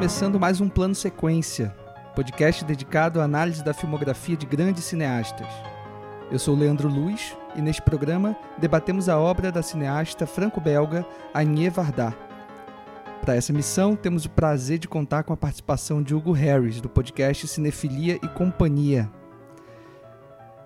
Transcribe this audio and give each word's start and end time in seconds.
começando 0.00 0.40
mais 0.40 0.62
um 0.62 0.68
Plano 0.70 0.94
Sequência, 0.94 1.76
podcast 2.16 2.64
dedicado 2.64 3.20
à 3.20 3.24
análise 3.24 3.62
da 3.62 3.74
filmografia 3.74 4.34
de 4.34 4.46
grandes 4.46 4.84
cineastas. 4.84 5.46
Eu 6.30 6.38
sou 6.38 6.56
Leandro 6.56 6.88
Luz 6.88 7.36
e 7.54 7.60
neste 7.60 7.82
programa 7.82 8.34
debatemos 8.56 9.10
a 9.10 9.18
obra 9.18 9.52
da 9.52 9.62
cineasta 9.62 10.26
franco-belga 10.26 11.04
Agnès 11.34 11.74
Varda. 11.74 12.16
Para 13.20 13.36
essa 13.36 13.52
missão, 13.52 13.94
temos 13.94 14.24
o 14.24 14.30
prazer 14.30 14.78
de 14.78 14.88
contar 14.88 15.22
com 15.22 15.34
a 15.34 15.36
participação 15.36 16.02
de 16.02 16.14
Hugo 16.14 16.32
Harris, 16.32 16.80
do 16.80 16.88
podcast 16.88 17.46
Cinefilia 17.46 18.18
e 18.22 18.28
Companhia. 18.28 19.06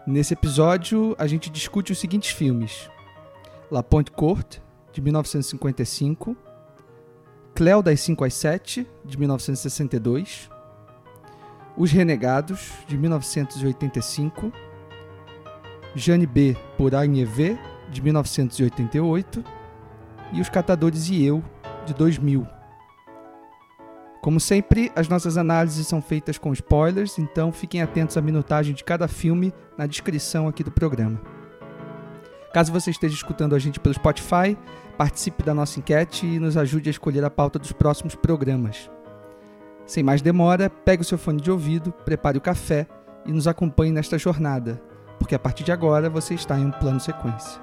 Nesse 0.06 0.34
episódio, 0.34 1.12
a 1.18 1.26
gente 1.26 1.50
discute 1.50 1.90
os 1.90 1.98
seguintes 1.98 2.30
filmes: 2.30 2.88
La 3.68 3.82
Pointe 3.82 4.12
Courte, 4.12 4.62
de 4.92 5.00
1955, 5.00 6.36
Cléo 7.54 7.84
das 7.84 8.00
5 8.00 8.24
às 8.24 8.34
7, 8.34 8.84
de 9.04 9.16
1962, 9.16 10.50
Os 11.76 11.92
Renegados, 11.92 12.72
de 12.88 12.98
1985, 12.98 14.52
Jane 15.94 16.26
B. 16.26 16.56
por 16.76 16.96
Agnès 16.96 17.28
V, 17.28 17.56
de 17.92 18.02
1988, 18.02 19.44
e 20.32 20.40
Os 20.40 20.48
Catadores 20.48 21.08
e 21.08 21.24
Eu, 21.24 21.44
de 21.86 21.94
2000. 21.94 22.44
Como 24.20 24.40
sempre, 24.40 24.90
as 24.96 25.06
nossas 25.06 25.36
análises 25.36 25.86
são 25.86 26.02
feitas 26.02 26.36
com 26.36 26.52
spoilers, 26.52 27.20
então 27.20 27.52
fiquem 27.52 27.82
atentos 27.82 28.16
à 28.16 28.20
minutagem 28.20 28.74
de 28.74 28.82
cada 28.82 29.06
filme 29.06 29.54
na 29.78 29.86
descrição 29.86 30.48
aqui 30.48 30.64
do 30.64 30.72
programa. 30.72 31.33
Caso 32.54 32.72
você 32.72 32.92
esteja 32.92 33.16
escutando 33.16 33.56
a 33.56 33.58
gente 33.58 33.80
pelo 33.80 33.96
Spotify, 33.96 34.56
participe 34.96 35.42
da 35.42 35.52
nossa 35.52 35.80
enquete 35.80 36.24
e 36.24 36.38
nos 36.38 36.56
ajude 36.56 36.88
a 36.88 36.92
escolher 36.92 37.24
a 37.24 37.28
pauta 37.28 37.58
dos 37.58 37.72
próximos 37.72 38.14
programas. 38.14 38.88
Sem 39.84 40.04
mais 40.04 40.22
demora, 40.22 40.70
pegue 40.70 41.02
o 41.02 41.04
seu 41.04 41.18
fone 41.18 41.40
de 41.40 41.50
ouvido, 41.50 41.90
prepare 41.90 42.38
o 42.38 42.40
café 42.40 42.86
e 43.26 43.32
nos 43.32 43.48
acompanhe 43.48 43.90
nesta 43.90 44.16
jornada, 44.16 44.80
porque 45.18 45.34
a 45.34 45.38
partir 45.38 45.64
de 45.64 45.72
agora 45.72 46.08
você 46.08 46.34
está 46.34 46.56
em 46.56 46.66
um 46.66 46.70
plano 46.70 47.00
sequência. 47.00 47.60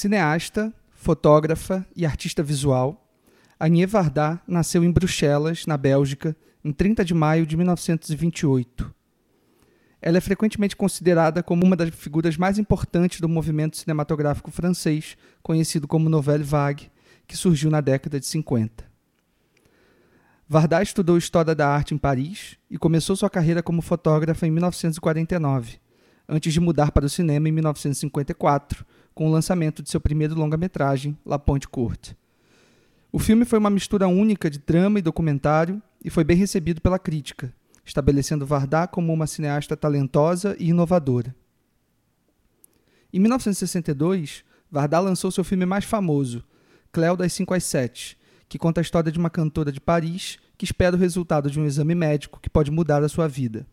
Cineasta, 0.00 0.72
fotógrafa 0.94 1.86
e 1.94 2.06
artista 2.06 2.42
visual, 2.42 3.06
Agnès 3.58 3.90
Varda 3.90 4.40
nasceu 4.48 4.82
em 4.82 4.90
Bruxelas, 4.90 5.66
na 5.66 5.76
Bélgica, 5.76 6.34
em 6.64 6.72
30 6.72 7.04
de 7.04 7.12
maio 7.12 7.44
de 7.44 7.54
1928. 7.54 8.94
Ela 10.00 10.16
é 10.16 10.20
frequentemente 10.22 10.74
considerada 10.74 11.42
como 11.42 11.66
uma 11.66 11.76
das 11.76 11.90
figuras 11.90 12.38
mais 12.38 12.58
importantes 12.58 13.20
do 13.20 13.28
movimento 13.28 13.76
cinematográfico 13.76 14.50
francês, 14.50 15.18
conhecido 15.42 15.86
como 15.86 16.08
Nouvelle 16.08 16.44
Vague, 16.44 16.90
que 17.26 17.36
surgiu 17.36 17.70
na 17.70 17.82
década 17.82 18.18
de 18.18 18.24
50. 18.24 18.82
Varda 20.48 20.82
estudou 20.82 21.18
História 21.18 21.54
da 21.54 21.68
Arte 21.68 21.92
em 21.92 21.98
Paris 21.98 22.56
e 22.70 22.78
começou 22.78 23.16
sua 23.16 23.28
carreira 23.28 23.62
como 23.62 23.82
fotógrafa 23.82 24.46
em 24.46 24.50
1949, 24.50 25.78
antes 26.26 26.54
de 26.54 26.58
mudar 26.58 26.90
para 26.90 27.04
o 27.04 27.10
cinema 27.10 27.50
em 27.50 27.52
1954, 27.52 28.86
com 29.14 29.28
o 29.28 29.30
lançamento 29.30 29.82
de 29.82 29.90
seu 29.90 30.00
primeiro 30.00 30.34
longa-metragem, 30.34 31.16
La 31.24 31.38
Pointe 31.38 31.68
Courte. 31.68 32.16
O 33.12 33.18
filme 33.18 33.44
foi 33.44 33.58
uma 33.58 33.70
mistura 33.70 34.06
única 34.06 34.48
de 34.48 34.58
drama 34.58 34.98
e 34.98 35.02
documentário 35.02 35.82
e 36.04 36.10
foi 36.10 36.22
bem 36.22 36.36
recebido 36.36 36.80
pela 36.80 36.98
crítica, 36.98 37.52
estabelecendo 37.84 38.46
Varda 38.46 38.86
como 38.86 39.12
uma 39.12 39.26
cineasta 39.26 39.76
talentosa 39.76 40.56
e 40.58 40.68
inovadora. 40.68 41.34
Em 43.12 43.18
1962, 43.18 44.44
Varda 44.70 45.00
lançou 45.00 45.30
seu 45.30 45.42
filme 45.42 45.66
mais 45.66 45.84
famoso, 45.84 46.44
Cléo 46.92 47.16
das 47.16 47.32
5 47.32 47.54
às 47.54 47.64
7, 47.64 48.16
que 48.48 48.58
conta 48.58 48.80
a 48.80 48.82
história 48.82 49.10
de 49.10 49.18
uma 49.18 49.30
cantora 49.30 49.72
de 49.72 49.80
Paris 49.80 50.38
que 50.56 50.64
espera 50.64 50.94
o 50.94 50.98
resultado 50.98 51.50
de 51.50 51.58
um 51.58 51.64
exame 51.64 51.94
médico 51.94 52.38
que 52.40 52.50
pode 52.50 52.70
mudar 52.70 53.02
a 53.02 53.08
sua 53.08 53.26
vida. 53.26 53.66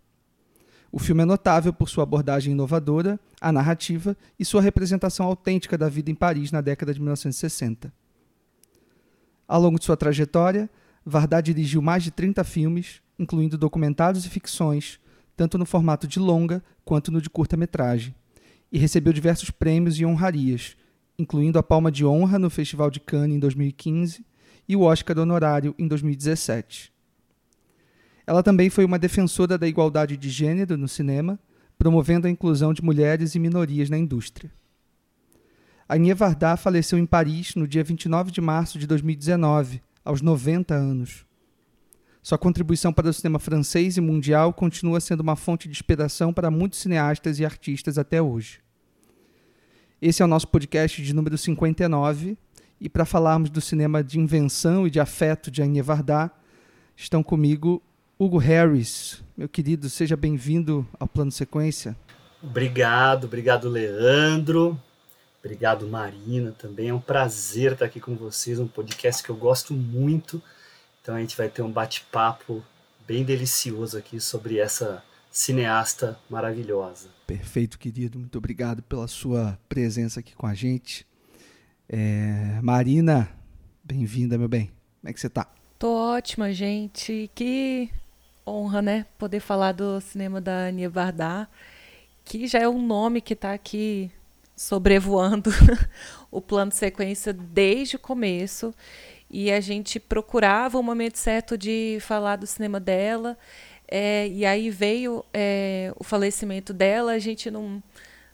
O 0.92 1.00
filme 1.00 1.22
é 1.24 1.25
notável 1.25 1.74
por 1.74 1.90
sua 1.90 2.03
abordagem 2.03 2.53
inovadora, 2.53 3.20
a 3.42 3.52
narrativa 3.52 4.16
e 4.40 4.46
sua 4.46 4.62
representação 4.62 5.25
autêntica 5.25 5.78
da 5.78 5.90
vida 5.90 6.09
em 6.09 6.16
Paris 6.16 6.52
na 6.52 6.62
década 6.62 6.94
de 6.94 7.00
1960. 7.00 7.94
Ao 9.48 9.62
longo 9.62 9.80
de 9.80 9.86
sua 9.86 9.98
trajetória, 9.98 10.70
Varda 11.06 11.42
dirigiu 11.42 11.81
mais 11.81 12.03
de 12.03 12.12
30 12.12 12.44
filmes, 12.44 13.02
incluindo 13.18 13.58
documentários 13.58 14.25
e 14.25 14.30
ficções, 14.30 15.00
tanto 15.36 15.58
no 15.58 15.66
formato 15.66 16.08
de 16.08 16.20
longa 16.20 16.64
quanto 16.84 17.12
no 17.12 17.22
de 17.22 17.30
curta-metragem, 17.30 18.14
e 18.72 18.78
recebeu 18.78 19.14
diversos 19.14 19.50
prêmios 19.50 20.00
e 20.00 20.06
honrarias, 20.06 20.75
incluindo 21.18 21.58
a 21.58 21.64
Palma 21.64 21.92
de 21.92 22.06
Honra 22.06 22.38
no 22.38 22.50
Festival 22.50 22.92
de 22.92 23.00
Cannes 23.00 23.38
em 23.38 23.40
2015 23.40 24.25
e 24.68 24.75
o 24.75 24.81
Oscar 24.81 25.18
honorário 25.18 25.74
em 25.80 25.88
2017. 25.88 26.92
Ela 28.27 28.43
também 28.43 28.69
foi 28.69 28.83
uma 28.83 28.99
defensora 28.99 29.57
da 29.57 29.65
igualdade 29.65 30.17
de 30.17 30.29
gênero 30.29 30.77
no 30.77 30.89
cinema, 30.89 31.39
promovendo 31.77 32.27
a 32.27 32.29
inclusão 32.29 32.73
de 32.73 32.83
mulheres 32.83 33.33
e 33.33 33.39
minorias 33.39 33.89
na 33.89 33.97
indústria. 33.97 34.51
Agnès 35.88 36.17
Varda 36.17 36.57
faleceu 36.57 36.99
em 36.99 37.05
Paris 37.05 37.55
no 37.55 37.65
dia 37.65 37.85
29 37.85 38.29
de 38.29 38.41
março 38.41 38.77
de 38.77 38.85
2019, 38.85 39.81
aos 40.03 40.21
90 40.21 40.75
anos. 40.75 41.25
Sua 42.21 42.38
contribuição 42.38 42.91
para 42.91 43.07
o 43.07 43.13
cinema 43.13 43.39
francês 43.39 43.95
e 43.95 44.01
mundial 44.01 44.51
continua 44.51 44.99
sendo 44.99 45.21
uma 45.21 45.38
fonte 45.38 45.69
de 45.69 45.71
inspiração 45.71 46.33
para 46.33 46.51
muitos 46.51 46.79
cineastas 46.79 47.39
e 47.39 47.45
artistas 47.45 47.97
até 47.97 48.21
hoje. 48.21 48.59
Esse 50.01 50.21
é 50.21 50.25
o 50.25 50.27
nosso 50.27 50.49
podcast 50.49 51.01
de 51.01 51.15
número 51.15 51.38
59, 51.38 52.38
e 52.81 52.89
para 52.89 53.05
falarmos 53.05 53.49
do 53.49 53.61
cinema 53.61 54.03
de 54.03 54.19
invenção 54.19 54.85
e 54.85 54.91
de 54.91 54.99
afeto 54.99 55.49
de 55.49 55.63
Agnès 55.63 55.85
Varda, 55.85 56.29
estão 56.97 57.23
comigo 57.23 57.81
Hugo 58.19 58.39
Harris, 58.39 59.22
meu 59.38 59.47
querido, 59.47 59.88
seja 59.91 60.17
bem-vindo 60.17 60.88
ao 61.00 61.07
Plano 61.07 61.31
Sequência. 61.31 61.95
Obrigado, 62.41 63.25
obrigado, 63.25 63.69
Leandro. 63.69 64.81
Obrigado, 65.39 65.88
Marina, 65.88 66.51
também. 66.51 66.89
É 66.89 66.94
um 66.94 67.00
prazer 67.00 67.73
estar 67.73 67.85
aqui 67.85 68.00
com 68.00 68.16
vocês, 68.16 68.59
um 68.59 68.67
podcast 68.67 69.22
que 69.22 69.29
eu 69.29 69.35
gosto 69.35 69.72
muito. 69.72 70.41
Então 71.00 71.13
a 71.13 71.19
gente 71.19 71.38
vai 71.38 71.47
ter 71.47 71.61
um 71.61 71.72
bate-papo 71.72 72.63
bem 73.07 73.23
delicioso 73.23 73.95
aqui 73.95 74.19
sobre 74.19 74.57
essa 74.57 75.03
cineasta 75.29 76.17
maravilhosa. 76.27 77.09
Perfeito, 77.27 77.77
querido. 77.77 78.17
Muito 78.17 78.39
obrigado 78.39 78.81
pela 78.81 79.07
sua 79.07 79.59
presença 79.69 80.22
aqui 80.22 80.35
com 80.35 80.47
a 80.47 80.56
gente. 80.56 81.06
É... 81.88 82.59
Marina, 82.63 83.29
bem-vinda, 83.83 84.39
meu 84.39 84.47
bem. 84.47 84.72
Como 85.01 85.11
é 85.11 85.13
que 85.13 85.19
você 85.19 85.27
está? 85.27 85.47
Tô 85.77 85.94
ótima, 85.94 86.51
gente. 86.51 87.29
Que 87.35 87.91
honra, 88.47 88.81
né? 88.81 89.06
Poder 89.18 89.40
falar 89.40 89.74
do 89.74 90.00
cinema 90.02 90.40
da 90.40 90.68
Ania 90.68 90.90
Varda, 90.90 91.47
que 92.24 92.47
já 92.47 92.59
é 92.59 92.68
um 92.68 92.81
nome 92.81 93.22
que 93.22 93.34
está 93.34 93.53
aqui 93.53 94.12
sobrevoando 94.56 95.52
o 96.31 96.41
plano 96.41 96.72
de 96.72 96.78
sequência 96.78 97.33
desde 97.33 97.95
o 97.95 98.00
começo. 98.00 98.74
E 99.30 99.51
a 99.51 99.60
gente 99.60 100.00
procurava 100.00 100.80
o 100.80 100.83
momento 100.83 101.18
certo 101.18 101.57
de 101.57 102.00
falar 102.01 102.38
do 102.38 102.48
cinema 102.48 102.80
dela. 102.80 103.38
É, 103.88 104.27
e 104.27 104.45
aí 104.45 104.69
veio 104.69 105.24
é, 105.33 105.94
o 105.98 106.04
falecimento 106.04 106.74
dela. 106.74 107.12
A 107.12 107.19
gente 107.19 107.51
não, 107.51 107.83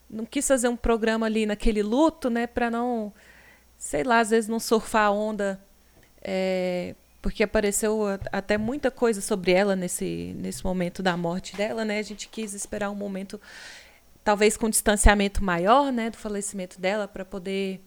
não 0.10 0.26
quis 0.26 0.48
fazer 0.48 0.68
um 0.68 0.78
programa 0.78 1.26
ali 1.26 1.46
naquele 1.46 1.82
luto, 1.82 2.30
né? 2.30 2.46
Para 2.48 2.70
não, 2.70 3.12
sei 3.78 4.04
lá, 4.04 4.20
às 4.20 4.30
vezes 4.30 4.48
não 4.48 4.60
surfar 4.60 5.08
a 5.08 5.12
onda. 5.12 5.60
É, 6.22 6.96
porque 7.24 7.42
apareceu 7.42 8.02
até 8.34 8.58
muita 8.58 8.92
coisa 8.92 9.22
sobre 9.22 9.54
ela 9.54 9.78
nesse, 9.78 10.36
nesse 10.38 10.62
momento 10.62 11.02
da 11.02 11.16
morte 11.16 11.56
dela, 11.56 11.86
né? 11.86 11.98
A 11.98 12.02
gente 12.02 12.28
quis 12.28 12.54
esperar 12.54 12.90
um 12.90 12.96
momento, 12.96 13.40
talvez 14.26 14.58
com 14.58 14.70
distanciamento 14.70 15.42
maior, 15.42 15.90
né, 15.90 16.10
do 16.10 16.18
falecimento 16.18 16.82
dela, 16.82 17.08
para 17.08 17.24
poder 17.24 17.80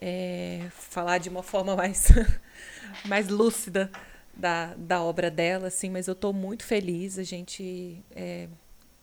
é, 0.00 0.68
falar 0.70 1.18
de 1.18 1.28
uma 1.28 1.42
forma 1.42 1.74
mais, 1.74 2.06
mais 3.04 3.26
lúcida 3.26 3.90
da, 4.32 4.72
da 4.76 5.02
obra 5.02 5.28
dela, 5.28 5.66
assim. 5.66 5.90
Mas 5.90 6.06
eu 6.06 6.12
estou 6.12 6.32
muito 6.32 6.62
feliz. 6.62 7.18
A 7.18 7.24
gente 7.24 8.00
é, 8.14 8.46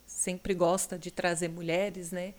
sempre 0.07 0.53
gosta 0.53 0.97
de 0.97 1.11
trazer 1.11 1.49
mulheres, 1.49 2.13
né, 2.13 2.33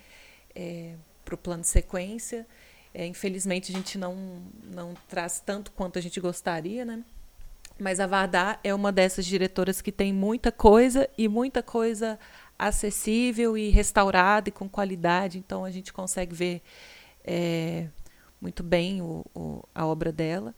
é, 0.54 0.94
para 1.22 1.34
o 1.34 1.38
plano 1.38 1.60
de 1.60 1.68
sequência. 1.68 2.46
É, 2.94 3.04
infelizmente 3.04 3.70
a 3.72 3.74
gente 3.76 3.98
não, 3.98 4.42
não 4.64 4.94
traz 5.06 5.38
tanto 5.38 5.70
quanto 5.72 5.98
a 5.98 6.02
gente 6.02 6.18
gostaria, 6.18 6.82
né? 6.82 7.04
Mas 7.78 8.00
a 8.00 8.06
Vardar 8.06 8.58
é 8.64 8.74
uma 8.74 8.90
dessas 8.90 9.26
diretoras 9.26 9.82
que 9.82 9.92
tem 9.92 10.12
muita 10.12 10.50
coisa 10.50 11.08
e 11.16 11.28
muita 11.28 11.62
coisa 11.62 12.18
acessível 12.58 13.56
e 13.56 13.68
restaurada 13.68 14.48
e 14.48 14.52
com 14.52 14.68
qualidade. 14.68 15.38
Então 15.38 15.64
a 15.64 15.70
gente 15.70 15.92
consegue 15.92 16.34
ver 16.34 16.62
é, 17.24 17.88
muito 18.40 18.62
bem 18.62 19.02
o, 19.02 19.24
o, 19.34 19.62
a 19.74 19.86
obra 19.86 20.10
dela. 20.10 20.54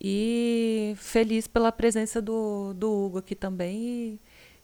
E 0.00 0.94
feliz 0.96 1.46
pela 1.46 1.72
presença 1.72 2.22
do, 2.22 2.72
do 2.74 2.92
Hugo 2.92 3.18
aqui 3.18 3.34
também. 3.34 3.76
E 3.76 4.20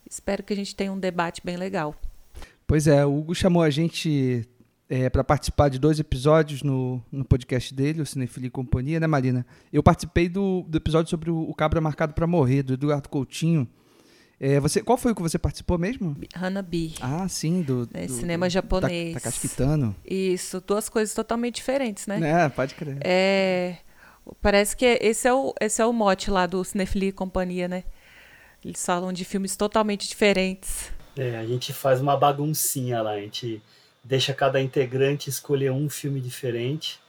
espero 0.09 0.43
que 0.43 0.53
a 0.53 0.57
gente 0.57 0.77
tenha 0.77 0.93
um 0.93 0.99
debate 0.99 1.41
bem 1.45 1.57
legal. 1.57 1.95
Pois 2.67 2.87
é, 2.87 3.05
o 3.05 3.19
Hugo 3.19 3.35
chamou 3.35 3.63
a 3.63 3.71
gente 3.71 4.47
é, 4.89 5.09
para 5.09 5.25
participar 5.25 5.69
de 5.69 5.79
dois 5.79 5.99
episódios 5.99 6.63
no, 6.63 7.03
no 7.11 7.25
podcast 7.25 7.75
dele, 7.75 8.03
o 8.03 8.07
Cinefilia 8.07 8.49
e 8.49 8.51
Companhia, 8.51 9.01
né, 9.01 9.07
Marina? 9.07 9.47
Eu 9.73 9.83
participei 9.83 10.29
do, 10.29 10.65
do 10.69 10.77
episódio 10.77 11.11
sobre 11.11 11.31
o, 11.31 11.39
o 11.39 11.55
Cabra 11.55 11.81
Marcado 11.81 12.13
para 12.13 12.27
Morrer, 12.27 12.63
do 12.63 12.75
Eduardo 12.75 13.09
Coutinho. 13.09 13.69
É, 14.39 14.61
você, 14.61 14.83
qual 14.83 14.99
foi 14.99 15.13
o 15.13 15.15
que 15.15 15.23
você 15.23 15.39
participou 15.39 15.79
mesmo? 15.79 16.17
Hanabi. 16.35 16.95
Ah, 17.01 17.27
sim, 17.29 17.63
do, 17.63 17.89
né, 17.93 18.07
do 18.07 18.13
cinema 18.13 18.51
japonês. 18.51 19.15
Takashi 19.15 19.41
Kitano. 19.41 19.97
Isso, 20.05 20.61
duas 20.61 20.89
coisas 20.89 21.15
totalmente 21.15 21.57
diferentes, 21.57 22.07
né? 22.07 22.45
É, 22.45 22.49
pode 22.49 22.75
crer. 22.75 22.99
É, 23.01 23.77
parece 24.43 24.77
que 24.77 24.85
esse 25.01 25.27
é 25.27 25.33
o, 25.33 25.55
esse 25.61 25.81
é 25.81 25.87
o 25.87 25.93
mote 25.93 26.31
lá 26.31 26.47
do 26.47 26.63
Cinefilia 26.65 27.09
e 27.09 27.13
Companhia, 27.13 27.69
né? 27.69 27.85
Eles 28.63 28.85
falam 28.85 29.13
de 29.13 29.25
filmes 29.25 29.57
totalmente 29.57 30.09
diferentes. 30.09 30.91
É, 31.17 31.39
a 31.39 31.47
gente 31.47 31.73
faz 31.73 32.01
uma 32.01 32.17
baguncinha 32.17 33.01
lá, 33.03 33.13
a 33.13 33.21
gente 33.21 33.63
deixa 34.05 34.35
cada 34.35 34.61
integrante 34.61 35.31
escolher 35.31 35.73
um 35.73 35.89
filme 35.89 36.21
diferente 36.21 37.01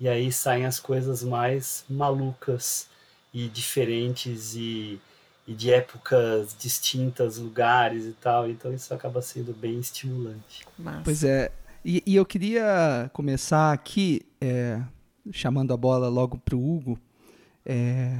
e 0.00 0.08
aí 0.08 0.32
saem 0.32 0.64
as 0.64 0.80
coisas 0.80 1.22
mais 1.22 1.84
malucas 1.88 2.88
e 3.34 3.48
diferentes 3.48 4.54
e, 4.54 4.98
e 5.46 5.52
de 5.52 5.72
épocas 5.72 6.56
distintas, 6.58 7.36
lugares 7.36 8.04
e 8.06 8.12
tal. 8.12 8.48
Então 8.48 8.72
isso 8.72 8.94
acaba 8.94 9.20
sendo 9.20 9.52
bem 9.52 9.78
estimulante. 9.78 10.64
Massa. 10.78 11.02
Pois 11.04 11.24
é. 11.24 11.50
E, 11.84 12.02
e 12.06 12.16
eu 12.16 12.24
queria 12.24 13.10
começar 13.12 13.72
aqui 13.72 14.22
é, 14.40 14.80
chamando 15.32 15.72
a 15.72 15.76
bola 15.76 16.08
logo 16.08 16.38
para 16.38 16.56
o 16.56 16.76
Hugo, 16.76 16.98
é, 17.64 18.12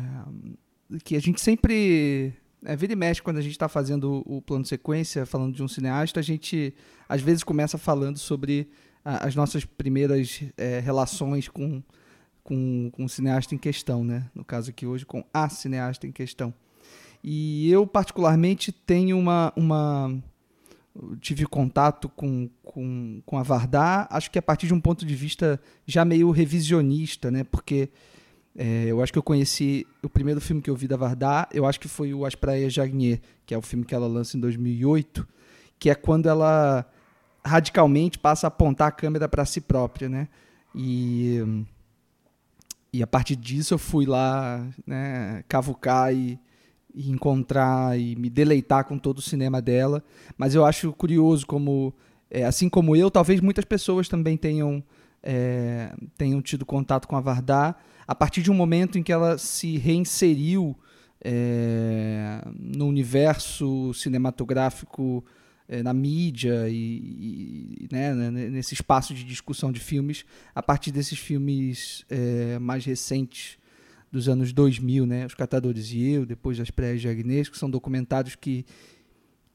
que 1.05 1.17
a 1.17 1.21
gente 1.21 1.41
sempre 1.41 2.35
é, 2.65 2.75
vira 2.77 2.93
e 2.93 2.97
mexe 2.97 3.23
quando 3.23 3.39
a 3.39 3.43
gente 3.43 3.53
está 3.53 3.69
fazendo 3.69 4.23
o, 4.27 4.43
plano 4.43 4.63
de 4.63 4.69
sequência, 4.69 5.25
falando 5.25 5.55
de 5.55 5.63
um 5.63 5.69
cineasta, 5.69 6.21
a 6.21 6.23
gente 6.23 6.75
às 7.09 7.21
vezes 7.21 7.45
começa 7.45 7.79
falando 7.79 8.19
sobre 8.19 8.69
a, 9.05 9.27
as 9.27 9.35
nossas 9.35 9.65
primeiras 9.65 10.43
é, 10.57 10.81
relações 10.81 11.49
com, 11.49 11.83
com, 12.43 12.91
com 12.93 13.05
o 13.05 13.09
cineasta 13.09 13.55
em 13.55 13.59
questão, 13.59 14.03
né? 14.05 14.29
No 14.35 14.45
caso 14.45 14.71
aqui 14.71 14.87
hoje, 14.87 15.07
com 15.07 15.25
a 15.33 15.49
cineasta 15.49 16.07
em 16.07 16.13
questão. 16.13 16.53
E 17.23 17.71
eu, 17.71 17.87
particularmente, 17.87 18.73
tenho 18.73 19.19
uma. 19.19 19.53
uma 19.57 20.15
tive 21.21 21.47
contato 21.47 22.09
com, 22.09 22.51
com, 22.65 23.23
com 23.25 23.39
a 23.39 23.43
Vardar, 23.45 24.09
acho 24.11 24.33
que 24.33 24.39
a 24.39 24.43
partir 24.43 24.67
de 24.67 24.75
um 24.75 24.81
ponto 24.81 25.07
de 25.07 25.15
vista 25.15 25.61
já 25.87 26.05
meio 26.05 26.31
revisionista, 26.33 27.31
né? 27.31 27.45
Porque 27.45 27.89
é, 28.61 28.87
eu 28.87 29.01
acho 29.01 29.13
que 29.13 29.19
eu 29.19 29.23
conheci 29.23 29.87
o 30.03 30.09
primeiro 30.09 30.41
filme 30.41 30.61
que 30.61 30.69
eu 30.69 30.75
vi 30.75 30.89
da 30.89 30.97
Vardar, 30.97 31.49
eu 31.53 31.65
acho 31.65 31.79
que 31.79 31.87
foi 31.87 32.13
o 32.13 32.27
As 32.27 32.35
Praias 32.35 32.73
Jagnier, 32.73 33.21
que 33.47 33.55
é 33.55 33.59
o 33.59 33.63
filme 33.63 33.85
que 33.85 33.95
ela 33.95 34.09
lança 34.09 34.37
em 34.37 34.41
2008, 34.41 35.25
que 35.79 35.89
é 35.89 35.95
quando 35.95 36.29
ela 36.29 36.85
radicalmente 37.47 38.19
passa 38.19 38.47
a 38.47 38.49
apontar 38.49 38.89
a 38.89 38.91
câmera 38.91 39.29
para 39.29 39.45
si 39.45 39.61
própria, 39.61 40.09
né? 40.09 40.27
E 40.75 41.65
e 42.93 43.01
a 43.01 43.07
partir 43.07 43.37
disso 43.37 43.75
eu 43.75 43.79
fui 43.79 44.07
lá, 44.07 44.67
né, 44.85 45.45
cavucar 45.47 46.13
e, 46.13 46.37
e 46.93 47.11
encontrar 47.11 47.97
e 47.97 48.17
me 48.17 48.29
deleitar 48.29 48.85
com 48.87 48.99
todo 48.99 49.19
o 49.19 49.23
cinema 49.23 49.63
dela. 49.63 50.03
Mas 50.37 50.57
eu 50.57 50.65
acho 50.65 50.93
curioso 50.95 51.47
como, 51.47 51.95
é, 52.29 52.45
assim 52.45 52.69
como 52.69 52.97
eu, 52.97 53.09
talvez 53.09 53.41
muitas 53.41 53.65
pessoas 53.65 54.09
também 54.09 54.37
tenham 54.37 54.83
é, 55.23 55.93
tenham 56.17 56.41
tido 56.41 56.65
contato 56.65 57.07
com 57.07 57.17
a 57.17 57.21
Vardar 57.21 57.77
a 58.09 58.15
partir 58.15 58.41
de 58.41 58.51
um 58.51 58.55
momento 58.55 58.99
em 58.99 59.03
que 59.03 59.13
ela 59.13 59.37
se 59.37 59.77
reinseriu 59.77 60.75
é, 61.23 62.41
no 62.59 62.87
universo 62.87 63.93
cinematográfico, 63.93 65.23
é, 65.69 65.83
na 65.83 65.93
mídia 65.93 66.71
e, 66.71 67.77
e 67.83 67.89
né, 67.93 68.15
nesse 68.31 68.73
espaço 68.73 69.13
de 69.13 69.23
discussão 69.25 69.71
de 69.71 69.79
filmes, 69.79 70.25
a 70.55 70.63
partir 70.63 70.91
desses 70.91 71.19
filmes 71.19 72.07
é, 72.09 72.59
mais 72.59 72.83
recentes 72.87 73.59
dos 74.11 74.27
anos 74.27 74.55
2000, 74.55 75.05
né, 75.05 75.27
Os 75.27 75.35
Catadores 75.35 75.93
e 75.93 76.03
Eu, 76.11 76.25
depois 76.25 76.57
das 76.57 76.71
Praias 76.71 77.03
de 77.03 77.09
Agnes, 77.09 77.51
que 77.51 77.59
são 77.59 77.69
documentários 77.69 78.35
que, 78.35 78.65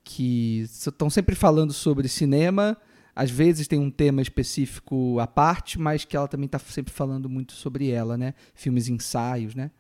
que 0.03 0.59
estão 0.59 1.09
sempre 1.09 1.33
falando 1.33 1.73
sobre 1.73 2.07
cinema, 2.07 2.77
às 3.15 3.29
vezes 3.29 3.67
tem 3.67 3.79
um 3.79 3.91
tema 3.91 4.21
específico 4.21 5.19
à 5.19 5.27
parte, 5.27 5.79
mas 5.79 6.03
que 6.03 6.15
ela 6.17 6.27
também 6.27 6.45
está 6.45 6.59
sempre 6.59 6.93
falando 6.93 7.29
muito 7.29 7.53
sobre 7.53 7.89
ela, 7.89 8.17
né? 8.17 8.33
Filmes 8.55 8.89
ensaios, 8.89 9.53
né? 9.53 9.71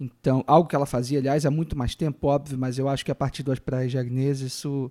Então, 0.00 0.42
algo 0.46 0.68
que 0.68 0.74
ela 0.74 0.86
fazia, 0.86 1.18
aliás, 1.18 1.46
há 1.46 1.50
muito 1.50 1.78
mais 1.78 1.94
tempo, 1.94 2.26
óbvio, 2.26 2.58
mas 2.58 2.78
eu 2.78 2.88
acho 2.88 3.04
que 3.04 3.10
a 3.10 3.14
partir 3.14 3.44
das 3.44 3.60
Praias 3.60 3.92
de 3.92 3.98
Agnes, 3.98 4.40
isso 4.40 4.90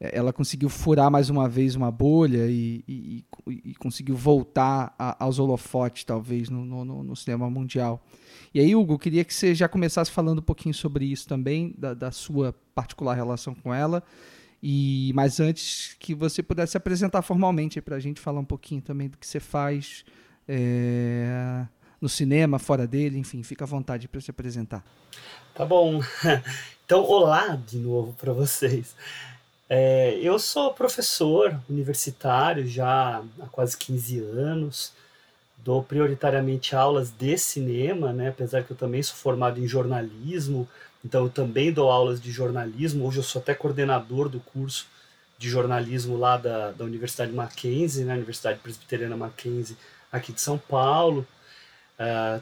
é, 0.00 0.18
ela 0.18 0.32
conseguiu 0.32 0.68
furar 0.68 1.10
mais 1.10 1.30
uma 1.30 1.48
vez 1.48 1.76
uma 1.76 1.90
bolha 1.90 2.46
e, 2.48 2.84
e, 2.88 3.24
e 3.46 3.74
conseguiu 3.76 4.16
voltar 4.16 4.94
a, 4.98 5.24
aos 5.24 5.38
holofotes, 5.38 6.04
talvez, 6.04 6.48
no, 6.48 6.64
no, 6.64 7.04
no, 7.04 7.16
cinema 7.16 7.48
mundial. 7.48 8.04
E 8.52 8.60
aí, 8.60 8.74
Hugo, 8.74 8.98
queria 8.98 9.24
que 9.24 9.32
você 9.32 9.54
já 9.54 9.68
começasse 9.68 10.10
falando 10.10 10.40
um 10.40 10.42
pouquinho 10.42 10.74
sobre 10.74 11.04
isso 11.04 11.28
também, 11.28 11.74
da, 11.78 11.94
da 11.94 12.10
sua 12.10 12.52
particular 12.74 13.14
relação 13.14 13.54
com 13.54 13.72
ela, 13.72 14.02
e 14.66 15.12
mas 15.14 15.40
antes 15.40 15.94
que 16.00 16.14
você 16.14 16.42
pudesse 16.42 16.74
apresentar 16.74 17.20
formalmente 17.20 17.82
para 17.82 17.96
a 17.96 18.00
gente 18.00 18.18
falar 18.18 18.40
um 18.40 18.44
pouquinho 18.46 18.80
também 18.80 19.10
do 19.10 19.18
que 19.18 19.26
você 19.26 19.38
faz 19.38 20.06
é, 20.48 21.66
no 22.00 22.08
cinema, 22.08 22.58
fora 22.58 22.86
dele, 22.86 23.18
enfim, 23.18 23.42
fica 23.42 23.64
à 23.64 23.66
vontade 23.66 24.08
para 24.08 24.22
se 24.22 24.30
apresentar. 24.30 24.82
Tá 25.54 25.66
bom. 25.66 26.00
Então, 26.86 27.02
olá 27.02 27.56
de 27.56 27.78
novo 27.78 28.12
para 28.12 28.30
vocês. 28.34 28.94
É, 29.70 30.18
eu 30.20 30.38
sou 30.38 30.74
professor 30.74 31.58
universitário 31.66 32.66
já 32.66 33.22
há 33.40 33.46
quase 33.50 33.74
15 33.78 34.18
anos. 34.18 34.92
Dou 35.56 35.82
prioritariamente 35.82 36.76
aulas 36.76 37.10
de 37.10 37.38
cinema, 37.38 38.12
né? 38.12 38.28
apesar 38.28 38.64
que 38.64 38.72
eu 38.72 38.76
também 38.76 39.02
sou 39.02 39.16
formado 39.16 39.58
em 39.58 39.66
jornalismo, 39.66 40.68
então, 41.04 41.24
eu 41.24 41.28
também 41.30 41.70
dou 41.70 41.90
aulas 41.90 42.20
de 42.20 42.32
jornalismo. 42.32 43.06
Hoje 43.06 43.18
eu 43.18 43.22
sou 43.22 43.42
até 43.42 43.54
coordenador 43.54 44.28
do 44.28 44.40
curso 44.40 44.86
de 45.36 45.50
jornalismo 45.50 46.16
lá 46.16 46.38
da, 46.38 46.70
da 46.70 46.84
Universidade 46.84 47.30
Mackenzie, 47.30 48.04
né? 48.04 48.14
Universidade 48.14 48.58
Presbiteriana 48.60 49.16
Mackenzie, 49.16 49.76
aqui 50.10 50.32
de 50.32 50.40
São 50.40 50.56
Paulo. 50.56 51.26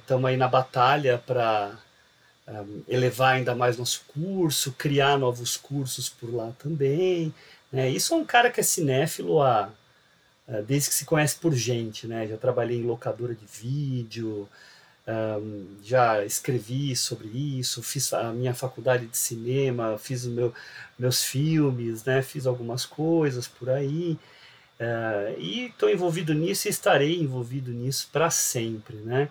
Estamos 0.00 0.24
uh, 0.24 0.26
aí 0.28 0.36
na 0.36 0.46
batalha 0.46 1.18
para 1.18 1.76
um, 2.48 2.52
ah, 2.52 2.64
elevar 2.88 3.34
ainda 3.34 3.54
mais 3.54 3.76
nosso 3.76 4.04
curso, 4.06 4.72
criar 4.72 5.18
novos 5.18 5.56
cursos 5.56 6.08
por 6.08 6.32
lá 6.32 6.52
também. 6.58 7.34
Né? 7.70 7.90
E 7.90 8.00
sou 8.00 8.18
um 8.18 8.24
cara 8.24 8.50
que 8.50 8.60
é 8.60 8.62
cinéfilo 8.62 9.42
há, 9.42 9.68
uh, 10.48 10.62
desde 10.62 10.88
que 10.88 10.94
se 10.94 11.04
conhece 11.04 11.36
por 11.36 11.52
gente. 11.52 12.06
Né? 12.06 12.28
Já 12.28 12.36
trabalhei 12.36 12.78
em 12.78 12.86
locadora 12.86 13.34
de 13.34 13.44
vídeo, 13.44 14.48
um, 15.06 15.66
já 15.82 16.24
escrevi 16.24 16.94
sobre 16.94 17.28
isso, 17.28 17.82
fiz 17.82 18.12
a 18.12 18.32
minha 18.32 18.54
faculdade 18.54 19.06
de 19.06 19.16
cinema, 19.16 19.98
fiz 19.98 20.24
meu, 20.26 20.54
meus 20.98 21.22
filmes, 21.24 22.04
né, 22.04 22.22
fiz 22.22 22.46
algumas 22.46 22.86
coisas 22.86 23.48
por 23.48 23.68
aí, 23.68 24.18
uh, 24.78 25.38
e 25.38 25.66
estou 25.66 25.90
envolvido 25.90 26.32
nisso 26.34 26.68
e 26.68 26.70
estarei 26.70 27.20
envolvido 27.20 27.72
nisso 27.72 28.08
para 28.12 28.30
sempre. 28.30 28.96
Né? 28.96 29.28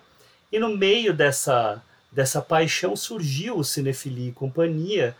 E 0.52 0.60
no 0.60 0.76
meio 0.76 1.14
dessa, 1.14 1.82
dessa 2.12 2.42
paixão 2.42 2.96
surgiu 2.96 3.58
o 3.58 3.64
Cinefilia 3.64 4.30
e 4.30 4.34
Companhia 4.34 5.16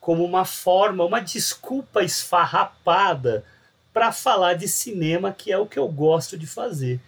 como 0.00 0.24
uma 0.24 0.44
forma, 0.44 1.04
uma 1.04 1.20
desculpa 1.20 2.02
esfarrapada 2.02 3.44
para 3.92 4.10
falar 4.10 4.54
de 4.54 4.66
cinema, 4.66 5.32
que 5.32 5.52
é 5.52 5.58
o 5.58 5.66
que 5.66 5.78
eu 5.78 5.86
gosto 5.86 6.36
de 6.36 6.46
fazer. 6.46 6.98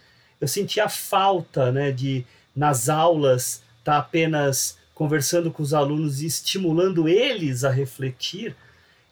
Eu 0.41 0.47
sentia 0.47 0.89
falta 0.89 1.73
né, 1.73 1.91
de 1.91 2.25
nas 2.55 2.89
aulas 2.89 3.63
está 3.79 3.99
apenas 3.99 4.79
conversando 4.95 5.51
com 5.51 5.63
os 5.63 5.75
alunos 5.75 6.23
e 6.23 6.27
estimulando 6.27 7.09
eles 7.09 7.65
a 7.65 7.71
refletir. 7.71 8.55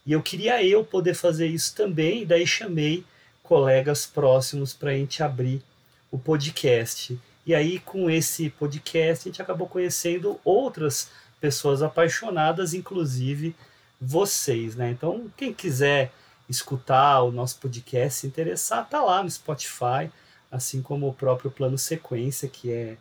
E 0.07 0.13
eu 0.13 0.23
queria 0.23 0.63
eu 0.65 0.85
poder 0.85 1.15
fazer 1.15 1.47
isso 1.47 1.75
também, 1.75 2.23
e 2.23 2.27
daí 2.27 2.47
chamei 2.47 3.05
colegas 3.43 4.07
próximos 4.07 4.73
para 4.73 4.91
a 4.91 4.95
gente 4.95 5.23
abrir 5.23 5.63
o 6.11 6.19
podcast. 6.19 7.19
E 7.45 7.55
aí, 7.55 7.81
com 7.81 8.09
esse 8.09 8.51
podcast, 8.51 9.29
a 9.29 9.31
gente 9.31 9.43
acabou 9.43 9.69
conhecendo 9.69 10.41
outras 10.45 11.11
pessoas 11.41 11.83
apaixonadas, 11.83 12.73
inclusive 12.73 13.55
vocês, 14.01 14.77
né? 14.77 14.91
Então, 14.91 15.31
quem 15.37 15.53
quiser 15.53 16.13
escutar 16.49 17.23
o 17.23 17.33
nosso 17.33 17.59
podcast, 17.59 18.21
se 18.21 18.27
interessar, 18.27 18.89
tá 18.89 19.03
lá 19.03 19.23
no 19.23 19.31
Spotify, 19.31 20.11
assim 20.51 20.83
como 20.83 21.09
o 21.09 21.15
próprio 21.15 21.51
Plano 21.51 21.79
Sequência, 21.79 22.49
que 22.49 22.71
é 22.71 22.97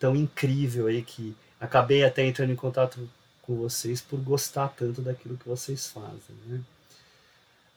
tão 0.00 0.16
incrível 0.16 0.88
aí 0.88 1.02
que 1.02 1.36
acabei 1.60 2.02
até 2.02 2.26
entrando 2.26 2.52
em 2.52 2.56
contato 2.56 3.08
com 3.42 3.54
vocês 3.56 4.00
por 4.00 4.18
gostar 4.18 4.68
tanto 4.68 5.02
daquilo 5.02 5.36
que 5.36 5.48
vocês 5.48 5.86
fazem. 5.86 6.34
Né? 6.46 6.60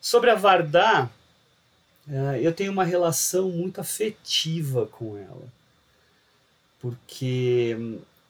Sobre 0.02 0.32
a 0.32 0.36
Vardá, 0.36 1.10
eh, 2.10 2.40
eu 2.42 2.54
tenho 2.54 2.72
uma 2.72 2.84
relação 2.84 3.50
muito 3.50 3.80
afetiva 3.82 4.88
com 4.88 5.18
ela. 5.18 5.48
porque 6.80 7.78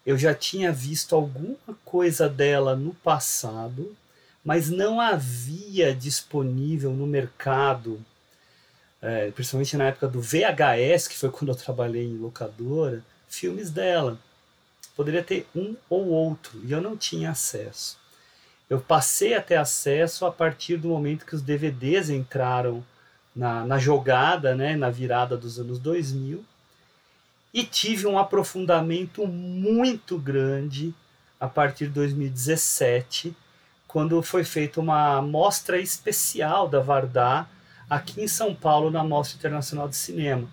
eu 0.06 0.16
já 0.18 0.36
tinha 0.36 0.72
visto 0.72 1.16
alguma 1.16 1.58
coisa 1.84 2.30
dela 2.30 2.76
no 2.76 2.94
passado, 2.94 3.96
mas 4.46 4.70
não 4.70 5.02
havia 5.02 5.96
disponível 5.96 6.92
no 6.92 7.08
mercado, 7.08 8.00
é, 9.02 9.32
principalmente 9.32 9.76
na 9.76 9.86
época 9.86 10.08
do 10.08 10.22
VHS, 10.22 11.08
que 11.08 11.18
foi 11.18 11.30
quando 11.34 11.50
eu 11.50 11.56
trabalhei 11.56 12.06
em 12.06 12.18
locadora, 12.18 13.04
filmes 13.34 13.70
dela. 13.70 14.18
Poderia 14.96 15.24
ter 15.24 15.48
um 15.56 15.76
ou 15.90 16.08
outro, 16.08 16.60
e 16.64 16.72
eu 16.72 16.82
não 16.82 16.96
tinha 16.96 17.32
acesso. 17.32 17.98
Eu 18.70 18.80
passei 18.80 19.34
a 19.34 19.42
ter 19.42 19.56
acesso 19.56 20.26
a 20.26 20.32
partir 20.32 20.78
do 20.78 20.90
momento 20.90 21.26
que 21.26 21.36
os 21.36 21.42
DVDs 21.42 22.10
entraram 22.10 22.84
na, 23.36 23.66
na 23.66 23.80
jogada, 23.80 24.56
né, 24.56 24.76
na 24.76 24.90
virada 24.90 25.36
dos 25.36 25.60
anos 25.60 25.80
2000, 25.80 26.44
e 27.54 27.64
tive 27.64 28.08
um 28.08 28.18
aprofundamento 28.18 29.28
muito 29.28 30.18
grande 30.18 30.94
a 31.40 31.48
partir 31.48 31.88
de 31.88 31.94
2017, 31.94 33.36
quando 33.88 34.22
foi 34.24 34.44
feita 34.44 34.80
uma 34.80 35.22
mostra 35.22 35.80
especial 35.80 36.68
da 36.68 36.80
Vardar 36.80 37.50
aqui 37.90 38.22
em 38.22 38.28
São 38.28 38.56
Paulo 38.56 38.90
na 38.90 39.04
Mostra 39.04 39.38
Internacional 39.38 39.88
de 39.88 39.96
Cinema. 39.96 40.48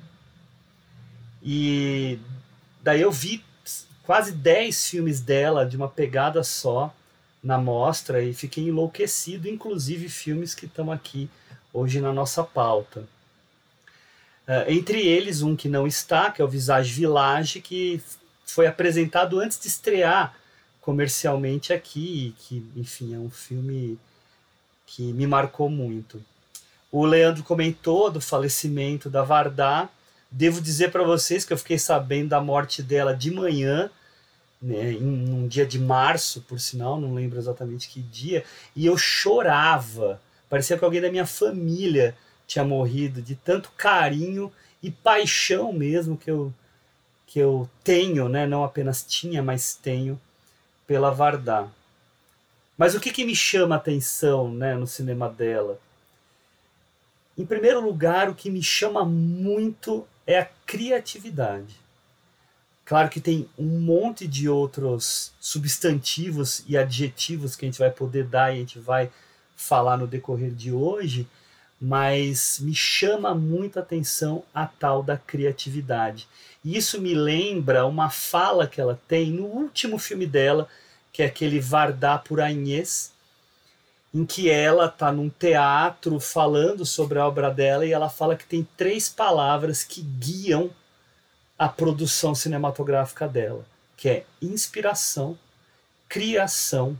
E 1.42 2.18
daí 2.82 3.00
eu 3.02 3.10
vi 3.10 3.44
quase 4.02 4.32
10 4.32 4.88
filmes 4.88 5.20
dela 5.20 5.64
de 5.64 5.76
uma 5.76 5.88
pegada 5.88 6.42
só 6.42 6.94
na 7.42 7.56
mostra 7.56 8.22
e 8.22 8.34
fiquei 8.34 8.68
enlouquecido, 8.68 9.48
inclusive 9.48 10.08
filmes 10.08 10.54
que 10.54 10.66
estão 10.66 10.90
aqui 10.92 11.28
hoje 11.72 12.00
na 12.00 12.12
nossa 12.12 12.42
pauta. 12.42 13.00
Uh, 14.46 14.68
entre 14.68 15.00
eles, 15.06 15.42
um 15.42 15.54
que 15.54 15.68
não 15.68 15.86
está, 15.86 16.30
que 16.30 16.42
é 16.42 16.44
o 16.44 16.48
Visage 16.48 16.92
Village, 16.92 17.60
que 17.60 18.02
foi 18.44 18.66
apresentado 18.66 19.38
antes 19.38 19.58
de 19.60 19.68
estrear 19.68 20.34
comercialmente 20.80 21.72
aqui, 21.72 22.34
que, 22.38 22.66
enfim, 22.74 23.14
é 23.14 23.18
um 23.18 23.30
filme 23.30 23.98
que 24.86 25.12
me 25.12 25.26
marcou 25.26 25.70
muito. 25.70 26.20
O 26.90 27.06
Leandro 27.06 27.44
comentou 27.44 28.10
do 28.10 28.20
falecimento 28.20 29.08
da 29.08 29.22
Vardá. 29.22 29.88
Devo 30.30 30.60
dizer 30.60 30.92
para 30.92 31.02
vocês 31.02 31.44
que 31.44 31.52
eu 31.52 31.58
fiquei 31.58 31.78
sabendo 31.78 32.28
da 32.28 32.40
morte 32.40 32.82
dela 32.82 33.14
de 33.14 33.30
manhã, 33.30 33.90
né, 34.62 34.92
em 34.92 35.32
um 35.32 35.48
dia 35.48 35.66
de 35.66 35.78
março, 35.78 36.42
por 36.42 36.60
sinal, 36.60 37.00
não 37.00 37.14
lembro 37.14 37.38
exatamente 37.38 37.88
que 37.88 38.00
dia, 38.00 38.44
e 38.76 38.86
eu 38.86 38.96
chorava. 38.96 40.20
Parecia 40.48 40.78
que 40.78 40.84
alguém 40.84 41.00
da 41.00 41.10
minha 41.10 41.26
família 41.26 42.16
tinha 42.46 42.64
morrido, 42.64 43.22
de 43.22 43.34
tanto 43.34 43.70
carinho 43.76 44.52
e 44.82 44.90
paixão 44.90 45.72
mesmo 45.72 46.16
que 46.16 46.30
eu, 46.30 46.52
que 47.26 47.38
eu 47.38 47.68
tenho, 47.82 48.28
né? 48.28 48.46
não 48.46 48.64
apenas 48.64 49.04
tinha, 49.04 49.42
mas 49.42 49.74
tenho 49.74 50.20
pela 50.86 51.10
Vardá. 51.10 51.68
Mas 52.76 52.94
o 52.94 53.00
que, 53.00 53.12
que 53.12 53.24
me 53.24 53.36
chama 53.36 53.74
a 53.74 53.78
atenção 53.78 54.52
né, 54.52 54.74
no 54.74 54.86
cinema 54.86 55.28
dela? 55.28 55.78
Em 57.36 57.46
primeiro 57.46 57.80
lugar, 57.80 58.28
o 58.28 58.34
que 58.34 58.50
me 58.50 58.62
chama 58.62 59.04
muito 59.04 60.06
é 60.26 60.38
a 60.38 60.48
criatividade. 60.66 61.76
Claro 62.84 63.08
que 63.08 63.20
tem 63.20 63.48
um 63.56 63.78
monte 63.78 64.26
de 64.26 64.48
outros 64.48 65.32
substantivos 65.40 66.64
e 66.66 66.76
adjetivos 66.76 67.54
que 67.54 67.64
a 67.64 67.68
gente 67.68 67.78
vai 67.78 67.90
poder 67.90 68.24
dar 68.24 68.50
e 68.50 68.56
a 68.56 68.58
gente 68.58 68.78
vai 68.78 69.10
falar 69.56 69.96
no 69.96 70.06
decorrer 70.06 70.50
de 70.50 70.72
hoje, 70.72 71.28
mas 71.80 72.58
me 72.60 72.74
chama 72.74 73.34
muita 73.34 73.80
atenção 73.80 74.42
a 74.52 74.66
tal 74.66 75.02
da 75.02 75.16
criatividade. 75.16 76.26
E 76.64 76.76
isso 76.76 77.00
me 77.00 77.14
lembra 77.14 77.86
uma 77.86 78.10
fala 78.10 78.66
que 78.66 78.80
ela 78.80 79.00
tem 79.06 79.30
no 79.30 79.44
último 79.44 79.98
filme 79.98 80.26
dela, 80.26 80.68
que 81.12 81.22
é 81.22 81.26
aquele 81.26 81.60
Vardá 81.60 82.18
por 82.18 82.40
Agnès, 82.40 83.12
em 84.12 84.26
que 84.26 84.50
ela 84.50 84.86
está 84.86 85.12
num 85.12 85.28
teatro 85.28 86.18
falando 86.18 86.84
sobre 86.84 87.18
a 87.18 87.26
obra 87.26 87.50
dela 87.50 87.86
e 87.86 87.92
ela 87.92 88.08
fala 88.08 88.36
que 88.36 88.44
tem 88.44 88.66
três 88.76 89.08
palavras 89.08 89.84
que 89.84 90.02
guiam 90.02 90.70
a 91.58 91.68
produção 91.68 92.34
cinematográfica 92.34 93.28
dela, 93.28 93.64
que 93.96 94.08
é 94.08 94.24
inspiração, 94.42 95.38
criação 96.08 96.98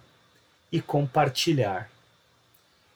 e 0.71 0.81
compartilhar. 0.81 1.91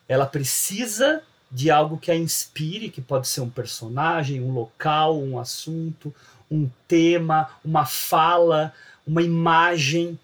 Ela 0.07 0.27
precisa 0.27 1.23
de 1.51 1.71
algo 1.71 1.99
que 1.99 2.11
a 2.11 2.17
inspire, 2.17 2.91
que 2.91 3.01
pode 3.01 3.27
ser 3.29 3.41
um 3.41 3.49
personagem, 3.49 4.43
um 4.43 4.53
local, 4.53 5.19
um 5.19 5.39
assunto, 5.39 6.15
um 6.51 6.69
tema, 6.87 7.49
uma 7.65 7.87
fala, 7.87 8.73
uma 9.07 9.23
imagem, 9.23 10.19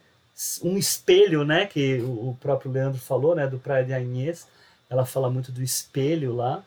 um 0.62 0.76
espelho, 0.76 1.44
né, 1.44 1.66
que 1.66 2.00
o 2.00 2.36
próprio 2.40 2.70
Leandro 2.70 3.00
falou, 3.00 3.34
né, 3.34 3.46
do 3.46 3.58
Praia 3.58 3.84
de 3.84 3.92
Anhês, 3.92 4.46
ela 4.88 5.04
fala 5.04 5.30
muito 5.30 5.52
do 5.52 5.62
espelho 5.62 6.34
lá, 6.34 6.64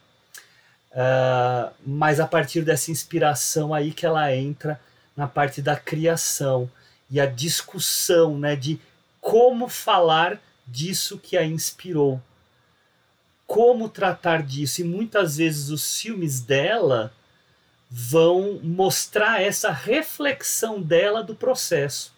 Uh, 0.94 1.74
mas 1.84 2.20
a 2.20 2.28
partir 2.28 2.62
dessa 2.62 2.92
inspiração 2.92 3.74
aí 3.74 3.92
que 3.92 4.06
ela 4.06 4.34
entra 4.36 4.80
na 5.18 5.28
parte 5.28 5.60
da 5.60 5.76
criação 5.76 6.70
e 7.10 7.20
a 7.20 7.26
discussão 7.26 8.38
né, 8.38 8.56
de 8.56 8.80
como 9.20 9.68
falar 9.68 10.40
disso 10.68 11.18
que 11.18 11.36
a 11.36 11.44
inspirou. 11.44 12.22
Como 13.48 13.90
tratar 13.90 14.44
disso. 14.44 14.82
E 14.82 14.84
muitas 14.84 15.38
vezes 15.38 15.70
os 15.70 16.00
filmes 16.00 16.42
dela 16.42 17.12
vão 17.90 18.60
mostrar 18.62 19.42
essa 19.42 19.72
reflexão 19.72 20.80
dela 20.80 21.24
do 21.24 21.36
processo. 21.36 22.13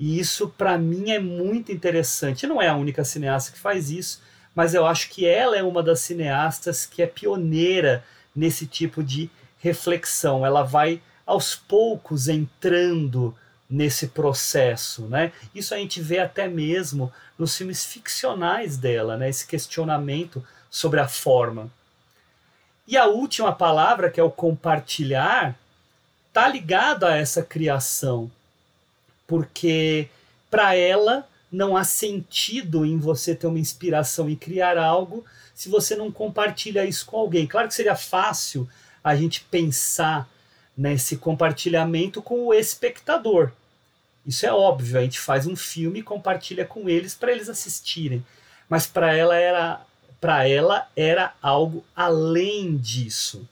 E 0.00 0.18
isso, 0.18 0.48
para 0.48 0.78
mim, 0.78 1.10
é 1.10 1.18
muito 1.18 1.70
interessante. 1.70 2.46
Não 2.46 2.60
é 2.60 2.68
a 2.68 2.74
única 2.74 3.04
cineasta 3.04 3.52
que 3.52 3.58
faz 3.58 3.90
isso, 3.90 4.22
mas 4.54 4.72
eu 4.72 4.86
acho 4.86 5.10
que 5.10 5.26
ela 5.26 5.58
é 5.58 5.62
uma 5.62 5.82
das 5.82 6.00
cineastas 6.00 6.86
que 6.86 7.02
é 7.02 7.06
pioneira 7.06 8.02
nesse 8.34 8.66
tipo 8.66 9.04
de 9.04 9.28
reflexão. 9.58 10.46
Ela 10.46 10.62
vai 10.62 11.02
aos 11.26 11.54
poucos 11.54 12.28
entrando 12.28 13.36
nesse 13.68 14.06
processo, 14.06 15.02
né? 15.02 15.32
Isso 15.54 15.74
a 15.74 15.76
gente 15.76 16.00
vê 16.00 16.18
até 16.18 16.48
mesmo 16.48 17.12
nos 17.38 17.54
filmes 17.54 17.84
ficcionais 17.84 18.78
dela, 18.78 19.18
né? 19.18 19.28
Esse 19.28 19.46
questionamento 19.46 20.42
sobre 20.70 20.98
a 20.98 21.08
forma. 21.08 21.70
E 22.88 22.96
a 22.96 23.04
última 23.04 23.52
palavra, 23.52 24.10
que 24.10 24.18
é 24.18 24.22
o 24.22 24.30
compartilhar, 24.30 25.54
tá 26.32 26.48
ligado 26.48 27.04
a 27.04 27.14
essa 27.14 27.42
criação, 27.42 28.30
porque 29.30 30.08
para 30.50 30.74
ela 30.74 31.24
não 31.52 31.76
há 31.76 31.84
sentido 31.84 32.84
em 32.84 32.98
você 32.98 33.32
ter 33.32 33.46
uma 33.46 33.60
inspiração 33.60 34.28
e 34.28 34.34
criar 34.34 34.76
algo 34.76 35.24
se 35.54 35.68
você 35.68 35.94
não 35.94 36.10
compartilha 36.10 36.84
isso 36.84 37.06
com 37.06 37.16
alguém. 37.16 37.46
Claro 37.46 37.68
que 37.68 37.74
seria 37.74 37.94
fácil 37.94 38.68
a 39.04 39.14
gente 39.14 39.42
pensar 39.42 40.28
nesse 40.76 41.16
compartilhamento 41.16 42.20
com 42.20 42.44
o 42.44 42.52
espectador. 42.52 43.52
Isso 44.26 44.44
é 44.44 44.52
óbvio, 44.52 44.98
a 44.98 45.02
gente 45.02 45.20
faz 45.20 45.46
um 45.46 45.54
filme 45.54 46.00
e 46.00 46.02
compartilha 46.02 46.64
com 46.64 46.88
eles 46.88 47.14
para 47.14 47.30
eles 47.30 47.48
assistirem. 47.48 48.26
Mas 48.68 48.84
para 48.88 49.14
ela 49.14 49.36
era 49.36 49.80
para 50.20 50.46
ela 50.46 50.88
era 50.96 51.34
algo 51.40 51.84
além 51.94 52.76
disso, 52.76 53.48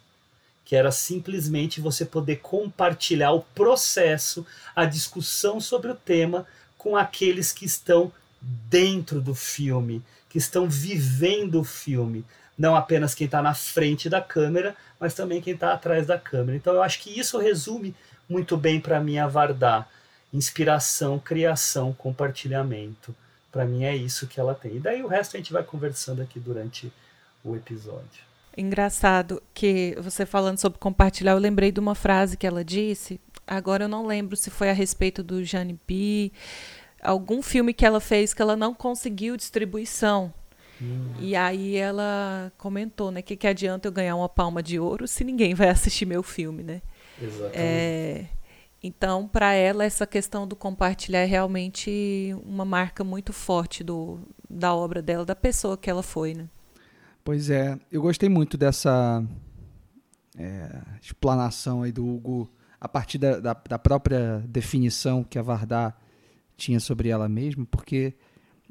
que 0.69 0.77
era 0.77 0.93
simplesmente 0.93 1.81
você 1.81 2.05
poder 2.05 2.41
compartilhar 2.41 3.33
o 3.33 3.41
processo, 3.41 4.47
a 4.77 4.85
discussão 4.85 5.59
sobre 5.59 5.91
o 5.91 5.95
tema 5.95 6.47
com 6.77 6.95
aqueles 6.95 7.53
que 7.53 7.65
estão 7.65 8.13
dentro 8.39 9.19
do 9.19 9.35
filme, 9.35 10.05
que 10.29 10.37
estão 10.37 10.69
vivendo 10.69 11.59
o 11.59 11.65
filme. 11.65 12.23
Não 12.57 12.77
apenas 12.77 13.15
quem 13.15 13.25
está 13.25 13.41
na 13.41 13.55
frente 13.55 14.11
da 14.11 14.21
câmera, 14.21 14.77
mas 15.01 15.15
também 15.15 15.41
quem 15.41 15.55
está 15.55 15.73
atrás 15.73 16.07
da 16.07 16.19
câmera. 16.19 16.59
Então 16.59 16.75
eu 16.75 16.83
acho 16.83 17.01
que 17.01 17.19
isso 17.19 17.39
resume 17.39 17.97
muito 18.29 18.55
bem 18.55 18.79
para 18.79 19.01
mim 19.01 19.17
a 19.17 19.27
Vardá. 19.27 19.87
Inspiração, 20.35 21.19
criação, 21.19 21.95
compartilhamento. 21.95 23.17
Para 23.51 23.65
mim 23.65 23.85
é 23.85 23.97
isso 23.97 24.27
que 24.27 24.39
ela 24.39 24.55
tem. 24.55 24.77
E 24.77 24.81
daí 24.81 25.03
o 25.03 25.09
resto 25.09 25.35
a 25.35 25.41
gente 25.41 25.51
vai 25.51 25.63
conversando 25.63 26.21
aqui 26.21 26.39
durante 26.39 26.93
o 27.43 27.57
episódio. 27.57 28.28
Engraçado 28.61 29.43
que 29.55 29.97
você 30.01 30.27
falando 30.27 30.59
sobre 30.59 30.79
compartilhar, 30.79 31.33
eu 31.33 31.39
lembrei 31.39 31.71
de 31.71 31.79
uma 31.79 31.95
frase 31.95 32.37
que 32.37 32.47
ela 32.47 32.65
disse, 32.65 33.21
Agora 33.49 33.85
eu 33.85 33.89
não 33.89 34.07
lembro 34.07 34.37
se 34.37 34.51
foi 34.51 34.69
a 34.69 34.75
respeito 34.75 35.23
do 35.23 35.43
Jane 35.43 35.81
B, 35.87 36.31
algum 37.03 37.41
filme 37.41 37.73
que 37.73 37.87
ela 37.87 37.99
fez 37.99 38.35
que 38.35 38.43
ela 38.43 38.55
não 38.55 38.75
conseguiu 38.75 39.39
distribuição. 39.39 40.33
Hum. 40.81 41.15
E 41.19 41.35
aí 41.35 41.77
ela 41.77 42.53
comentou, 42.59 43.11
né, 43.11 43.23
que 43.23 43.37
que 43.37 43.47
adianta 43.47 43.89
eu 43.89 43.93
ganhar 43.93 44.15
uma 44.15 44.29
palma 44.29 44.63
de 44.63 44.79
ouro 44.79 45.09
se 45.09 45.25
ninguém 45.25 45.55
vai 45.55 45.71
assistir 45.71 46.05
meu 46.05 46.23
filme, 46.23 46.63
né? 46.63 46.83
Exatamente. 47.21 47.59
É, 47.59 48.27
então, 48.83 49.27
para 49.27 49.55
ela 49.55 49.83
essa 49.83 50.07
questão 50.07 50.47
do 50.47 50.55
compartilhar 50.55 51.21
é 51.21 51.25
realmente 51.25 52.37
uma 52.45 52.67
marca 52.67 53.03
muito 53.03 53.33
forte 53.33 53.83
do, 53.83 54.21
da 54.49 54.75
obra 54.75 55.01
dela, 55.01 55.25
da 55.25 55.35
pessoa 55.35 55.77
que 55.77 55.89
ela 55.89 56.03
foi, 56.03 56.35
né? 56.35 56.47
Pois 57.29 57.51
é, 57.51 57.79
eu 57.93 58.01
gostei 58.01 58.27
muito 58.27 58.57
dessa 58.57 59.23
é, 60.35 60.81
explanação 61.03 61.83
aí 61.83 61.93
do 61.93 62.03
Hugo 62.09 62.51
a 62.81 62.89
partir 62.89 63.19
da, 63.19 63.39
da, 63.39 63.53
da 63.53 63.79
própria 63.79 64.43
definição 64.49 65.23
que 65.23 65.39
a 65.39 65.43
Vardar 65.43 65.95
tinha 66.57 66.81
sobre 66.81 67.11
ela 67.11 67.29
mesma, 67.29 67.67
porque 67.71 68.15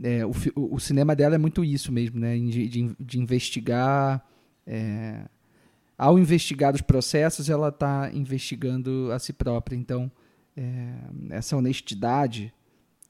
é, 0.01 0.25
o, 0.25 0.31
o, 0.55 0.79
cinema 0.79 1.15
dela 1.15 1.35
é 1.35 1.37
muito 1.37 1.63
isso 1.63 1.91
mesmo, 1.91 2.19
né? 2.19 2.35
De, 2.35 2.67
de, 2.67 2.95
de 2.99 3.19
investigar. 3.19 4.27
É, 4.65 5.25
ao 5.95 6.17
investigar 6.17 6.73
os 6.73 6.81
processos, 6.81 7.51
ela 7.51 7.69
está 7.69 8.09
investigando 8.11 9.11
a 9.11 9.19
si 9.19 9.33
própria. 9.33 9.75
Então, 9.75 10.11
é, 10.57 10.95
essa 11.29 11.55
honestidade 11.55 12.51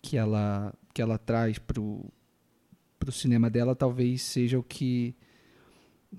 que 0.04 0.18
ela, 0.18 0.74
que 0.94 1.01
ela 1.01 1.18
traz 1.18 1.58
para 1.58 1.80
o 1.80 2.12
cinema 3.13 3.50
dela 3.50 3.74
talvez 3.74 4.22
seja 4.24 4.60
o 4.60 4.63
que, 4.63 5.16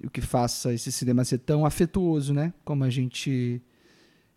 o 0.04 0.11
que 0.11 0.21
faça 0.21 0.73
esse 0.73 0.92
cinema 0.92 1.25
ser 1.25 1.38
tão 1.38 1.64
afetuoso, 1.64 2.33
né? 2.35 2.52
Como 2.64 2.85
a 2.85 2.90
gente. 2.90 3.62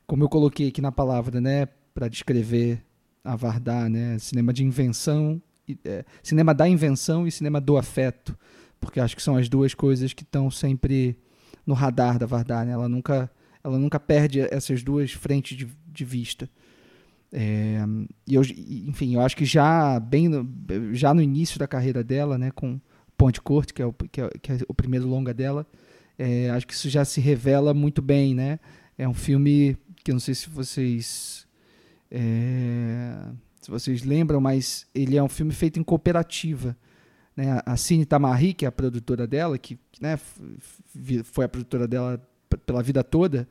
Como 0.07 0.23
eu 0.23 0.29
coloquei 0.29 0.67
aqui 0.67 0.81
na 0.81 0.91
palavra, 0.91 1.39
né? 1.39 1.65
Para 1.93 2.07
descrever 2.07 2.83
a 3.23 3.35
Vardar, 3.35 3.89
né? 3.89 4.17
Cinema 4.19 4.53
de 4.53 4.63
invenção 4.63 5.41
é, 5.85 6.03
cinema 6.23 6.53
da 6.53 6.67
invenção 6.67 7.27
e 7.27 7.31
cinema 7.31 7.61
do 7.61 7.77
afeto, 7.77 8.37
porque 8.79 8.99
acho 8.99 9.15
que 9.15 9.21
são 9.21 9.37
as 9.37 9.47
duas 9.47 9.73
coisas 9.73 10.13
que 10.13 10.23
estão 10.23 10.49
sempre 10.49 11.17
no 11.65 11.73
radar 11.73 12.17
da 12.17 12.25
Vardar, 12.25 12.65
né? 12.65 12.73
ela 12.73 12.89
nunca 12.89 13.29
ela 13.63 13.77
nunca 13.77 13.99
perde 13.99 14.41
essas 14.41 14.81
duas 14.81 15.11
frentes 15.11 15.55
de, 15.55 15.67
de 15.85 16.03
vista. 16.03 16.49
É, 17.31 17.77
e 18.27 18.33
eu, 18.33 18.41
enfim, 18.41 19.13
eu 19.13 19.21
acho 19.21 19.37
que 19.37 19.45
já 19.45 19.99
bem 19.99 20.27
no, 20.27 20.47
já 20.93 21.13
no 21.13 21.21
início 21.21 21.59
da 21.59 21.67
carreira 21.67 22.03
dela, 22.03 22.39
né, 22.39 22.49
com 22.49 22.81
Ponte 23.21 23.39
Corte, 23.39 23.71
que 23.71 23.83
é 23.83 23.85
o, 23.85 23.93
que 23.93 24.19
é, 24.19 24.29
que 24.41 24.51
é 24.51 24.57
o 24.67 24.73
primeiro 24.73 25.07
longa 25.07 25.31
dela, 25.31 25.63
é, 26.17 26.49
acho 26.49 26.65
que 26.65 26.73
isso 26.73 26.89
já 26.89 27.05
se 27.05 27.21
revela 27.21 27.71
muito 27.71 28.01
bem, 28.01 28.33
né? 28.33 28.59
É 28.97 29.07
um 29.07 29.13
filme 29.13 29.77
que 30.03 30.09
eu 30.09 30.13
não 30.13 30.19
sei 30.19 30.33
se 30.33 30.49
vocês 30.49 31.47
é, 32.09 33.13
se 33.61 33.69
vocês 33.69 34.01
lembram, 34.01 34.41
mas 34.41 34.87
ele 34.95 35.17
é 35.17 35.21
um 35.21 35.29
filme 35.29 35.53
feito 35.53 35.79
em 35.79 35.83
cooperativa. 35.83 36.75
Né? 37.37 37.61
A 37.63 37.77
Cine 37.77 38.07
Tamari, 38.07 38.55
que 38.55 38.65
é 38.65 38.67
a 38.67 38.71
produtora 38.71 39.27
dela, 39.27 39.55
que 39.55 39.77
né, 40.01 40.19
foi 41.23 41.45
a 41.45 41.49
produtora 41.49 41.87
dela 41.87 42.19
pela 42.65 42.81
vida 42.81 43.03
toda, 43.03 43.47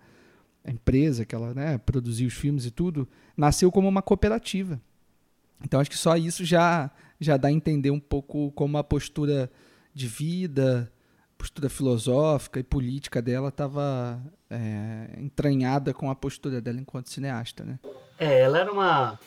a 0.65 0.73
empresa 0.73 1.25
que 1.25 1.33
ela 1.33 1.55
né, 1.55 1.79
produziu 1.79 2.27
os 2.27 2.35
filmes 2.35 2.67
e 2.67 2.73
tudo, 2.73 3.09
nasceu 3.37 3.71
como 3.71 3.89
uma 3.89 4.03
cooperativa. 4.03 4.83
Então 5.65 5.79
acho 5.79 5.91
que 5.91 5.97
só 5.97 6.17
isso 6.17 6.45
já, 6.45 6.91
já 7.21 7.37
dá 7.37 7.49
a 7.49 7.53
entender 7.53 7.91
um 7.91 8.01
pouco 8.01 8.51
como 8.53 8.79
a 8.79 8.85
postura 8.85 9.51
de 9.95 10.07
vida, 10.07 10.91
postura 11.37 11.69
filosófica 11.69 12.59
e 12.59 12.63
política 12.63 13.21
dela 13.21 13.49
estava 13.49 14.21
é, 14.49 15.11
entranhada 15.19 15.93
com 15.93 16.11
a 16.11 16.15
postura 16.15 16.61
dela 16.61 16.81
enquanto 16.81 17.11
cineasta. 17.11 17.65
Né? 17.65 17.79
É, 18.19 18.41
ela 18.41 18.59
era 18.59 18.73
uma 18.73 19.19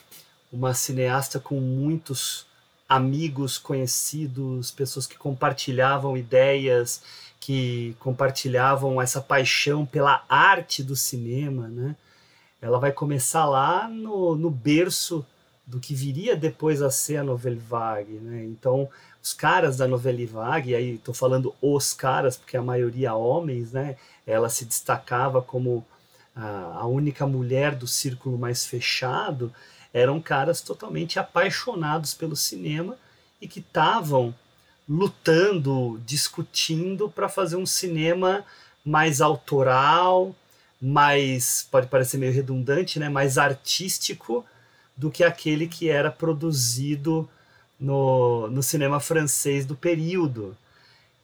uma 0.54 0.72
cineasta 0.72 1.40
com 1.40 1.60
muitos 1.60 2.46
amigos 2.88 3.58
conhecidos, 3.58 4.70
pessoas 4.70 5.04
que 5.04 5.18
compartilhavam 5.18 6.16
ideias, 6.16 7.02
que 7.40 7.96
compartilhavam 7.98 9.02
essa 9.02 9.20
paixão 9.20 9.84
pela 9.84 10.24
arte 10.28 10.82
do 10.82 10.94
cinema, 10.94 11.66
né? 11.66 11.96
Ela 12.62 12.78
vai 12.78 12.92
começar 12.92 13.44
lá 13.46 13.88
no, 13.88 14.36
no 14.36 14.48
berço 14.48 15.26
do 15.66 15.80
que 15.80 15.94
viria 15.94 16.36
depois 16.36 16.82
a 16.82 16.90
ser 16.90 17.16
a 17.16 17.24
Nouvelle 17.24 17.58
Vague, 17.58 18.14
né? 18.14 18.44
Então, 18.44 18.88
os 19.22 19.32
caras 19.32 19.76
da 19.76 19.88
Nouvelle 19.88 20.26
Vague, 20.26 20.74
aí 20.74 20.96
estou 20.96 21.14
falando 21.14 21.54
os 21.60 21.94
caras, 21.94 22.36
porque 22.36 22.56
a 22.56 22.62
maioria 22.62 23.14
homens, 23.14 23.72
né? 23.72 23.96
Ela 24.26 24.48
se 24.48 24.64
destacava 24.64 25.40
como 25.40 25.84
a, 26.36 26.80
a 26.80 26.86
única 26.86 27.26
mulher 27.26 27.74
do 27.74 27.86
círculo 27.86 28.36
mais 28.36 28.66
fechado, 28.66 29.52
eram 29.92 30.20
caras 30.20 30.60
totalmente 30.60 31.18
apaixonados 31.18 32.12
pelo 32.12 32.36
cinema 32.36 32.96
e 33.40 33.48
que 33.48 33.60
estavam 33.60 34.34
lutando, 34.86 36.00
discutindo 36.04 37.08
para 37.08 37.28
fazer 37.28 37.56
um 37.56 37.64
cinema 37.64 38.44
mais 38.84 39.22
autoral, 39.22 40.34
mais 40.80 41.66
pode 41.70 41.86
parecer 41.86 42.18
meio 42.18 42.32
redundante, 42.32 42.98
né, 42.98 43.08
mais 43.08 43.38
artístico 43.38 44.44
do 44.96 45.10
que 45.10 45.24
aquele 45.24 45.66
que 45.66 45.88
era 45.88 46.10
produzido 46.10 47.28
no, 47.78 48.48
no 48.48 48.62
cinema 48.62 49.00
francês 49.00 49.66
do 49.66 49.74
período. 49.74 50.56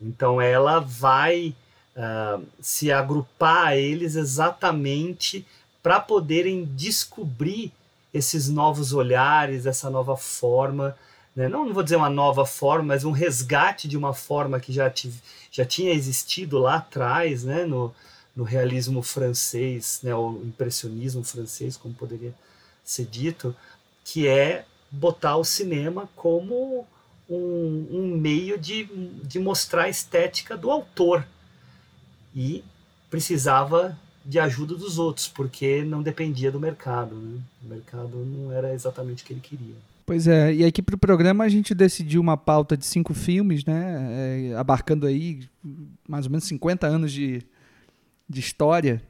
Então 0.00 0.40
ela 0.40 0.80
vai 0.80 1.54
uh, 1.96 2.44
se 2.61 2.90
agrupar 2.90 3.68
a 3.68 3.76
eles 3.76 4.16
exatamente 4.16 5.46
para 5.83 6.00
poderem 6.00 6.64
descobrir 6.64 7.72
esses 8.12 8.48
novos 8.48 8.92
olhares, 8.92 9.66
essa 9.66 9.88
nova 9.88 10.16
forma, 10.16 10.96
né? 11.35 11.48
não, 11.48 11.64
não 11.64 11.72
vou 11.72 11.83
dizer 11.83 11.96
uma 11.96 12.11
nova 12.11 12.44
forma, 12.44 12.87
mas 12.87 13.04
um 13.04 13.12
resgate 13.12 13.87
de 13.87 13.96
uma 13.96 14.12
forma 14.12 14.59
que 14.59 14.72
já, 14.72 14.90
tive, 14.90 15.20
já 15.50 15.64
tinha 15.64 15.92
existido 15.92 16.59
lá 16.59 16.76
atrás, 16.76 17.44
né? 17.44 17.64
no, 17.64 17.94
no 18.35 18.42
realismo 18.42 19.00
francês, 19.00 20.00
né? 20.02 20.14
o 20.14 20.40
impressionismo 20.44 21.22
francês, 21.22 21.76
como 21.76 21.94
poderia 21.94 22.35
ser 22.90 23.07
dito, 23.07 23.55
que 24.05 24.26
é 24.26 24.64
botar 24.90 25.37
o 25.37 25.44
cinema 25.44 26.09
como 26.16 26.87
um, 27.29 27.87
um 27.90 28.16
meio 28.16 28.59
de, 28.59 28.85
de 29.22 29.38
mostrar 29.38 29.85
a 29.85 29.88
estética 29.88 30.57
do 30.57 30.70
autor. 30.70 31.26
E 32.35 32.64
precisava 33.09 33.96
de 34.24 34.38
ajuda 34.38 34.74
dos 34.74 34.98
outros, 34.98 35.29
porque 35.29 35.83
não 35.85 36.03
dependia 36.03 36.50
do 36.50 36.61
mercado. 36.61 37.14
Né? 37.14 37.40
O 37.64 37.68
mercado 37.68 38.16
não 38.16 38.53
era 38.53 38.74
exatamente 38.74 39.22
o 39.22 39.26
que 39.26 39.33
ele 39.33 39.40
queria. 39.40 39.74
Pois 40.05 40.26
é, 40.26 40.53
e 40.53 40.64
aqui 40.64 40.83
para 40.83 40.96
o 40.96 40.98
programa 40.98 41.44
a 41.44 41.48
gente 41.48 41.72
decidiu 41.72 42.20
uma 42.20 42.37
pauta 42.37 42.76
de 42.76 42.85
cinco 42.85 43.14
filmes, 43.14 43.64
né? 43.64 44.50
É, 44.50 44.57
abarcando 44.57 45.07
aí 45.07 45.48
mais 46.09 46.26
ou 46.26 46.33
menos 46.33 46.44
50 46.44 46.85
anos 46.85 47.12
de, 47.12 47.42
de 48.29 48.40
história, 48.40 49.00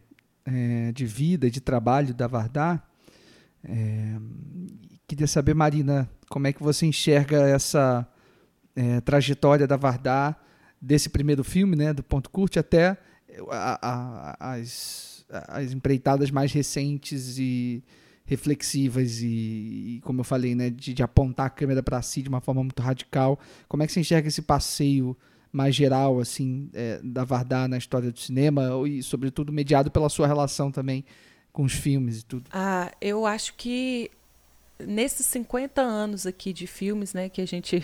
é, 0.45 0.93
de 0.93 1.07
vida, 1.07 1.51
de 1.51 1.59
trabalho 1.59 2.13
da 2.13 2.27
Vardar. 2.27 2.90
É, 3.65 4.17
queria 5.07 5.27
saber, 5.27 5.55
Marina, 5.55 6.09
como 6.29 6.47
é 6.47 6.53
que 6.53 6.63
você 6.63 6.87
enxerga 6.87 7.43
essa 7.49 8.07
é, 8.75 9.01
trajetória 9.01 9.67
da 9.67 9.77
Vardar 9.77 10.41
desse 10.81 11.09
primeiro 11.09 11.45
filme, 11.45 11.77
né, 11.77 11.93
do 11.93 12.03
Ponto 12.03 12.31
Curte, 12.31 12.59
até 12.59 12.97
a, 13.51 13.89
a, 14.41 14.55
as, 14.55 15.25
as 15.49 15.73
empreitadas 15.73 16.31
mais 16.31 16.53
recentes 16.53 17.39
e 17.39 17.85
reflexivas 18.25 19.21
e, 19.21 19.97
e 19.97 20.01
como 20.05 20.21
eu 20.21 20.25
falei, 20.25 20.55
né, 20.55 20.71
de, 20.71 20.95
de 20.95 21.03
apontar 21.03 21.47
a 21.47 21.51
câmera 21.51 21.83
para 21.83 22.01
si 22.01 22.23
de 22.23 22.29
uma 22.29 22.41
forma 22.41 22.63
muito 22.63 22.81
radical. 22.81 23.39
Como 23.69 23.83
é 23.83 23.87
que 23.87 23.93
você 23.93 24.01
enxerga 24.01 24.29
esse 24.29 24.43
passeio 24.43 25.17
mais 25.53 25.75
geral 25.75 26.21
assim 26.21 26.71
é, 26.73 27.01
da 27.03 27.25
Vardar 27.25 27.69
na 27.69 27.77
história 27.77 28.13
do 28.13 28.19
cinema 28.19 28.71
e 28.87 29.03
sobretudo 29.03 29.53
mediado 29.53 29.91
pela 29.91 30.09
sua 30.09 30.29
relação 30.29 30.71
também 30.71 31.05
com 31.53 31.63
os 31.63 31.73
filmes 31.73 32.21
e 32.21 32.25
tudo? 32.25 32.51
Ah, 32.53 32.93
eu 33.01 33.27
acho 33.27 33.55
que 33.55 34.11
nesses 34.79 35.27
50 35.27 35.81
anos 35.81 36.27
aqui 36.27 36.53
de 36.53 36.67
filmes, 36.67 37.13
né, 37.13 37.29
que 37.29 37.41
a 37.41 37.47
gente 37.47 37.83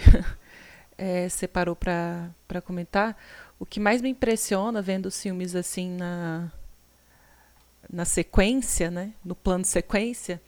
é, 0.97 1.29
separou 1.31 1.77
para 1.77 2.61
comentar, 2.65 3.17
o 3.59 3.67
que 3.67 3.81
mais 3.81 4.03
me 4.03 4.09
impressiona 4.09 4.83
vendo 4.83 5.07
os 5.07 5.21
filmes 5.21 5.55
assim 5.55 5.91
na, 5.91 6.51
na 7.91 8.05
sequência, 8.05 8.91
né, 8.91 9.13
no 9.25 9.35
plano 9.35 9.65
sequência, 9.65 10.41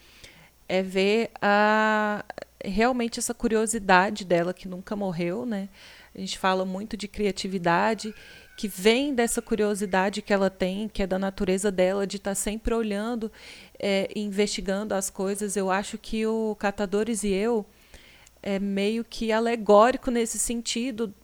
é 0.69 0.83
ver 0.83 1.31
a, 1.41 2.25
realmente 2.65 3.19
essa 3.19 3.33
curiosidade 3.33 4.25
dela 4.25 4.53
que 4.53 4.69
nunca 4.69 4.95
morreu, 4.95 5.47
né? 5.47 5.69
A 6.15 6.19
gente 6.19 6.39
fala 6.39 6.65
muito 6.65 6.97
de 6.97 7.07
criatividade 7.07 8.15
que 8.59 8.67
vem 8.67 9.15
dessa 9.15 9.41
curiosidade 9.41 10.21
que 10.21 10.33
ela 10.33 10.51
tem, 10.51 10.89
que 10.89 11.01
é 11.01 11.07
da 11.07 11.17
natureza 11.17 11.71
dela 11.71 12.05
de 12.05 12.17
estar 12.17 12.33
tá 12.33 12.35
sempre 12.35 12.75
olhando 12.75 13.31
é, 13.79 14.11
investigando 14.17 14.97
as 14.97 15.09
coisas. 15.09 15.57
Eu 15.57 15.71
acho 15.71 15.97
que 15.97 16.27
o 16.27 16.57
Catadores 16.59 17.23
e 17.23 17.29
eu 17.29 17.65
é 18.43 18.59
meio 18.59 19.05
que 19.05 19.31
alegórico 19.31 20.11
nesse 20.11 20.41
sentido 20.41 21.15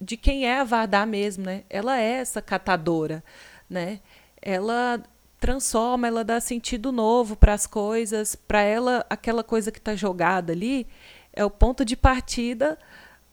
de, 0.00 0.16
quem 0.16 0.46
é 0.46 0.60
a 0.60 0.62
Vardar 0.62 1.04
mesmo, 1.04 1.44
né? 1.44 1.64
Ela 1.68 2.00
é 2.00 2.12
essa 2.12 2.40
catadora, 2.40 3.24
né? 3.68 3.98
Ela 4.40 5.02
transforma, 5.40 6.06
ela 6.06 6.22
dá 6.22 6.38
sentido 6.38 6.92
novo 6.92 7.34
para 7.34 7.54
as 7.54 7.66
coisas. 7.66 8.36
Para 8.36 8.62
ela, 8.62 9.04
aquela 9.10 9.42
coisa 9.42 9.72
que 9.72 9.78
está 9.78 9.96
jogada 9.96 10.52
ali 10.52 10.86
é 11.32 11.44
o 11.44 11.50
ponto 11.50 11.84
de 11.84 11.96
partida 11.96 12.78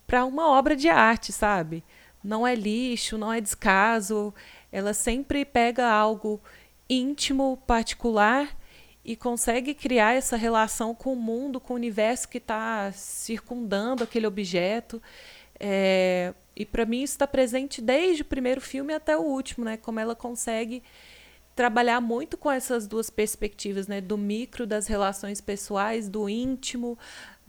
para 0.07 0.25
uma 0.25 0.49
obra 0.49 0.75
de 0.75 0.89
arte, 0.89 1.31
sabe? 1.31 1.83
Não 2.23 2.45
é 2.45 2.55
lixo, 2.55 3.17
não 3.17 3.31
é 3.31 3.41
descaso. 3.41 4.33
Ela 4.71 4.93
sempre 4.93 5.43
pega 5.45 5.87
algo 5.89 6.41
íntimo, 6.89 7.57
particular 7.65 8.57
e 9.03 9.15
consegue 9.15 9.73
criar 9.73 10.13
essa 10.13 10.35
relação 10.35 10.93
com 10.93 11.13
o 11.13 11.15
mundo, 11.15 11.59
com 11.59 11.73
o 11.73 11.75
universo 11.75 12.29
que 12.29 12.37
está 12.37 12.91
circundando 12.91 14.03
aquele 14.03 14.27
objeto. 14.27 15.01
É, 15.59 16.33
e 16.55 16.65
para 16.65 16.85
mim 16.85 17.01
isso 17.01 17.13
está 17.13 17.25
presente 17.25 17.81
desde 17.81 18.21
o 18.21 18.25
primeiro 18.25 18.61
filme 18.61 18.93
até 18.93 19.17
o 19.17 19.21
último, 19.21 19.65
né? 19.65 19.77
Como 19.77 19.99
ela 19.99 20.15
consegue 20.15 20.83
trabalhar 21.55 21.99
muito 21.99 22.37
com 22.37 22.51
essas 22.51 22.87
duas 22.87 23.09
perspectivas, 23.09 23.87
né? 23.87 24.01
Do 24.01 24.17
micro, 24.17 24.67
das 24.67 24.87
relações 24.87 25.41
pessoais, 25.41 26.07
do 26.07 26.29
íntimo, 26.29 26.97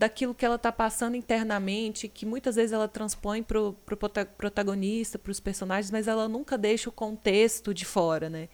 daquilo 0.02 0.34
que 0.34 0.44
ela 0.44 0.56
está 0.56 0.72
passando 0.72 1.14
internamente, 1.14 2.08
que 2.08 2.26
muitas 2.26 2.56
vezes 2.56 2.72
ela 2.72 2.88
transpõe 2.88 3.40
para 3.40 3.60
o 3.60 3.72
pro 3.72 3.96
protagonista, 4.36 5.16
para 5.16 5.30
os 5.30 5.38
personagens, 5.38 5.92
mas 5.92 6.08
ela 6.08 6.28
nunca 6.28 6.58
deixa 6.58 6.88
o 6.88 6.92
contexto 6.92 7.72
de 7.72 7.84
fora, 7.84 8.28
né? 8.28 8.48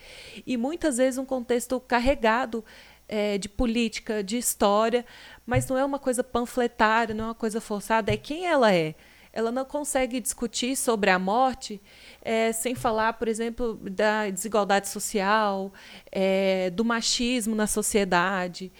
E 0.46 0.58
muitas 0.58 0.98
vezes 0.98 1.16
um 1.16 1.24
contexto 1.24 1.80
carregado 1.80 2.62
é, 3.08 3.38
de 3.38 3.48
política, 3.48 4.22
de 4.22 4.36
história, 4.36 5.06
mas 5.46 5.66
não 5.66 5.78
é 5.78 5.84
uma 5.86 5.98
coisa 5.98 6.22
panfletária, 6.22 7.14
não 7.14 7.24
é 7.24 7.28
uma 7.28 7.34
coisa 7.34 7.62
forçada, 7.62 8.12
é 8.12 8.16
quem 8.18 8.44
ela 8.44 8.70
é. 8.74 8.94
Ela 9.32 9.50
não 9.50 9.64
consegue 9.64 10.20
discutir 10.20 10.76
sobre 10.76 11.08
a 11.08 11.18
morte 11.18 11.80
é, 12.20 12.52
sem 12.52 12.74
falar, 12.74 13.14
por 13.14 13.26
exemplo, 13.26 13.74
da 13.90 14.28
desigualdade 14.28 14.88
social, 14.88 15.72
é, 16.12 16.68
do 16.70 16.84
machismo 16.84 17.54
na 17.54 17.66
sociedade. 17.66 18.70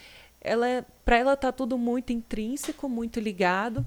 Ela, 0.40 0.87
para 1.05 1.18
ela 1.18 1.33
está 1.35 1.51
tudo 1.51 1.77
muito 1.77 2.12
intrínseco, 2.12 2.88
muito 2.88 3.18
ligado, 3.18 3.87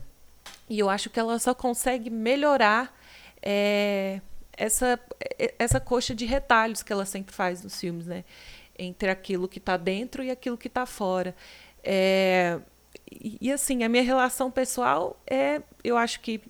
e 0.70 0.80
eu 0.80 0.90
acho 0.90 1.10
que 1.10 1.20
ela 1.20 1.38
só 1.40 1.54
consegue 1.54 2.10
melhorar 2.10 2.98
é, 3.42 4.22
essa, 4.54 5.00
essa 5.58 5.80
coxa 5.80 6.14
de 6.14 6.26
retalhos 6.26 6.84
que 6.84 6.94
ela 6.94 7.06
sempre 7.06 7.34
faz 7.34 7.64
nos 7.64 7.80
filmes, 7.80 8.06
né? 8.06 8.24
Entre 8.78 9.10
aquilo 9.10 9.48
que 9.48 9.58
está 9.58 9.78
dentro 9.78 10.24
e 10.24 10.32
aquilo 10.32 10.58
que 10.58 10.68
está 10.68 10.86
fora. 10.86 11.36
É, 11.84 12.60
e, 13.12 13.38
e, 13.42 13.52
assim, 13.52 13.84
a 13.84 13.90
minha 13.90 14.04
relação 14.04 14.52
pessoal 14.52 15.22
é, 15.28 15.62
eu 15.84 15.98
acho 15.98 16.20
que 16.22 16.42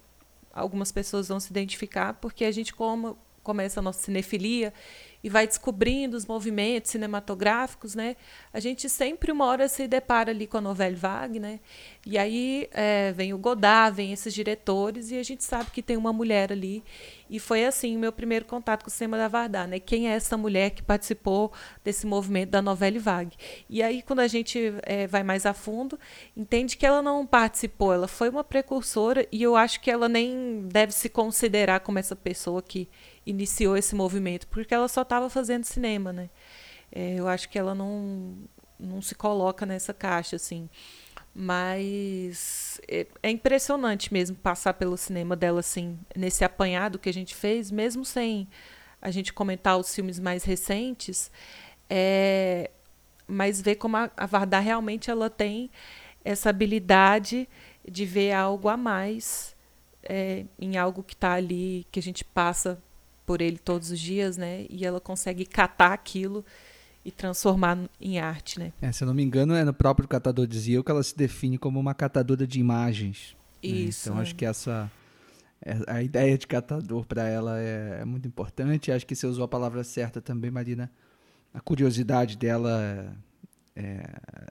algumas 0.53 0.91
pessoas 0.91 1.27
vão 1.29 1.39
se 1.39 1.49
identificar, 1.49 2.13
porque 2.13 2.45
a 2.45 2.51
gente 2.51 2.73
como, 2.73 3.17
começa 3.41 3.79
a 3.79 3.83
nossa 3.83 4.03
cinefilia 4.03 4.73
e 5.23 5.29
vai 5.29 5.45
descobrindo 5.45 6.17
os 6.17 6.25
movimentos 6.25 6.91
cinematográficos, 6.91 7.95
né? 7.95 8.15
A 8.53 8.59
gente 8.59 8.89
sempre 8.89 9.31
uma 9.31 9.45
hora 9.45 9.67
se 9.67 9.87
depara 9.87 10.31
ali 10.31 10.47
com 10.47 10.57
a 10.57 10.61
novela 10.61 10.95
vague, 10.95 11.39
né? 11.39 11.59
E 12.05 12.17
aí 12.17 12.67
é, 12.71 13.11
vem 13.11 13.33
o 13.33 13.37
Godard, 13.37 13.95
vem 13.95 14.11
esses 14.11 14.33
diretores 14.33 15.11
e 15.11 15.17
a 15.17 15.23
gente 15.23 15.43
sabe 15.43 15.69
que 15.71 15.83
tem 15.83 15.95
uma 15.95 16.11
mulher 16.11 16.51
ali. 16.51 16.83
E 17.29 17.39
foi 17.39 17.65
assim 17.65 17.95
o 17.95 17.99
meu 17.99 18.11
primeiro 18.11 18.45
contato 18.45 18.83
com 18.83 18.89
o 18.89 18.91
cinema 18.91 19.17
da 19.17 19.27
Vardar, 19.27 19.67
né? 19.67 19.79
Quem 19.79 20.09
é 20.09 20.13
essa 20.13 20.35
mulher 20.35 20.71
que 20.71 20.81
participou 20.81 21.51
desse 21.83 22.05
movimento 22.05 22.49
da 22.49 22.61
novela 22.61 22.99
vague? 22.99 23.37
E 23.69 23.83
aí 23.83 24.01
quando 24.01 24.19
a 24.19 24.27
gente 24.27 24.73
é, 24.83 25.07
vai 25.07 25.23
mais 25.23 25.45
a 25.45 25.53
fundo, 25.53 25.99
entende 26.35 26.75
que 26.75 26.85
ela 26.85 27.01
não 27.01 27.25
participou, 27.25 27.93
ela 27.93 28.07
foi 28.07 28.29
uma 28.29 28.43
precursora 28.43 29.27
e 29.31 29.41
eu 29.43 29.55
acho 29.55 29.79
que 29.79 29.91
ela 29.91 30.09
nem 30.09 30.67
deve 30.67 30.91
se 30.91 31.07
considerar 31.09 31.79
como 31.81 31.99
essa 31.99 32.15
pessoa 32.15 32.61
que 32.61 32.89
iniciou 33.25 33.77
esse 33.77 33.95
movimento, 33.95 34.47
porque 34.47 34.73
ela 34.73 34.87
só 34.87 35.01
estava 35.03 35.29
fazendo 35.29 35.63
cinema, 35.63 36.11
né? 36.11 36.29
É, 36.91 37.15
eu 37.15 37.27
acho 37.27 37.49
que 37.49 37.57
ela 37.57 37.73
não, 37.73 38.35
não 38.79 39.01
se 39.01 39.15
coloca 39.15 39.65
nessa 39.65 39.93
caixa, 39.93 40.35
assim. 40.35 40.69
Mas 41.33 42.81
é, 42.87 43.07
é, 43.23 43.29
impressionante 43.29 44.11
mesmo 44.11 44.35
passar 44.35 44.73
pelo 44.73 44.97
cinema 44.97 45.35
dela, 45.35 45.61
assim, 45.61 45.97
nesse 46.15 46.43
apanhado 46.43 46.99
que 46.99 47.09
a 47.09 47.13
gente 47.13 47.33
fez, 47.35 47.71
mesmo 47.71 48.03
sem 48.03 48.47
a 49.01 49.09
gente 49.09 49.31
comentar 49.33 49.77
os 49.77 49.93
filmes 49.93 50.19
mais 50.19 50.43
recentes, 50.43 51.31
é, 51.89 52.69
mas 53.27 53.61
ver 53.61 53.75
como 53.75 53.97
a, 53.97 54.11
a 54.15 54.25
Vardar 54.25 54.61
realmente 54.61 55.09
ela 55.09 55.29
tem 55.29 55.71
essa 56.23 56.49
habilidade 56.49 57.47
de 57.89 58.05
ver 58.05 58.33
algo 58.33 58.69
a 58.69 58.77
mais 58.77 59.55
é, 60.03 60.45
em 60.59 60.77
algo 60.77 61.01
que 61.01 61.13
está 61.13 61.33
ali, 61.33 61.87
que 61.91 61.99
a 61.99 62.03
gente 62.03 62.23
passa 62.23 62.81
por 63.25 63.41
ele 63.41 63.57
todos 63.57 63.91
os 63.91 63.99
dias, 63.99 64.37
né? 64.37 64.65
E 64.69 64.85
ela 64.85 64.99
consegue 64.99 65.45
catar 65.45 65.93
aquilo 65.93 66.45
e 67.03 67.11
transformar 67.11 67.77
em 67.99 68.19
arte, 68.19 68.59
né? 68.59 68.71
É, 68.81 68.91
se 68.91 69.03
eu 69.03 69.07
não 69.07 69.13
me 69.13 69.23
engano, 69.23 69.55
é 69.55 69.63
no 69.63 69.73
próprio 69.73 70.07
catador 70.07 70.45
de 70.45 70.59
Zio 70.59 70.83
que 70.83 70.91
ela 70.91 71.03
se 71.03 71.15
define 71.15 71.57
como 71.57 71.79
uma 71.79 71.93
catadora 71.93 72.45
de 72.45 72.59
imagens. 72.59 73.35
Né? 73.63 73.69
Isso. 73.69 74.09
Né? 74.09 74.13
Então 74.13 74.21
acho 74.21 74.35
que 74.35 74.45
essa 74.45 74.91
é, 75.63 75.77
a 75.87 76.01
ideia 76.01 76.37
de 76.37 76.47
catador 76.47 77.05
para 77.05 77.27
ela 77.27 77.59
é, 77.59 77.99
é, 78.01 78.05
muito 78.05 78.27
importante. 78.27 78.91
Acho 78.91 79.05
que 79.05 79.15
você 79.15 79.27
usou 79.27 79.43
a 79.43 79.47
palavra 79.47 79.83
certa 79.83 80.19
também, 80.19 80.49
Marina. 80.49 80.91
A 81.53 81.59
curiosidade 81.59 82.35
dela, 82.35 83.15
é, 83.75 84.03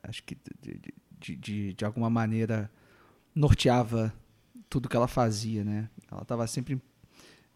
acho 0.04 0.22
que 0.22 0.36
de, 0.62 0.80
de, 1.18 1.36
de, 1.36 1.74
de 1.74 1.84
alguma 1.84 2.08
maneira 2.08 2.70
norteava 3.34 4.12
tudo 4.68 4.88
que 4.88 4.96
ela 4.96 5.08
fazia, 5.08 5.64
né? 5.64 5.88
Ela 6.10 6.22
estava 6.22 6.46
sempre 6.46 6.80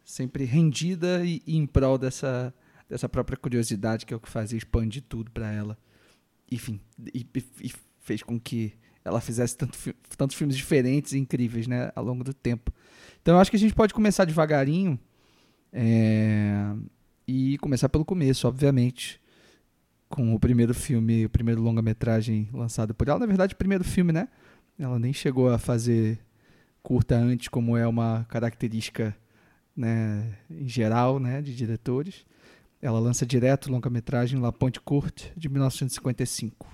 sempre 0.05 0.45
rendida 0.45 1.25
e, 1.25 1.43
e, 1.47 1.57
em 1.57 1.67
prol 1.67 1.97
dessa, 1.97 2.55
dessa 2.89 3.09
própria 3.09 3.37
curiosidade 3.37 4.05
que 4.05 4.13
é 4.13 4.17
o 4.17 4.21
que 4.21 4.29
fazia 4.29 4.59
expandir 4.59 5.03
tudo 5.09 5.31
para 5.31 5.51
ela. 5.51 5.79
Enfim, 6.51 6.81
e, 7.13 7.27
e, 7.63 7.73
fez 8.01 8.23
com 8.23 8.39
que 8.39 8.75
ela 9.05 9.21
fizesse 9.21 9.57
tanto, 9.57 9.79
tantos 10.17 10.37
filmes 10.37 10.57
diferentes 10.57 11.13
e 11.13 11.19
incríveis 11.19 11.67
né, 11.67 11.91
ao 11.95 12.05
longo 12.05 12.23
do 12.23 12.35
tempo. 12.35 12.73
Então 13.21 13.35
eu 13.35 13.41
acho 13.41 13.51
que 13.51 13.57
a 13.57 13.61
gente 13.61 13.75
pode 13.75 13.95
começar 13.95 14.25
devagarinho 14.25 14.99
é, 15.73 16.75
e 17.27 17.59
começar 17.59 17.89
pelo 17.89 18.05
começo, 18.05 18.47
obviamente. 18.47 19.21
Com 20.09 20.35
o 20.35 20.39
primeiro 20.39 20.73
filme, 20.73 21.25
o 21.27 21.31
primeiro 21.31 21.61
longa-metragem 21.61 22.49
lançado 22.53 22.95
por 22.95 23.09
ela. 23.09 23.19
Na 23.19 23.27
verdade, 23.27 23.55
o 23.55 23.57
primeiro 23.57 23.83
filme, 23.83 24.13
né? 24.13 24.29
Ela 24.79 24.99
nem 24.99 25.13
chegou 25.13 25.51
a 25.51 25.59
fazer 25.59 26.21
curta 26.83 27.17
antes, 27.17 27.49
como 27.49 27.77
é 27.77 27.87
uma 27.87 28.25
característica 28.29 29.17
né, 29.77 30.37
em 30.51 30.69
geral, 30.69 31.19
né, 31.19 31.43
de 31.43 31.55
diretores. 31.55 32.25
Ela 32.81 32.99
lança 32.99 33.25
direto 33.25 33.71
longa-metragem 33.71 34.41
La 34.41 34.53
Ponte 34.53 34.81
Courte, 34.81 35.33
de 35.37 35.49
1955. 35.49 36.67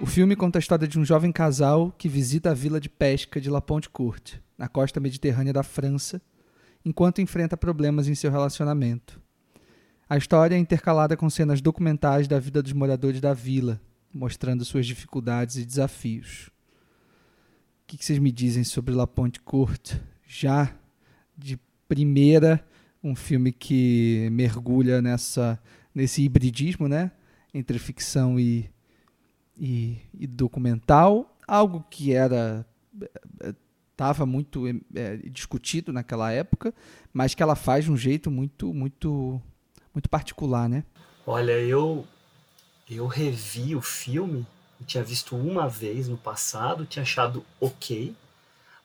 O 0.00 0.06
filme 0.06 0.34
conta 0.34 0.58
a 0.58 0.60
história 0.60 0.88
de 0.88 0.98
um 0.98 1.04
jovem 1.04 1.30
casal 1.30 1.94
que 1.96 2.08
visita 2.08 2.50
a 2.50 2.54
vila 2.54 2.80
de 2.80 2.88
pesca 2.88 3.40
de 3.40 3.48
La 3.48 3.60
Ponte 3.60 3.88
Courte, 3.88 4.42
na 4.58 4.68
costa 4.68 4.98
mediterrânea 4.98 5.52
da 5.52 5.62
França, 5.62 6.20
enquanto 6.84 7.20
enfrenta 7.20 7.56
problemas 7.56 8.08
em 8.08 8.14
seu 8.14 8.30
relacionamento. 8.30 9.20
A 10.08 10.16
história 10.16 10.56
é 10.56 10.58
intercalada 10.58 11.16
com 11.16 11.30
cenas 11.30 11.60
documentais 11.60 12.28
da 12.28 12.38
vida 12.38 12.62
dos 12.62 12.72
moradores 12.72 13.20
da 13.20 13.32
vila, 13.32 13.80
mostrando 14.12 14.64
suas 14.64 14.86
dificuldades 14.86 15.56
e 15.56 15.64
desafios. 15.64 16.50
O 17.82 17.86
que 17.86 18.04
vocês 18.04 18.18
me 18.18 18.30
dizem 18.30 18.64
sobre 18.64 18.94
La 18.94 19.06
Ponte 19.06 19.40
Courte? 19.40 20.00
Já 20.26 20.74
de 21.36 21.58
primeira, 21.88 22.64
um 23.02 23.14
filme 23.14 23.52
que 23.52 24.28
mergulha 24.30 25.00
nessa 25.02 25.58
nesse 25.94 26.22
hibridismo, 26.22 26.88
né, 26.88 27.10
entre 27.52 27.78
ficção 27.78 28.40
e, 28.40 28.70
e, 29.56 29.98
e 30.18 30.26
documental, 30.26 31.36
algo 31.46 31.84
que 31.90 32.12
era 32.12 32.66
estava 33.92 34.26
muito 34.26 34.66
é, 34.94 35.16
discutido 35.30 35.92
naquela 35.92 36.32
época, 36.32 36.74
mas 37.12 37.34
que 37.34 37.42
ela 37.42 37.54
faz 37.54 37.84
de 37.84 37.92
um 37.92 37.96
jeito 37.96 38.30
muito, 38.30 38.72
muito, 38.74 39.40
muito 39.94 40.08
particular, 40.10 40.68
né? 40.68 40.84
Olha, 41.26 41.52
eu 41.52 42.06
eu 42.90 43.06
revi 43.06 43.74
o 43.76 43.80
filme, 43.80 44.46
tinha 44.84 45.04
visto 45.04 45.36
uma 45.36 45.68
vez 45.68 46.08
no 46.08 46.18
passado, 46.18 46.84
tinha 46.84 47.02
achado 47.04 47.44
ok. 47.60 48.14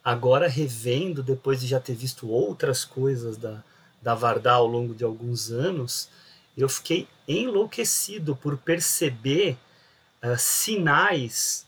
Agora 0.04 0.48
revendo, 0.48 1.24
depois 1.24 1.60
de 1.60 1.67
já 1.67 1.80
ter 1.80 1.96
visto 1.96 2.30
outras 2.30 2.86
coisas 2.86 3.38
da 3.38 3.63
da 4.02 4.15
Vardar 4.15 4.56
ao 4.56 4.67
longo 4.67 4.96
de 4.96 5.04
alguns 5.04 5.52
anos, 5.52 6.08
eu 6.58 6.70
fiquei 6.70 7.08
enlouquecido 7.28 8.36
por 8.36 8.58
perceber 8.58 9.58
uh, 10.24 10.38
sinais 10.38 11.67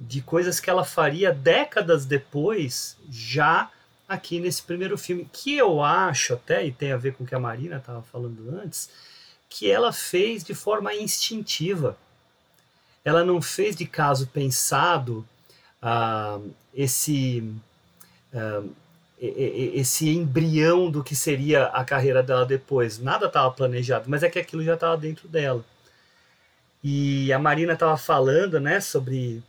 de 0.00 0.22
coisas 0.22 0.58
que 0.58 0.70
ela 0.70 0.84
faria 0.84 1.30
décadas 1.30 2.06
depois, 2.06 2.96
já 3.10 3.70
aqui 4.08 4.40
nesse 4.40 4.62
primeiro 4.62 4.96
filme, 4.96 5.28
que 5.30 5.54
eu 5.56 5.82
acho 5.82 6.32
até, 6.34 6.66
e 6.66 6.72
tem 6.72 6.90
a 6.90 6.96
ver 6.96 7.12
com 7.12 7.22
o 7.22 7.26
que 7.26 7.34
a 7.34 7.38
Marina 7.38 7.76
estava 7.76 8.02
falando 8.02 8.58
antes, 8.62 8.88
que 9.48 9.70
ela 9.70 9.92
fez 9.92 10.42
de 10.42 10.54
forma 10.54 10.94
instintiva. 10.94 11.98
Ela 13.04 13.24
não 13.24 13.42
fez 13.42 13.76
de 13.76 13.84
caso 13.84 14.26
pensado 14.26 15.26
ah, 15.82 16.40
esse, 16.74 17.52
ah, 18.32 18.62
esse 19.20 20.08
embrião 20.08 20.90
do 20.90 21.04
que 21.04 21.14
seria 21.14 21.66
a 21.66 21.84
carreira 21.84 22.22
dela 22.22 22.46
depois. 22.46 22.98
Nada 22.98 23.26
estava 23.26 23.50
planejado, 23.50 24.08
mas 24.08 24.22
é 24.22 24.30
que 24.30 24.38
aquilo 24.38 24.64
já 24.64 24.74
estava 24.74 24.96
dentro 24.96 25.28
dela. 25.28 25.64
E 26.82 27.32
a 27.32 27.38
Marina 27.38 27.74
estava 27.74 27.96
falando 27.96 28.58
né, 28.58 28.80
sobre 28.80 29.42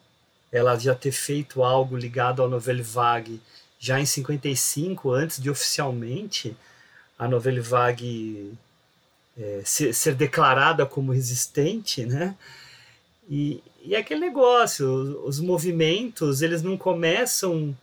ela 0.52 0.78
já 0.78 0.94
ter 0.94 1.12
feito 1.12 1.64
algo 1.64 1.96
ligado 1.96 2.42
ao 2.42 2.50
Nouvelle 2.50 2.82
Vague 2.82 3.42
já 3.80 4.00
em 4.00 4.06
55, 4.06 5.12
antes 5.12 5.42
de 5.42 5.50
oficialmente 5.50 6.56
a 7.18 7.28
Nouvelle 7.28 7.62
Vague 7.62 8.54
é, 9.38 9.62
ser, 9.64 9.94
ser, 9.94 10.16
declarada 10.16 10.86
como 10.86 11.14
existente, 11.14 12.06
né? 12.06 12.36
E, 13.30 13.64
e 13.84 13.96
é 13.96 14.00
aquele 14.00 14.20
negócio, 14.20 14.88
os, 14.88 15.38
os 15.38 15.40
movimentos, 15.40 16.42
eles 16.42 16.62
não 16.62 16.78
começam 16.78 17.76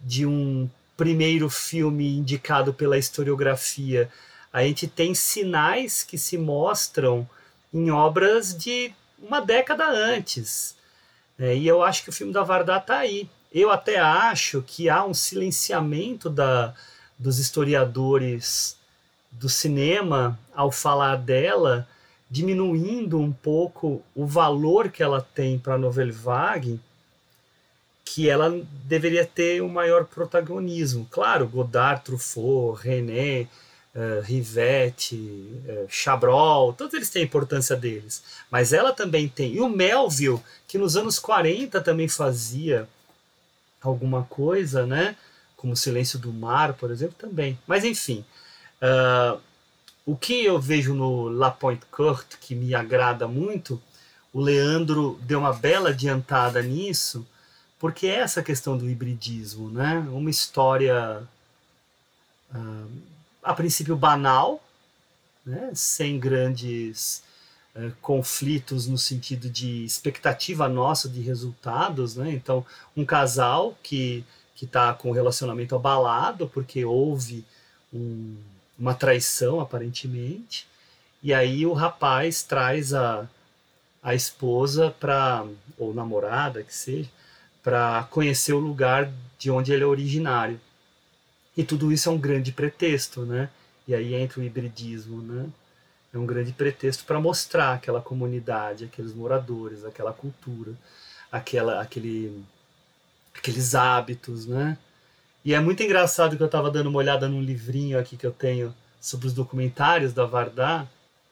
de 0.00 0.26
um 0.26 0.68
primeiro 0.96 1.48
filme 1.48 2.16
indicado 2.16 2.74
pela 2.74 2.98
historiografia. 2.98 4.10
A 4.52 4.62
gente 4.64 4.86
tem 4.86 5.14
sinais 5.14 6.02
que 6.02 6.18
se 6.18 6.36
mostram 6.36 7.28
em 7.72 7.90
obras 7.90 8.56
de 8.56 8.92
uma 9.18 9.40
década 9.40 9.88
antes. 9.88 10.77
É, 11.38 11.56
e 11.56 11.66
eu 11.68 11.82
acho 11.82 12.02
que 12.02 12.10
o 12.10 12.12
filme 12.12 12.32
da 12.32 12.42
Varda 12.42 12.76
está 12.78 12.98
aí. 12.98 13.28
Eu 13.52 13.70
até 13.70 13.98
acho 13.98 14.62
que 14.66 14.90
há 14.90 15.04
um 15.04 15.14
silenciamento 15.14 16.28
da, 16.28 16.74
dos 17.18 17.38
historiadores 17.38 18.76
do 19.30 19.48
cinema 19.48 20.38
ao 20.54 20.72
falar 20.72 21.16
dela, 21.16 21.86
diminuindo 22.30 23.18
um 23.18 23.32
pouco 23.32 24.02
o 24.14 24.26
valor 24.26 24.90
que 24.90 25.02
ela 25.02 25.20
tem 25.20 25.58
para 25.58 25.74
a 25.74 25.78
Nouvelle 25.78 26.10
Vague, 26.10 26.80
que 28.04 28.28
ela 28.28 28.50
deveria 28.84 29.24
ter 29.24 29.62
um 29.62 29.68
maior 29.68 30.04
protagonismo. 30.04 31.06
Claro, 31.10 31.46
Godard, 31.46 32.02
Truffaut, 32.04 32.82
René, 32.82 33.46
uh, 33.98 34.22
Rivette, 34.22 35.16
uh, 35.16 35.86
Chabrol, 35.88 36.72
todos 36.72 36.94
eles 36.94 37.10
têm 37.10 37.22
a 37.22 37.24
importância 37.24 37.74
deles. 37.74 38.22
Mas 38.50 38.72
ela 38.72 38.92
também 38.92 39.28
tem. 39.28 39.54
E 39.54 39.60
o 39.60 39.68
Melville, 39.68 40.40
que 40.68 40.78
nos 40.78 40.96
anos 40.96 41.18
40 41.18 41.80
também 41.80 42.06
fazia 42.06 42.88
alguma 43.82 44.22
coisa, 44.24 44.86
né? 44.86 45.16
Como 45.56 45.76
Silêncio 45.76 46.18
do 46.18 46.32
Mar, 46.32 46.74
por 46.74 46.90
exemplo, 46.90 47.16
também. 47.18 47.58
Mas 47.66 47.84
enfim, 47.84 48.24
uh, 48.80 49.40
o 50.06 50.16
que 50.16 50.44
eu 50.44 50.60
vejo 50.60 50.94
no 50.94 51.28
La 51.28 51.50
Pointe 51.50 51.86
Courte, 51.90 52.38
que 52.40 52.54
me 52.54 52.74
agrada 52.74 53.26
muito, 53.26 53.82
o 54.32 54.40
Leandro 54.40 55.18
deu 55.22 55.40
uma 55.40 55.52
bela 55.52 55.90
adiantada 55.90 56.62
nisso, 56.62 57.26
porque 57.78 58.06
é 58.06 58.16
essa 58.20 58.42
questão 58.42 58.76
do 58.78 58.88
hibridismo, 58.88 59.70
né? 59.70 59.98
Uma 60.12 60.30
história 60.30 61.22
uh, 62.54 62.88
a 63.42 63.54
princípio 63.54 63.96
banal, 63.96 64.62
né? 65.44 65.70
sem 65.74 66.18
grandes 66.18 67.22
uh, 67.74 67.92
conflitos 68.02 68.86
no 68.86 68.98
sentido 68.98 69.48
de 69.48 69.84
expectativa 69.84 70.68
nossa 70.68 71.08
de 71.08 71.20
resultados, 71.20 72.16
né? 72.16 72.30
Então, 72.32 72.64
um 72.96 73.04
casal 73.04 73.76
que 73.82 74.24
que 74.58 74.64
está 74.64 74.92
com 74.92 75.10
o 75.10 75.12
relacionamento 75.12 75.76
abalado 75.76 76.48
porque 76.48 76.84
houve 76.84 77.44
um, 77.94 78.36
uma 78.76 78.92
traição 78.92 79.60
aparentemente, 79.60 80.66
e 81.22 81.32
aí 81.32 81.64
o 81.64 81.72
rapaz 81.72 82.42
traz 82.42 82.92
a, 82.92 83.28
a 84.02 84.16
esposa 84.16 84.90
para 84.98 85.46
ou 85.78 85.94
namorada 85.94 86.64
que 86.64 86.74
seja 86.74 87.08
para 87.62 88.08
conhecer 88.10 88.52
o 88.52 88.58
lugar 88.58 89.08
de 89.38 89.48
onde 89.48 89.72
ele 89.72 89.84
é 89.84 89.86
originário. 89.86 90.60
E 91.58 91.64
tudo 91.64 91.90
isso 91.90 92.08
é 92.08 92.12
um 92.12 92.18
grande 92.18 92.52
pretexto, 92.52 93.22
né? 93.22 93.50
E 93.88 93.92
aí 93.92 94.14
entra 94.14 94.38
o 94.38 94.44
hibridismo, 94.44 95.20
né? 95.20 95.48
É 96.14 96.16
um 96.16 96.24
grande 96.24 96.52
pretexto 96.52 97.04
para 97.04 97.20
mostrar 97.20 97.72
aquela 97.72 98.00
comunidade, 98.00 98.84
aqueles 98.84 99.12
moradores, 99.12 99.84
aquela 99.84 100.12
cultura, 100.12 100.72
aquela, 101.32 101.82
aquele, 101.82 102.44
aqueles 103.34 103.74
hábitos, 103.74 104.46
né? 104.46 104.78
E 105.44 105.52
é 105.52 105.58
muito 105.58 105.82
engraçado 105.82 106.36
que 106.36 106.42
eu 106.42 106.46
estava 106.46 106.70
dando 106.70 106.90
uma 106.90 107.00
olhada 107.00 107.28
num 107.28 107.42
livrinho 107.42 107.98
aqui 107.98 108.16
que 108.16 108.26
eu 108.26 108.32
tenho 108.32 108.72
sobre 109.00 109.26
os 109.26 109.32
documentários 109.32 110.12
da 110.12 110.24
Vardá, 110.24 110.86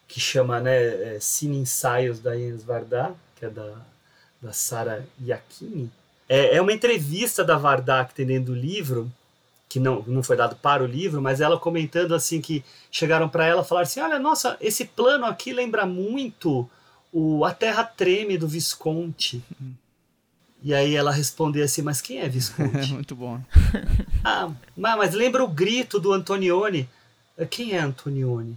que 0.08 0.18
chama 0.18 0.58
né, 0.58 1.14
é, 1.14 1.18
Cine 1.20 1.58
Ensaios 1.58 2.18
da 2.18 2.36
Jens 2.36 2.64
Vardá, 2.64 3.12
que 3.36 3.44
é 3.44 3.48
da, 3.48 3.74
da 4.42 4.52
Sara 4.52 5.06
Iacchini. 5.20 5.88
É, 6.28 6.56
é 6.56 6.60
uma 6.60 6.72
entrevista 6.72 7.44
da 7.44 7.56
Vardá 7.56 8.04
que 8.04 8.14
tem 8.14 8.26
dentro 8.26 8.52
do 8.52 8.58
livro, 8.58 9.08
que 9.68 9.81
não, 9.81 10.02
não 10.07 10.22
foi 10.22 10.37
dado 10.37 10.57
para 10.57 10.83
o 10.83 10.87
livro, 10.87 11.20
mas 11.20 11.40
ela 11.40 11.59
comentando 11.59 12.14
assim 12.14 12.40
que 12.40 12.64
chegaram 12.90 13.29
para 13.29 13.46
ela 13.46 13.64
falaram 13.64 13.87
assim, 13.87 14.00
olha, 14.00 14.18
nossa, 14.18 14.57
esse 14.61 14.85
plano 14.85 15.24
aqui 15.26 15.52
lembra 15.52 15.85
muito 15.85 16.68
o 17.12 17.44
A 17.44 17.52
Terra 17.52 17.85
Treme 17.85 18.38
do 18.38 18.46
Visconti. 18.46 19.42
E 20.62 20.74
aí 20.74 20.94
ela 20.94 21.12
respondeu 21.12 21.64
assim, 21.64 21.83
mas 21.83 22.00
quem 22.00 22.20
é 22.20 22.29
Visconti? 22.29 22.92
muito 22.94 23.14
bom. 23.14 23.40
ah, 24.24 24.50
mas 24.76 25.14
lembra 25.14 25.42
o 25.42 25.48
grito 25.48 25.98
do 25.98 26.12
Antonioni? 26.12 26.88
Quem 27.50 27.72
é 27.72 27.79
Antonioni? 27.79 28.57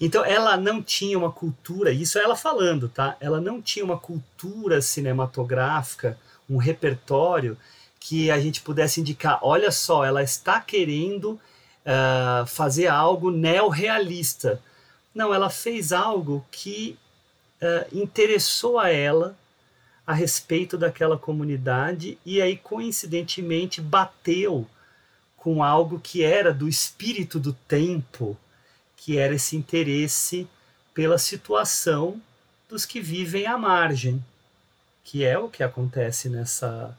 Então 0.00 0.24
ela 0.24 0.56
não 0.56 0.82
tinha 0.82 1.18
uma 1.18 1.30
cultura, 1.30 1.92
isso 1.92 2.18
é 2.18 2.22
ela 2.22 2.34
falando, 2.34 2.88
tá? 2.88 3.16
Ela 3.20 3.40
não 3.40 3.60
tinha 3.60 3.84
uma 3.84 3.98
cultura 3.98 4.80
cinematográfica 4.80 6.18
um 6.48 6.56
repertório 6.56 7.56
que 8.08 8.30
a 8.30 8.40
gente 8.40 8.62
pudesse 8.62 9.02
indicar, 9.02 9.38
olha 9.42 9.70
só, 9.70 10.02
ela 10.02 10.22
está 10.22 10.62
querendo 10.62 11.32
uh, 11.84 12.46
fazer 12.46 12.86
algo 12.86 13.30
neorrealista. 13.30 14.62
Não, 15.14 15.34
ela 15.34 15.50
fez 15.50 15.92
algo 15.92 16.42
que 16.50 16.98
uh, 17.60 17.94
interessou 17.94 18.78
a 18.78 18.88
ela 18.88 19.36
a 20.06 20.14
respeito 20.14 20.78
daquela 20.78 21.18
comunidade 21.18 22.18
e 22.24 22.40
aí, 22.40 22.56
coincidentemente, 22.56 23.78
bateu 23.78 24.66
com 25.36 25.62
algo 25.62 26.00
que 26.00 26.22
era 26.24 26.50
do 26.50 26.66
espírito 26.66 27.38
do 27.38 27.52
tempo, 27.52 28.34
que 28.96 29.18
era 29.18 29.34
esse 29.34 29.54
interesse 29.54 30.48
pela 30.94 31.18
situação 31.18 32.18
dos 32.70 32.86
que 32.86 33.02
vivem 33.02 33.46
à 33.46 33.58
margem 33.58 34.24
que 35.08 35.24
é 35.24 35.38
o 35.38 35.48
que 35.48 35.62
acontece 35.62 36.28
nessa, 36.28 36.94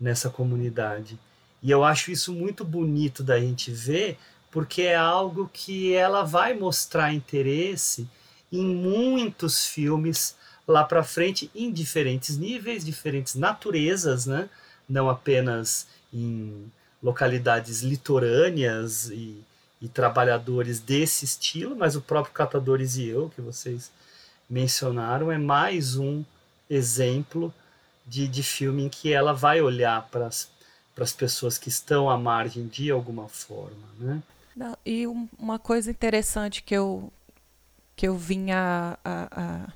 nessa 0.00 0.30
comunidade. 0.30 1.18
E 1.62 1.70
eu 1.70 1.82
acho 1.84 2.10
isso 2.10 2.32
muito 2.32 2.64
bonito 2.64 3.22
da 3.22 3.38
gente 3.40 3.70
ver, 3.70 4.16
porque 4.50 4.82
é 4.82 4.96
algo 4.96 5.50
que 5.52 5.92
ela 5.92 6.22
vai 6.22 6.54
mostrar 6.54 7.12
interesse 7.12 8.08
em 8.50 8.64
muitos 8.64 9.66
filmes 9.66 10.36
lá 10.66 10.84
para 10.84 11.02
frente, 11.02 11.50
em 11.54 11.72
diferentes 11.72 12.36
níveis, 12.36 12.84
diferentes 12.84 13.34
naturezas, 13.34 14.26
né? 14.26 14.48
não 14.88 15.08
apenas 15.10 15.86
em 16.12 16.70
localidades 17.02 17.82
litorâneas 17.82 19.10
e, 19.10 19.42
e 19.80 19.88
trabalhadores 19.88 20.80
desse 20.80 21.24
estilo, 21.24 21.76
mas 21.76 21.94
o 21.94 22.00
próprio 22.00 22.32
Catadores 22.32 22.96
e 22.96 23.06
Eu, 23.06 23.30
que 23.34 23.40
vocês 23.40 23.90
mencionaram, 24.48 25.30
é 25.30 25.38
mais 25.38 25.96
um 25.96 26.24
exemplo 26.70 27.52
de, 28.08 28.26
de 28.26 28.42
filme 28.42 28.84
em 28.84 28.88
que 28.88 29.12
ela 29.12 29.32
vai 29.32 29.60
olhar 29.60 30.08
para 30.10 30.26
as 30.26 31.12
pessoas 31.12 31.58
que 31.58 31.68
estão 31.68 32.08
à 32.08 32.16
margem 32.16 32.66
de 32.66 32.90
alguma 32.90 33.28
forma, 33.28 33.76
né? 33.98 34.22
Não, 34.56 34.76
e 34.84 35.06
um, 35.06 35.28
uma 35.38 35.58
coisa 35.58 35.90
interessante 35.90 36.62
que 36.62 36.74
eu 36.74 37.12
que 37.94 38.06
eu 38.06 38.16
vim 38.16 38.52
a, 38.52 38.96
a, 39.04 39.28
a, 39.30 39.72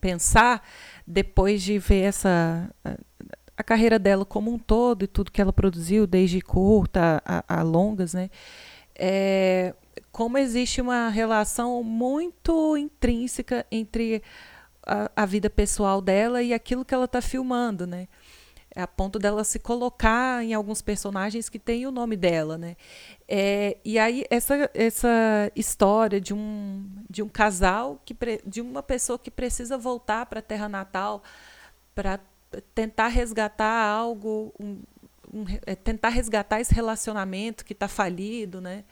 pensar 0.00 0.66
depois 1.06 1.62
de 1.62 1.78
ver 1.78 2.02
essa 2.02 2.70
a, 2.84 2.96
a, 3.56 3.62
carreira 3.62 3.98
dela 3.98 4.24
como 4.24 4.52
um 4.52 4.58
todo 4.58 5.04
e 5.04 5.06
tudo 5.06 5.30
que 5.30 5.40
ela 5.40 5.52
produziu 5.52 6.06
desde 6.06 6.40
curta 6.40 7.22
a, 7.24 7.44
a 7.46 7.62
longas, 7.62 8.14
né? 8.14 8.30
É, 8.94 9.74
como 10.10 10.36
existe 10.36 10.80
uma 10.80 11.08
relação 11.08 11.82
muito 11.82 12.76
intrínseca 12.76 13.64
entre 13.70 14.22
a, 14.88 15.10
a 15.14 15.26
vida 15.26 15.50
pessoal 15.50 16.00
dela 16.00 16.42
e 16.42 16.54
aquilo 16.54 16.84
que 16.84 16.94
ela 16.94 17.04
está 17.04 17.20
filmando, 17.20 17.86
né? 17.86 18.08
a 18.76 18.86
ponto 18.86 19.18
dela 19.18 19.42
se 19.44 19.58
colocar 19.58 20.44
em 20.44 20.54
alguns 20.54 20.80
personagens 20.80 21.48
que 21.48 21.58
tem 21.58 21.86
o 21.86 21.90
nome 21.90 22.16
dela, 22.16 22.56
né? 22.56 22.76
É, 23.26 23.76
e 23.84 23.98
aí 23.98 24.24
essa, 24.30 24.70
essa 24.72 25.50
história 25.56 26.20
de 26.20 26.32
um, 26.32 26.88
de 27.10 27.22
um 27.22 27.28
casal 27.28 28.00
que 28.04 28.16
de 28.46 28.60
uma 28.60 28.82
pessoa 28.82 29.18
que 29.18 29.30
precisa 29.30 29.76
voltar 29.76 30.26
para 30.26 30.38
a 30.38 30.42
terra 30.42 30.68
natal 30.68 31.22
para 31.94 32.20
tentar 32.74 33.08
resgatar 33.08 33.84
algo, 33.84 34.54
um, 34.60 34.80
um, 35.32 35.44
é, 35.66 35.74
tentar 35.74 36.10
resgatar 36.10 36.60
esse 36.60 36.72
relacionamento 36.72 37.64
que 37.64 37.72
está 37.72 37.88
falido, 37.88 38.60
né? 38.60 38.84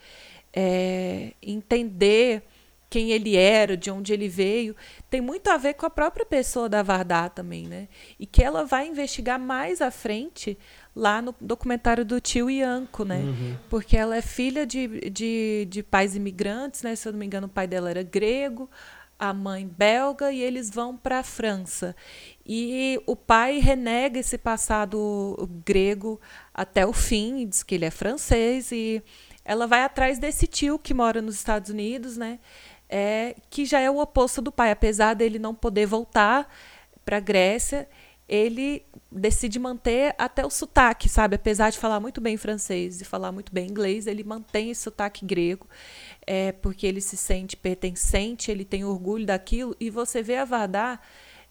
É, 0.53 1.33
entender 1.43 2.43
quem 2.89 3.11
ele 3.11 3.37
era, 3.37 3.77
de 3.77 3.91
onde 3.91 4.13
ele 4.13 4.29
veio, 4.29 4.75
tem 5.11 5.21
muito 5.21 5.49
a 5.49 5.57
ver 5.57 5.75
com 5.75 5.87
a 5.87 5.91
própria 5.91 6.25
pessoa 6.25 6.69
da 6.69 6.83
Vardá 6.83 7.29
também, 7.29 7.67
né? 7.67 7.89
E 8.19 8.27
que 8.27 8.43
ela 8.43 8.65
vai 8.65 8.87
investigar 8.87 9.39
mais 9.39 9.81
à 9.81 9.91
frente 9.91 10.57
lá 10.95 11.21
no 11.21 11.35
documentário 11.41 12.05
do 12.05 12.21
tio 12.21 12.49
Ianco, 12.49 13.05
né? 13.05 13.19
Uhum. 13.19 13.57
Porque 13.69 13.97
ela 13.97 14.17
é 14.17 14.23
filha 14.23 14.65
de, 14.65 15.11
de, 15.11 15.67
de 15.69 15.83
pais 15.83 16.15
imigrantes, 16.15 16.83
né? 16.83 16.95
Se 16.95 17.09
eu 17.09 17.13
não 17.13 17.19
me 17.19 17.27
engano, 17.27 17.49
o 17.49 17.51
pai 17.51 17.67
dela 17.67 17.91
era 17.91 18.03
grego, 18.03 18.71
a 19.19 19.33
mãe 19.33 19.67
belga, 19.67 20.31
e 20.31 20.41
eles 20.41 20.71
vão 20.71 20.97
para 20.97 21.19
a 21.19 21.23
França. 21.23 21.95
E 22.47 23.01
o 23.07 23.17
pai 23.17 23.59
renega 23.59 24.21
esse 24.21 24.39
passado 24.39 25.37
grego 25.65 26.21
até 26.55 26.87
o 26.87 26.93
fim, 26.93 27.47
diz 27.47 27.63
que 27.63 27.75
ele 27.75 27.85
é 27.85 27.91
francês, 27.91 28.71
e 28.73 29.03
ela 29.45 29.67
vai 29.67 29.83
atrás 29.83 30.19
desse 30.19 30.47
tio 30.47 30.79
que 30.79 30.93
mora 30.93 31.23
nos 31.23 31.35
Estados 31.35 31.71
Unidos, 31.71 32.17
né? 32.17 32.39
É, 32.89 33.37
que 33.51 33.65
já 33.65 33.81
é 33.81 33.91
o 33.91 33.99
oposto 33.99 34.41
do 34.41 34.53
pai, 34.53 34.71
apesar 34.71 35.15
dele 35.15 35.39
não 35.39 35.55
poder 35.55 35.87
voltar 35.87 36.49
para 37.05 37.19
a 37.19 37.21
Grécia, 37.21 37.89
ele 38.29 38.85
decide 39.11 39.59
manter 39.59 40.15
até 40.19 40.45
o 40.45 40.51
sotaque, 40.51 41.09
sabe? 41.09 41.37
Apesar 41.37 41.71
de 41.71 41.79
falar 41.79 42.01
muito 42.01 42.21
bem 42.21 42.37
francês 42.37 43.01
e 43.01 43.05
falar 43.05 43.31
muito 43.31 43.53
bem 43.53 43.69
inglês, 43.69 44.07
ele 44.07 44.25
mantém 44.25 44.71
esse 44.71 44.83
sotaque 44.83 45.25
grego, 45.25 45.67
é, 46.27 46.51
porque 46.53 46.87
ele 46.87 47.01
se 47.01 47.17
sente 47.17 47.57
pertencente, 47.57 48.51
ele 48.51 48.65
tem 48.65 48.85
orgulho 48.85 49.25
daquilo, 49.25 49.77
e 49.79 49.91
você 49.91 50.23
vê 50.23 50.37
a 50.37 50.45
Vardar 50.45 51.01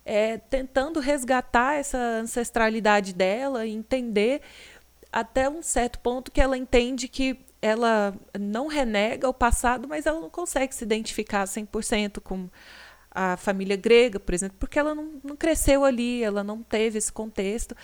é, 0.04 0.38
tentando 0.38 1.00
resgatar 1.00 1.76
essa 1.76 1.98
ancestralidade 1.98 3.14
dela 3.14 3.66
e 3.66 3.74
entender 3.74 4.42
até 5.12 5.50
um 5.50 5.62
certo 5.62 6.00
ponto 6.00 6.30
que 6.30 6.42
ela 6.42 6.58
entende 6.58 7.08
que 7.08 7.40
ela 7.66 8.14
não 8.40 8.68
renega 8.68 9.28
o 9.28 9.34
passado, 9.34 9.88
mas 9.88 10.06
ela 10.06 10.20
não 10.20 10.30
consegue 10.30 10.76
se 10.76 10.84
identificar 10.84 11.46
100% 11.46 12.22
com 12.22 12.48
a 13.10 13.36
família 13.38 13.76
grega, 13.76 14.20
por 14.20 14.36
exemplo, 14.36 14.56
porque 14.60 14.78
ela 14.78 14.94
não, 14.94 15.20
não 15.24 15.36
cresceu 15.36 15.84
ali, 15.84 16.24
ela 16.24 16.44
não 16.44 16.62
teve 16.62 17.00
esse 17.00 17.12
contexto. 17.12 17.76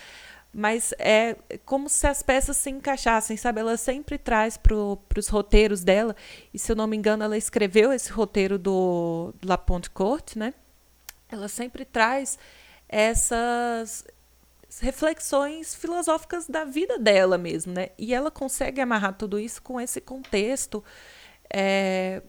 Mas 0.54 0.94
é 1.00 1.34
como 1.64 1.88
se 1.88 2.06
as 2.06 2.22
peças 2.22 2.56
se 2.58 2.70
encaixassem, 2.70 3.36
sabe? 3.36 3.58
Ela 3.58 3.76
sempre 3.76 4.18
traz 4.18 4.56
para 4.56 4.76
os 4.76 5.26
roteiros 5.28 5.82
dela, 5.82 6.14
e 6.54 6.60
se 6.60 6.70
eu 6.70 6.76
não 6.76 6.86
me 6.86 6.96
engano, 6.96 7.24
ela 7.24 7.36
escreveu 7.36 7.92
esse 7.92 8.12
roteiro 8.12 8.58
do 8.60 9.34
La 9.44 9.58
Ponte 9.58 9.90
Court, 9.90 10.36
né? 10.36 10.54
Ela 11.28 11.48
sempre 11.48 11.84
traz 11.84 12.38
essas 12.88 14.04
reflexões 14.80 15.74
filosóficas 15.74 16.46
da 16.46 16.64
vida 16.64 16.98
dela 16.98 17.36
mesmo, 17.36 17.72
né? 17.72 17.90
E 17.98 18.14
ela 18.14 18.30
consegue 18.30 18.80
amarrar 18.80 19.14
tudo 19.16 19.38
isso 19.38 19.62
com 19.62 19.80
esse 19.80 20.00
contexto 20.00 20.82
é, 21.52 22.22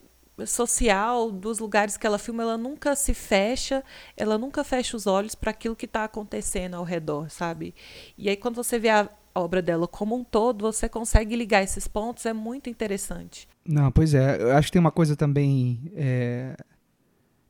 social 0.45 1.32
dos 1.32 1.60
lugares 1.60 1.95
que 1.95 2.06
ela 2.06 2.17
filma, 2.17 2.43
ela 2.43 2.58
nunca 2.58 2.95
se 2.95 3.13
fecha, 3.13 3.84
ela 4.17 4.38
nunca 4.38 4.63
fecha 4.63 4.97
os 4.97 5.08
olhos 5.08 5.36
para 5.36 5.51
aquilo 5.51 5.75
que 5.75 5.86
está 5.86 6.03
acontecendo 6.03 6.75
ao 6.75 6.84
redor, 6.84 7.29
sabe? 7.29 7.73
E 8.17 8.29
aí 8.29 8.36
quando 8.36 8.56
você 8.56 8.79
vê 8.79 8.89
a 8.89 9.10
obra 9.36 9.62
dela 9.62 9.88
como 9.88 10.15
um 10.15 10.23
todo, 10.23 10.62
você 10.62 10.89
consegue 10.89 11.36
ligar 11.36 11.63
esses 11.63 11.88
pontos, 11.88 12.25
é 12.25 12.34
muito 12.34 12.69
interessante. 12.69 13.47
Não, 13.65 13.91
pois 13.91 14.13
é, 14.13 14.41
eu 14.41 14.51
acho 14.56 14.67
que 14.67 14.73
tem 14.73 14.79
uma 14.79 14.91
coisa 14.91 15.15
também 15.15 15.91
é, 15.95 16.56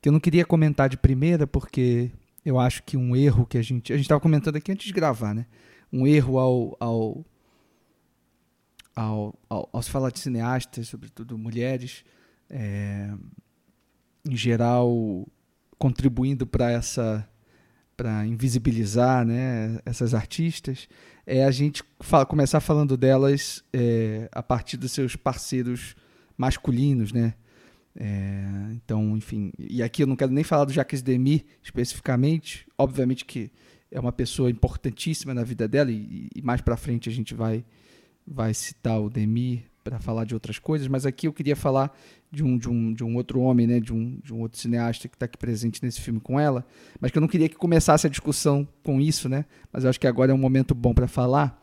que 0.01 0.09
eu 0.09 0.13
não 0.13 0.19
queria 0.19 0.45
comentar 0.45 0.87
de 0.87 0.97
primeira, 0.97 1.47
porque 1.47 2.11
eu 2.45 2.59
acho 2.59 2.83
que 2.83 2.97
um 2.97 3.15
erro 3.15 3.45
que 3.45 3.57
a 3.57 3.61
gente. 3.61 3.93
A 3.93 3.95
gente 3.95 4.05
estava 4.05 4.21
comentando 4.21 4.55
aqui 4.55 4.71
antes 4.71 4.85
de 4.85 4.93
gravar, 4.93 5.33
né? 5.33 5.45
Um 5.91 6.07
erro 6.07 6.37
ao, 6.39 6.77
ao, 6.79 7.25
ao, 8.95 9.39
ao, 9.49 9.69
ao 9.71 9.81
se 9.81 9.89
falar 9.89 10.09
de 10.09 10.19
cineastas, 10.19 10.87
sobretudo 10.87 11.37
mulheres, 11.37 12.03
é, 12.49 13.11
em 14.27 14.35
geral 14.35 15.27
contribuindo 15.77 16.47
para 16.47 16.71
essa 16.71 17.27
para 17.95 18.25
invisibilizar 18.25 19.23
né, 19.23 19.79
essas 19.85 20.15
artistas 20.15 20.87
é 21.25 21.45
a 21.45 21.51
gente 21.51 21.83
fala, 21.99 22.25
começar 22.25 22.59
falando 22.59 22.97
delas 22.97 23.63
é, 23.71 24.27
a 24.31 24.41
partir 24.41 24.77
dos 24.77 24.91
seus 24.91 25.15
parceiros 25.15 25.95
masculinos, 26.37 27.13
né? 27.13 27.35
É, 27.95 28.71
então, 28.71 29.15
enfim, 29.15 29.51
e 29.59 29.83
aqui 29.83 30.01
eu 30.01 30.07
não 30.07 30.15
quero 30.15 30.31
nem 30.31 30.43
falar 30.43 30.65
do 30.65 30.73
Jacques 30.73 31.03
Demy 31.03 31.45
especificamente, 31.61 32.65
obviamente 32.75 33.23
que 33.23 33.51
é 33.91 33.99
uma 33.99 34.11
pessoa 34.11 34.49
importantíssima 34.49 35.31
na 35.31 35.43
vida 35.43 35.67
dela 35.67 35.91
e, 35.91 36.27
e 36.35 36.41
mais 36.41 36.59
para 36.59 36.75
frente 36.75 37.07
a 37.07 37.11
gente 37.11 37.35
vai 37.35 37.63
vai 38.25 38.51
citar 38.53 38.99
o 38.99 39.11
Demy 39.11 39.63
para 39.83 39.99
falar 39.99 40.25
de 40.25 40.33
outras 40.33 40.57
coisas, 40.57 40.87
mas 40.87 41.05
aqui 41.05 41.27
eu 41.27 41.33
queria 41.33 41.55
falar 41.55 41.95
de 42.31 42.43
um, 42.43 42.57
de 42.57 42.69
um, 42.69 42.93
de 42.93 43.03
um 43.03 43.15
outro 43.15 43.41
homem, 43.41 43.67
né, 43.67 43.79
de, 43.79 43.93
um, 43.93 44.17
de 44.23 44.33
um 44.33 44.39
outro 44.39 44.57
cineasta 44.57 45.07
que 45.07 45.15
está 45.15 45.25
aqui 45.25 45.37
presente 45.37 45.83
nesse 45.83 45.99
filme 45.99 46.19
com 46.19 46.39
ela, 46.39 46.65
mas 46.99 47.11
que 47.11 47.17
eu 47.17 47.21
não 47.21 47.27
queria 47.27 47.49
que 47.49 47.55
começasse 47.55 48.07
a 48.07 48.09
discussão 48.09 48.67
com 48.81 49.01
isso, 49.01 49.27
né, 49.27 49.45
mas 49.71 49.83
eu 49.83 49.89
acho 49.89 49.99
que 49.99 50.07
agora 50.07 50.31
é 50.31 50.33
um 50.33 50.37
momento 50.37 50.73
bom 50.73 50.93
para 50.93 51.07
falar, 51.07 51.61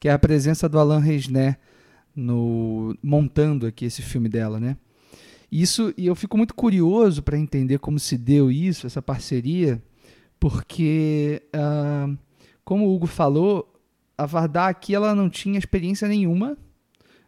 que 0.00 0.08
é 0.08 0.12
a 0.12 0.18
presença 0.18 0.68
do 0.68 0.78
Alain 0.78 1.00
Resnais 1.00 1.56
no 2.14 2.96
montando 3.02 3.66
aqui 3.66 3.84
esse 3.84 4.02
filme 4.02 4.28
dela, 4.28 4.58
né? 4.58 4.76
Isso 5.50 5.92
e 5.96 6.06
eu 6.06 6.14
fico 6.14 6.36
muito 6.36 6.54
curioso 6.54 7.22
para 7.22 7.38
entender 7.38 7.78
como 7.78 7.98
se 7.98 8.16
deu 8.16 8.50
isso, 8.50 8.86
essa 8.86 9.02
parceria, 9.02 9.82
porque 10.38 11.42
uh, 11.54 12.16
como 12.64 12.86
o 12.86 12.94
Hugo 12.94 13.06
falou, 13.06 13.72
a 14.16 14.26
Vardar 14.26 14.68
aqui 14.68 14.94
ela 14.94 15.14
não 15.14 15.28
tinha 15.28 15.58
experiência 15.58 16.06
nenhuma 16.06 16.56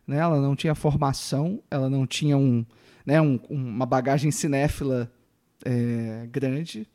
né? 0.07 0.19
Ela 0.19 0.41
não 0.41 0.55
tinha 0.55 0.75
formação, 0.75 1.63
ela 1.71 1.89
não 1.89 2.07
tinha 2.07 2.37
um, 2.37 2.65
né, 3.05 3.21
um, 3.21 3.37
uma 3.49 3.87
bagagem 3.87 4.31
cinéfila 4.31 5.11
é, 5.65 6.27
grande. 6.31 6.89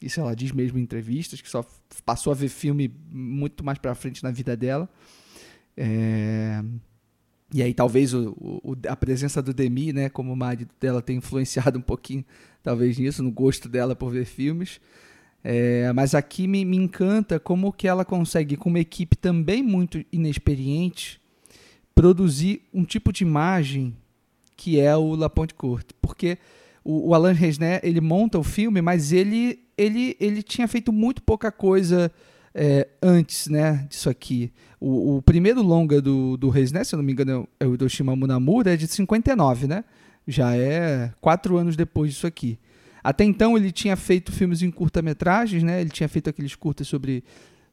Isso 0.00 0.20
ela 0.20 0.34
diz 0.34 0.52
mesmo 0.52 0.78
em 0.78 0.82
entrevistas, 0.82 1.40
que 1.40 1.48
só 1.48 1.64
passou 2.04 2.32
a 2.32 2.36
ver 2.36 2.48
filme 2.48 2.94
muito 3.10 3.64
mais 3.64 3.78
para 3.78 3.94
frente 3.94 4.22
na 4.22 4.30
vida 4.30 4.56
dela. 4.56 4.88
É, 5.76 6.62
e 7.52 7.62
aí 7.62 7.74
talvez 7.74 8.14
o, 8.14 8.30
o, 8.38 8.76
a 8.88 8.96
presença 8.96 9.42
do 9.42 9.52
Demi, 9.52 9.92
né, 9.92 10.08
como 10.08 10.34
marido 10.36 10.70
dela, 10.80 11.02
tenha 11.02 11.18
influenciado 11.18 11.78
um 11.78 11.82
pouquinho, 11.82 12.24
talvez 12.62 12.98
nisso, 12.98 13.22
no 13.22 13.30
gosto 13.30 13.68
dela 13.68 13.96
por 13.96 14.10
ver 14.12 14.24
filmes. 14.24 14.80
É, 15.42 15.90
mas 15.94 16.14
aqui 16.14 16.46
me, 16.46 16.64
me 16.64 16.76
encanta 16.76 17.40
como 17.40 17.72
que 17.72 17.88
ela 17.88 18.04
consegue, 18.04 18.56
com 18.56 18.68
uma 18.68 18.78
equipe 18.78 19.16
também 19.16 19.62
muito 19.62 20.04
inexperiente, 20.12 21.20
produzir 21.94 22.62
um 22.72 22.84
tipo 22.84 23.12
de 23.12 23.24
imagem 23.24 23.96
que 24.56 24.78
é 24.78 24.94
o 24.94 25.14
La 25.14 25.30
Ponte 25.30 25.54
Courte, 25.54 25.94
porque 26.02 26.36
o, 26.84 27.08
o 27.08 27.14
Alain 27.14 27.32
Resnais 27.32 27.80
ele 27.82 28.00
monta 28.00 28.38
o 28.38 28.42
filme, 28.42 28.82
mas 28.82 29.10
ele 29.10 29.60
ele 29.76 30.14
ele 30.20 30.42
tinha 30.42 30.68
feito 30.68 30.92
muito 30.92 31.22
pouca 31.22 31.50
coisa 31.50 32.12
é, 32.54 32.86
antes, 33.02 33.46
né, 33.48 33.86
disso 33.88 34.10
aqui. 34.10 34.52
O, 34.80 35.16
o, 35.16 35.22
primeiro 35.22 35.62
longa 35.62 36.00
do, 36.00 36.38
do 36.38 36.48
Resnais, 36.48 36.88
se 36.88 36.94
eu 36.94 36.96
não 36.96 37.04
me 37.04 37.12
engano, 37.12 37.46
é 37.60 37.66
o 37.66 37.74
Hiroshima 37.74 38.16
Munamura, 38.16 38.72
é 38.72 38.76
de 38.76 38.86
59, 38.86 39.66
né? 39.66 39.84
Já 40.26 40.56
é 40.56 41.12
quatro 41.20 41.58
anos 41.58 41.76
depois 41.76 42.12
disso 42.12 42.26
aqui. 42.26 42.58
Até 43.04 43.24
então 43.24 43.56
ele 43.56 43.70
tinha 43.70 43.96
feito 43.96 44.32
filmes 44.32 44.62
em 44.62 44.70
curta-metragens, 44.70 45.62
né? 45.62 45.80
Ele 45.80 45.90
tinha 45.90 46.08
feito 46.08 46.30
aqueles 46.30 46.54
curtas 46.54 46.88
sobre, 46.88 47.22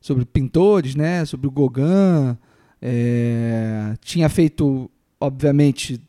sobre 0.01 0.25
pintores, 0.25 0.95
né? 0.95 1.23
Sobre 1.23 1.47
o 1.47 1.51
Gauguin, 1.51 2.37
é, 2.81 3.93
tinha 4.01 4.27
feito, 4.27 4.89
obviamente, 5.19 6.01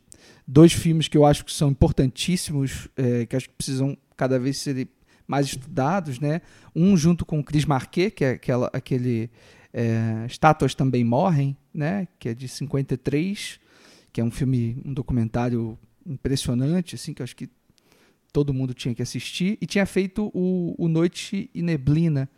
dois 0.46 0.72
filmes 0.72 1.08
que 1.08 1.16
eu 1.16 1.24
acho 1.24 1.44
que 1.44 1.52
são 1.52 1.70
importantíssimos, 1.70 2.88
é, 2.96 3.26
que 3.26 3.36
acho 3.36 3.48
que 3.48 3.54
precisam 3.54 3.96
cada 4.16 4.38
vez 4.38 4.58
ser 4.58 4.88
mais 5.26 5.46
estudados, 5.46 6.18
né? 6.18 6.40
Um 6.74 6.96
junto 6.96 7.24
com 7.24 7.38
o 7.38 7.44
Chris 7.44 7.64
Marquet, 7.64 8.10
que 8.10 8.24
é 8.24 8.30
aquela, 8.30 8.70
aquele 8.72 9.30
é, 9.72 10.24
Estátuas 10.26 10.74
Também 10.74 11.04
Morrem, 11.04 11.56
né? 11.72 12.08
Que 12.18 12.30
é 12.30 12.34
de 12.34 12.48
53, 12.48 13.60
que 14.12 14.20
é 14.20 14.24
um 14.24 14.30
filme, 14.30 14.82
um 14.84 14.92
documentário 14.92 15.78
impressionante, 16.06 16.94
assim, 16.94 17.12
que 17.12 17.22
eu 17.22 17.24
acho 17.24 17.36
que 17.36 17.48
todo 18.32 18.54
mundo 18.54 18.74
tinha 18.74 18.94
que 18.94 19.02
assistir. 19.02 19.58
E 19.60 19.66
tinha 19.66 19.86
feito 19.86 20.30
o, 20.34 20.74
o 20.78 20.88
Noite 20.88 21.50
e 21.54 21.62
Neblina, 21.62 22.28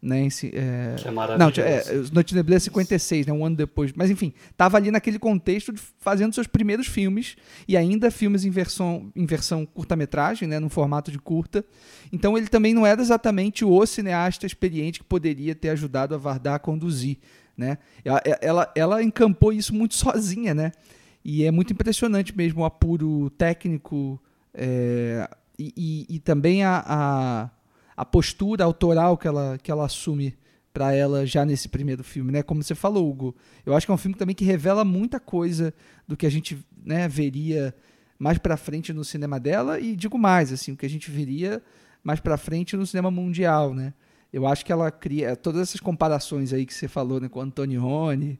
né, 0.00 0.28
é... 0.52 0.94
Que 0.98 1.08
é 1.08 1.10
maravilhoso. 1.10 1.60
Não, 1.60 1.64
é, 1.64 2.10
Noite 2.12 2.34
Neblina 2.34 2.56
é 2.56 2.60
56, 2.60 3.26
né, 3.26 3.32
um 3.32 3.44
ano 3.44 3.56
depois. 3.56 3.92
Mas 3.94 4.10
enfim, 4.10 4.32
estava 4.50 4.76
ali 4.76 4.90
naquele 4.90 5.18
contexto 5.18 5.72
de 5.72 5.80
fazendo 5.98 6.34
seus 6.34 6.46
primeiros 6.46 6.86
filmes 6.86 7.36
e 7.66 7.76
ainda 7.76 8.10
filmes 8.10 8.44
em 8.44 8.50
versão, 8.50 9.10
em 9.16 9.26
versão 9.26 9.66
curta-metragem, 9.66 10.48
né, 10.48 10.60
no 10.60 10.68
formato 10.68 11.10
de 11.10 11.18
curta. 11.18 11.64
Então 12.12 12.36
ele 12.36 12.46
também 12.46 12.74
não 12.74 12.86
era 12.86 13.00
exatamente 13.00 13.64
o 13.64 13.86
cineasta 13.86 14.46
experiente 14.46 15.00
que 15.00 15.04
poderia 15.04 15.54
ter 15.54 15.70
ajudado 15.70 16.14
a 16.14 16.18
Vardar 16.18 16.54
a 16.54 16.58
conduzir. 16.58 17.18
Né? 17.56 17.78
Ela, 18.04 18.22
ela, 18.40 18.72
ela 18.76 19.02
encampou 19.02 19.52
isso 19.52 19.74
muito 19.74 19.94
sozinha, 19.94 20.54
né? 20.54 20.72
E 21.24 21.44
é 21.44 21.50
muito 21.50 21.72
impressionante 21.72 22.36
mesmo 22.36 22.60
o 22.60 22.64
apuro 22.64 23.30
técnico 23.30 24.22
é, 24.54 25.28
e, 25.58 25.72
e, 25.76 26.16
e, 26.16 26.18
também 26.20 26.62
a, 26.62 26.84
a 26.86 27.50
a 27.96 28.04
postura 28.04 28.64
autoral 28.64 29.16
que 29.16 29.26
ela, 29.26 29.58
que 29.62 29.70
ela 29.70 29.86
assume 29.86 30.36
para 30.72 30.92
ela 30.92 31.24
já 31.24 31.44
nesse 31.44 31.68
primeiro 31.68 32.04
filme, 32.04 32.30
né? 32.30 32.42
Como 32.42 32.62
você 32.62 32.74
falou, 32.74 33.08
Hugo, 33.08 33.34
eu 33.64 33.74
acho 33.74 33.86
que 33.86 33.90
é 33.90 33.94
um 33.94 33.98
filme 33.98 34.14
também 34.14 34.34
que 34.34 34.44
revela 34.44 34.84
muita 34.84 35.18
coisa 35.18 35.72
do 36.06 36.16
que 36.16 36.26
a 36.26 36.30
gente 36.30 36.58
né, 36.84 37.08
veria 37.08 37.74
mais 38.18 38.36
para 38.36 38.58
frente 38.58 38.92
no 38.92 39.02
cinema 39.02 39.40
dela 39.40 39.80
e 39.80 39.96
digo 39.96 40.18
mais, 40.18 40.52
assim, 40.52 40.72
o 40.72 40.76
que 40.76 40.84
a 40.84 40.90
gente 40.90 41.10
veria 41.10 41.62
mais 42.04 42.20
para 42.20 42.36
frente 42.36 42.76
no 42.76 42.86
cinema 42.86 43.10
mundial, 43.10 43.74
né? 43.74 43.94
Eu 44.30 44.46
acho 44.46 44.66
que 44.66 44.72
ela 44.72 44.90
cria 44.90 45.34
todas 45.34 45.62
essas 45.62 45.80
comparações 45.80 46.52
aí 46.52 46.66
que 46.66 46.74
você 46.74 46.88
falou, 46.88 47.20
né, 47.20 47.28
com 47.28 47.40
Antonioni, 47.40 48.38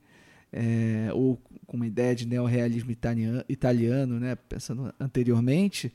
é, 0.53 1.09
ou 1.15 1.41
com 1.67 1.77
uma 1.77 1.87
ideia 1.87 2.15
de 2.15 2.27
neorrealismo 2.27 2.91
italiano, 2.91 3.43
italiano, 3.49 4.21
né, 4.21 4.37
pensando 4.37 4.93
anteriormente, 5.01 5.91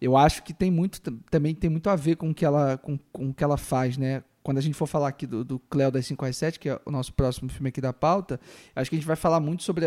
eu 0.00 0.16
acho 0.16 0.42
que 0.42 0.54
tem 0.54 0.70
muito 0.70 1.00
também 1.30 1.54
tem 1.54 1.68
muito 1.68 1.90
a 1.90 1.96
ver 1.96 2.16
com 2.16 2.30
o 2.30 2.34
que 2.34 2.44
ela 2.44 2.78
com, 2.78 2.98
com 3.12 3.28
o 3.30 3.34
que 3.34 3.44
ela 3.44 3.56
faz, 3.56 3.98
né? 3.98 4.22
Quando 4.42 4.56
a 4.56 4.62
gente 4.62 4.74
for 4.74 4.86
falar 4.86 5.08
aqui 5.08 5.26
do, 5.26 5.44
do 5.44 5.58
Cleo 5.58 5.90
das 5.90 6.06
5 6.06 6.24
às 6.24 6.36
7, 6.36 6.58
que 6.58 6.70
é 6.70 6.80
o 6.86 6.90
nosso 6.90 7.12
próximo 7.12 7.50
filme 7.50 7.68
aqui 7.68 7.80
da 7.80 7.92
pauta, 7.92 8.40
acho 8.74 8.88
que 8.88 8.96
a 8.96 8.98
gente 8.98 9.06
vai 9.06 9.16
falar 9.16 9.38
muito 9.38 9.62
sobre, 9.62 9.84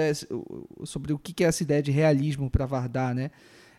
sobre 0.84 1.12
o 1.12 1.18
que 1.18 1.44
é 1.44 1.48
essa 1.48 1.64
ideia 1.64 1.82
de 1.82 1.90
realismo 1.90 2.52
para 2.52 2.66
Vardar, 2.68 3.16
né? 3.16 3.32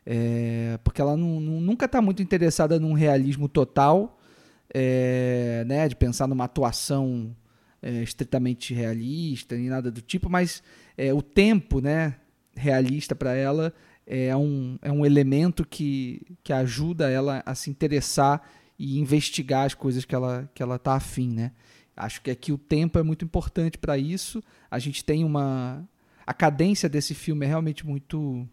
É, 0.05 0.78
porque 0.82 1.01
ela 1.01 1.16
não, 1.16 1.41
nunca 1.41 1.87
está 1.87 2.03
muito 2.03 2.22
interessada 2.22 2.78
num 2.80 2.93
realismo 2.93 3.49
total, 3.49 4.18
é, 4.74 5.64
né, 5.66 5.89
de 5.89 5.95
pensar 5.95 6.26
numa 6.26 6.45
atuação 6.45 7.35
é, 7.80 8.03
estritamente 8.03 8.74
realista, 8.74 9.57
nem 9.57 9.68
nada 9.68 9.91
do 9.91 10.01
tipo, 10.01 10.28
mas 10.28 10.62
é, 10.99 11.14
o 11.14 11.22
tempo 11.22 11.80
né, 11.80 12.16
realista 12.57 13.14
para 13.14 13.35
ela 13.35 13.72
é 14.07 14.37
um, 14.37 14.79
é 14.83 14.93
um 14.93 15.05
elemento 15.05 15.65
que, 15.67 16.23
que 16.43 16.53
ajuda 16.53 17.11
ela 17.11 17.43
a 17.47 17.55
se 17.55 17.71
interessar 17.71 18.43
e 18.79 18.99
investigar 18.99 19.67
as 19.67 19.75
coisas 19.75 20.05
que 20.05 20.15
ela 20.15 20.51
que 20.55 20.63
ela 20.63 20.77
está 20.77 20.95
afim, 20.95 21.29
né? 21.29 21.53
Acho 21.97 22.21
que 22.21 22.31
aqui 22.31 22.53
o 22.53 22.59
tempo 22.59 22.99
é 22.99 23.03
muito 23.03 23.25
importante 23.25 23.79
para 23.79 23.97
isso. 23.97 24.43
A 24.71 24.79
gente 24.79 25.05
tem 25.05 25.25
uma 25.25 25.87
a 26.27 26.35
cadência 26.35 26.89
desse 26.89 27.15
filme 27.15 27.47
é 27.47 27.49
realmente 27.49 27.87
muito 27.87 28.49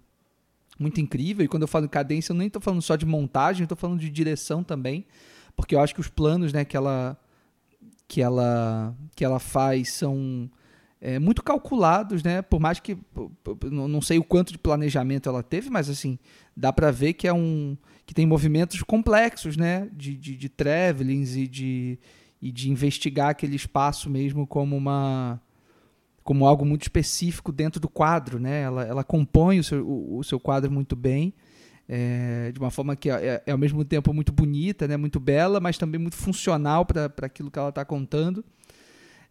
muito 0.79 1.01
incrível. 1.01 1.43
E 1.43 1.47
quando 1.47 1.63
eu 1.63 1.67
falo 1.67 1.87
cadência, 1.89 2.31
eu 2.31 2.37
nem 2.37 2.47
estou 2.47 2.61
falando 2.61 2.81
só 2.81 2.95
de 2.95 3.05
montagem, 3.05 3.63
estou 3.63 3.77
falando 3.77 3.99
de 3.99 4.09
direção 4.09 4.63
também, 4.63 5.05
porque 5.55 5.75
eu 5.75 5.79
acho 5.79 5.93
que 5.93 6.01
os 6.01 6.07
planos, 6.07 6.53
né, 6.53 6.65
que 6.65 6.77
ela 6.77 7.17
que 8.07 8.21
ela 8.21 8.95
que 9.15 9.25
ela 9.25 9.39
faz 9.39 9.91
são 9.93 10.49
é, 11.01 11.17
muito 11.17 11.41
calculados, 11.41 12.21
né? 12.21 12.43
Por 12.43 12.59
mais 12.59 12.79
que 12.79 12.95
não 13.71 14.01
sei 14.01 14.19
o 14.19 14.23
quanto 14.23 14.51
de 14.51 14.59
planejamento 14.59 15.27
ela 15.27 15.41
teve, 15.41 15.69
mas 15.69 15.89
assim 15.89 16.19
dá 16.55 16.71
para 16.71 16.91
ver 16.91 17.13
que 17.13 17.27
é 17.27 17.33
um 17.33 17.75
que 18.05 18.13
tem 18.13 18.25
movimentos 18.27 18.83
complexos, 18.83 19.57
né? 19.57 19.89
De, 19.91 20.15
de, 20.15 20.37
de 20.37 20.47
travelings 20.47 21.35
e 21.35 21.47
de 21.47 21.99
e 22.39 22.51
de 22.51 22.71
investigar 22.71 23.29
aquele 23.29 23.55
espaço 23.55 24.09
mesmo 24.09 24.45
como 24.45 24.77
uma 24.77 25.41
como 26.23 26.45
algo 26.45 26.63
muito 26.63 26.83
específico 26.83 27.51
dentro 27.51 27.79
do 27.79 27.89
quadro, 27.89 28.39
né? 28.39 28.61
Ela, 28.61 28.83
ela 28.83 29.03
compõe 29.03 29.59
o 29.59 29.63
seu, 29.63 29.83
o, 29.83 30.19
o 30.19 30.23
seu 30.23 30.39
quadro 30.39 30.71
muito 30.71 30.95
bem, 30.95 31.33
é, 31.89 32.51
de 32.51 32.59
uma 32.59 32.69
forma 32.69 32.95
que 32.95 33.09
é, 33.09 33.13
é, 33.13 33.43
é, 33.47 33.51
ao 33.51 33.57
mesmo 33.57 33.83
tempo 33.83 34.13
muito 34.13 34.31
bonita, 34.31 34.87
né? 34.87 34.97
Muito 34.97 35.19
bela, 35.19 35.59
mas 35.59 35.79
também 35.79 35.99
muito 35.99 36.15
funcional 36.15 36.85
para 36.85 37.11
aquilo 37.23 37.49
que 37.49 37.57
ela 37.57 37.69
está 37.69 37.83
contando. 37.83 38.45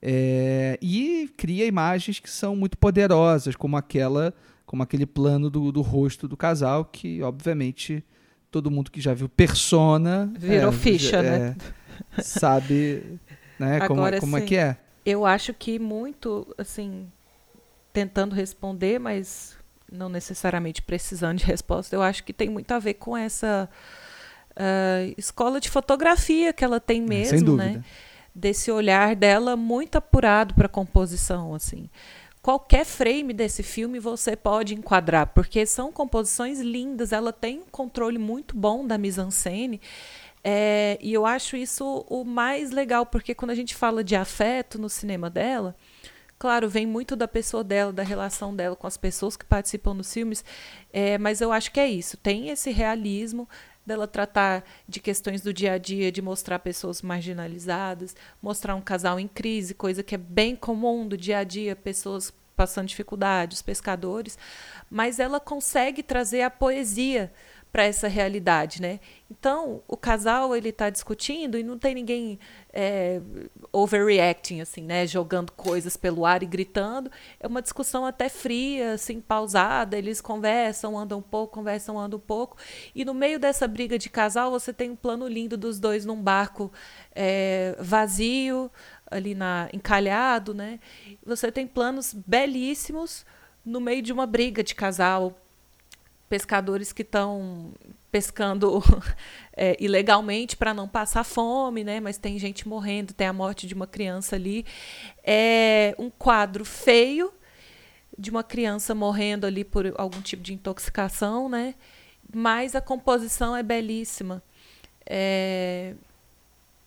É, 0.02 0.78
e 0.80 1.30
cria 1.36 1.66
imagens 1.66 2.18
que 2.18 2.30
são 2.30 2.56
muito 2.56 2.78
poderosas, 2.78 3.54
como 3.54 3.76
aquela, 3.76 4.34
como 4.64 4.82
aquele 4.82 5.04
plano 5.04 5.50
do, 5.50 5.70
do 5.70 5.82
rosto 5.82 6.26
do 6.26 6.36
casal, 6.36 6.84
que 6.84 7.22
obviamente 7.22 8.02
todo 8.50 8.70
mundo 8.70 8.90
que 8.90 9.00
já 9.00 9.12
viu 9.14 9.28
Persona 9.28 10.32
virou 10.38 10.70
é, 10.70 10.72
ficha, 10.72 11.18
é, 11.18 11.22
né? 11.22 11.56
Sabe, 12.22 13.18
né? 13.58 13.76
Agora, 13.82 14.18
como, 14.18 14.32
como 14.32 14.36
é 14.38 14.40
que 14.46 14.56
é? 14.56 14.76
Eu 15.04 15.26
acho 15.26 15.52
que 15.52 15.78
muito, 15.78 16.46
assim, 16.56 17.06
tentando 17.92 18.34
responder, 18.34 18.98
mas 18.98 19.56
não 19.90 20.08
necessariamente 20.08 20.82
precisando 20.82 21.38
de 21.38 21.44
resposta, 21.44 21.94
eu 21.94 22.02
acho 22.02 22.24
que 22.24 22.32
tem 22.32 22.48
muito 22.48 22.70
a 22.72 22.78
ver 22.78 22.94
com 22.94 23.16
essa 23.16 23.68
uh, 24.52 25.14
escola 25.18 25.60
de 25.60 25.68
fotografia 25.68 26.52
que 26.52 26.64
ela 26.64 26.78
tem 26.78 27.02
mesmo, 27.02 27.38
Sem 27.38 27.44
dúvida. 27.44 27.70
né? 27.70 27.84
Desse 28.40 28.72
olhar 28.72 29.14
dela 29.14 29.54
muito 29.56 29.96
apurado 29.96 30.54
para 30.54 30.68
composição, 30.68 31.54
assim. 31.54 31.88
Qualquer 32.42 32.86
frame 32.86 33.34
desse 33.34 33.62
filme 33.62 34.00
você 34.00 34.34
pode 34.34 34.74
enquadrar, 34.74 35.26
porque 35.34 35.66
são 35.66 35.92
composições 35.92 36.58
lindas, 36.58 37.12
ela 37.12 37.34
tem 37.34 37.58
um 37.60 37.70
controle 37.70 38.16
muito 38.16 38.56
bom 38.56 38.86
da 38.86 38.96
mise-en-scène, 38.96 39.78
é, 40.42 40.98
e 41.02 41.12
eu 41.12 41.26
acho 41.26 41.54
isso 41.54 42.06
o 42.08 42.24
mais 42.24 42.70
legal, 42.70 43.04
porque 43.04 43.34
quando 43.34 43.50
a 43.50 43.54
gente 43.54 43.74
fala 43.74 44.02
de 44.02 44.16
afeto 44.16 44.78
no 44.78 44.88
cinema 44.88 45.28
dela, 45.28 45.76
claro, 46.38 46.66
vem 46.66 46.86
muito 46.86 47.14
da 47.14 47.28
pessoa 47.28 47.62
dela, 47.62 47.92
da 47.92 48.02
relação 48.02 48.56
dela 48.56 48.74
com 48.74 48.86
as 48.86 48.96
pessoas 48.96 49.36
que 49.36 49.44
participam 49.44 49.94
dos 49.94 50.10
filmes, 50.10 50.42
é, 50.90 51.18
mas 51.18 51.42
eu 51.42 51.52
acho 51.52 51.70
que 51.70 51.78
é 51.78 51.88
isso, 51.88 52.16
tem 52.16 52.48
esse 52.48 52.70
realismo, 52.70 53.46
dela 53.90 54.06
tratar 54.06 54.64
de 54.88 55.00
questões 55.00 55.42
do 55.42 55.52
dia 55.52 55.72
a 55.72 55.78
dia, 55.78 56.12
de 56.12 56.22
mostrar 56.22 56.60
pessoas 56.60 57.02
marginalizadas, 57.02 58.14
mostrar 58.40 58.76
um 58.76 58.80
casal 58.80 59.18
em 59.18 59.26
crise, 59.26 59.74
coisa 59.74 60.00
que 60.00 60.14
é 60.14 60.18
bem 60.18 60.54
comum 60.54 61.08
do 61.08 61.16
dia 61.16 61.38
a 61.38 61.44
dia, 61.44 61.74
pessoas 61.74 62.32
passando 62.54 62.86
dificuldades, 62.86 63.62
pescadores, 63.62 64.38
mas 64.88 65.18
ela 65.18 65.40
consegue 65.40 66.04
trazer 66.04 66.42
a 66.42 66.50
poesia 66.50 67.32
para 67.72 67.84
essa 67.84 68.08
realidade, 68.08 68.82
né? 68.82 68.98
Então, 69.30 69.82
o 69.86 69.96
casal 69.96 70.56
ele 70.56 70.70
está 70.70 70.90
discutindo 70.90 71.56
e 71.56 71.62
não 71.62 71.78
tem 71.78 71.94
ninguém 71.94 72.38
é, 72.72 73.20
overreacting, 73.72 74.60
assim, 74.60 74.82
né? 74.82 75.06
Jogando 75.06 75.52
coisas 75.52 75.96
pelo 75.96 76.26
ar 76.26 76.42
e 76.42 76.46
gritando. 76.46 77.10
É 77.38 77.46
uma 77.46 77.62
discussão 77.62 78.04
até 78.04 78.28
fria, 78.28 78.94
assim, 78.94 79.20
pausada. 79.20 79.96
Eles 79.96 80.20
conversam, 80.20 80.98
andam 80.98 81.18
um 81.18 81.22
pouco, 81.22 81.54
conversam, 81.54 81.98
andam 81.98 82.18
um 82.18 82.22
pouco. 82.22 82.56
E 82.92 83.04
no 83.04 83.14
meio 83.14 83.38
dessa 83.38 83.68
briga 83.68 83.96
de 83.96 84.10
casal, 84.10 84.50
você 84.50 84.72
tem 84.72 84.90
um 84.90 84.96
plano 84.96 85.28
lindo 85.28 85.56
dos 85.56 85.78
dois 85.78 86.04
num 86.04 86.20
barco 86.20 86.72
é, 87.14 87.76
vazio, 87.78 88.70
ali 89.08 89.34
na 89.34 89.68
encalhado, 89.72 90.52
né? 90.52 90.80
Você 91.24 91.52
tem 91.52 91.68
planos 91.68 92.12
belíssimos 92.14 93.24
no 93.64 93.80
meio 93.80 94.02
de 94.02 94.12
uma 94.12 94.26
briga 94.26 94.64
de 94.64 94.74
casal 94.74 95.36
pescadores 96.30 96.92
que 96.92 97.02
estão 97.02 97.72
pescando 98.10 98.80
é, 99.54 99.76
ilegalmente 99.80 100.56
para 100.56 100.72
não 100.72 100.88
passar 100.88 101.24
fome, 101.24 101.82
né? 101.82 101.98
Mas 101.98 102.16
tem 102.16 102.38
gente 102.38 102.68
morrendo, 102.68 103.12
tem 103.12 103.26
a 103.26 103.32
morte 103.32 103.66
de 103.66 103.74
uma 103.74 103.86
criança 103.86 104.36
ali. 104.36 104.64
É 105.24 105.92
um 105.98 106.08
quadro 106.08 106.64
feio 106.64 107.32
de 108.16 108.30
uma 108.30 108.44
criança 108.44 108.94
morrendo 108.94 109.44
ali 109.44 109.64
por 109.64 109.92
algum 109.98 110.22
tipo 110.22 110.42
de 110.42 110.54
intoxicação, 110.54 111.48
né? 111.48 111.74
Mas 112.32 112.76
a 112.76 112.80
composição 112.80 113.56
é 113.56 113.62
belíssima. 113.62 114.40
É, 115.04 115.94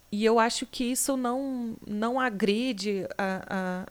e 0.10 0.24
eu 0.24 0.40
acho 0.40 0.66
que 0.66 0.86
isso 0.86 1.18
não, 1.18 1.76
não 1.86 2.18
agride 2.18 3.06
a, 3.18 3.44
a, 3.50 3.86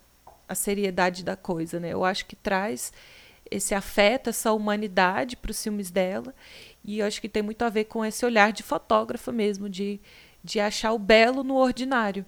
a 0.48 0.55
seriedade 0.55 1.22
da 1.22 1.36
coisa, 1.36 1.78
né? 1.78 1.90
Eu 1.90 2.05
acho 2.05 2.24
que 2.24 2.36
traz 2.36 2.90
esse 3.53 3.74
afeto, 3.74 4.30
essa 4.30 4.53
humanidade 4.53 5.36
para 5.36 5.50
os 5.50 5.62
filmes 5.62 5.90
dela. 5.90 6.34
E 6.84 6.98
eu 6.98 7.07
acho 7.07 7.20
que 7.20 7.28
tem 7.28 7.42
muito 7.42 7.62
a 7.62 7.68
ver 7.68 7.84
com 7.84 8.05
esse 8.05 8.24
olhar 8.24 8.53
de 8.53 8.62
fotógrafa 8.62 9.30
mesmo, 9.30 9.68
de, 9.68 10.00
de 10.42 10.59
achar 10.59 10.92
o 10.92 10.98
belo 10.98 11.44
no 11.44 11.57
ordinário. 11.57 12.24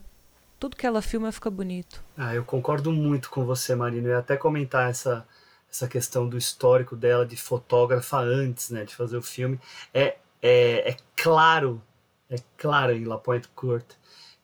Tudo 0.58 0.76
que 0.76 0.86
ela 0.86 1.02
filma 1.02 1.32
fica 1.32 1.50
bonito. 1.50 2.02
Ah, 2.16 2.34
eu 2.34 2.44
concordo 2.44 2.92
muito 2.92 3.28
com 3.30 3.44
você, 3.44 3.74
Marina. 3.74 4.08
Eu 4.08 4.12
ia 4.12 4.18
até 4.18 4.36
comentar 4.36 4.88
essa, 4.88 5.26
essa 5.70 5.88
questão 5.88 6.28
do 6.28 6.38
histórico 6.38 6.94
dela 6.94 7.26
de 7.26 7.36
fotógrafa 7.36 8.18
antes 8.18 8.70
né, 8.70 8.84
de 8.84 8.94
fazer 8.94 9.16
o 9.16 9.22
filme. 9.22 9.58
É, 9.92 10.16
é, 10.40 10.90
é 10.90 10.96
claro, 11.16 11.82
é 12.30 12.36
claro 12.56 12.92
em 12.92 13.04
La 13.04 13.18
Pointe 13.18 13.48
Courte 13.48 13.96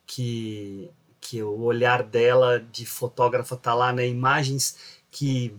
que, 0.07 0.91
que 1.21 1.43
o 1.43 1.61
olhar 1.61 2.03
dela 2.03 2.59
de 2.59 2.85
fotógrafa 2.85 3.57
tá 3.57 3.73
lá, 3.73 3.93
né? 3.93 4.09
Imagens 4.09 4.99
que 5.11 5.55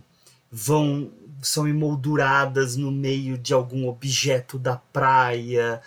vão 0.52 1.10
são 1.40 1.66
emolduradas 1.66 2.76
no 2.76 2.92
meio 2.92 3.36
de 3.36 3.52
algum 3.52 3.88
objeto 3.88 4.58
da 4.58 4.76
praia, 4.76 5.82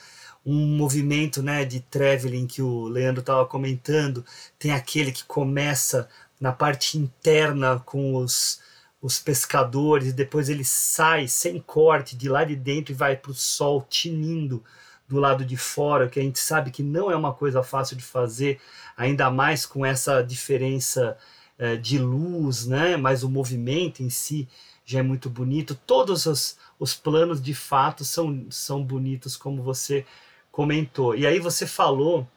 um 0.45 0.76
movimento 0.76 1.41
né, 1.41 1.63
de 1.63 1.80
traveling 1.80 2.45
que 2.45 2.61
o 2.61 2.84
Leandro 2.88 3.22
estava 3.22 3.45
comentando, 3.45 4.26
tem 4.59 4.72
aquele 4.72 5.13
que 5.13 5.24
começa 5.24 6.09
na 6.39 6.51
parte 6.51 6.97
interna 6.97 7.80
com 7.86 8.16
os, 8.16 8.59
os 9.01 9.18
pescadores, 9.18 10.09
e 10.09 10.13
depois 10.13 10.49
ele 10.49 10.66
sai 10.66 11.28
sem 11.28 11.59
corte 11.59 12.18
de 12.18 12.28
lá 12.28 12.43
de 12.43 12.55
dentro 12.55 12.91
e 12.91 12.95
vai 12.95 13.16
para 13.16 13.32
o 13.32 13.36
sol 13.36 13.86
tinindo 13.89 14.61
do 15.07 15.20
lado 15.20 15.45
de 15.45 15.55
fora, 15.55 16.09
que 16.09 16.20
a 16.20 16.24
gente 16.24 16.39
sabe 16.39 16.70
que 16.70 16.84
não 16.84 17.09
é 17.09 17.16
uma 17.16 17.34
coisa 17.34 17.63
fácil 17.63 17.95
de 17.95 18.03
fazer, 18.03 18.59
ainda 18.97 19.32
mais 19.32 19.66
com 19.66 19.86
essa 19.86 20.22
diferença 20.22 21.18
é, 21.57 21.75
de 21.75 21.97
luz, 21.97 22.65
né? 22.65 22.97
Mas 22.97 23.23
o 23.23 23.29
movimento 23.29 24.01
em 24.01 24.09
si 24.09 24.47
já 24.85 24.99
é 24.99 25.03
muito 25.03 25.29
bonito. 25.29 25.75
Todos 25.85 26.25
os, 26.25 26.57
os 26.79 26.93
planos 26.93 27.41
de 27.41 27.53
fato 27.53 28.03
são, 28.05 28.45
são 28.49 28.83
bonitos, 28.83 29.35
como 29.35 29.63
você 29.63 30.05
comentou. 30.51 31.15
E 31.15 31.25
aí 31.25 31.39
você 31.39 31.65
falou 31.65 32.27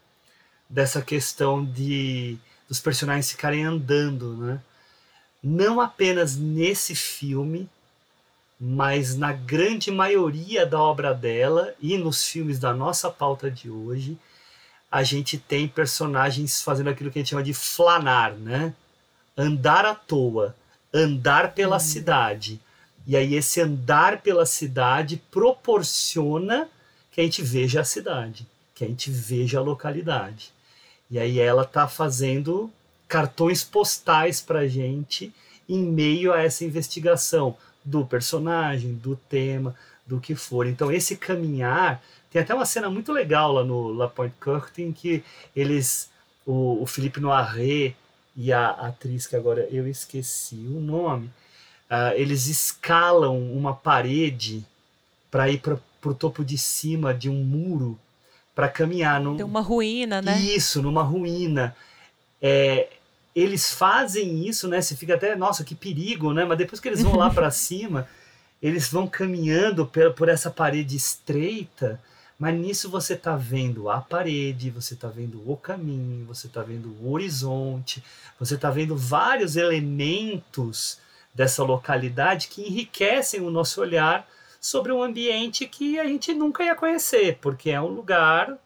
dessa 0.68 1.02
questão 1.02 1.64
de 1.64 2.38
dos 2.68 2.80
personagens 2.80 3.30
ficarem 3.30 3.64
andando, 3.64 4.36
né? 4.36 4.60
Não 5.42 5.80
apenas 5.80 6.36
nesse 6.36 6.94
filme, 6.94 7.68
mas 8.60 9.16
na 9.16 9.32
grande 9.32 9.90
maioria 9.90 10.66
da 10.66 10.78
obra 10.78 11.14
dela 11.14 11.74
e 11.80 11.96
nos 11.96 12.26
filmes 12.26 12.58
da 12.58 12.74
nossa 12.74 13.10
pauta 13.10 13.50
de 13.50 13.70
hoje, 13.70 14.18
a 14.90 15.02
gente 15.02 15.38
tem 15.38 15.66
personagens 15.66 16.60
fazendo 16.60 16.90
aquilo 16.90 17.10
que 17.10 17.18
a 17.18 17.22
gente 17.22 17.30
chama 17.30 17.42
de 17.42 17.54
flanar, 17.54 18.34
né? 18.34 18.74
Andar 19.38 19.86
à 19.86 19.94
toa, 19.94 20.56
andar 20.92 21.54
pela 21.54 21.76
hum. 21.76 21.80
cidade. 21.80 22.60
E 23.06 23.16
aí 23.16 23.34
esse 23.36 23.60
andar 23.60 24.20
pela 24.20 24.44
cidade 24.44 25.22
proporciona 25.30 26.68
que 27.12 27.20
a 27.20 27.24
gente 27.24 27.40
veja 27.40 27.80
a 27.80 27.84
cidade, 27.84 28.46
que 28.74 28.84
a 28.84 28.88
gente 28.88 29.10
veja 29.10 29.58
a 29.58 29.62
localidade. 29.62 30.52
E 31.10 31.18
aí 31.18 31.38
ela 31.38 31.62
está 31.62 31.88
fazendo 31.88 32.70
cartões 33.06 33.64
postais 33.64 34.42
para 34.42 34.68
gente 34.68 35.32
em 35.66 35.82
meio 35.82 36.32
a 36.32 36.42
essa 36.42 36.64
investigação 36.64 37.56
do 37.82 38.04
personagem, 38.04 38.94
do 38.94 39.16
tema, 39.16 39.74
do 40.06 40.20
que 40.20 40.34
for. 40.34 40.66
Então, 40.66 40.90
esse 40.92 41.16
caminhar. 41.16 42.02
Tem 42.30 42.42
até 42.42 42.54
uma 42.54 42.66
cena 42.66 42.90
muito 42.90 43.10
legal 43.10 43.52
lá 43.52 43.64
no 43.64 43.90
La 43.90 44.06
Pointe 44.06 44.34
Courte 44.38 44.82
em 44.82 44.92
que 44.92 45.24
eles, 45.56 46.10
o, 46.44 46.82
o 46.82 46.86
Philippe 46.86 47.20
Noiret 47.20 47.96
e 48.40 48.52
a 48.52 48.70
atriz, 48.70 49.26
que 49.26 49.34
agora 49.34 49.66
eu 49.68 49.88
esqueci 49.88 50.54
o 50.54 50.78
nome, 50.78 51.26
uh, 51.90 52.14
eles 52.14 52.46
escalam 52.46 53.36
uma 53.52 53.74
parede 53.74 54.64
para 55.28 55.50
ir 55.50 55.58
para 55.58 55.76
o 56.04 56.14
topo 56.14 56.44
de 56.44 56.56
cima 56.56 57.12
de 57.12 57.28
um 57.28 57.42
muro 57.42 57.98
para 58.54 58.68
caminhar. 58.68 59.20
Num... 59.20 59.36
Tem 59.36 59.44
uma 59.44 59.60
ruína, 59.60 60.22
né? 60.22 60.38
Isso, 60.38 60.80
numa 60.80 61.02
ruína. 61.02 61.74
É, 62.40 62.88
eles 63.34 63.72
fazem 63.72 64.46
isso, 64.46 64.68
né? 64.68 64.80
Você 64.80 64.94
fica 64.94 65.16
até, 65.16 65.34
nossa, 65.34 65.64
que 65.64 65.74
perigo, 65.74 66.32
né? 66.32 66.44
Mas 66.44 66.58
depois 66.58 66.80
que 66.80 66.86
eles 66.86 67.02
vão 67.02 67.16
lá 67.16 67.30
para 67.30 67.50
cima, 67.50 68.06
eles 68.62 68.88
vão 68.88 69.08
caminhando 69.08 69.84
por, 69.84 70.14
por 70.14 70.28
essa 70.28 70.48
parede 70.48 70.94
estreita, 70.94 72.00
mas 72.38 72.56
nisso 72.56 72.88
você 72.88 73.14
está 73.14 73.34
vendo 73.36 73.90
a 73.90 74.00
parede, 74.00 74.70
você 74.70 74.94
está 74.94 75.08
vendo 75.08 75.42
o 75.50 75.56
caminho, 75.56 76.24
você 76.24 76.46
está 76.46 76.62
vendo 76.62 76.94
o 77.00 77.10
horizonte, 77.10 78.02
você 78.38 78.54
está 78.54 78.70
vendo 78.70 78.96
vários 78.96 79.56
elementos 79.56 81.00
dessa 81.34 81.64
localidade 81.64 82.48
que 82.48 82.62
enriquecem 82.62 83.40
o 83.40 83.50
nosso 83.50 83.80
olhar 83.80 84.28
sobre 84.60 84.92
um 84.92 85.02
ambiente 85.02 85.66
que 85.66 85.98
a 85.98 86.04
gente 86.04 86.32
nunca 86.32 86.62
ia 86.62 86.76
conhecer, 86.76 87.38
porque 87.40 87.70
é 87.70 87.80
um 87.80 87.88
lugar, 87.88 88.56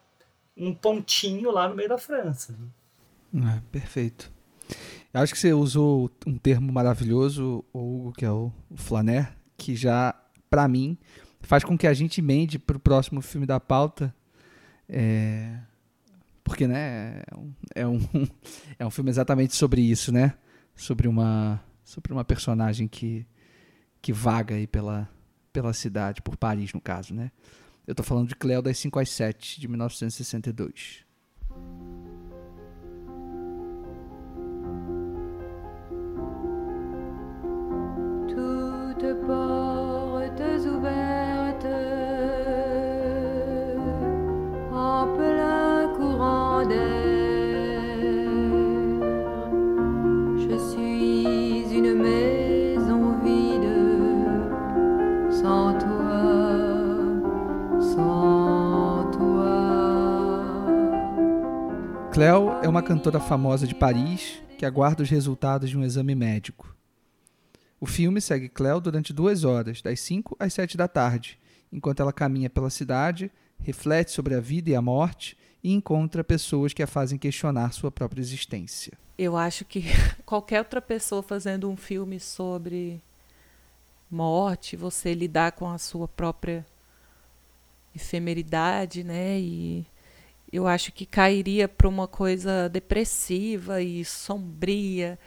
um 0.55 0.73
pontinho 0.73 1.49
lá 1.49 1.67
no 1.67 1.75
meio 1.75 1.89
da 1.89 1.97
França. 1.97 2.55
Né? 3.31 3.55
É, 3.57 3.61
perfeito. 3.71 4.31
Eu 5.11 5.21
acho 5.21 5.33
que 5.33 5.39
você 5.39 5.53
usou 5.53 6.11
um 6.25 6.37
termo 6.37 6.71
maravilhoso, 6.71 7.63
Hugo, 7.73 8.13
que 8.13 8.25
é 8.25 8.31
o 8.31 8.51
flaner, 8.75 9.31
que 9.57 9.75
já, 9.75 10.15
para 10.49 10.67
mim, 10.67 10.97
faz 11.43 11.63
com 11.63 11.77
que 11.77 11.87
a 11.87 11.93
gente 11.93 12.19
emende 12.19 12.57
para 12.57 12.77
o 12.77 12.79
próximo 12.79 13.21
filme 13.21 13.45
da 13.45 13.59
pauta. 13.59 14.13
É... 14.89 15.57
Porque, 16.43 16.67
né, 16.67 17.21
é 17.73 17.87
um, 17.87 18.01
é 18.79 18.85
um 18.85 18.89
filme 18.89 19.09
exatamente 19.09 19.55
sobre 19.55 19.81
isso, 19.81 20.11
né? 20.11 20.33
Sobre 20.75 21.07
uma, 21.07 21.63
sobre 21.83 22.11
uma 22.11 22.25
personagem 22.25 22.87
que, 22.87 23.25
que 24.01 24.11
vaga 24.11 24.55
aí 24.55 24.67
pela, 24.67 25.09
pela 25.51 25.73
cidade, 25.73 26.21
por 26.21 26.35
Paris, 26.35 26.73
no 26.73 26.81
caso, 26.81 27.13
né? 27.13 27.31
Eu 27.85 27.93
tô 27.93 28.03
falando 28.03 28.29
de 28.29 28.35
Cleo 28.35 28.61
das 28.61 28.77
5 28.79 28.99
às 28.99 29.09
7, 29.09 29.59
de 29.59 29.67
1962. 29.67 31.03
Cleo 62.13 62.51
é 62.61 62.69
uma 62.69 62.83
cantora 62.83 63.19
famosa 63.19 63.65
de 63.65 63.73
Paris 63.73 64.39
que 64.59 64.67
aguarda 64.67 65.01
os 65.01 65.09
resultados 65.09 65.71
de 65.71 65.75
um 65.75 65.83
exame 65.83 66.13
médico. 66.13 66.75
O 67.81 67.87
filme 67.87 68.21
segue 68.21 68.47
Cleo 68.47 68.79
durante 68.79 69.11
duas 69.11 69.43
horas, 69.43 69.81
das 69.81 69.99
5 70.01 70.35
às 70.39 70.53
7 70.53 70.77
da 70.77 70.87
tarde, 70.87 71.39
enquanto 71.71 72.01
ela 72.01 72.13
caminha 72.13 72.51
pela 72.51 72.69
cidade, 72.69 73.31
reflete 73.59 74.11
sobre 74.11 74.35
a 74.35 74.39
vida 74.39 74.69
e 74.69 74.75
a 74.75 74.81
morte 74.81 75.35
e 75.63 75.73
encontra 75.73 76.23
pessoas 76.23 76.71
que 76.71 76.83
a 76.83 76.87
fazem 76.87 77.17
questionar 77.17 77.73
sua 77.73 77.89
própria 77.89 78.21
existência. 78.21 78.93
Eu 79.17 79.35
acho 79.35 79.65
que 79.65 79.83
qualquer 80.23 80.59
outra 80.59 80.83
pessoa 80.83 81.23
fazendo 81.23 81.67
um 81.67 81.75
filme 81.75 82.19
sobre 82.19 83.01
morte, 84.09 84.77
você 84.77 85.15
lidar 85.15 85.53
com 85.53 85.67
a 85.67 85.79
sua 85.79 86.07
própria 86.07 86.63
efemeridade, 87.95 89.03
né? 89.03 89.39
E 89.39 89.87
eu 90.53 90.67
acho 90.67 90.91
que 90.91 91.03
cairia 91.03 91.67
para 91.67 91.87
uma 91.87 92.07
coisa 92.07 92.69
depressiva 92.69 93.81
e 93.81 94.05
sombria 94.05 95.17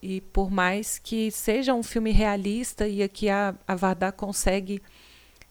e 0.00 0.22
por 0.22 0.50
mais 0.50 0.98
que 0.98 1.30
seja 1.30 1.74
um 1.74 1.82
filme 1.82 2.10
realista 2.10 2.88
e 2.88 3.02
aqui 3.02 3.28
a, 3.28 3.54
a 3.68 3.74
Vardar 3.74 4.12
consegue, 4.14 4.82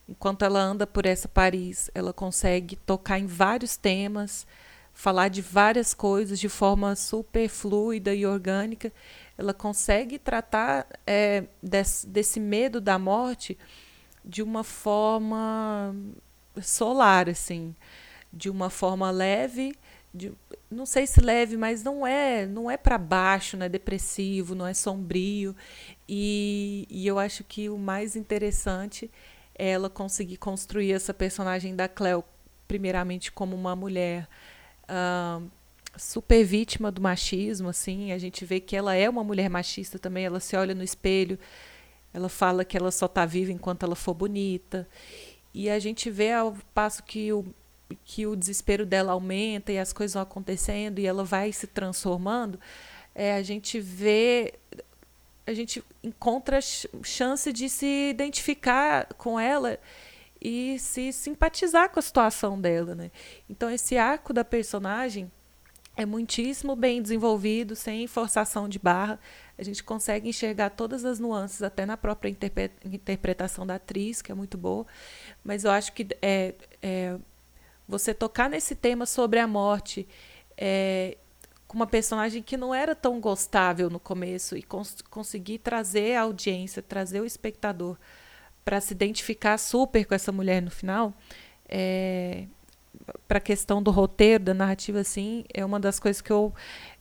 enquanto 0.09 0.43
ela 0.43 0.59
anda 0.59 0.87
por 0.87 1.05
essa 1.05 1.27
Paris, 1.27 1.91
ela 1.93 2.11
consegue 2.11 2.75
tocar 2.75 3.19
em 3.19 3.27
vários 3.27 3.77
temas, 3.77 4.47
falar 4.93 5.27
de 5.27 5.41
várias 5.43 5.93
coisas 5.93 6.39
de 6.39 6.49
forma 6.49 6.95
super 6.95 7.47
fluida 7.49 8.15
e 8.15 8.25
orgânica. 8.25 8.91
Ela 9.37 9.53
consegue 9.53 10.17
tratar 10.17 10.87
é, 11.05 11.45
desse, 11.61 12.07
desse 12.07 12.39
medo 12.39 12.81
da 12.81 12.97
morte 12.97 13.57
de 14.25 14.41
uma 14.41 14.63
forma 14.63 15.95
solar, 16.61 17.27
assim, 17.29 17.75
de 18.33 18.49
uma 18.49 18.69
forma 18.69 19.11
leve, 19.11 19.75
de, 20.13 20.31
não 20.69 20.85
sei 20.85 21.05
se 21.05 21.21
leve, 21.21 21.55
mas 21.55 21.83
não 21.83 22.05
é, 22.05 22.45
não 22.45 22.69
é 22.69 22.77
para 22.77 22.97
baixo, 22.97 23.55
não 23.55 23.65
é 23.65 23.69
depressivo, 23.69 24.55
não 24.55 24.65
é 24.65 24.73
sombrio. 24.73 25.55
E, 26.09 26.87
e 26.89 27.05
eu 27.05 27.19
acho 27.19 27.43
que 27.43 27.69
o 27.69 27.77
mais 27.77 28.15
interessante 28.15 29.09
é 29.55 29.69
ela 29.69 29.89
conseguir 29.89 30.37
construir 30.37 30.91
essa 30.91 31.13
personagem 31.13 31.75
da 31.75 31.87
Cleo, 31.87 32.23
primeiramente 32.67 33.31
como 33.31 33.55
uma 33.55 33.75
mulher 33.75 34.27
uh, 34.83 35.43
super 35.95 36.43
vítima 36.43 36.91
do 36.91 37.01
machismo, 37.01 37.69
assim. 37.69 38.11
A 38.11 38.17
gente 38.17 38.45
vê 38.45 38.59
que 38.59 38.75
ela 38.75 38.95
é 38.95 39.09
uma 39.09 39.23
mulher 39.23 39.49
machista 39.49 39.99
também. 39.99 40.25
Ela 40.25 40.39
se 40.39 40.55
olha 40.55 40.73
no 40.73 40.83
espelho, 40.83 41.37
ela 42.13 42.29
fala 42.29 42.65
que 42.65 42.77
ela 42.77 42.91
só 42.91 43.05
está 43.05 43.25
viva 43.25 43.51
enquanto 43.51 43.83
ela 43.83 43.95
for 43.95 44.13
bonita. 44.13 44.87
E 45.53 45.69
a 45.69 45.77
gente 45.77 46.09
vê 46.09 46.31
ao 46.33 46.55
passo 46.73 47.03
que 47.03 47.31
o 47.31 47.45
que 48.03 48.25
o 48.25 48.35
desespero 48.35 48.85
dela 48.85 49.13
aumenta 49.13 49.71
e 49.71 49.79
as 49.79 49.93
coisas 49.93 50.13
vão 50.13 50.23
acontecendo 50.23 50.99
e 50.99 51.05
ela 51.05 51.23
vai 51.23 51.51
se 51.51 51.67
transformando, 51.67 52.59
é, 53.13 53.35
a 53.35 53.43
gente 53.43 53.79
vê, 53.79 54.53
a 55.45 55.53
gente 55.53 55.83
encontra 56.03 56.59
chance 56.61 57.51
de 57.53 57.69
se 57.69 58.09
identificar 58.09 59.07
com 59.15 59.39
ela 59.39 59.79
e 60.41 60.77
se 60.79 61.13
simpatizar 61.13 61.89
com 61.89 61.99
a 61.99 62.03
situação 62.03 62.59
dela, 62.59 62.95
né? 62.95 63.11
Então 63.49 63.69
esse 63.69 63.97
arco 63.97 64.33
da 64.33 64.43
personagem 64.43 65.31
é 65.95 66.05
muitíssimo 66.05 66.75
bem 66.75 67.01
desenvolvido, 67.01 67.75
sem 67.75 68.07
forçação 68.07 68.67
de 68.67 68.79
barra. 68.79 69.19
A 69.57 69.63
gente 69.63 69.83
consegue 69.83 70.27
enxergar 70.27 70.71
todas 70.71 71.05
as 71.05 71.19
nuances, 71.19 71.61
até 71.61 71.85
na 71.85 71.95
própria 71.95 72.29
interpretação 72.83 73.65
da 73.65 73.75
atriz, 73.75 74.21
que 74.21 74.31
é 74.31 74.35
muito 74.35 74.57
boa. 74.57 74.87
Mas 75.43 75.63
eu 75.63 75.71
acho 75.71 75.93
que 75.93 76.07
é, 76.19 76.55
é 76.81 77.15
você 77.87 78.13
tocar 78.13 78.49
nesse 78.49 78.75
tema 78.75 79.05
sobre 79.05 79.39
a 79.39 79.47
morte 79.47 80.07
é, 80.57 81.17
com 81.67 81.75
uma 81.75 81.87
personagem 81.87 82.41
que 82.41 82.55
não 82.55 82.73
era 82.73 82.95
tão 82.95 83.19
gostável 83.19 83.89
no 83.89 83.99
começo 83.99 84.55
e 84.55 84.61
cons 84.61 85.01
conseguir 85.09 85.59
trazer 85.59 86.15
a 86.15 86.21
audiência, 86.21 86.81
trazer 86.81 87.21
o 87.21 87.25
espectador 87.25 87.97
para 88.63 88.79
se 88.79 88.93
identificar 88.93 89.57
super 89.57 90.05
com 90.05 90.15
essa 90.15 90.31
mulher 90.31 90.61
no 90.61 90.71
final, 90.71 91.13
é, 91.67 92.45
para 93.27 93.39
a 93.39 93.41
questão 93.41 93.81
do 93.81 93.91
roteiro, 93.91 94.43
da 94.43 94.53
narrativa, 94.53 94.99
assim, 94.99 95.43
é 95.53 95.65
uma 95.65 95.79
das 95.79 95.99
coisas 95.99 96.21
que 96.21 96.31
eu 96.31 96.53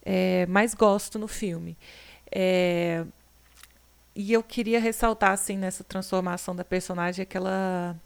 é, 0.04 0.46
mais 0.46 0.74
gosto 0.74 1.18
no 1.18 1.28
filme. 1.28 1.76
É, 2.30 3.04
e 4.14 4.32
eu 4.32 4.42
queria 4.42 4.80
ressaltar, 4.80 5.32
assim, 5.32 5.56
nessa 5.56 5.84
transformação 5.84 6.56
da 6.56 6.64
personagem, 6.64 7.22
aquela 7.22 7.96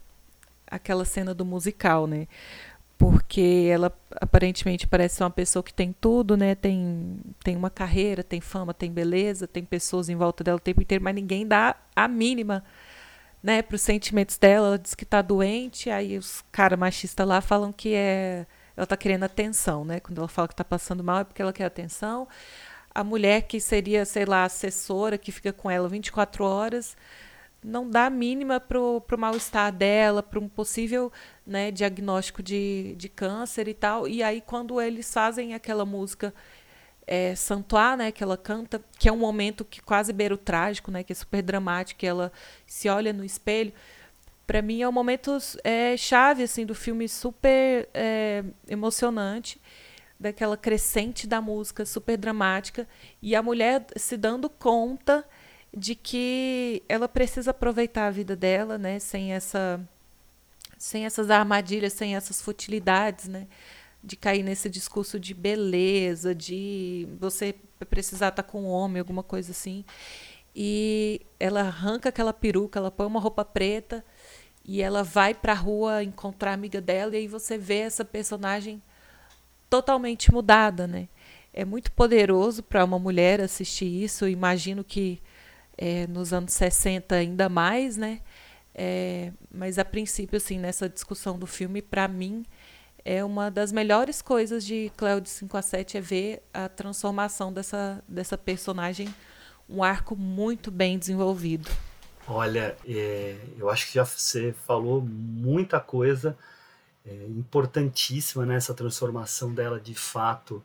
aquela 0.68 1.05
cena 1.05 1.33
do 1.33 1.45
musical, 1.45 2.07
né? 2.07 2.27
Porque 2.99 3.68
ela 3.70 3.92
aparentemente 4.20 4.86
parece 4.86 5.16
ser 5.16 5.24
uma 5.24 5.30
pessoa 5.30 5.62
que 5.62 5.72
tem 5.74 5.94
tudo, 6.01 6.36
né? 6.36 6.55
Tem, 6.55 7.18
tem 7.44 7.55
uma 7.57 7.68
carreira, 7.68 8.22
tem 8.22 8.40
fama, 8.40 8.72
tem 8.72 8.90
beleza, 8.90 9.47
tem 9.47 9.64
pessoas 9.64 10.09
em 10.09 10.16
volta 10.16 10.42
dela 10.42 10.57
o 10.57 10.61
tempo 10.61 10.80
inteiro, 10.80 11.05
mas 11.05 11.14
ninguém 11.14 11.47
dá 11.47 11.76
a 11.94 12.09
mínima 12.09 12.64
né, 13.42 13.62
para 13.62 13.76
os 13.76 13.82
sentimentos 13.82 14.38
dela. 14.38 14.68
Ela 14.68 14.78
diz 14.78 14.94
que 14.94 15.05
está 15.05 15.20
doente, 15.20 15.90
aí 15.90 16.16
os 16.16 16.42
caras 16.51 16.78
machistas 16.78 17.26
lá 17.26 17.40
falam 17.40 17.72
que 17.72 17.94
é 17.94 18.47
ela 18.76 18.84
está 18.84 18.97
querendo 18.97 19.24
atenção, 19.24 19.84
né? 19.84 20.01
Quando 20.01 20.18
ela 20.18 20.28
fala 20.28 20.47
que 20.47 20.53
está 20.55 20.64
passando 20.64 21.03
mal 21.03 21.20
é 21.20 21.24
porque 21.24 21.40
ela 21.40 21.53
quer 21.53 21.64
atenção. 21.64 22.28
A 22.94 23.03
mulher 23.03 23.42
que 23.42 23.59
seria, 23.59 24.05
sei 24.05 24.26
lá, 24.26 24.44
assessora, 24.44 25.16
que 25.16 25.32
fica 25.32 25.53
com 25.53 25.70
ela 25.70 25.88
24 25.88 26.44
horas, 26.44 26.97
não 27.62 27.88
dá 27.88 28.09
mínima 28.09 28.61
para 28.61 28.78
o 28.78 29.02
mal-estar 29.18 29.72
dela, 29.72 30.22
para 30.22 30.38
um 30.38 30.48
possível 30.48 31.12
né, 31.46 31.70
diagnóstico 31.70 32.42
de, 32.42 32.94
de 32.96 33.09
câncer 33.09 33.68
e 33.68 33.74
tal. 33.74 34.07
E 34.07 34.22
aí, 34.22 34.40
quando 34.40 34.80
eles 34.80 35.12
fazem 35.12 35.54
aquela 35.54 35.84
música 35.84 36.32
é, 37.07 37.34
Santoir, 37.34 37.96
né, 37.96 38.12
que 38.12 38.22
ela 38.22 38.36
canta, 38.36 38.82
que 38.98 39.09
é 39.09 39.12
um 39.12 39.18
momento 39.18 39.64
que 39.64 39.80
quase 39.80 40.12
beira 40.12 40.34
o 40.34 40.38
trágico, 40.38 40.90
né, 40.90 41.02
que 41.02 41.12
é 41.12 41.16
super 41.16 41.42
dramático, 41.42 42.00
que 42.00 42.07
ela 42.07 42.32
se 42.66 42.88
olha 42.88 43.12
no 43.12 43.24
espelho, 43.24 43.72
para 44.46 44.62
mim 44.62 44.82
é 44.82 44.88
um 44.88 44.92
momento 44.92 45.36
é, 45.64 45.96
chave 45.96 46.42
assim 46.42 46.64
do 46.64 46.74
filme 46.74 47.09
super 47.09 47.88
é, 47.92 48.44
emocionante 48.68 49.61
daquela 50.18 50.57
crescente 50.57 51.26
da 51.26 51.40
música 51.40 51.84
super 51.84 52.16
dramática 52.16 52.88
e 53.20 53.34
a 53.34 53.42
mulher 53.42 53.84
se 53.96 54.16
dando 54.16 54.48
conta 54.48 55.24
de 55.77 55.95
que 55.95 56.83
ela 56.89 57.07
precisa 57.07 57.51
aproveitar 57.51 58.07
a 58.07 58.11
vida 58.11 58.35
dela, 58.35 58.79
né, 58.79 58.99
sem 58.99 59.35
essa 59.35 59.79
sem 60.79 61.07
essas 61.07 61.31
armadilhas, 61.31 61.93
sem 61.93 62.16
essas 62.16 62.41
futilidades, 62.41 63.29
né, 63.29 63.47
de 64.03 64.16
cair 64.16 64.43
nesse 64.43 64.68
discurso 64.70 65.18
de 65.20 65.35
beleza, 65.35 66.35
de 66.35 67.09
você 67.20 67.55
precisar 67.91 68.29
estar 68.29 68.43
com 68.43 68.62
um 68.62 68.68
homem, 68.68 69.01
alguma 69.01 69.22
coisa 69.22 69.53
assim. 69.53 69.85
E 70.55 71.20
ela 71.41 71.61
arranca 71.61 72.09
aquela 72.11 72.33
peruca, 72.33 72.79
ela 72.79 72.91
põe 72.91 73.07
uma 73.07 73.20
roupa 73.20 73.45
preta 73.45 74.05
e 74.64 74.83
ela 74.83 75.03
vai 75.03 75.35
para 75.35 75.53
a 75.53 75.57
rua 75.57 76.03
encontrar 76.05 76.53
a 76.53 76.55
amiga 76.55 76.81
dela 76.81 77.14
e 77.14 77.20
aí 77.20 77.29
você 77.29 77.59
vê 77.59 77.79
essa 77.81 78.05
personagem 78.05 78.83
totalmente 79.68 80.33
mudada, 80.33 80.87
né? 80.87 81.09
É 81.53 81.64
muito 81.64 81.91
poderoso 81.93 82.62
para 82.62 82.85
uma 82.85 82.99
mulher 82.99 83.41
assistir 83.41 83.87
isso. 83.87 84.24
Eu 84.24 84.29
imagino 84.29 84.85
que 84.85 85.20
é, 85.77 86.07
nos 86.07 86.33
anos 86.33 86.53
60 86.53 87.14
ainda 87.14 87.49
mais, 87.49 87.97
né? 87.97 88.20
É, 88.74 89.33
mas 89.51 89.79
a 89.79 89.85
princípio, 89.85 90.37
assim, 90.37 90.59
nessa 90.59 90.89
discussão 90.89 91.39
do 91.39 91.47
filme, 91.47 91.81
para 91.81 92.07
mim, 92.07 92.45
é 93.05 93.24
uma 93.24 93.51
das 93.51 93.72
melhores 93.72 94.20
coisas 94.20 94.64
de 94.64 94.91
Cléo 94.97 95.24
5 95.24 95.57
a 95.57 95.62
7 95.62 95.97
é 95.97 96.01
ver 96.01 96.43
a 96.53 96.68
transformação 96.68 97.53
dessa, 97.53 98.03
dessa 98.07 98.37
personagem, 98.37 99.14
um 99.68 99.83
arco 99.83 100.14
muito 100.14 100.70
bem 100.70 100.99
desenvolvido. 100.99 101.70
Olha, 102.29 102.77
é, 102.87 103.37
eu 103.57 103.70
acho 103.70 103.87
que 103.87 103.95
já 103.95 104.05
você 104.05 104.53
falou 104.66 105.01
muita 105.01 105.79
coisa 105.79 106.37
é, 107.07 107.27
importantíssima 107.29 108.45
nessa 108.45 108.72
né? 108.72 108.77
transformação 108.77 109.55
dela 109.55 109.79
de 109.79 109.95
fato 109.95 110.62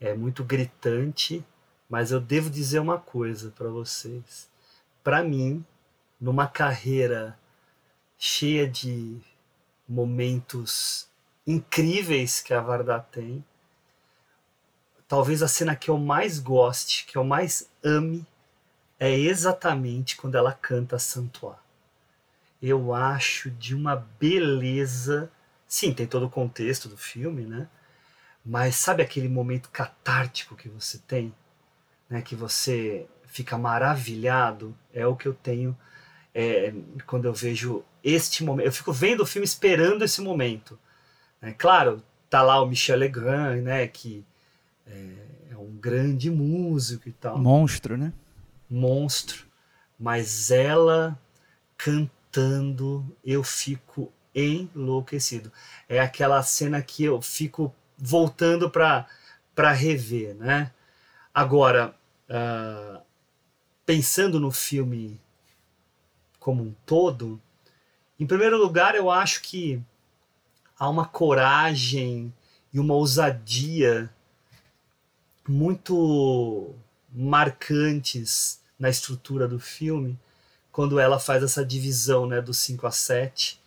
é 0.00 0.14
muito 0.14 0.42
gritante, 0.42 1.44
mas 1.88 2.10
eu 2.10 2.20
devo 2.20 2.50
dizer 2.50 2.78
uma 2.78 2.98
coisa 2.98 3.50
para 3.50 3.68
vocês. 3.68 4.48
Para 5.02 5.22
mim, 5.22 5.64
numa 6.20 6.46
carreira 6.46 7.38
cheia 8.18 8.68
de 8.68 9.18
momentos 9.88 11.08
incríveis 11.46 12.40
que 12.40 12.54
a 12.54 12.60
Varda 12.60 12.98
tem, 13.00 13.44
talvez 15.06 15.42
a 15.42 15.48
cena 15.48 15.76
que 15.76 15.90
eu 15.90 15.98
mais 15.98 16.38
goste, 16.38 17.04
que 17.06 17.16
eu 17.16 17.24
mais 17.24 17.68
ame, 17.82 18.26
é 18.98 19.10
exatamente 19.12 20.16
quando 20.16 20.36
ela 20.36 20.52
canta 20.52 20.98
Santuá. 20.98 21.58
Eu 22.62 22.94
acho 22.94 23.50
de 23.50 23.74
uma 23.74 23.96
beleza 24.18 25.30
Sim, 25.74 25.92
tem 25.92 26.06
todo 26.06 26.26
o 26.26 26.30
contexto 26.30 26.88
do 26.88 26.96
filme, 26.96 27.44
né? 27.44 27.68
Mas 28.46 28.76
sabe 28.76 29.02
aquele 29.02 29.28
momento 29.28 29.70
catártico 29.70 30.54
que 30.54 30.68
você 30.68 30.98
tem? 30.98 31.34
Né? 32.14 32.22
Que 32.22 32.36
você 32.36 33.08
fica 33.26 33.58
maravilhado? 33.58 34.72
É 34.92 35.04
o 35.04 35.16
que 35.16 35.26
eu 35.26 35.34
tenho 35.34 35.76
é, 36.32 36.72
quando 37.08 37.24
eu 37.24 37.32
vejo 37.32 37.84
este 38.04 38.44
momento. 38.44 38.66
Eu 38.66 38.72
fico 38.72 38.92
vendo 38.92 39.24
o 39.24 39.26
filme 39.26 39.44
esperando 39.44 40.04
esse 40.04 40.20
momento. 40.20 40.78
Né? 41.42 41.52
Claro, 41.58 42.00
tá 42.30 42.40
lá 42.40 42.62
o 42.62 42.66
Michel 42.68 42.98
Legrand, 42.98 43.60
né? 43.62 43.88
Que 43.88 44.24
é, 44.86 45.14
é 45.50 45.56
um 45.56 45.72
grande 45.72 46.30
músico 46.30 47.08
e 47.08 47.12
tal. 47.12 47.36
Monstro, 47.36 47.96
né? 47.96 48.12
Monstro. 48.70 49.44
Mas 49.98 50.52
ela 50.52 51.18
cantando, 51.76 53.04
eu 53.24 53.42
fico 53.42 54.12
enlouquecido. 54.32 55.50
É 55.88 55.98
aquela 55.98 56.40
cena 56.44 56.80
que 56.80 57.02
eu 57.02 57.20
fico 57.20 57.74
voltando 57.98 58.70
para 58.70 59.04
para 59.52 59.72
rever, 59.72 60.34
né? 60.34 60.72
Agora, 61.32 61.94
uh, 62.28 63.00
pensando 63.84 64.38
no 64.40 64.50
filme 64.50 65.20
como 66.38 66.62
um 66.62 66.74
todo, 66.84 67.40
em 68.18 68.26
primeiro 68.26 68.58
lugar, 68.58 68.94
eu 68.94 69.10
acho 69.10 69.42
que 69.42 69.82
há 70.78 70.88
uma 70.88 71.06
coragem 71.06 72.32
e 72.72 72.78
uma 72.78 72.94
ousadia 72.94 74.10
muito 75.48 76.74
marcantes 77.12 78.60
na 78.78 78.88
estrutura 78.88 79.46
do 79.46 79.60
filme, 79.60 80.18
quando 80.72 80.98
ela 80.98 81.18
faz 81.20 81.42
essa 81.42 81.64
divisão 81.64 82.26
né, 82.26 82.40
do 82.40 82.52
5 82.52 82.86
a 82.86 82.90
7 82.90 83.60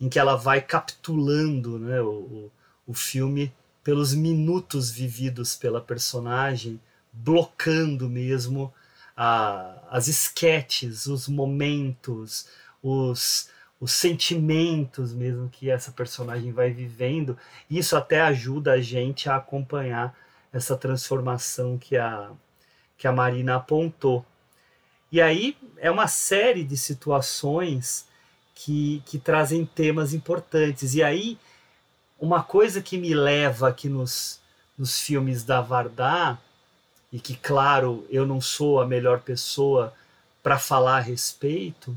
em 0.00 0.08
que 0.08 0.18
ela 0.18 0.34
vai 0.36 0.60
capitulando 0.60 1.78
né, 1.78 2.00
o, 2.00 2.50
o 2.86 2.94
filme 2.94 3.52
pelos 3.82 4.14
minutos 4.14 4.90
vividos 4.90 5.54
pela 5.54 5.80
personagem, 5.80 6.80
blocando 7.14 8.08
mesmo 8.08 8.72
as 9.16 10.08
esquetes, 10.08 11.06
os 11.06 11.28
momentos, 11.28 12.48
os, 12.82 13.48
os 13.80 13.92
sentimentos 13.92 15.12
mesmo 15.12 15.48
que 15.48 15.70
essa 15.70 15.92
personagem 15.92 16.52
vai 16.52 16.70
vivendo. 16.70 17.38
Isso 17.70 17.96
até 17.96 18.20
ajuda 18.20 18.72
a 18.72 18.80
gente 18.80 19.28
a 19.28 19.36
acompanhar 19.36 20.16
essa 20.52 20.76
transformação 20.76 21.78
que 21.78 21.96
a, 21.96 22.30
que 22.96 23.06
a 23.06 23.12
Marina 23.12 23.56
apontou. 23.56 24.24
E 25.10 25.20
aí 25.20 25.56
é 25.78 25.90
uma 25.90 26.08
série 26.08 26.64
de 26.64 26.76
situações 26.76 28.08
que, 28.54 29.02
que 29.06 29.18
trazem 29.18 29.64
temas 29.64 30.12
importantes. 30.12 30.94
E 30.94 31.02
aí, 31.02 31.38
uma 32.18 32.42
coisa 32.42 32.80
que 32.80 32.96
me 32.96 33.14
leva 33.14 33.68
aqui 33.68 33.88
nos, 33.88 34.40
nos 34.78 35.00
filmes 35.00 35.44
da 35.44 35.60
Vardá, 35.60 36.38
e 37.14 37.20
que, 37.20 37.36
claro, 37.36 38.04
eu 38.10 38.26
não 38.26 38.40
sou 38.40 38.80
a 38.80 38.86
melhor 38.86 39.20
pessoa 39.20 39.94
para 40.42 40.58
falar 40.58 40.96
a 40.96 41.00
respeito, 41.00 41.96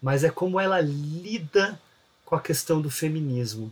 mas 0.00 0.24
é 0.24 0.30
como 0.30 0.58
ela 0.58 0.80
lida 0.80 1.78
com 2.24 2.34
a 2.34 2.40
questão 2.40 2.80
do 2.80 2.88
feminismo. 2.88 3.70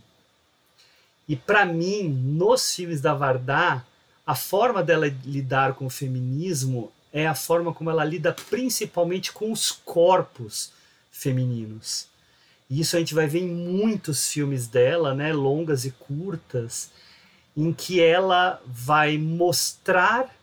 E 1.26 1.34
para 1.34 1.64
mim, 1.64 2.11
nos 2.11 2.74
filmes 2.74 3.01
da 3.01 3.14
Vardá, 3.14 3.82
a 4.26 4.34
forma 4.34 4.82
dela 4.82 5.07
lidar 5.24 5.72
com 5.72 5.86
o 5.86 5.90
feminismo 5.90 6.93
é 7.11 7.26
a 7.26 7.34
forma 7.34 7.72
como 7.72 7.88
ela 7.88 8.05
lida 8.05 8.36
principalmente 8.51 9.32
com 9.32 9.51
os 9.51 9.72
corpos 9.72 10.72
femininos. 11.11 12.07
E 12.68 12.82
isso 12.82 12.97
a 12.97 12.99
gente 12.99 13.14
vai 13.14 13.26
ver 13.26 13.40
em 13.40 13.49
muitos 13.49 14.30
filmes 14.30 14.66
dela, 14.66 15.14
né, 15.14 15.32
longas 15.32 15.86
e 15.86 15.90
curtas, 15.90 16.90
em 17.57 17.72
que 17.72 17.99
ela 17.99 18.61
vai 18.66 19.16
mostrar 19.16 20.41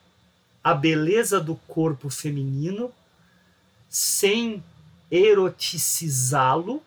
a 0.69 0.73
beleza 0.73 1.39
do 1.39 1.55
corpo 1.67 2.09
feminino 2.09 2.91
sem 3.89 4.63
eroticizá-lo, 5.11 6.81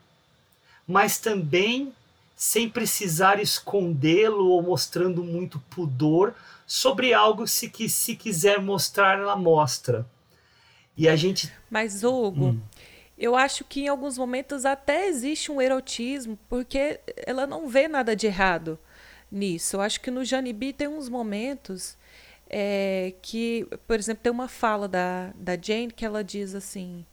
mas 0.86 1.18
também 1.18 1.92
sem 2.36 2.68
precisar 2.68 3.40
escondê-lo 3.40 4.48
ou 4.48 4.62
mostrando 4.62 5.22
muito 5.22 5.58
pudor 5.70 6.34
sobre 6.66 7.12
algo 7.12 7.46
se 7.46 7.68
que 7.68 7.88
se 7.88 8.16
quiser 8.16 8.60
mostrar 8.60 9.18
ela 9.18 9.36
mostra. 9.36 10.06
E 10.96 11.08
a 11.08 11.16
gente 11.16 11.52
Mas 11.70 12.04
Hugo, 12.04 12.46
hum 12.46 12.60
eu 13.22 13.36
acho 13.36 13.64
que 13.64 13.82
em 13.82 13.88
alguns 13.88 14.18
momentos 14.18 14.64
até 14.64 15.06
existe 15.06 15.52
um 15.52 15.62
erotismo, 15.62 16.36
porque 16.48 16.98
ela 17.24 17.46
não 17.46 17.68
vê 17.68 17.86
nada 17.86 18.16
de 18.16 18.26
errado 18.26 18.76
nisso. 19.30 19.76
Eu 19.76 19.80
acho 19.80 20.00
que 20.00 20.10
no 20.10 20.24
Jane 20.24 20.52
B 20.52 20.72
tem 20.72 20.88
uns 20.88 21.08
momentos 21.08 21.96
é, 22.52 23.14
que, 23.22 23.66
por 23.86 23.98
exemplo, 23.98 24.22
tem 24.22 24.30
uma 24.30 24.46
fala 24.46 24.86
da, 24.86 25.32
da 25.34 25.56
Jane 25.60 25.90
que 25.90 26.04
ela 26.04 26.22
diz 26.22 26.54
assim: 26.54 27.04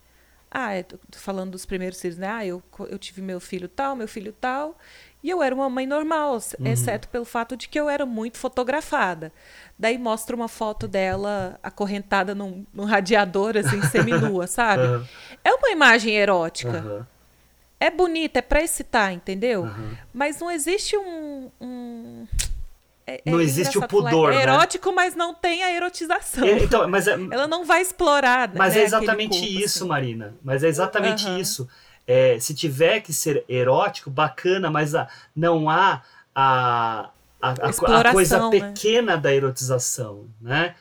Ah, 0.51 0.71
falando 1.13 1.51
dos 1.51 1.65
primeiros 1.65 1.99
filhos, 2.01 2.17
né? 2.17 2.27
Ah, 2.27 2.45
eu, 2.45 2.61
eu 2.89 2.99
tive 2.99 3.21
meu 3.21 3.39
filho 3.39 3.69
tal, 3.69 3.95
meu 3.95 4.07
filho 4.07 4.33
tal, 4.33 4.77
e 5.23 5.29
eu 5.29 5.41
era 5.41 5.55
uma 5.55 5.69
mãe 5.69 5.87
normal, 5.87 6.33
uhum. 6.33 6.67
exceto 6.67 7.07
pelo 7.09 7.25
fato 7.25 7.57
de 7.57 7.67
que 7.69 7.79
eu 7.79 7.89
era 7.89 8.05
muito 8.05 8.37
fotografada. 8.37 9.31
Daí 9.77 9.97
mostra 9.97 10.35
uma 10.35 10.47
foto 10.47 10.87
dela 10.87 11.57
acorrentada 11.63 12.35
num, 12.35 12.65
num 12.73 12.85
radiador, 12.85 13.55
assim, 13.57 13.81
seminua, 13.87 14.45
sabe? 14.45 14.83
Uhum. 14.83 15.05
É 15.43 15.53
uma 15.53 15.69
imagem 15.69 16.15
erótica. 16.15 16.81
Uhum. 16.81 17.05
É 17.79 17.89
bonita, 17.89 18.39
é 18.39 18.41
pra 18.41 18.61
excitar, 18.61 19.13
entendeu? 19.13 19.69
Mas 20.13 20.39
não 20.39 20.51
existe 20.51 20.97
um. 20.97 21.49
um... 21.61 22.27
É, 23.09 23.21
é 23.25 23.31
não 23.31 23.41
existe 23.41 23.77
o 23.77 23.87
pudor, 23.87 24.31
é 24.31 24.37
né? 24.37 24.43
erótico, 24.43 24.93
mas 24.93 25.15
não 25.15 25.33
tem 25.33 25.63
a 25.63 25.71
erotização. 25.71 26.45
É, 26.45 26.59
então, 26.63 26.87
mas 26.87 27.07
é, 27.07 27.13
Ela 27.13 27.47
não 27.47 27.65
vai 27.65 27.81
explorar. 27.81 28.51
Mas 28.53 28.75
né, 28.75 28.81
é 28.81 28.83
exatamente 28.83 29.39
corpo, 29.39 29.45
isso, 29.45 29.79
assim. 29.79 29.87
Marina. 29.87 30.35
Mas 30.43 30.63
é 30.63 30.67
exatamente 30.67 31.27
isso 31.39 31.67
é, 32.09 32.39
se 32.39 32.55
tiver 32.55 33.01
que 33.01 33.13
ser 33.13 33.45
erótico, 33.47 34.09
bacana, 34.09 34.71
mas 34.71 34.95
a, 34.95 35.07
não 35.35 35.69
há 35.69 36.01
a, 36.33 37.11
a, 37.39 37.51
a, 37.51 38.11
coisa 38.11 38.49
né? 38.49 38.59
pequena 38.59 39.15
da 39.15 39.31
erotização, 39.31 40.25
né? 40.41 40.73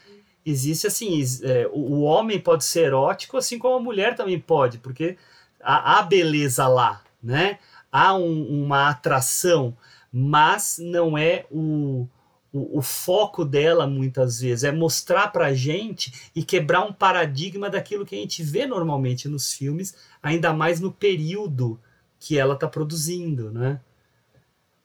Existe 0.47 0.87
assim, 0.87 1.23
é, 1.43 1.69
o, 1.71 1.97
o, 1.97 2.01
homem 2.01 2.41
pode 2.41 2.65
ser 2.65 2.87
erótico, 2.87 3.37
assim 3.37 3.59
como 3.59 3.77
a 3.77 3.81
mulher 3.81 4.17
também 4.17 4.41
pode, 4.41 4.79
porque 4.79 5.19
há, 5.63 5.99
há 5.99 6.03
beleza 6.03 6.67
lá, 6.67 7.03
né? 7.23 7.59
Há 7.93 8.15
um, 8.15 8.65
uma 8.65 8.89
atração, 8.89 9.77
mas 10.11 10.79
não 10.81 11.19
é 11.19 11.45
o, 11.51 12.09
o, 12.53 12.79
o, 12.79 12.83
foco 12.83 13.45
dela 13.45 13.87
muitas 13.87 14.41
vezes 14.41 14.65
é 14.65 14.73
mostrar 14.73 15.29
para 15.29 15.47
a 15.47 15.55
gente 15.55 16.31
e 16.35 16.43
quebrar 16.43 16.83
um 16.83 16.93
paradigma 16.93 17.69
daquilo 17.69 18.07
que 18.07 18.15
a 18.15 18.19
gente 18.19 18.43
vê 18.43 18.67
normalmente 18.67 19.29
nos 19.29 19.53
filmes, 19.53 19.95
ainda 20.23 20.53
mais 20.53 20.81
no 20.81 20.91
período 20.91 21.79
que 22.19 22.39
ela 22.39 22.55
está 22.55 22.67
produzindo, 22.67 23.51
né? 23.51 23.81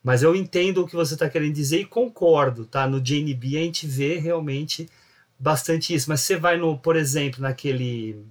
Mas 0.03 0.21
eu 0.21 0.35
entendo 0.35 0.81
o 0.81 0.87
que 0.87 0.95
você 0.95 1.13
está 1.13 1.29
querendo 1.29 1.53
dizer 1.53 1.79
e 1.79 1.85
concordo, 1.85 2.65
tá? 2.65 2.85
No 2.85 2.99
JNB 2.99 3.57
a 3.57 3.61
gente 3.61 3.87
vê 3.87 4.17
realmente 4.17 4.89
bastante 5.39 5.93
isso. 5.93 6.09
Mas 6.09 6.19
você 6.21 6.35
vai 6.35 6.57
no, 6.57 6.77
por 6.77 6.97
exemplo, 6.97 7.41
naquele 7.41 8.21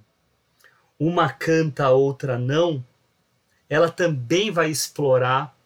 uma 0.98 1.30
canta, 1.30 1.88
outra 1.90 2.38
não, 2.38 2.84
ela 3.68 3.90
também 3.90 4.50
vai 4.50 4.70
explorar 4.70 5.56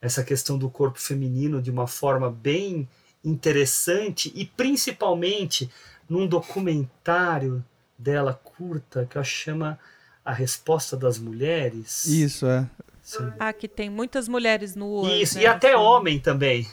essa 0.00 0.24
questão 0.24 0.56
do 0.56 0.70
corpo 0.70 0.98
feminino 0.98 1.60
de 1.60 1.70
uma 1.70 1.86
forma 1.86 2.30
bem 2.30 2.88
interessante 3.24 4.32
e 4.34 4.44
principalmente 4.44 5.70
num 6.08 6.26
documentário 6.26 7.64
dela 7.96 8.34
curta 8.34 9.06
que 9.08 9.16
ela 9.16 9.24
chama 9.24 9.78
A 10.24 10.32
Resposta 10.32 10.96
das 10.96 11.18
Mulheres. 11.18 12.06
Isso, 12.06 12.46
é. 12.46 12.68
Sim. 13.02 13.32
Ah, 13.38 13.52
que 13.52 13.68
tem 13.68 13.90
muitas 13.90 14.28
mulheres 14.28 14.74
no 14.76 15.08
Isso, 15.08 15.36
né? 15.36 15.42
e 15.42 15.46
até 15.46 15.76
homem 15.76 16.18
também. 16.18 16.66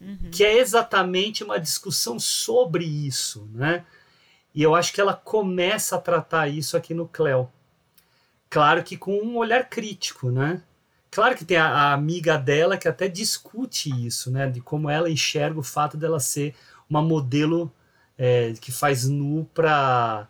Uhum. 0.00 0.30
Que 0.30 0.44
é 0.44 0.58
exatamente 0.58 1.42
uma 1.42 1.58
discussão 1.58 2.18
sobre 2.18 2.84
isso, 2.84 3.48
né? 3.52 3.84
E 4.54 4.62
eu 4.62 4.74
acho 4.74 4.92
que 4.92 5.00
ela 5.00 5.14
começa 5.14 5.96
a 5.96 6.00
tratar 6.00 6.48
isso 6.48 6.76
aqui 6.76 6.94
no 6.94 7.08
Cleo. 7.08 7.50
Claro 8.48 8.82
que 8.82 8.96
com 8.96 9.18
um 9.18 9.36
olhar 9.36 9.68
crítico, 9.68 10.30
né? 10.30 10.62
Claro 11.10 11.34
que 11.36 11.44
tem 11.44 11.56
a, 11.56 11.66
a, 11.66 11.92
amiga 11.92 12.36
dela 12.36 12.76
que 12.76 12.88
até 12.88 13.08
discute 13.08 13.90
isso, 14.06 14.30
né? 14.30 14.46
De 14.46 14.60
como 14.60 14.90
ela 14.90 15.10
enxerga 15.10 15.58
o 15.58 15.62
fato 15.62 15.96
dela 15.96 16.20
ser 16.20 16.54
uma 16.88 17.02
modelo 17.02 17.72
é, 18.16 18.52
que 18.60 18.70
faz 18.70 19.08
nu 19.08 19.48
para 19.54 20.28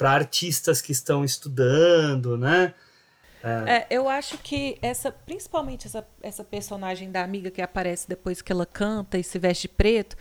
artistas 0.00 0.80
que 0.80 0.92
estão 0.92 1.24
estudando, 1.24 2.38
né? 2.38 2.74
É. 3.42 3.76
É, 3.76 3.86
eu 3.90 4.08
acho 4.08 4.38
que 4.38 4.76
essa, 4.82 5.12
principalmente 5.12 5.86
essa, 5.86 6.06
essa 6.22 6.42
personagem 6.42 7.12
da 7.12 7.22
amiga 7.22 7.50
que 7.50 7.62
aparece 7.62 8.08
depois 8.08 8.42
que 8.42 8.50
ela 8.50 8.66
canta 8.66 9.18
e 9.18 9.22
se 9.22 9.38
veste 9.38 9.68
preto, 9.68 10.16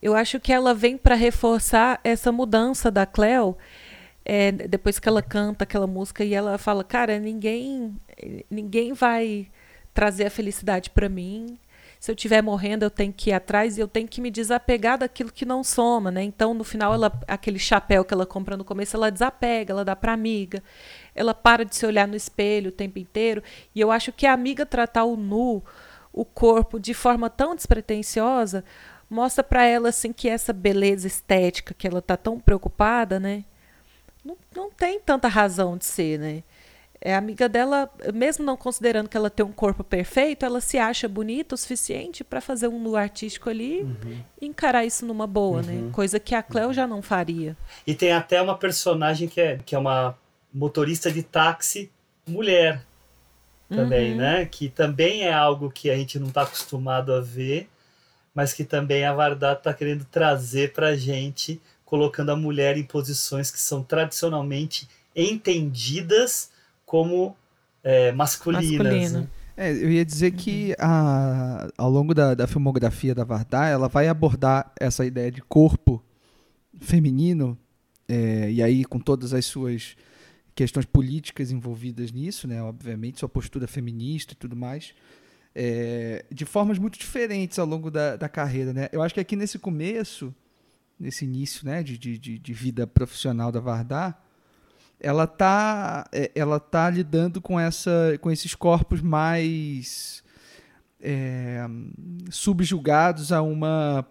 eu 0.00 0.14
acho 0.14 0.38
que 0.38 0.52
ela 0.52 0.74
vem 0.74 0.96
para 0.96 1.14
reforçar 1.14 2.00
essa 2.04 2.30
mudança 2.30 2.90
da 2.90 3.06
Cleo. 3.06 3.56
É, 4.24 4.52
depois 4.52 4.98
que 4.98 5.08
ela 5.08 5.22
canta 5.22 5.64
aquela 5.64 5.86
música 5.86 6.24
e 6.24 6.32
ela 6.32 6.56
fala, 6.56 6.84
cara, 6.84 7.18
ninguém 7.18 7.96
ninguém 8.50 8.92
vai 8.92 9.48
trazer 9.92 10.26
a 10.26 10.30
felicidade 10.30 10.90
para 10.90 11.08
mim. 11.08 11.58
Se 11.98 12.10
eu 12.10 12.14
estiver 12.14 12.42
morrendo, 12.42 12.84
eu 12.84 12.90
tenho 12.90 13.12
que 13.12 13.30
ir 13.30 13.32
atrás 13.32 13.78
e 13.78 13.80
eu 13.80 13.86
tenho 13.86 14.08
que 14.08 14.20
me 14.20 14.28
desapegar 14.28 14.98
daquilo 14.98 15.30
que 15.30 15.46
não 15.46 15.62
soma, 15.62 16.10
né? 16.10 16.20
Então, 16.22 16.52
no 16.52 16.64
final, 16.64 16.92
ela, 16.92 17.12
aquele 17.28 17.60
chapéu 17.60 18.04
que 18.04 18.12
ela 18.12 18.26
compra 18.26 18.56
no 18.56 18.64
começo, 18.64 18.96
ela 18.96 19.08
desapega, 19.08 19.72
ela 19.72 19.84
dá 19.84 19.94
para 19.94 20.12
amiga. 20.12 20.62
Ela 21.14 21.32
para 21.32 21.64
de 21.64 21.76
se 21.76 21.86
olhar 21.86 22.08
no 22.08 22.16
espelho 22.16 22.70
o 22.70 22.72
tempo 22.72 22.98
inteiro. 22.98 23.40
E 23.72 23.80
eu 23.80 23.92
acho 23.92 24.12
que 24.12 24.26
a 24.26 24.32
amiga 24.32 24.66
tratar 24.66 25.04
o 25.04 25.16
nu, 25.16 25.62
o 26.12 26.24
corpo, 26.24 26.80
de 26.80 26.92
forma 26.92 27.30
tão 27.30 27.54
despretensiosa, 27.54 28.64
mostra 29.08 29.44
para 29.44 29.64
ela 29.64 29.90
assim 29.90 30.12
que 30.12 30.28
essa 30.28 30.52
beleza 30.52 31.06
estética 31.06 31.72
que 31.72 31.86
ela 31.86 32.02
tá 32.02 32.16
tão 32.16 32.40
preocupada, 32.40 33.20
né? 33.20 33.44
Não, 34.24 34.36
não 34.54 34.70
tem 34.70 35.00
tanta 35.00 35.28
razão 35.28 35.76
de 35.76 35.84
ser, 35.84 36.18
né? 36.18 36.42
É, 37.04 37.16
a 37.16 37.18
amiga 37.18 37.48
dela, 37.48 37.90
mesmo 38.14 38.44
não 38.44 38.56
considerando 38.56 39.08
que 39.08 39.16
ela 39.16 39.28
tem 39.28 39.44
um 39.44 39.50
corpo 39.50 39.82
perfeito, 39.82 40.46
ela 40.46 40.60
se 40.60 40.78
acha 40.78 41.08
bonita 41.08 41.56
o 41.56 41.58
suficiente 41.58 42.22
para 42.22 42.40
fazer 42.40 42.68
um 42.68 42.78
nu 42.78 42.94
artístico 42.94 43.50
ali 43.50 43.82
uhum. 43.82 44.22
e 44.40 44.46
encarar 44.46 44.84
isso 44.84 45.04
numa 45.04 45.26
boa, 45.26 45.62
né? 45.62 45.72
uhum. 45.72 45.86
né? 45.86 45.92
Coisa 45.92 46.20
que 46.20 46.32
a 46.32 46.42
Cleo 46.44 46.72
já 46.72 46.86
não 46.86 47.02
faria. 47.02 47.56
E 47.84 47.92
tem 47.92 48.12
até 48.12 48.40
uma 48.40 48.56
personagem 48.56 49.26
que 49.26 49.40
é, 49.40 49.58
que 49.66 49.74
é 49.74 49.78
uma 49.78 50.16
motorista 50.54 51.10
de 51.10 51.24
táxi 51.24 51.90
mulher 52.24 52.84
também, 53.68 54.12
uhum. 54.12 54.18
né? 54.18 54.46
Que 54.46 54.68
também 54.68 55.24
é 55.24 55.32
algo 55.32 55.70
que 55.70 55.90
a 55.90 55.96
gente 55.96 56.20
não 56.20 56.28
está 56.28 56.42
acostumado 56.42 57.12
a 57.12 57.20
ver, 57.20 57.68
mas 58.32 58.52
que 58.52 58.64
também 58.64 59.04
a 59.04 59.12
Varda 59.12 59.54
está 59.54 59.74
querendo 59.74 60.04
trazer 60.04 60.72
para 60.72 60.88
a 60.88 60.96
gente, 60.96 61.60
colocando 61.92 62.30
a 62.30 62.36
mulher 62.36 62.78
em 62.78 62.84
posições 62.84 63.50
que 63.50 63.60
são 63.60 63.82
tradicionalmente 63.82 64.88
entendidas 65.14 66.50
como 66.86 67.36
é, 67.84 68.10
masculinas. 68.12 68.70
Masculino. 68.70 69.20
Né? 69.20 69.28
É, 69.54 69.72
eu 69.72 69.92
ia 69.92 70.02
dizer 70.02 70.30
que 70.30 70.74
a, 70.78 71.68
ao 71.76 71.90
longo 71.90 72.14
da, 72.14 72.32
da 72.34 72.46
filmografia 72.46 73.14
da 73.14 73.24
Vardar, 73.24 73.68
ela 73.68 73.88
vai 73.88 74.08
abordar 74.08 74.72
essa 74.80 75.04
ideia 75.04 75.30
de 75.30 75.42
corpo 75.42 76.02
feminino, 76.80 77.58
é, 78.08 78.50
e 78.50 78.62
aí 78.62 78.86
com 78.86 78.98
todas 78.98 79.34
as 79.34 79.44
suas 79.44 79.94
questões 80.54 80.86
políticas 80.86 81.50
envolvidas 81.50 82.10
nisso, 82.10 82.48
né? 82.48 82.62
obviamente, 82.62 83.18
sua 83.18 83.28
postura 83.28 83.66
feminista 83.66 84.32
e 84.32 84.36
tudo 84.36 84.56
mais, 84.56 84.94
é, 85.54 86.24
de 86.32 86.46
formas 86.46 86.78
muito 86.78 86.98
diferentes 86.98 87.58
ao 87.58 87.66
longo 87.66 87.90
da, 87.90 88.16
da 88.16 88.30
carreira. 88.30 88.72
Né? 88.72 88.88
Eu 88.90 89.02
acho 89.02 89.12
que 89.12 89.20
aqui 89.20 89.36
nesse 89.36 89.58
começo, 89.58 90.34
nesse 90.98 91.24
início 91.24 91.66
né, 91.66 91.82
de, 91.82 91.98
de, 91.98 92.38
de 92.38 92.52
vida 92.52 92.86
profissional 92.86 93.50
da 93.50 93.60
Vardar, 93.60 94.22
ela 95.00 95.26
tá, 95.26 96.08
é, 96.12 96.30
ela 96.34 96.60
tá 96.60 96.88
lidando 96.88 97.40
com, 97.40 97.58
essa, 97.58 98.16
com 98.20 98.30
esses 98.30 98.54
corpos 98.54 99.00
mais 99.00 100.22
é, 101.00 101.66
subjugados 102.30 103.32
a 103.32 103.42
uma 103.42 104.06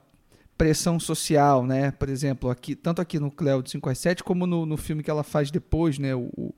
pressão 0.57 0.99
social, 0.99 1.65
né? 1.65 1.91
Por 1.91 2.09
exemplo, 2.09 2.49
aqui, 2.49 2.75
tanto 2.75 3.01
aqui 3.01 3.17
no 3.19 3.31
Cleo 3.31 3.63
de 3.63 3.71
5 3.71 3.89
às 3.89 3.97
7, 3.97 4.23
como 4.23 4.45
no, 4.45 4.65
no 4.65 4.77
filme 4.77 5.01
que 5.01 5.09
ela 5.09 5.23
faz 5.23 5.49
depois, 5.49 5.97
né? 5.97 6.13
O, 6.13 6.53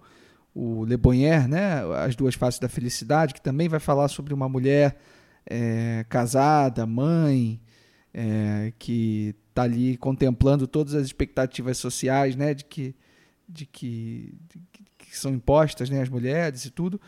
o 0.53 0.83
Le 0.83 0.97
Bonnier, 0.97 1.47
né? 1.47 1.81
As 2.03 2.15
Duas 2.15 2.35
Faces 2.35 2.59
da 2.59 2.67
Felicidade, 2.67 3.33
que 3.33 3.41
também 3.41 3.69
vai 3.69 3.79
falar 3.79 4.07
sobre 4.07 4.33
uma 4.33 4.49
mulher 4.49 4.97
é, 5.45 6.05
casada, 6.09 6.85
mãe, 6.85 7.61
é, 8.13 8.73
que 8.77 9.35
está 9.53 9.63
ali 9.63 9.95
contemplando 9.97 10.67
todas 10.67 10.95
as 10.95 11.05
expectativas 11.05 11.77
sociais, 11.77 12.35
né? 12.35 12.53
De 12.53 12.65
que 12.65 12.95
de 13.47 13.65
que, 13.65 14.33
de, 14.49 14.59
que 14.97 15.17
são 15.17 15.31
impostas 15.33 15.89
né, 15.89 16.01
às 16.01 16.09
mulheres 16.09 16.65
e 16.65 16.71
tudo, 16.71 16.99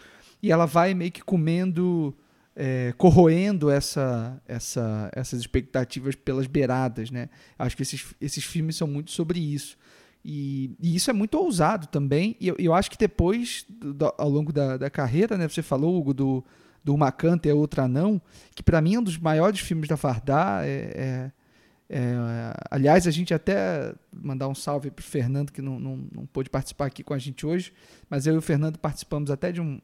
e 0.42 0.52
ela 0.52 0.66
vai 0.66 0.94
meio 0.94 1.12
que 1.12 1.24
comendo, 1.24 2.16
é, 2.56 2.94
corroendo 2.98 3.70
essa, 3.70 4.42
essa, 4.48 5.10
essas 5.14 5.40
expectativas 5.40 6.16
pelas 6.16 6.46
beiradas. 6.46 7.10
Né? 7.10 7.30
Acho 7.58 7.76
que 7.76 7.82
esses, 7.82 8.14
esses 8.22 8.44
filmes 8.44 8.76
são 8.76 8.88
muito 8.88 9.12
sobre 9.12 9.40
isso. 9.40 9.78
E, 10.24 10.72
e 10.80 10.96
isso 10.96 11.10
é 11.10 11.14
muito 11.14 11.36
ousado 11.38 11.88
também, 11.88 12.36
e 12.40 12.48
eu, 12.48 12.56
eu 12.58 12.74
acho 12.74 12.90
que 12.90 12.98
depois, 12.98 13.64
do, 13.70 14.12
ao 14.18 14.28
longo 14.28 14.52
da, 14.52 14.76
da 14.76 14.90
carreira, 14.90 15.38
né, 15.38 15.48
você 15.48 15.62
falou, 15.62 15.96
Hugo, 15.96 16.16
do, 16.16 16.44
do 16.84 16.96
Uma 16.96 17.12
Canta 17.12 17.48
a 17.52 17.54
Outra 17.54 17.88
Não, 17.88 18.20
que 18.56 18.64
para 18.64 18.82
mim 18.82 18.96
é 18.96 19.00
um 19.00 19.04
dos 19.04 19.20
maiores 19.20 19.60
filmes 19.60 19.88
da 19.88 19.96
Fardá, 19.96 20.62
é, 20.64 20.94
é 20.96 21.32
é, 21.90 22.54
aliás, 22.72 23.08
a 23.08 23.12
gente 23.12 23.34
até 23.34 23.94
mandar 24.12 24.48
um 24.48 24.56
salve 24.56 24.90
para 24.90 25.02
o 25.02 25.06
Fernando, 25.06 25.52
que 25.52 25.62
não, 25.62 25.80
não, 25.80 26.08
não 26.12 26.26
pôde 26.26 26.50
participar 26.50 26.88
aqui 26.88 27.04
com 27.04 27.14
a 27.14 27.20
gente 27.20 27.46
hoje, 27.46 27.74
mas 28.10 28.26
eu 28.26 28.34
e 28.34 28.38
o 28.38 28.42
Fernando 28.42 28.80
participamos 28.80 29.30
até 29.30 29.52
de 29.52 29.62
um, 29.62 29.80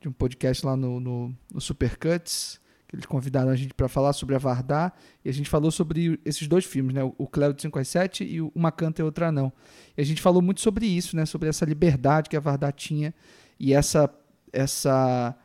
de 0.00 0.08
um 0.08 0.12
podcast 0.12 0.64
lá 0.64 0.76
no, 0.76 0.98
no, 0.98 1.34
no 1.52 1.60
Supercuts, 1.60 2.58
que 2.88 2.96
eles 2.96 3.06
convidaram 3.06 3.50
a 3.50 3.56
gente 3.56 3.74
para 3.74 3.86
falar 3.86 4.12
sobre 4.12 4.34
a 4.34 4.38
Vardar, 4.38 4.94
e 5.24 5.28
a 5.28 5.32
gente 5.32 5.48
falou 5.48 5.70
sobre 5.70 6.18
esses 6.24 6.48
dois 6.48 6.64
filmes, 6.64 6.94
né? 6.94 7.02
o 7.04 7.26
Cléo 7.26 7.52
de 7.54 7.62
5 7.62 7.78
às 7.78 7.88
7 7.88 8.24
e 8.24 8.40
Uma 8.40 8.72
Canta 8.72 9.02
e 9.02 9.04
Outra 9.04 9.30
Não. 9.30 9.52
E 9.96 10.00
a 10.00 10.04
gente 10.04 10.20
falou 10.20 10.42
muito 10.42 10.60
sobre 10.60 10.86
isso, 10.86 11.14
né? 11.14 11.26
sobre 11.26 11.48
essa 11.48 11.64
liberdade 11.64 12.28
que 12.28 12.36
a 12.36 12.40
Vardar 12.40 12.72
tinha 12.72 13.14
e 13.60 13.74
essa, 13.74 14.12
essa 14.52 15.36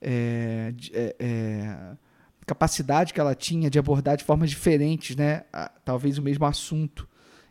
é, 0.00 0.72
é, 0.92 1.16
é, 1.18 1.96
capacidade 2.46 3.12
que 3.12 3.20
ela 3.20 3.34
tinha 3.34 3.68
de 3.68 3.78
abordar 3.78 4.16
de 4.16 4.24
formas 4.24 4.48
diferentes, 4.48 5.16
né? 5.16 5.42
Talvez 5.84 6.16
o 6.16 6.22
mesmo 6.22 6.46
assunto. 6.46 7.08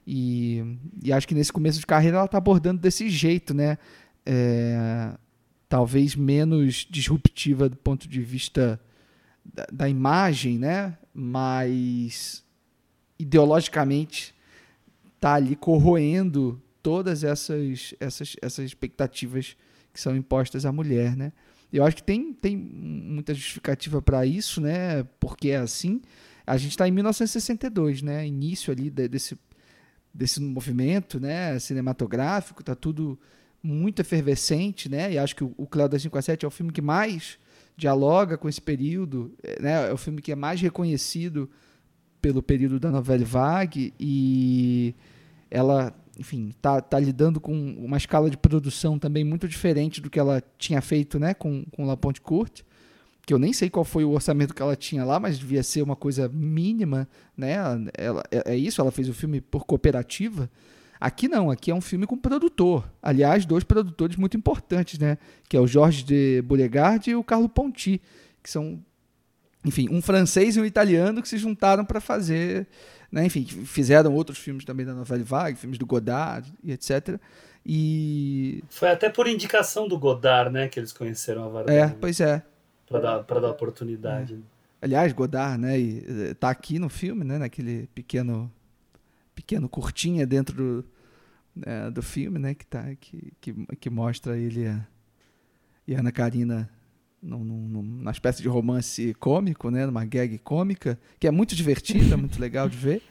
E, 0.07 0.77
e 1.03 1.11
acho 1.11 1.27
que 1.27 1.35
nesse 1.35 1.51
começo 1.51 1.79
de 1.79 1.85
carreira 1.85 2.17
ela 2.17 2.25
está 2.25 2.37
abordando 2.37 2.81
desse 2.81 3.09
jeito, 3.09 3.53
né? 3.53 3.77
É, 4.25 5.11
talvez 5.67 6.15
menos 6.15 6.87
disruptiva 6.89 7.67
do 7.67 7.75
ponto 7.75 8.07
de 8.07 8.21
vista 8.21 8.79
da, 9.43 9.67
da 9.71 9.89
imagem, 9.89 10.57
né? 10.57 10.97
Mas 11.13 12.43
ideologicamente 13.19 14.33
está 15.15 15.33
ali 15.33 15.55
corroendo 15.55 16.61
todas 16.81 17.23
essas, 17.23 17.95
essas, 17.99 18.35
essas 18.41 18.65
expectativas 18.65 19.57
que 19.91 19.99
são 19.99 20.15
impostas 20.15 20.65
à 20.65 20.71
mulher, 20.71 21.15
né? 21.15 21.33
Eu 21.77 21.83
acho 21.85 21.97
que 21.97 22.03
tem, 22.03 22.33
tem 22.33 22.55
muita 22.55 23.33
justificativa 23.33 24.01
para 24.01 24.25
isso, 24.25 24.61
né? 24.61 25.03
Porque 25.19 25.49
é 25.49 25.57
assim. 25.57 26.01
A 26.45 26.57
gente 26.57 26.71
está 26.71 26.87
em 26.87 26.91
1962, 26.91 28.01
né? 28.01 28.25
Início 28.25 28.71
ali 28.71 28.89
desse, 28.89 29.37
desse 30.13 30.41
movimento, 30.41 31.19
né? 31.19 31.57
Cinematográfico, 31.59 32.63
tá 32.63 32.75
tudo 32.75 33.19
muito 33.61 33.99
efervescente, 33.99 34.87
né? 34.87 35.13
E 35.13 35.17
acho 35.17 35.35
que 35.35 35.43
o, 35.43 35.53
o 35.57 35.65
Cléo 35.65 35.89
das 35.89 36.01
5 36.01 36.17
a 36.17 36.21
7 36.21 36.45
é 36.45 36.47
o 36.47 36.51
filme 36.51 36.71
que 36.71 36.81
mais 36.81 37.37
dialoga 37.75 38.37
com 38.37 38.47
esse 38.47 38.61
período, 38.61 39.33
né? 39.59 39.89
É 39.89 39.93
o 39.93 39.97
filme 39.97 40.21
que 40.21 40.31
é 40.31 40.35
mais 40.35 40.61
reconhecido 40.61 41.49
pelo 42.21 42.41
período 42.41 42.79
da 42.79 42.89
novela 42.89 43.25
vague 43.25 43.93
e 43.99 44.95
ela, 45.51 45.93
enfim, 46.17 46.53
tá, 46.61 46.81
tá 46.81 46.99
lidando 46.99 47.39
com 47.39 47.53
uma 47.77 47.97
escala 47.97 48.29
de 48.29 48.37
produção 48.37 48.97
também 48.97 49.23
muito 49.23 49.47
diferente 49.47 50.01
do 50.01 50.09
que 50.09 50.19
ela 50.19 50.41
tinha 50.57 50.81
feito, 50.81 51.19
né, 51.19 51.33
com, 51.33 51.65
com 51.71 51.85
La 51.85 51.97
Ponte 51.97 52.21
Courte, 52.21 52.65
que 53.25 53.33
eu 53.33 53.39
nem 53.39 53.51
sei 53.51 53.69
qual 53.69 53.83
foi 53.83 54.03
o 54.03 54.11
orçamento 54.11 54.53
que 54.53 54.61
ela 54.61 54.75
tinha 54.75 55.03
lá, 55.03 55.19
mas 55.19 55.39
devia 55.39 55.63
ser 55.63 55.81
uma 55.81 55.95
coisa 55.95 56.29
mínima, 56.29 57.07
né? 57.35 57.55
Ela, 57.97 58.23
é, 58.31 58.53
é 58.53 58.55
isso, 58.55 58.79
ela 58.79 58.91
fez 58.91 59.09
o 59.09 59.13
filme 59.13 59.41
por 59.41 59.65
cooperativa. 59.65 60.49
Aqui 60.99 61.27
não, 61.27 61.49
aqui 61.49 61.71
é 61.71 61.75
um 61.75 61.81
filme 61.81 62.05
com 62.05 62.15
produtor. 62.15 62.87
Aliás, 63.01 63.43
dois 63.45 63.63
produtores 63.63 64.15
muito 64.15 64.37
importantes, 64.37 64.99
né? 64.99 65.17
Que 65.49 65.57
é 65.57 65.59
o 65.59 65.65
Jorge 65.65 66.03
de 66.03 66.43
Beauregard 66.43 67.09
e 67.09 67.15
o 67.15 67.23
Carlo 67.23 67.49
Ponti, 67.49 67.99
que 68.43 68.49
são, 68.49 68.79
enfim, 69.65 69.87
um 69.89 70.03
francês 70.03 70.55
e 70.55 70.61
um 70.61 70.65
italiano 70.65 71.19
que 71.19 71.27
se 71.27 71.39
juntaram 71.39 71.83
para 71.83 71.99
fazer 71.99 72.67
né? 73.11 73.25
Enfim, 73.25 73.45
fizeram 73.45 74.13
outros 74.13 74.37
filmes 74.37 74.65
também 74.65 74.85
da 74.85 74.93
Novelle 74.93 75.23
Vague, 75.23 75.57
filmes 75.57 75.77
do 75.77 75.85
Godard 75.85 76.51
e 76.63 76.71
etc. 76.71 77.19
E. 77.65 78.63
Foi 78.69 78.89
até 78.89 79.09
por 79.09 79.27
indicação 79.27 79.87
do 79.87 79.97
Godard, 79.97 80.51
né, 80.51 80.67
que 80.67 80.79
eles 80.79 80.93
conheceram 80.93 81.45
a 81.45 81.49
Varda. 81.49 81.73
É, 81.73 81.87
pois 81.89 82.19
é. 82.19 82.43
Para 82.87 82.99
dar, 82.99 83.23
pra 83.23 83.39
dar 83.39 83.49
oportunidade. 83.49 84.35
É. 84.35 84.85
Aliás, 84.85 85.11
Godard, 85.13 85.59
né, 85.59 85.79
e, 85.79 86.05
eh, 86.07 86.33
tá 86.35 86.49
aqui 86.49 86.77
no 86.77 86.89
filme, 86.89 87.23
né, 87.23 87.39
naquele 87.39 87.87
pequeno 87.95 88.51
pequeno 89.33 89.67
curtinha 89.67 90.25
dentro 90.25 90.55
do, 90.55 90.85
é, 91.65 91.91
do 91.91 92.01
filme, 92.01 92.39
né, 92.39 92.53
que, 92.53 92.65
tá, 92.65 92.95
que, 92.95 93.33
que, 93.41 93.53
que 93.75 93.89
mostra 93.89 94.37
ele 94.37 94.65
e 95.87 95.95
a 95.95 95.99
Ana 95.99 96.11
Karina 96.11 96.69
num, 97.25 97.43
num, 97.43 97.81
numa 97.81 98.11
espécie 98.11 98.41
de 98.41 98.47
romance 98.47 99.13
cômico, 99.15 99.69
né, 99.69 99.85
numa 99.85 100.05
gag 100.05 100.37
cômica, 100.39 100.99
que 101.19 101.27
é 101.27 101.31
muito 101.31 101.55
divertida, 101.55 102.15
muito 102.15 102.39
legal 102.39 102.69
de 102.69 102.77
ver. 102.77 103.01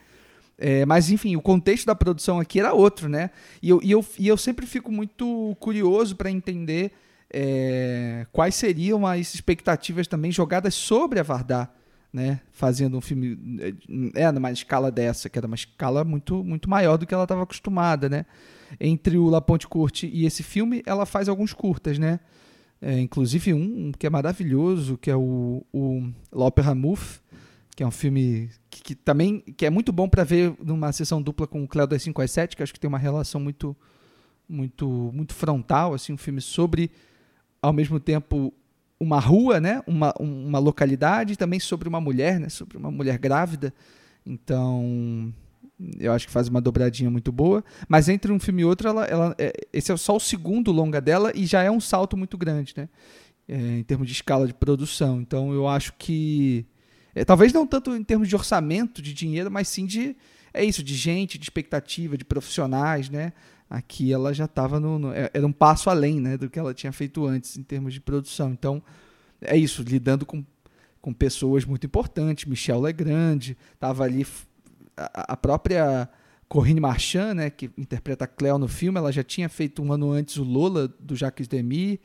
É, 0.57 0.85
mas, 0.85 1.09
enfim, 1.09 1.35
o 1.35 1.41
contexto 1.41 1.85
da 1.85 1.93
produção 1.93 2.39
aqui 2.39 2.59
era 2.59 2.73
outro, 2.73 3.09
né? 3.09 3.29
E 3.61 3.69
eu, 3.69 3.81
e 3.83 3.91
eu, 3.91 4.05
e 4.17 4.27
eu 4.27 4.37
sempre 4.37 4.65
fico 4.65 4.89
muito 4.91 5.55
curioso 5.59 6.15
para 6.15 6.31
entender 6.31 6.93
é, 7.29 8.25
quais 8.31 8.55
seriam 8.55 9.05
as 9.05 9.33
expectativas 9.33 10.07
também 10.07 10.31
jogadas 10.31 10.73
sobre 10.73 11.19
a 11.19 11.23
Vardar, 11.23 11.73
né? 12.11 12.39
Fazendo 12.53 12.97
um 12.97 13.01
filme 13.01 13.37
é, 14.15 14.31
numa 14.31 14.49
escala 14.49 14.89
dessa, 14.89 15.29
que 15.29 15.37
era 15.37 15.45
uma 15.45 15.55
escala 15.55 16.05
muito, 16.05 16.41
muito 16.41 16.69
maior 16.69 16.97
do 16.97 17.05
que 17.05 17.13
ela 17.13 17.23
estava 17.23 17.43
acostumada, 17.43 18.07
né? 18.07 18.25
Entre 18.79 19.17
o 19.17 19.29
La 19.29 19.41
Ponte 19.41 19.67
Curte 19.67 20.07
e 20.07 20.25
esse 20.25 20.41
filme, 20.41 20.81
ela 20.85 21.05
faz 21.05 21.27
alguns 21.27 21.51
curtas, 21.51 21.99
né? 21.99 22.21
É, 22.81 22.99
inclusive 22.99 23.53
um 23.53 23.91
que 23.91 24.05
é 24.05 24.09
maravilhoso, 24.09 24.97
que 24.97 25.09
é 25.09 25.15
o, 25.15 25.65
o 25.73 26.09
L'Opéra 26.31 26.75
Mouffe, 26.75 27.19
que 27.75 27.83
é 27.83 27.87
um 27.87 27.91
filme 27.91 28.49
que, 28.69 28.83
que, 28.83 28.95
também 28.95 29.39
que 29.39 29.65
é 29.65 29.69
muito 29.69 29.91
bom 29.91 30.07
para 30.07 30.23
ver 30.23 30.53
numa 30.63 30.91
sessão 30.91 31.21
dupla 31.21 31.47
com 31.47 31.63
o 31.63 31.67
Cléo 31.67 31.87
das 31.87 32.03
5 32.03 32.21
às 32.21 32.31
7, 32.31 32.55
que 32.55 32.63
acho 32.63 32.73
que 32.73 32.79
tem 32.79 32.87
uma 32.87 32.97
relação 32.97 33.41
muito 33.41 33.75
muito 34.47 35.11
muito 35.13 35.33
frontal, 35.33 35.93
assim, 35.93 36.13
um 36.13 36.17
filme 36.17 36.41
sobre 36.41 36.91
ao 37.61 37.73
mesmo 37.73 37.99
tempo 37.99 38.53
uma 38.99 39.19
rua, 39.19 39.59
né, 39.59 39.81
uma, 39.85 40.13
uma 40.19 40.59
localidade, 40.59 41.33
e 41.33 41.35
também 41.35 41.59
sobre 41.59 41.89
uma 41.89 41.99
mulher, 41.99 42.39
né, 42.39 42.49
sobre 42.49 42.77
uma 42.77 42.91
mulher 42.91 43.17
grávida. 43.17 43.73
Então, 44.25 45.33
eu 45.99 46.13
acho 46.13 46.27
que 46.27 46.31
faz 46.31 46.47
uma 46.47 46.61
dobradinha 46.61 47.09
muito 47.11 47.31
boa. 47.31 47.63
Mas 47.87 48.07
entre 48.07 48.31
um 48.31 48.39
filme 48.39 48.61
e 48.61 48.65
outro, 48.65 48.87
ela, 48.87 49.05
ela, 49.05 49.35
é, 49.37 49.53
esse 49.73 49.91
é 49.91 49.97
só 49.97 50.15
o 50.15 50.19
segundo 50.19 50.71
longa 50.71 51.01
dela 51.01 51.31
e 51.35 51.45
já 51.45 51.61
é 51.61 51.69
um 51.69 51.79
salto 51.79 52.15
muito 52.15 52.37
grande, 52.37 52.73
né? 52.75 52.89
É, 53.47 53.79
em 53.79 53.83
termos 53.83 54.07
de 54.07 54.13
escala 54.13 54.47
de 54.47 54.53
produção. 54.53 55.21
Então 55.21 55.53
eu 55.53 55.67
acho 55.67 55.93
que. 55.97 56.65
É, 57.13 57.23
talvez 57.23 57.53
não 57.53 57.65
tanto 57.65 57.95
em 57.95 58.03
termos 58.03 58.27
de 58.27 58.35
orçamento, 58.35 59.01
de 59.01 59.13
dinheiro, 59.13 59.51
mas 59.51 59.67
sim 59.67 59.85
de. 59.85 60.15
É 60.53 60.63
isso, 60.63 60.81
de 60.81 60.95
gente, 60.95 61.37
de 61.37 61.43
expectativa, 61.43 62.17
de 62.17 62.23
profissionais, 62.23 63.09
né? 63.09 63.33
Aqui 63.69 64.13
ela 64.13 64.33
já 64.33 64.45
estava 64.45 64.79
no, 64.79 64.97
no, 64.97 65.11
é, 65.11 65.29
Era 65.33 65.45
um 65.45 65.51
passo 65.51 65.89
além 65.89 66.19
né, 66.19 66.37
do 66.37 66.49
que 66.49 66.57
ela 66.57 66.73
tinha 66.73 66.93
feito 66.93 67.25
antes 67.25 67.57
em 67.57 67.63
termos 67.63 67.93
de 67.93 67.99
produção. 67.99 68.51
Então, 68.51 68.81
é 69.41 69.57
isso, 69.57 69.83
lidando 69.83 70.25
com, 70.25 70.45
com 71.01 71.11
pessoas 71.11 71.65
muito 71.65 71.85
importantes. 71.85 72.45
Michel 72.45 72.79
Legrand 72.79 73.51
estava 73.73 74.03
ali 74.03 74.25
a, 74.97 75.37
própria 75.37 76.09
Corinne 76.47 76.79
Marchand, 76.79 77.33
né, 77.33 77.49
que 77.49 77.69
interpreta 77.77 78.25
a 78.25 78.27
Cleo 78.27 78.57
no 78.57 78.67
filme, 78.67 78.97
ela 78.97 79.11
já 79.11 79.23
tinha 79.23 79.49
feito 79.49 79.81
um 79.81 79.91
ano 79.91 80.11
antes 80.11 80.37
o 80.37 80.43
Lola, 80.43 80.87
do 80.99 81.15
Jacques 81.15 81.47
Demy. 81.47 81.99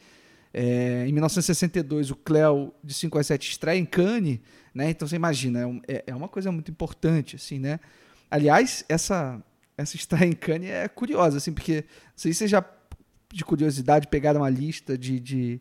É, 0.52 1.04
em 1.06 1.12
1962, 1.12 2.10
o 2.10 2.16
Cleo 2.16 2.74
de 2.82 2.92
5 2.92 3.18
a 3.18 3.22
7 3.22 3.50
estreia 3.50 3.78
em 3.78 3.84
Cannes, 3.84 4.40
né? 4.74 4.90
Então 4.90 5.06
você 5.06 5.14
imagina, 5.14 5.60
é, 5.86 5.94
é, 5.94 6.04
é, 6.08 6.14
uma 6.14 6.28
coisa 6.28 6.50
muito 6.50 6.70
importante, 6.70 7.36
assim, 7.36 7.58
né? 7.58 7.78
Aliás, 8.30 8.84
essa 8.88 9.40
essa 9.76 9.96
estreia 9.96 10.26
em 10.26 10.32
Cannes 10.32 10.70
é 10.70 10.88
curiosa, 10.88 11.38
assim, 11.38 11.52
porque 11.52 11.84
se 12.14 12.32
vocês 12.34 12.50
já, 12.50 12.64
de 13.32 13.44
curiosidade, 13.44 14.08
pegaram 14.08 14.40
uma 14.40 14.50
lista 14.50 14.98
de, 14.98 15.18
de, 15.18 15.60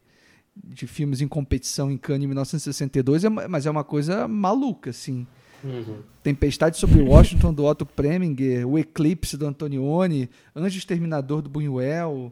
de 0.56 0.88
filmes 0.88 1.22
em 1.22 1.28
competição 1.28 1.90
em 1.90 1.98
Cannes 1.98 2.26
em 2.26 2.28
1962, 2.28 3.24
é 3.24 3.30
mas 3.30 3.66
é 3.66 3.72
uma 3.72 3.84
coisa 3.84 4.28
maluca, 4.28 4.90
assim. 4.90 5.26
Uhum. 5.64 5.98
Tempestade 6.24 6.78
sobre 6.78 7.02
Washington, 7.02 7.54
do 7.54 7.66
Otto 7.66 7.86
Preminger, 7.86 8.68
O 8.68 8.78
Eclipse, 8.78 9.38
do 9.38 9.46
Antonioni, 9.46 10.30
Anjo 10.56 10.78
Exterminador, 10.78 11.42
do 11.42 11.50
Buñuel, 11.50 12.32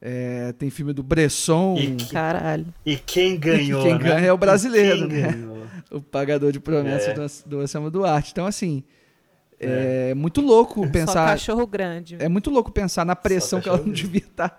é, 0.00 0.52
tem 0.52 0.70
filme 0.70 0.92
do 0.92 1.02
Bresson. 1.02 1.76
E 1.78 1.94
que, 1.94 2.12
Caralho. 2.12 2.66
E 2.86 2.96
quem 2.96 3.38
ganhou? 3.38 3.80
E 3.80 3.84
quem 3.84 3.92
né? 3.94 3.98
ganha 3.98 4.26
é 4.26 4.32
o 4.32 4.38
brasileiro, 4.38 5.06
né? 5.06 5.28
O 5.90 6.00
pagador 6.00 6.52
de 6.52 6.60
promessas 6.60 7.08
é. 7.08 7.14
do, 7.48 7.56
do 7.56 7.60
Anselmo 7.62 7.90
Duarte. 7.90 8.30
Então, 8.30 8.46
assim, 8.46 8.84
é, 9.58 10.10
é 10.10 10.14
muito 10.14 10.40
louco 10.40 10.88
pensar. 10.88 11.12
Só 11.12 11.26
cachorro 11.26 11.66
grande. 11.66 12.16
É 12.20 12.28
muito 12.28 12.48
louco 12.48 12.70
pensar 12.70 13.04
na 13.04 13.16
pressão 13.16 13.60
que 13.60 13.68
ela 13.68 13.78
não 13.78 13.92
devia 13.92 14.20
estar 14.20 14.48
tá, 14.50 14.58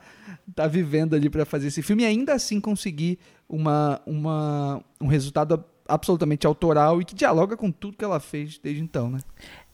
tá 0.53 0.67
vivendo 0.67 1.15
ali 1.15 1.29
para 1.29 1.45
fazer 1.45 1.67
esse 1.67 1.81
filme 1.81 2.03
e 2.03 2.05
ainda 2.05 2.33
assim 2.33 2.59
conseguir 2.59 3.17
uma, 3.49 4.01
uma, 4.05 4.83
um 4.99 5.07
resultado 5.07 5.63
absolutamente 5.93 6.47
autoral 6.47 7.01
e 7.01 7.05
que 7.05 7.15
dialoga 7.15 7.57
com 7.57 7.71
tudo 7.71 7.97
que 7.97 8.05
ela 8.05 8.19
fez 8.19 8.57
desde 8.57 8.81
então, 8.81 9.09
né? 9.09 9.19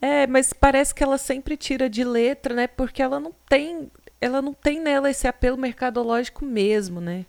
É, 0.01 0.27
mas 0.27 0.53
parece 0.53 0.93
que 0.93 1.03
ela 1.03 1.17
sempre 1.17 1.57
tira 1.57 1.89
de 1.89 2.03
letra, 2.03 2.53
né? 2.53 2.67
Porque 2.67 3.01
ela 3.01 3.19
não 3.19 3.33
tem, 3.47 3.91
ela 4.19 4.41
não 4.41 4.53
tem 4.53 4.79
nela 4.79 5.09
esse 5.09 5.27
apelo 5.27 5.57
mercadológico 5.57 6.45
mesmo, 6.45 6.99
né? 6.99 7.25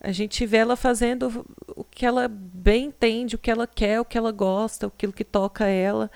A 0.00 0.12
gente 0.12 0.44
vê 0.44 0.58
ela 0.58 0.76
fazendo 0.76 1.46
o 1.74 1.82
que 1.82 2.04
ela 2.04 2.28
bem 2.28 2.86
entende, 2.86 3.36
o 3.36 3.38
que 3.38 3.50
ela 3.50 3.66
quer, 3.66 4.00
o 4.00 4.04
que 4.04 4.18
ela 4.18 4.32
gosta, 4.32 4.86
aquilo 4.86 5.12
que 5.12 5.24
toca 5.24 5.66
ela. 5.66 6.10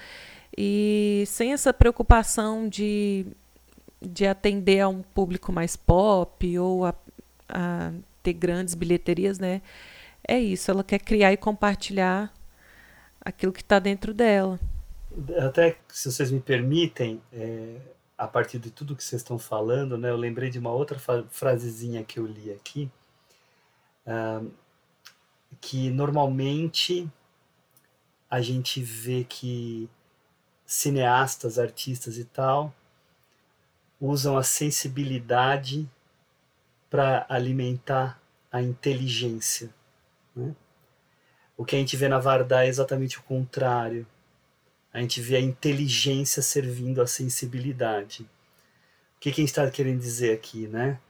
E 0.56 1.24
sem 1.26 1.52
essa 1.52 1.72
preocupação 1.72 2.68
de, 2.68 3.24
de 4.02 4.26
atender 4.26 4.80
a 4.80 4.88
um 4.88 5.00
público 5.00 5.52
mais 5.52 5.74
pop 5.74 6.58
ou 6.58 6.84
a, 6.84 6.94
a 7.48 7.92
ter 8.22 8.34
grandes 8.34 8.74
bilheterias, 8.74 9.38
né? 9.38 9.62
É 10.28 10.38
isso, 10.38 10.70
ela 10.70 10.84
quer 10.84 10.98
criar 10.98 11.32
e 11.32 11.36
compartilhar 11.36 12.32
aquilo 13.20 13.52
que 13.52 13.62
está 13.62 13.78
dentro 13.78 14.12
dela. 14.12 14.60
Até, 15.38 15.78
se 15.88 16.12
vocês 16.12 16.30
me 16.30 16.38
permitem, 16.38 17.20
é, 17.32 17.80
a 18.16 18.28
partir 18.28 18.58
de 18.58 18.70
tudo 18.70 18.94
que 18.94 19.02
vocês 19.02 19.22
estão 19.22 19.38
falando, 19.38 19.96
né, 19.96 20.10
eu 20.10 20.16
lembrei 20.16 20.50
de 20.50 20.58
uma 20.58 20.70
outra 20.70 20.98
frasezinha 21.30 22.04
que 22.04 22.18
eu 22.18 22.26
li 22.26 22.52
aqui, 22.52 22.90
uh, 24.06 24.50
que 25.60 25.88
normalmente 25.90 27.08
a 28.30 28.42
gente 28.42 28.82
vê 28.82 29.24
que 29.24 29.88
cineastas, 30.66 31.58
artistas 31.58 32.18
e 32.18 32.24
tal 32.24 32.74
usam 34.00 34.36
a 34.36 34.42
sensibilidade 34.42 35.88
para 36.90 37.26
alimentar 37.28 38.20
a 38.52 38.62
inteligência. 38.62 39.74
Né? 40.38 40.54
O 41.56 41.64
que 41.64 41.76
a 41.76 41.78
gente 41.78 41.96
vê 41.96 42.08
na 42.08 42.18
Vardar 42.18 42.64
é 42.64 42.68
exatamente 42.68 43.18
o 43.18 43.22
contrário. 43.22 44.06
A 44.92 45.00
gente 45.00 45.20
vê 45.20 45.36
a 45.36 45.40
inteligência 45.40 46.40
servindo 46.40 47.02
à 47.02 47.06
sensibilidade. 47.06 48.22
O 49.16 49.20
que, 49.20 49.32
que 49.32 49.40
a 49.40 49.42
gente 49.42 49.50
está 49.50 49.70
querendo 49.70 50.00
dizer 50.00 50.32
aqui, 50.32 50.68
né? 50.68 51.00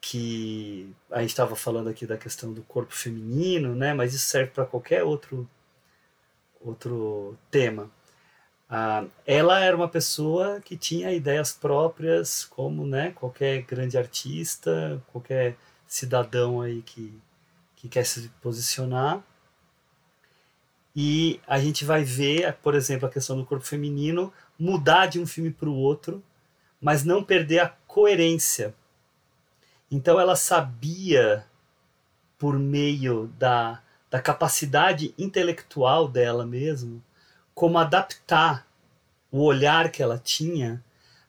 Que 0.00 0.94
a 1.10 1.20
gente 1.20 1.30
estava 1.30 1.56
falando 1.56 1.88
aqui 1.88 2.06
da 2.06 2.16
questão 2.16 2.52
do 2.52 2.62
corpo 2.62 2.94
feminino, 2.94 3.74
né? 3.74 3.92
Mas 3.92 4.14
isso 4.14 4.26
serve 4.26 4.52
para 4.52 4.64
qualquer 4.64 5.02
outro 5.02 5.48
outro 6.60 7.36
tema. 7.50 7.90
Ah, 8.68 9.04
ela 9.26 9.60
era 9.60 9.76
uma 9.76 9.88
pessoa 9.88 10.60
que 10.60 10.76
tinha 10.76 11.12
ideias 11.12 11.52
próprias, 11.52 12.44
como 12.44 12.86
né, 12.86 13.12
qualquer 13.12 13.62
grande 13.62 13.98
artista, 13.98 15.02
qualquer 15.12 15.56
cidadão 15.86 16.60
aí 16.60 16.82
que 16.82 17.12
que 17.84 17.88
quer 17.90 18.06
se 18.06 18.30
posicionar. 18.40 19.22
E 20.96 21.38
a 21.46 21.60
gente 21.60 21.84
vai 21.84 22.02
ver, 22.02 22.54
por 22.62 22.74
exemplo, 22.74 23.06
a 23.06 23.10
questão 23.10 23.36
do 23.36 23.44
corpo 23.44 23.62
feminino 23.62 24.32
mudar 24.58 25.06
de 25.06 25.20
um 25.20 25.26
filme 25.26 25.50
para 25.50 25.68
o 25.68 25.76
outro, 25.76 26.24
mas 26.80 27.04
não 27.04 27.22
perder 27.22 27.58
a 27.58 27.68
coerência. 27.86 28.74
Então 29.90 30.18
ela 30.18 30.34
sabia, 30.34 31.44
por 32.38 32.58
meio 32.58 33.26
da, 33.38 33.82
da 34.10 34.18
capacidade 34.18 35.14
intelectual 35.18 36.08
dela 36.08 36.46
mesmo, 36.46 37.04
como 37.54 37.76
adaptar 37.76 38.66
o 39.30 39.42
olhar 39.42 39.90
que 39.90 40.02
ela 40.02 40.18
tinha 40.18 40.82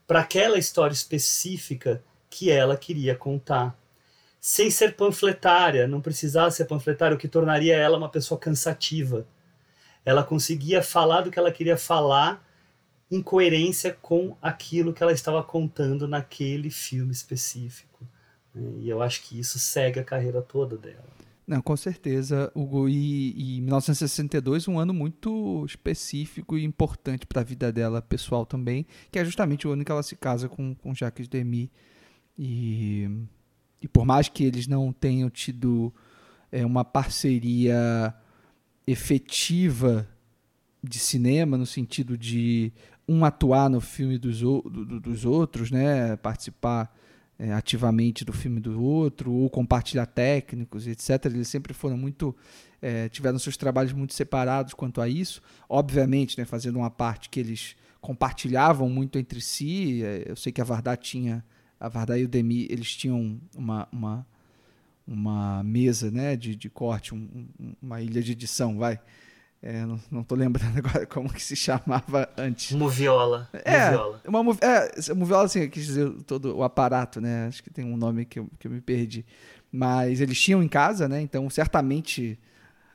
para 0.08 0.22
aquela 0.22 0.58
história 0.58 0.94
específica 0.94 2.02
que 2.30 2.50
ela 2.50 2.78
queria 2.78 3.14
contar. 3.14 3.78
Sem 4.48 4.70
ser 4.70 4.96
panfletária, 4.96 5.88
não 5.88 6.00
precisava 6.00 6.52
ser 6.52 6.66
panfletária, 6.66 7.16
o 7.16 7.18
que 7.18 7.28
tornaria 7.28 7.76
ela 7.76 7.98
uma 7.98 8.10
pessoa 8.10 8.40
cansativa. 8.40 9.26
Ela 10.06 10.24
conseguia 10.24 10.84
falar 10.84 11.22
do 11.22 11.32
que 11.32 11.40
ela 11.40 11.52
queria 11.52 11.76
falar 11.76 12.48
em 13.10 13.24
coerência 13.24 13.98
com 14.04 14.38
aquilo 14.40 14.94
que 14.94 15.02
ela 15.02 15.12
estava 15.12 15.42
contando 15.44 16.08
naquele 16.08 16.70
filme 16.70 17.12
específico. 17.12 18.08
Né? 18.54 18.82
E 18.82 18.88
eu 18.88 19.02
acho 19.02 19.24
que 19.24 19.40
isso 19.40 19.58
segue 19.58 20.00
a 20.00 20.04
carreira 20.04 20.44
toda 20.44 20.78
dela. 20.78 21.08
Não, 21.48 21.60
com 21.60 21.76
certeza, 21.76 22.52
Hugo. 22.54 22.88
E, 22.88 23.58
e 23.58 23.62
1962, 23.62 24.68
um 24.68 24.78
ano 24.78 24.94
muito 24.94 25.66
específico 25.66 26.56
e 26.56 26.64
importante 26.64 27.26
para 27.26 27.42
a 27.42 27.44
vida 27.44 27.72
dela 27.72 28.00
pessoal 28.00 28.46
também, 28.46 28.86
que 29.12 29.18
é 29.18 29.26
justamente 29.26 29.68
o 29.68 29.72
ano 29.72 29.84
que 29.84 29.92
ela 29.92 30.04
se 30.04 30.16
casa 30.16 30.48
com, 30.48 30.76
com 30.76 30.94
Jacques 30.94 31.28
Demy. 31.28 31.72
E, 32.38 33.10
e 33.86 33.88
por 33.88 34.04
mais 34.04 34.28
que 34.28 34.44
eles 34.44 34.66
não 34.66 34.92
tenham 34.92 35.30
tido 35.30 35.94
é, 36.52 36.66
uma 36.66 36.84
parceria 36.84 38.12
efetiva 38.88 40.08
de 40.84 40.98
cinema, 40.98 41.56
no 41.56 41.68
sentido 41.68 42.18
de 42.18 42.74
um 43.08 43.24
atuar 43.24 43.70
no 43.70 43.80
filme 43.80 44.18
dos, 44.18 44.40
do, 44.40 45.00
dos 45.00 45.24
outros, 45.24 45.70
né, 45.70 46.16
participar 46.16 46.92
é, 47.38 47.54
ativamente 47.54 48.26
do 48.26 48.34
filme 48.34 48.60
do 48.60 48.82
outro, 48.82 49.32
ou 49.32 49.48
compartilhar 49.52 50.08
técnicos, 50.08 50.88
etc. 50.88 51.26
Eles 51.26 51.48
sempre 51.48 51.72
foram 51.72 51.96
muito. 51.96 52.36
É, 52.82 53.08
tiveram 53.10 53.38
seus 53.38 53.56
trabalhos 53.56 53.94
muito 53.94 54.16
separados 54.16 54.74
quanto 54.74 55.00
a 55.00 55.08
isso. 55.08 55.44
Obviamente, 55.70 56.40
né, 56.40 56.46
fazendo 56.46 56.80
uma 56.80 56.90
parte 56.90 57.30
que 57.30 57.40
eles 57.40 57.76
compartilhavam 58.02 58.90
muito 58.90 59.20
entre 59.20 59.40
si. 59.42 60.04
É, 60.04 60.24
eu 60.26 60.36
sei 60.36 60.52
que 60.52 60.60
a 60.60 60.64
Vardar 60.64 60.98
tinha. 60.98 61.46
A 61.80 61.90
Vardar 61.90 62.20
e 62.20 62.24
o 62.24 62.28
Demi, 62.28 62.68
eles 62.70 62.96
tinham 62.96 63.40
uma, 63.56 63.88
uma, 63.92 64.28
uma 65.08 65.64
mesa 65.64 66.10
né, 66.10 66.36
de, 66.36 66.56
de 66.56 66.70
corte, 66.70 67.14
um, 67.14 67.48
uma 67.82 68.02
ilha 68.02 68.22
de 68.22 68.32
edição, 68.32 68.78
vai 68.78 69.00
é, 69.66 69.84
não, 70.12 70.24
tô 70.24 70.36
lembrando 70.36 70.78
agora 70.78 71.08
como 71.08 71.34
que 71.34 71.42
se 71.42 71.56
chamava 71.56 72.30
antes. 72.38 72.72
Moviola. 72.74 73.50
É, 73.52 73.90
moviola. 73.90 74.22
Uma, 74.28 74.58
é, 74.62 75.14
moviola, 75.16 75.46
assim, 75.46 75.68
quis 75.68 75.88
dizer 75.88 76.12
todo 76.28 76.56
o 76.56 76.64
aparato, 76.64 77.20
né? 77.20 77.48
Acho 77.48 77.64
que 77.64 77.72
tem 77.72 77.84
um 77.84 77.98
nome 77.98 78.26
que 78.26 78.38
eu, 78.38 78.48
que 78.60 78.68
eu 78.68 78.72
me 78.72 78.80
perdi. 78.80 79.26
Mas 79.72 80.22
eles 80.22 80.40
tinham 80.40 80.62
em 80.62 80.68
casa, 80.68 81.10
né? 81.10 81.20
Então, 81.20 81.50
certamente, 81.50 82.40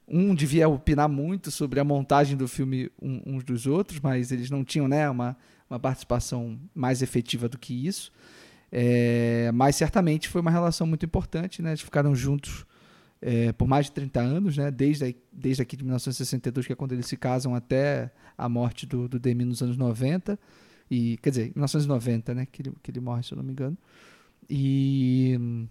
um 0.06 0.32
devia 0.32 0.68
opinar 0.68 1.08
muito 1.08 1.50
sobre 1.50 1.80
a 1.80 1.84
montagem 1.84 2.36
do 2.36 2.46
filme 2.46 2.88
uns 3.02 3.42
dos 3.42 3.66
outros, 3.66 3.98
mas 3.98 4.30
eles 4.30 4.48
não 4.48 4.64
tinham, 4.64 4.86
né? 4.86 5.10
Uma, 5.10 5.36
uma 5.68 5.80
participação 5.80 6.56
mais 6.72 7.02
efetiva 7.02 7.48
do 7.48 7.58
que 7.58 7.84
isso. 7.84 8.12
É, 8.72 9.50
mas 9.52 9.76
certamente 9.76 10.28
foi 10.28 10.40
uma 10.40 10.50
relação 10.50 10.86
muito 10.86 11.04
importante, 11.04 11.60
né? 11.60 11.70
Eles 11.70 11.80
ficaram 11.80 12.14
juntos 12.14 12.64
é, 13.22 13.52
por 13.52 13.68
mais 13.68 13.86
de 13.86 13.92
30 13.92 14.20
anos, 14.20 14.56
né? 14.56 14.70
desde, 14.70 15.14
desde 15.30 15.62
aqui 15.62 15.76
de 15.76 15.84
1962, 15.84 16.66
que 16.66 16.72
é 16.72 16.76
quando 16.76 16.92
eles 16.92 17.06
se 17.06 17.16
casam, 17.16 17.54
até 17.54 18.10
a 18.36 18.48
morte 18.48 18.86
do, 18.86 19.08
do 19.08 19.18
Demi 19.18 19.44
nos 19.44 19.62
anos 19.62 19.76
90. 19.76 20.38
E, 20.90 21.18
quer 21.22 21.30
dizer, 21.30 21.52
1990, 21.54 22.34
né? 22.34 22.46
que, 22.50 22.62
ele, 22.62 22.72
que 22.82 22.90
ele 22.90 23.00
morre, 23.00 23.22
se 23.22 23.32
eu 23.32 23.36
não 23.36 23.44
me 23.44 23.52
engano. 23.52 23.76
E. 24.48 25.66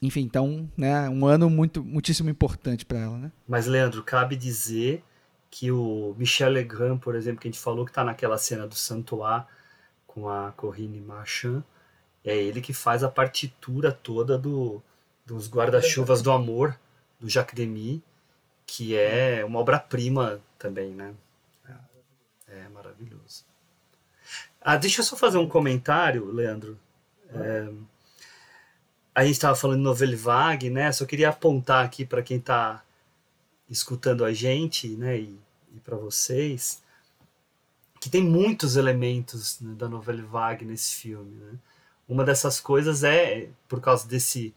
Enfim, 0.00 0.20
então, 0.20 0.70
né, 0.76 1.08
um 1.08 1.24
ano 1.24 1.48
muito, 1.48 1.82
muitíssimo 1.82 2.28
importante 2.28 2.84
para 2.84 2.98
ela, 2.98 3.16
né? 3.16 3.32
Mas, 3.48 3.66
Leandro, 3.66 4.02
cabe 4.02 4.36
dizer 4.36 5.02
que 5.50 5.70
o 5.70 6.14
Michel 6.18 6.50
Legrand, 6.50 6.98
por 6.98 7.14
exemplo, 7.14 7.40
que 7.40 7.48
a 7.48 7.50
gente 7.50 7.60
falou 7.60 7.86
que 7.86 7.90
está 7.90 8.04
naquela 8.04 8.36
cena 8.36 8.66
do 8.66 8.74
Santois 8.74 9.44
com 10.14 10.28
a 10.28 10.52
Corinne 10.52 11.00
Marchand, 11.00 11.64
é 12.24 12.36
ele 12.36 12.60
que 12.60 12.72
faz 12.72 13.02
a 13.02 13.10
partitura 13.10 13.90
toda 13.90 14.38
do, 14.38 14.80
dos 15.26 15.48
Guarda-Chuvas 15.48 16.22
do 16.22 16.30
Amor, 16.30 16.78
do 17.18 17.28
Jacques 17.28 17.54
Demy, 17.54 18.00
que 18.64 18.96
é 18.96 19.44
uma 19.44 19.58
obra-prima 19.58 20.40
também, 20.56 20.92
né? 20.92 21.12
É, 21.68 22.60
é, 22.60 22.68
maravilhoso. 22.68 23.44
Ah, 24.60 24.76
deixa 24.76 25.00
eu 25.00 25.04
só 25.04 25.16
fazer 25.16 25.36
um 25.36 25.48
comentário, 25.48 26.32
Leandro. 26.32 26.78
É, 27.30 27.68
a 29.14 29.24
gente 29.24 29.34
estava 29.34 29.56
falando 29.56 29.78
de 29.78 29.84
Novelle 29.84 30.16
Vague, 30.16 30.70
né? 30.70 30.92
Só 30.92 31.04
queria 31.04 31.28
apontar 31.28 31.84
aqui 31.84 32.04
para 32.04 32.22
quem 32.22 32.38
está 32.38 32.82
escutando 33.68 34.24
a 34.24 34.32
gente, 34.32 34.88
né? 34.96 35.18
E, 35.18 35.38
e 35.74 35.80
para 35.80 35.96
vocês, 35.96 36.82
que 38.04 38.10
tem 38.10 38.22
muitos 38.22 38.76
elementos 38.76 39.58
né, 39.60 39.74
da 39.76 39.88
Novelle 39.88 40.20
Vague 40.20 40.66
nesse 40.66 40.94
filme, 40.94 41.36
né? 41.36 41.58
Uma 42.06 42.22
dessas 42.22 42.60
coisas 42.60 43.02
é, 43.02 43.48
por 43.66 43.80
causa 43.80 44.06
desse 44.06 44.54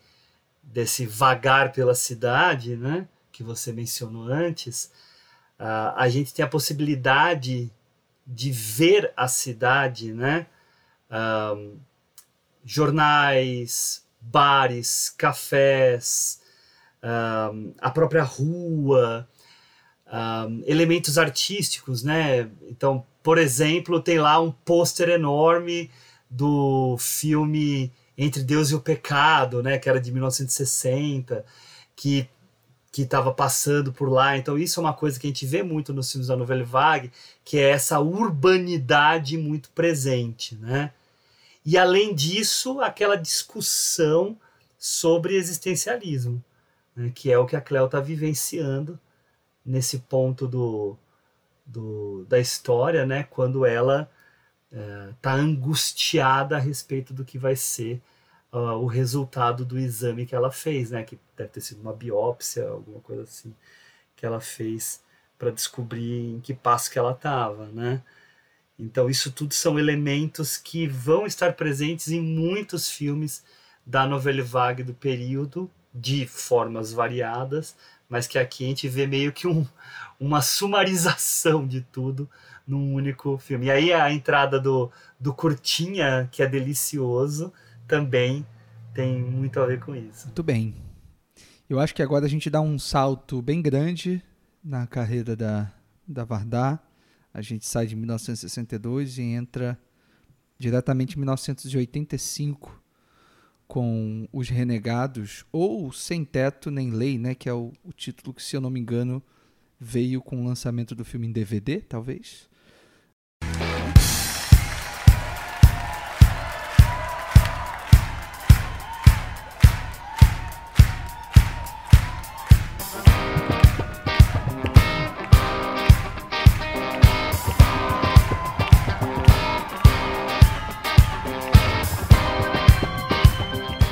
desse 0.62 1.06
vagar 1.06 1.72
pela 1.72 1.96
cidade, 1.96 2.76
né, 2.76 3.08
que 3.32 3.44
você 3.44 3.72
mencionou 3.72 4.24
antes, 4.24 4.92
uh, 5.58 5.96
a 5.96 6.10
gente 6.10 6.34
tem 6.34 6.44
a 6.44 6.50
possibilidade 6.50 7.72
de 8.26 8.52
ver 8.52 9.14
a 9.16 9.30
cidade, 9.30 10.12
né, 10.12 10.46
jornais, 12.66 14.06
bares, 14.20 15.10
cafés, 15.18 16.42
a 17.80 17.90
própria 17.92 18.24
rua, 18.24 19.26
elementos 20.66 21.18
artísticos, 21.18 22.04
né? 22.04 22.50
Então, 22.70 23.06
por 23.28 23.38
exemplo, 23.38 24.02
tem 24.02 24.20
lá 24.20 24.40
um 24.40 24.54
pôster 24.54 25.10
enorme 25.10 25.92
do 26.30 26.96
filme 26.98 27.92
entre 28.18 28.42
Deus 28.42 28.70
e 28.70 28.76
o 28.76 28.80
Pecado, 28.80 29.62
né, 29.62 29.78
que 29.78 29.90
era 29.90 30.00
de 30.00 30.14
1960, 30.14 31.44
que 31.94 32.30
que 32.90 33.02
estava 33.02 33.34
passando 33.34 33.92
por 33.92 34.08
lá. 34.08 34.38
Então 34.38 34.58
isso 34.58 34.80
é 34.80 34.84
uma 34.84 34.94
coisa 34.94 35.20
que 35.20 35.28
a 35.28 35.30
gente 35.30 35.46
vê 35.46 35.62
muito 35.62 35.94
nos 35.94 36.10
filmes 36.10 36.30
da 36.30 36.38
Nouvelle 36.38 36.64
Vague, 36.64 37.12
que 37.44 37.58
é 37.58 37.70
essa 37.70 38.00
urbanidade 38.00 39.38
muito 39.38 39.72
presente, 39.72 40.56
né? 40.56 40.94
E 41.66 41.78
além 41.78 42.16
disso, 42.16 42.80
aquela 42.80 43.18
discussão 43.18 44.38
sobre 44.80 45.36
existencialismo, 45.36 46.42
né, 46.96 47.12
que 47.14 47.30
é 47.30 47.38
o 47.38 47.46
que 47.46 47.58
a 47.58 47.62
Cleo 47.62 47.88
está 47.88 48.00
vivenciando 48.00 48.98
nesse 49.66 50.00
ponto 50.00 50.48
do, 50.48 50.98
do, 51.68 52.26
da 52.26 52.40
história, 52.40 53.06
né, 53.06 53.24
quando 53.24 53.66
ela 53.66 54.10
está 55.12 55.38
é, 55.38 55.40
angustiada 55.40 56.58
a 56.58 56.60
respeito 56.60 57.14
do 57.14 57.26
que 57.26 57.38
vai 57.38 57.56
ser 57.56 58.02
uh, 58.52 58.78
o 58.78 58.86
resultado 58.86 59.66
do 59.66 59.78
exame 59.78 60.26
que 60.26 60.36
ela 60.36 60.52
fez, 60.52 60.92
né? 60.92 61.04
Que 61.04 61.20
deve 61.36 61.50
ter 61.50 61.62
sido 61.62 61.82
uma 61.82 61.94
biópsia, 61.94 62.68
alguma 62.68 63.00
coisa 63.00 63.24
assim, 63.24 63.54
que 64.16 64.26
ela 64.26 64.40
fez 64.40 65.02
para 65.38 65.52
descobrir 65.52 66.36
em 66.36 66.40
que 66.40 66.54
passo 66.54 66.92
que 66.92 67.00
ela 67.00 67.12
estava, 67.12 67.68
né? 67.68 68.02
Então 68.80 69.10
isso 69.10 69.32
tudo 69.32 69.54
são 69.54 69.80
elementos 69.80 70.58
que 70.58 70.88
vão 70.88 71.26
estar 71.26 71.54
presentes 71.54 72.10
em 72.10 72.22
muitos 72.22 72.90
filmes 72.90 73.44
da 73.86 74.06
novela 74.06 74.44
vague 74.44 74.84
do 74.84 74.94
período, 74.94 75.70
de 75.94 76.28
formas 76.28 76.94
variadas, 76.94 77.76
mas 78.10 78.28
que 78.28 78.38
aqui 78.38 78.66
a 78.66 78.68
gente 78.68 78.88
vê 78.88 79.08
meio 79.08 79.34
que 79.34 79.48
um, 79.48 79.66
uma 80.20 80.42
sumarização 80.42 81.68
de 81.68 81.82
tudo 81.82 82.30
num 82.66 82.94
único 82.94 83.38
filme. 83.38 83.68
E 83.68 83.72
aí 83.72 83.94
a 83.94 84.12
entrada 84.12 84.60
do, 84.60 84.92
do 85.20 85.34
Curtinha, 85.34 86.28
que 86.32 86.44
é 86.44 86.48
delicioso, 86.48 87.54
também 87.88 88.46
tem 88.94 89.22
muito 89.22 89.60
a 89.60 89.66
ver 89.66 89.80
com 89.80 89.96
isso. 89.96 90.26
Muito 90.26 90.44
bem. 90.44 90.76
Eu 91.70 91.80
acho 91.80 91.94
que 91.94 92.02
agora 92.02 92.26
a 92.26 92.30
gente 92.30 92.50
dá 92.50 92.62
um 92.62 92.80
salto 92.80 93.42
bem 93.42 93.62
grande 93.62 94.22
na 94.64 94.88
carreira 94.88 95.36
da, 95.36 95.72
da 96.08 96.24
Vardar. 96.24 96.82
A 97.34 97.42
gente 97.42 97.66
sai 97.66 97.86
de 97.86 97.96
1962 97.96 99.18
e 99.18 99.22
entra 99.22 99.78
diretamente 100.58 101.16
em 101.16 101.20
1985 101.20 102.84
com 103.68 104.28
Os 104.32 104.50
Renegados, 104.50 105.46
ou 105.52 105.92
Sem 105.92 106.24
Teto 106.24 106.72
Nem 106.72 106.90
Lei, 106.90 107.18
né, 107.18 107.36
que 107.36 107.50
é 107.50 107.54
o, 107.54 107.74
o 107.84 107.92
título 107.92 108.34
que, 108.34 108.42
se 108.42 108.56
eu 108.56 108.62
não 108.62 108.70
me 108.70 108.80
engano, 108.80 109.22
veio 109.80 110.22
com 110.22 110.42
o 110.42 110.46
lançamento 110.46 110.96
do 110.96 111.06
filme 111.06 111.28
em 111.28 111.32
DVD, 111.32 111.82
talvez. 111.82 112.50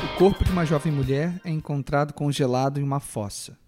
O 0.04 0.18
corpo 0.18 0.44
de 0.44 0.52
uma 0.52 0.66
jovem 0.66 0.92
mulher 0.92 1.40
é 1.44 1.52
encontrado 1.52 2.14
congelado 2.14 2.80
em 2.80 2.84
uma 2.84 3.00
fossa. 3.00 3.65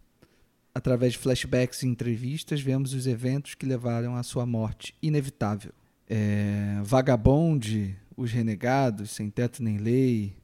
Através 0.78 1.14
de 1.14 1.18
flashbacks 1.18 1.82
e 1.82 1.88
entrevistas, 1.88 2.62
vemos 2.62 2.94
os 2.94 3.08
eventos 3.08 3.56
que 3.56 3.66
levaram 3.66 4.16
à 4.16 4.22
sua 4.22 4.46
morte 4.46 4.94
inevitável. 5.02 5.72
É, 6.08 6.80
Vagabonde, 6.84 7.98
Os 8.16 8.32
Renegados, 8.32 9.10
Sem 9.10 9.28
Teto 9.28 9.64
Nem 9.64 9.80
Lei, 9.80 10.38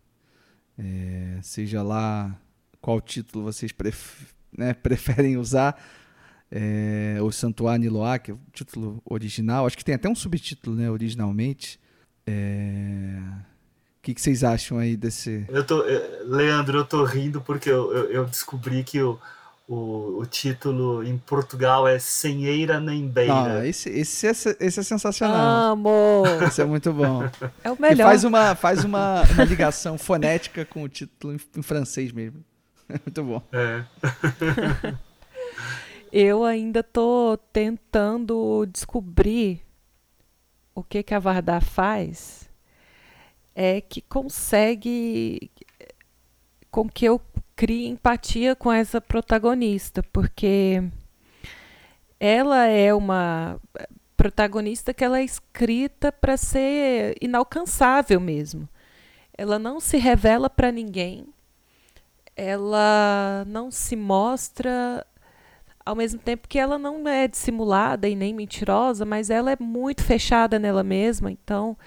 é, 0.76 1.38
seja 1.44 1.84
lá 1.84 2.36
qual 2.82 3.00
título 3.00 3.44
vocês 3.44 3.72
pref 3.72 4.34
né, 4.58 4.74
preferem 4.82 5.38
usar, 5.38 5.80
é, 6.50 7.20
o 7.22 7.32
Santuário 7.32 7.82
Niloá, 7.82 8.18
que 8.18 8.32
é 8.32 8.34
o 8.34 8.40
título 8.52 9.04
original, 9.06 9.68
acho 9.68 9.78
que 9.78 9.86
tem 9.86 9.94
até 9.94 10.10
um 10.10 10.16
subtítulo 10.16 10.76
né, 10.76 10.90
originalmente. 10.90 11.80
É... 12.26 13.20
O 14.00 14.02
que, 14.02 14.20
vocês 14.20 14.44
acham 14.44 14.80
aí 14.80 14.98
desse. 14.98 15.46
Eu 15.48 15.64
tô, 15.64 15.82
Leandro, 16.26 16.80
eu 16.80 16.86
tô 16.86 17.06
rindo 17.06 17.40
porque 17.40 17.70
eu, 17.70 17.94
eu, 17.94 18.12
eu 18.12 18.26
descobri 18.26 18.84
que 18.84 19.02
o, 19.02 19.18
o, 19.68 20.20
o, 20.20 20.26
título 20.26 21.04
em 21.04 21.18
Portugal 21.18 21.88
é 21.88 21.98
Sem 21.98 22.46
Eira 22.46 22.80
Nem 22.80 23.08
Beira. 23.08 23.62
Ah, 23.62 23.68
esse, 23.68 23.90
esse, 23.90 24.28
é, 24.28 24.32
esse 24.32 24.80
é 24.80 24.84
sensacional. 24.84 25.72
Amo! 25.72 26.24
Esse 26.46 26.62
é 26.62 26.66
muito 26.66 26.92
bom. 26.92 27.24
É 27.64 27.72
o 27.72 27.80
melhor. 27.80 28.08
E 28.08 28.10
faz 28.10 28.24
uma, 28.24 28.56
faz 28.56 28.84
uma, 28.84 29.24
uma 29.24 29.44
ligação 29.46 29.98
fonética 29.98 30.66
com 30.66 30.84
o 30.84 30.90
título 30.90 31.34
em, 31.34 31.40
em 31.60 31.62
francês 31.62 32.12
mesmo. 32.12 32.44
É 32.90 33.00
muito 33.06 33.24
bom. 33.24 33.42
É. 33.52 33.84
eu 36.12 36.44
ainda 36.44 36.84
tô 36.84 37.38
tentando 37.52 38.66
descobrir 38.66 39.62
o 40.76 40.84
que, 40.84 41.04
que 41.04 41.14
a 41.14 41.20
Vardar 41.20 41.64
faz 41.64 42.50
é 43.56 43.80
que 43.82 44.02
consegue 44.02 45.52
com 46.72 46.90
que 46.90 47.06
eu 47.06 47.22
crie 47.56 47.88
empatia 47.88 48.56
com 48.56 48.72
essa 48.72 49.00
protagonista, 49.00 50.04
porque 50.12 50.84
ela 52.20 52.66
é 52.68 52.94
uma 52.94 53.60
protagonista 54.16 54.94
que 54.94 55.04
ela 55.04 55.20
é 55.20 55.24
escrita 55.24 56.12
para 56.12 56.38
ser 56.38 57.16
inalcançável 57.22 58.20
mesmo. 58.20 58.68
Ela 59.38 59.60
não 59.60 59.80
se 59.80 59.98
revela 59.98 60.50
para 60.50 60.72
ninguém. 60.72 61.28
Ela 62.36 63.44
não 63.48 63.70
se 63.70 63.96
mostra 63.96 65.06
ao 65.86 65.96
mesmo 65.96 66.20
tempo 66.20 66.48
que 66.48 66.58
ela 66.58 66.78
não 66.78 67.08
é 67.08 67.28
dissimulada 67.28 68.08
e 68.08 68.16
nem 68.16 68.34
mentirosa, 68.34 69.06
mas 69.06 69.30
ela 69.30 69.52
é 69.52 69.58
muito 69.60 70.04
fechada 70.04 70.58
nela 70.58 70.84
mesma, 70.84 71.30
então 71.30 71.78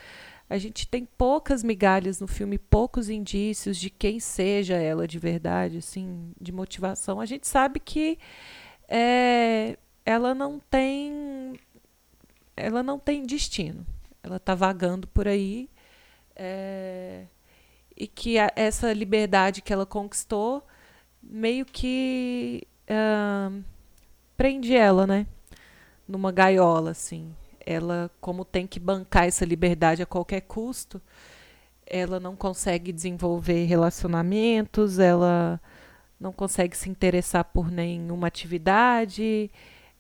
a 0.49 0.59
gente 0.59 0.87
tem 0.87 1.05
poucas 1.05 1.65
migalhas 1.65 2.21
no 2.21 2.29
filme, 2.29 2.57
poucos 2.57 3.09
indícios 3.09 3.77
de 3.77 3.91
quem 3.91 4.21
seja 4.21 4.77
ela 4.77 5.07
de 5.07 5.19
verdade, 5.19 5.79
assim, 5.79 6.33
de 6.41 6.53
motivação. 6.53 7.21
A 7.21 7.27
gente 7.27 7.49
sabe 7.49 7.81
que 7.81 8.19
é, 8.89 9.77
ela 10.05 10.35
não 10.35 10.61
tem 10.61 11.55
ela 12.57 12.83
não 12.83 12.99
tem 12.99 13.27
destino. 13.27 13.85
Ela 14.23 14.37
está 14.37 14.55
vagando 14.55 15.07
por 15.09 15.27
aí 15.27 15.69
é, 16.35 17.27
e 17.97 18.07
que 18.07 18.39
a, 18.39 18.51
essa 18.55 18.93
liberdade 18.93 19.61
que 19.61 19.73
ela 19.73 19.85
conquistou 19.85 20.65
meio 21.23 21.67
que 21.67 22.67
uh, 22.89 23.65
prende 24.37 24.75
ela, 24.75 25.07
né? 25.07 25.27
Numa 26.07 26.31
gaiola, 26.31 26.93
assim 26.93 27.35
ela, 27.67 28.09
como 28.21 28.45
tem 28.45 28.65
que 28.67 28.79
bancar 28.79 29.27
essa 29.27 29.45
liberdade 29.45 30.01
a 30.01 30.07
qualquer 30.07 30.43
custo, 30.43 31.03
ela 31.85 32.21
não 32.21 32.37
consegue 32.37 32.93
desenvolver 32.93 33.65
relacionamentos, 33.65 35.01
ela 35.01 35.61
não 36.19 36.33
consegue 36.33 36.77
se 36.77 36.89
interessar 36.89 37.45
por 37.45 37.71
nenhuma 37.71 38.29
atividade, 38.29 39.51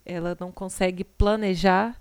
ela 0.04 0.36
não 0.38 0.52
consegue 0.52 1.02
planejar, 1.04 2.00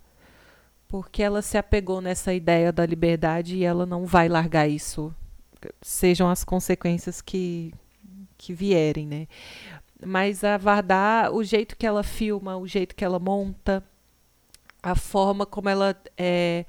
porque 0.87 1.23
ela 1.23 1.41
se 1.41 1.57
apegou 1.57 1.99
nessa 1.99 2.33
ideia 2.33 2.71
da 2.71 2.85
liberdade 2.85 3.57
e 3.57 3.63
ela 3.63 3.85
não 3.85 4.05
vai 4.05 4.29
largar 4.29 4.67
isso, 4.67 5.13
sejam 5.81 6.29
as 6.29 6.43
consequências 6.43 7.21
que, 7.21 7.73
que 8.37 8.53
vierem, 8.53 9.07
né? 9.07 9.27
Mas 10.05 10.43
a 10.43 10.57
Vardar, 10.57 11.31
o 11.33 11.43
jeito 11.43 11.75
que 11.75 11.87
ela 11.87 12.03
filma, 12.03 12.55
o 12.57 12.67
jeito 12.67 12.95
que 12.95 13.03
ela 13.03 13.17
monta, 13.17 13.83
a 14.85 14.93
forma 14.93 15.47
como 15.47 15.67
ela 15.67 15.99
é, 16.15 16.63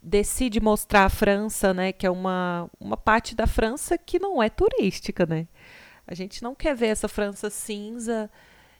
decide 0.00 0.60
mostrar 0.60 1.06
a 1.06 1.08
França, 1.08 1.74
né, 1.74 1.90
que 1.92 2.06
é 2.06 2.10
uma, 2.10 2.70
uma 2.78 2.96
parte 2.96 3.34
da 3.34 3.48
França 3.48 3.98
que 3.98 4.20
não 4.20 4.40
é 4.40 4.48
turística, 4.48 5.26
né? 5.26 5.48
A 6.06 6.14
gente 6.14 6.40
não 6.40 6.54
quer 6.54 6.76
ver 6.76 6.86
essa 6.86 7.08
França 7.08 7.50
cinza, 7.50 8.30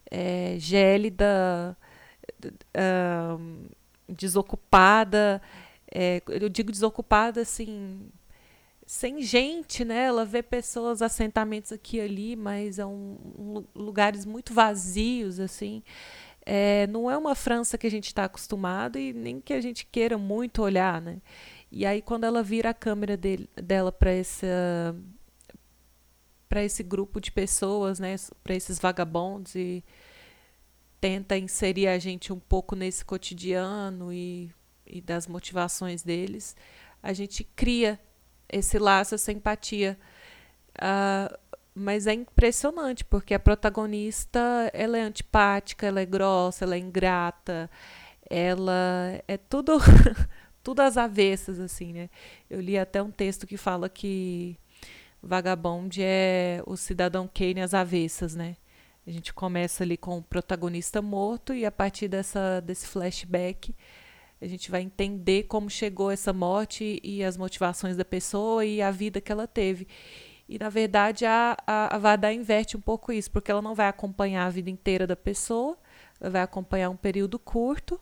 é, 0.09 0.55
gélida, 0.61 1.77
desocupada. 4.09 5.43
É, 5.93 6.23
eu 6.29 6.49
digo 6.49 6.71
desocupada 6.71 7.41
assim, 7.41 8.09
sem 8.87 9.21
gente, 9.21 9.85
né? 9.85 10.05
Ela 10.05 10.25
vê 10.25 10.41
pessoas, 10.41 11.03
assentamentos 11.03 11.73
aqui 11.73 11.97
e 11.97 12.01
ali, 12.01 12.37
mas 12.37 12.79
é 12.79 12.87
um, 12.87 13.19
um, 13.39 13.65
lugares 13.75 14.25
muito 14.25 14.55
vazios, 14.55 15.41
assim. 15.41 15.83
É, 16.51 16.87
não 16.87 17.11
é 17.11 17.17
uma 17.19 17.35
França 17.35 17.77
que 17.77 17.87
a 17.87 17.91
gente 17.91 18.07
está 18.07 18.25
acostumado 18.25 18.99
e 18.99 19.13
nem 19.13 19.39
que 19.39 19.53
a 19.53 19.61
gente 19.61 19.85
queira 19.85 20.17
muito 20.17 20.63
olhar, 20.63 20.99
né? 20.99 21.21
E 21.71 21.85
aí 21.85 22.01
quando 22.01 22.25
ela 22.25 22.43
vira 22.43 22.71
a 22.71 22.75
câmera 22.75 23.19
dela 23.63 23.93
para 23.93 24.13
essa 24.13 24.97
para 26.49 26.65
esse 26.65 26.83
grupo 26.83 27.21
de 27.21 27.31
pessoas, 27.31 28.01
né, 28.01 28.17
para 28.43 28.55
esses 28.55 28.79
vagabondos 28.79 29.55
e 29.55 29.85
tenta 30.99 31.37
inserir 31.37 31.89
a 31.89 31.99
gente 31.99 32.33
um 32.33 32.41
pouco 32.41 32.75
nesse 32.75 33.05
cotidiano 33.05 34.11
e, 34.11 34.51
e 34.87 35.03
das 35.03 35.27
motivações 35.27 36.03
deles, 36.03 36.57
a 37.03 37.13
gente 37.13 37.45
cria 37.45 38.01
esse 38.49 38.79
laço, 38.79 39.15
essa 39.15 39.31
empatia. 39.31 39.99
Uh, 40.79 41.39
mas 41.79 42.07
é 42.07 42.13
impressionante, 42.15 43.05
porque 43.05 43.35
a 43.35 43.39
protagonista, 43.39 44.71
ela 44.73 44.99
é 44.99 45.03
antipática, 45.03 45.87
ela 45.87 46.01
é 46.01 46.07
grossa, 46.07 46.65
ela 46.65 46.75
é 46.75 46.79
ingrata, 46.79 47.71
ela 48.29 49.23
é 49.27 49.37
tudo 49.37 49.79
tudo 50.63 50.81
às 50.81 50.97
avessas 50.97 51.59
assim, 51.61 51.93
né? 51.93 52.11
Eu 52.51 52.61
li 52.61 52.79
até 52.79 53.03
um 53.03 53.11
texto 53.11 53.47
que 53.47 53.57
fala 53.57 53.89
que 53.89 54.59
Vagabond 55.23 56.01
é 56.03 56.63
o 56.67 56.77
cidadão 56.77 57.29
Kane 57.33 57.61
às 57.61 57.75
avessas, 57.75 58.35
né? 58.35 58.57
A 59.07 59.11
gente 59.11 59.33
começa 59.33 59.83
ali 59.85 59.97
com 59.97 60.19
o 60.19 60.23
protagonista 60.23 61.01
morto 61.01 61.55
e 61.55 61.65
a 61.65 61.73
partir 61.73 62.09
dessa 62.09 62.61
desse 62.61 62.87
flashback 62.87 63.75
a 64.41 64.47
gente 64.47 64.71
vai 64.71 64.83
entender 64.83 65.45
como 65.45 65.69
chegou 65.69 66.11
essa 66.11 66.33
morte 66.33 67.01
e 67.03 67.25
as 67.25 67.37
motivações 67.37 67.97
da 67.97 68.05
pessoa 68.05 68.65
e 68.65 68.81
a 68.81 68.91
vida 68.91 69.21
que 69.21 69.33
ela 69.33 69.47
teve. 69.47 69.89
E, 70.49 70.59
na 70.59 70.71
verdade, 70.71 71.27
a, 71.27 71.57
a, 71.67 71.97
a 71.97 71.99
Vardar 71.99 72.33
inverte 72.33 72.77
um 72.77 72.81
pouco 72.81 73.13
isso, 73.13 73.31
porque 73.31 73.51
ela 73.51 73.61
não 73.61 73.75
vai 73.75 73.87
acompanhar 73.87 74.47
a 74.47 74.51
vida 74.51 74.71
inteira 74.71 75.07
da 75.07 75.15
pessoa, 75.15 75.77
ela 76.19 76.31
vai 76.31 76.43
acompanhar 76.43 76.89
um 76.89 76.97
período 76.97 77.39
curto, 77.39 78.01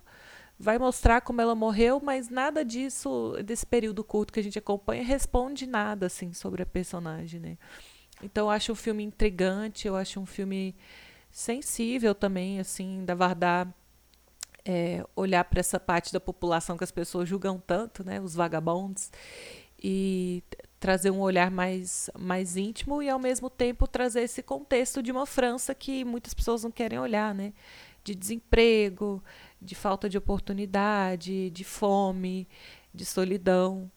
vai 0.59 0.78
mostrar 0.78 1.20
como 1.23 1.40
ela 1.40 1.55
morreu, 1.56 2.01
mas 2.01 2.28
nada 2.28 2.64
disso, 2.64 3.36
desse 3.44 3.66
período 3.66 4.05
curto 4.05 4.32
que 4.32 4.39
a 4.39 4.43
gente 4.43 4.59
acompanha, 4.59 5.02
responde 5.02 5.66
nada, 5.66 6.06
assim, 6.06 6.32
sobre 6.32 6.62
a 6.62 6.66
personagem, 6.66 7.40
né? 7.40 7.59
Então, 8.23 8.47
eu 8.47 8.51
acho 8.51 8.73
um 8.73 8.77
filme 8.77 9.02
intrigante, 9.02 9.89
eu 9.89 9.97
acho 9.97 10.20
um 10.20 10.27
filme 10.27 10.74
sensível 11.31 12.14
também, 12.14 12.60
assim, 12.60 13.05
da 13.05 13.14
Vardar 13.14 13.74
é, 14.64 15.05
olhar 15.14 15.44
para 15.44 15.60
essa 15.60 15.78
parte 15.78 16.12
da 16.12 16.20
população 16.20 16.77
que 16.77 16.85
as 16.85 16.90
pessoas 16.90 17.28
julgam 17.28 17.60
tanto, 17.64 18.05
né, 18.05 18.20
os 18.20 18.35
vagabondos, 18.35 19.10
e 19.82 20.43
trazer 20.78 21.11
um 21.11 21.20
olhar 21.20 21.51
mais, 21.51 22.11
mais 22.19 22.57
íntimo 22.57 23.03
e 23.03 23.09
ao 23.09 23.19
mesmo 23.19 23.48
tempo 23.48 23.86
trazer 23.86 24.23
esse 24.23 24.43
contexto 24.43 25.03
de 25.03 25.11
uma 25.11 25.27
França 25.27 25.74
que 25.74 26.05
muitas 26.05 26.35
pessoas 26.35 26.62
não 26.62 26.70
querem 26.70 26.98
olhar, 26.98 27.35
né? 27.35 27.53
De 28.05 28.15
desemprego, 28.15 29.23
de 29.61 29.74
falta 29.74 30.09
de 30.09 30.19
oportunidade, 30.19 31.51
de 31.51 31.65
fome, 31.65 32.47
de 32.94 33.05
solidão. 33.05 33.90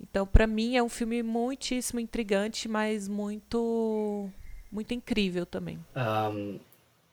Então, 0.00 0.26
para 0.26 0.46
mim 0.46 0.76
é 0.76 0.82
um 0.82 0.88
filme 0.88 1.22
muitíssimo 1.22 2.00
intrigante, 2.00 2.68
mas 2.68 3.08
muito 3.08 4.28
muito 4.70 4.92
incrível 4.92 5.46
também. 5.46 5.78
Um, 5.96 6.58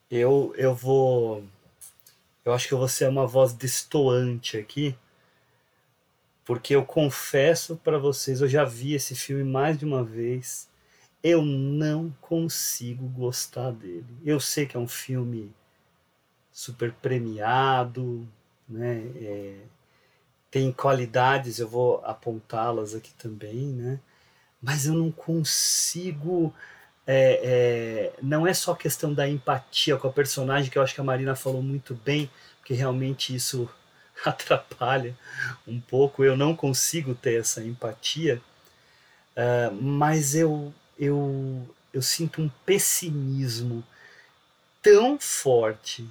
eu 0.10 0.54
eu 0.58 0.74
vou 0.74 1.44
eu 2.44 2.54
acho 2.54 2.68
que 2.68 2.76
vou 2.76 2.88
ser 2.88 3.08
uma 3.08 3.28
voz 3.28 3.54
destoante 3.54 4.58
aqui 4.58 4.96
porque 6.46 6.76
eu 6.76 6.86
confesso 6.86 7.76
para 7.78 7.98
vocês, 7.98 8.42
eu 8.42 8.48
já 8.48 8.64
vi 8.66 8.94
esse 8.94 9.16
filme 9.16 9.44
mais 9.44 9.78
de 9.78 9.86
uma 9.86 10.04
vez, 10.04 10.70
eu 11.24 11.44
não 11.44 12.12
consigo 12.22 13.08
gostar 13.10 13.72
dele. 13.72 14.06
Eu 14.26 14.40
sei 14.40 14.66
que 14.66 14.76
é 14.76 14.80
um 14.80 14.88
filme 14.88 15.52
super 16.52 16.92
premiado, 16.94 18.28
né? 18.68 19.04
É, 19.16 19.56
tem 20.50 20.72
qualidades, 20.72 21.60
eu 21.60 21.68
vou 21.68 22.02
apontá-las 22.04 22.96
aqui 22.96 23.14
também, 23.14 23.68
né? 23.68 24.00
mas 24.62 24.86
eu 24.86 24.94
não 24.94 25.12
consigo. 25.12 26.54
É, 27.08 28.14
é, 28.14 28.14
não 28.22 28.46
é 28.46 28.54
só 28.54 28.76
questão 28.76 29.14
da 29.14 29.28
empatia 29.28 29.98
com 29.98 30.08
a 30.08 30.12
personagem, 30.12 30.70
que 30.70 30.78
eu 30.78 30.84
acho 30.84 30.94
que 30.94 31.02
a 31.02 31.04
Marina 31.04 31.36
falou 31.36 31.62
muito 31.62 31.96
bem, 31.96 32.30
porque 32.60 32.74
realmente 32.74 33.34
isso 33.34 33.68
atrapalha 34.26 35.18
um 35.68 35.80
pouco. 35.80 36.24
Eu 36.24 36.38
não 36.38 36.56
consigo 36.56 37.16
ter 37.16 37.40
essa 37.40 37.64
empatia, 37.64 38.42
uh, 39.36 39.74
mas 39.82 40.36
eu, 40.36 40.74
eu, 40.98 41.68
eu 41.94 42.02
sinto 42.02 42.42
um 42.42 42.50
pessimismo 42.66 43.84
tão 44.82 45.20
forte, 45.20 46.08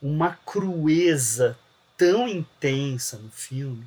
uma 0.00 0.38
crueza 0.44 1.58
tão 1.96 2.26
intensa 2.28 3.16
no 3.18 3.30
filme, 3.30 3.86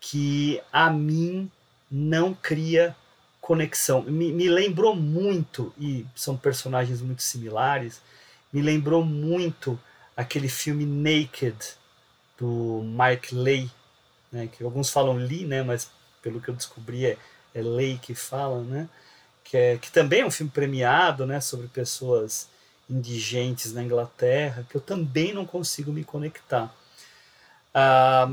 que 0.00 0.60
a 0.72 0.90
mim 0.90 1.50
não 1.90 2.34
cria 2.34 2.96
conexão. 3.40 4.02
Me, 4.02 4.32
me 4.32 4.48
lembrou 4.48 4.94
muito, 4.96 5.72
e 5.78 6.06
são 6.14 6.36
personagens 6.36 7.00
muito 7.00 7.22
similares, 7.22 8.00
me 8.52 8.62
lembrou 8.62 9.04
muito 9.04 9.78
aquele 10.16 10.48
filme 10.48 10.86
Naked, 10.86 11.56
do 12.38 12.82
Mike 12.84 13.34
Leigh, 13.34 13.70
né, 14.30 14.48
que 14.48 14.62
alguns 14.62 14.90
falam 14.90 15.16
Lee, 15.16 15.46
né, 15.46 15.62
mas 15.62 15.90
pelo 16.22 16.40
que 16.40 16.48
eu 16.48 16.54
descobri 16.54 17.06
é, 17.06 17.16
é 17.54 17.62
Leigh 17.62 17.98
que 17.98 18.14
fala, 18.14 18.62
né, 18.62 18.88
que, 19.42 19.56
é, 19.56 19.78
que 19.78 19.90
também 19.90 20.20
é 20.20 20.26
um 20.26 20.30
filme 20.30 20.50
premiado, 20.50 21.26
né, 21.26 21.40
sobre 21.40 21.68
pessoas 21.68 22.48
indigentes 22.88 23.72
na 23.72 23.82
Inglaterra, 23.82 24.66
que 24.68 24.76
eu 24.76 24.80
também 24.80 25.32
não 25.32 25.44
consigo 25.44 25.92
me 25.92 26.04
conectar. 26.04 26.72
Ah, 27.74 28.32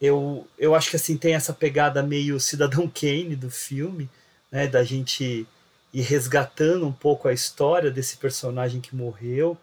eu, 0.00 0.46
eu 0.58 0.74
acho 0.74 0.90
que 0.90 0.96
assim 0.96 1.16
tem 1.16 1.34
essa 1.34 1.52
pegada 1.52 2.02
meio 2.02 2.38
Cidadão 2.38 2.88
Kane 2.92 3.36
do 3.36 3.50
filme, 3.50 4.08
né, 4.50 4.66
da 4.66 4.84
gente 4.84 5.46
ir 5.92 6.02
resgatando 6.02 6.86
um 6.86 6.92
pouco 6.92 7.28
a 7.28 7.32
história 7.32 7.90
desse 7.90 8.16
personagem 8.16 8.80
que 8.80 8.94
morreu. 8.94 9.56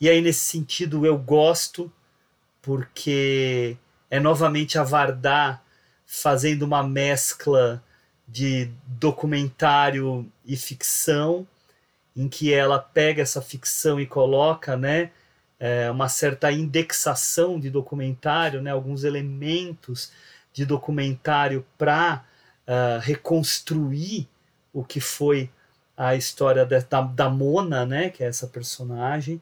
E 0.00 0.08
aí 0.08 0.20
nesse 0.20 0.40
sentido 0.40 1.04
eu 1.06 1.16
gosto 1.16 1.92
porque 2.64 3.76
é 4.10 4.18
novamente 4.18 4.78
a 4.78 4.82
Vardar 4.82 5.62
fazendo 6.06 6.62
uma 6.62 6.82
mescla 6.82 7.82
de 8.26 8.70
documentário 8.86 10.30
e 10.44 10.56
ficção, 10.56 11.46
em 12.16 12.28
que 12.28 12.52
ela 12.52 12.78
pega 12.78 13.20
essa 13.20 13.42
ficção 13.42 14.00
e 14.00 14.06
coloca, 14.06 14.76
né, 14.76 15.10
é, 15.60 15.90
uma 15.90 16.08
certa 16.08 16.50
indexação 16.50 17.60
de 17.60 17.68
documentário, 17.68 18.62
né, 18.62 18.70
alguns 18.70 19.04
elementos 19.04 20.10
de 20.52 20.64
documentário 20.64 21.66
para 21.76 22.24
uh, 22.66 22.70
ah, 22.70 23.00
reconstruir 23.02 24.28
o 24.72 24.84
que 24.84 25.00
foi 25.00 25.50
a 25.96 26.14
história 26.14 26.64
da, 26.64 27.00
da 27.02 27.28
Mona, 27.28 27.84
né, 27.84 28.08
que 28.08 28.22
é 28.22 28.28
essa 28.28 28.46
personagem, 28.46 29.40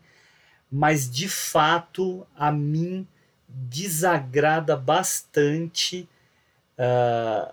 mas 0.73 1.11
de 1.11 1.29
fato 1.29 2.27
a 2.35 2.51
mim 2.51 3.07
desagrada 3.47 4.75
bastante. 4.75 6.09
Uh, 6.79 7.53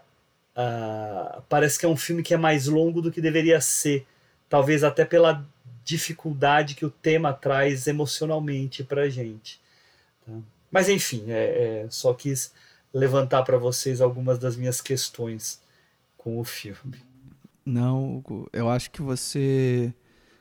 uh, 0.55 1.41
parece 1.49 1.77
que 1.77 1.85
é 1.85 1.89
um 1.89 1.97
filme 1.97 2.23
que 2.23 2.33
é 2.33 2.37
mais 2.37 2.67
longo 2.67 3.01
do 3.01 3.11
que 3.11 3.19
deveria 3.19 3.59
ser, 3.59 4.07
talvez 4.47 4.85
até 4.85 5.03
pela 5.03 5.45
dificuldade 5.83 6.75
que 6.75 6.85
o 6.85 6.89
tema 6.89 7.33
traz 7.33 7.87
emocionalmente 7.87 8.85
para 8.85 9.09
gente. 9.09 9.59
Tá? 10.25 10.31
Mas 10.71 10.87
enfim, 10.87 11.25
é, 11.27 11.83
é, 11.83 11.87
só 11.89 12.13
quis 12.13 12.53
levantar 12.93 13.43
para 13.43 13.57
vocês 13.57 13.99
algumas 13.99 14.39
das 14.39 14.55
minhas 14.55 14.79
questões 14.79 15.61
com 16.17 16.39
o 16.39 16.43
filme. 16.45 17.03
Não, 17.65 18.23
eu 18.53 18.69
acho 18.69 18.89
que 18.91 19.01
você 19.01 19.93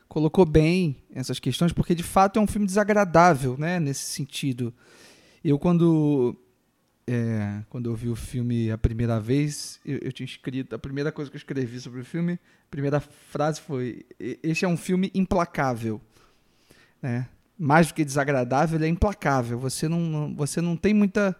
colocou 0.08 0.44
bem 0.46 0.96
essas 1.12 1.38
questões, 1.38 1.72
porque 1.72 1.94
de 1.94 2.02
fato 2.02 2.38
é 2.38 2.42
um 2.42 2.46
filme 2.46 2.66
desagradável, 2.66 3.56
né, 3.58 3.78
nesse 3.78 4.04
sentido. 4.04 4.72
Eu, 5.44 5.58
quando 5.58 6.36
é, 7.10 7.62
quando 7.70 7.88
eu 7.88 7.94
vi 7.94 8.10
o 8.10 8.14
filme 8.14 8.70
a 8.70 8.76
primeira 8.76 9.18
vez, 9.18 9.80
eu, 9.82 9.98
eu, 10.02 10.12
tinha 10.12 10.26
escrito. 10.26 10.74
A 10.74 10.78
primeira 10.78 11.10
coisa 11.10 11.30
que 11.30 11.36
eu 11.36 11.38
escrevi 11.38 11.80
sobre 11.80 12.00
o 12.00 12.04
filme, 12.04 12.34
a 12.34 12.70
primeira 12.70 13.00
frase 13.00 13.62
foi: 13.62 14.04
Este 14.42 14.66
é 14.66 14.68
um 14.68 14.76
filme 14.76 15.10
implacável. 15.14 16.02
Né? 17.00 17.26
Mais 17.58 17.88
do 17.88 17.94
que 17.94 18.04
desagradável, 18.04 18.76
ele 18.76 18.84
é 18.84 18.88
implacável. 18.88 19.58
Você 19.58 19.88
não, 19.88 20.34
você 20.34 20.60
não 20.60 20.76
tem 20.76 20.92
muita. 20.92 21.34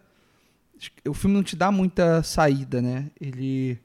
O 1.06 1.12
filme 1.12 1.36
não 1.36 1.42
te 1.42 1.54
dá 1.54 1.70
muita 1.70 2.22
saída, 2.22 2.80
né? 2.80 3.10
Ele. 3.20 3.78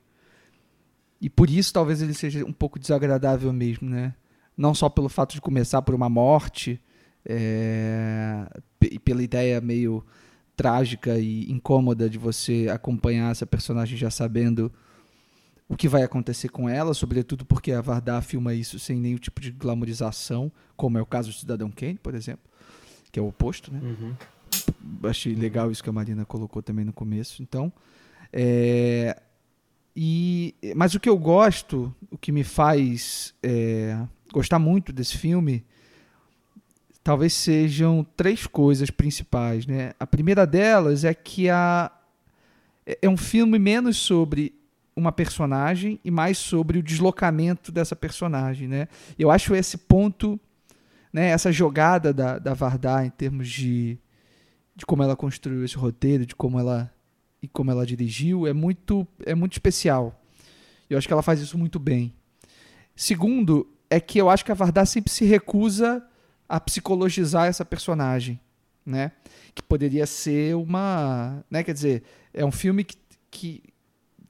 E 1.19 1.29
por 1.29 1.49
isso 1.49 1.73
talvez 1.73 2.01
ele 2.01 2.13
seja 2.13 2.45
um 2.45 2.53
pouco 2.53 2.79
desagradável 2.79 3.51
mesmo, 3.51 3.89
né? 3.89 4.13
Não 4.55 4.73
só 4.73 4.89
pelo 4.89 5.09
fato 5.09 5.33
de 5.33 5.41
começar 5.41 5.81
por 5.81 5.95
uma 5.95 6.09
morte, 6.09 6.79
é, 7.25 8.45
e 8.81 8.99
pela 8.99 9.23
ideia 9.23 9.61
meio 9.61 10.05
trágica 10.55 11.17
e 11.17 11.51
incômoda 11.51 12.09
de 12.09 12.17
você 12.17 12.67
acompanhar 12.71 13.31
essa 13.31 13.45
personagem 13.45 13.97
já 13.97 14.09
sabendo 14.09 14.71
o 15.67 15.75
que 15.75 15.87
vai 15.87 16.03
acontecer 16.03 16.49
com 16.49 16.69
ela, 16.69 16.93
sobretudo 16.93 17.45
porque 17.45 17.71
a 17.71 17.81
Vardar 17.81 18.21
filma 18.21 18.53
isso 18.53 18.77
sem 18.77 18.99
nenhum 18.99 19.17
tipo 19.17 19.41
de 19.41 19.51
glamorização, 19.51 20.51
como 20.75 20.97
é 20.97 21.01
o 21.01 21.05
caso 21.05 21.29
do 21.31 21.35
Cidadão 21.35 21.71
Kane, 21.71 21.97
por 21.97 22.13
exemplo, 22.13 22.43
que 23.11 23.19
é 23.19 23.21
o 23.21 23.27
oposto, 23.27 23.73
né? 23.73 23.79
Uhum. 23.81 24.13
Achei 25.09 25.33
legal 25.33 25.71
isso 25.71 25.83
que 25.83 25.89
a 25.89 25.93
Marina 25.93 26.25
colocou 26.25 26.61
também 26.61 26.85
no 26.85 26.93
começo. 26.93 27.41
Então, 27.41 27.73
é... 28.31 29.19
e 29.95 30.53
mas 30.75 30.93
o 30.93 30.99
que 30.99 31.09
eu 31.09 31.17
gosto, 31.17 31.93
o 32.11 32.17
que 32.17 32.31
me 32.31 32.43
faz 32.43 33.33
é... 33.41 33.97
gostar 34.33 34.59
muito 34.59 34.91
desse 34.91 35.17
filme 35.17 35.63
talvez 37.03 37.33
sejam 37.33 38.05
três 38.15 38.47
coisas 38.47 38.89
principais. 38.89 39.67
Né? 39.67 39.93
A 39.99 40.07
primeira 40.07 40.47
delas 40.47 41.03
é 41.03 41.13
que 41.13 41.49
a, 41.49 41.91
é 42.85 43.09
um 43.09 43.17
filme 43.17 43.59
menos 43.59 43.97
sobre 43.97 44.53
uma 44.95 45.11
personagem 45.11 45.99
e 46.03 46.09
mais 46.09 46.37
sobre 46.37 46.77
o 46.77 46.83
deslocamento 46.83 47.71
dessa 47.71 47.95
personagem. 47.95 48.67
Né? 48.67 48.87
Eu 49.19 49.29
acho 49.29 49.53
esse 49.53 49.77
ponto, 49.77 50.39
né, 51.11 51.29
essa 51.29 51.51
jogada 51.51 52.13
da, 52.13 52.39
da 52.39 52.53
Vardar 52.53 53.05
em 53.05 53.09
termos 53.09 53.49
de, 53.49 53.97
de 54.75 54.85
como 54.85 55.03
ela 55.03 55.15
construiu 55.15 55.65
esse 55.65 55.75
roteiro, 55.75 56.25
de 56.25 56.35
como 56.35 56.59
ela 56.59 56.91
e 57.41 57.47
como 57.47 57.69
ela 57.69 57.85
dirigiu, 57.85 58.47
é 58.47 58.53
muito, 58.53 59.05
é 59.25 59.35
muito 59.35 59.51
especial. 59.51 60.17
Eu 60.89 60.97
acho 60.97 61.05
que 61.05 61.11
ela 61.11 61.21
faz 61.21 61.41
isso 61.41 61.57
muito 61.57 61.77
bem. 61.77 62.13
Segundo, 62.95 63.67
é 63.89 63.99
que 63.99 64.19
eu 64.19 64.29
acho 64.29 64.43
que 64.43 64.51
a 64.51 64.55
Vardar 64.55 64.85
sempre 64.85 65.11
se 65.11 65.25
recusa 65.25 66.03
a 66.47 66.59
psicologizar 66.59 67.47
essa 67.47 67.63
personagem, 67.65 68.39
né? 68.85 69.11
Que 69.55 69.61
poderia 69.61 70.05
ser 70.05 70.55
uma, 70.55 71.43
né? 71.49 71.63
Quer 71.63 71.73
dizer, 71.73 72.03
é 72.33 72.45
um 72.45 72.51
filme 72.51 72.83
que, 72.83 72.97
que, 73.29 73.63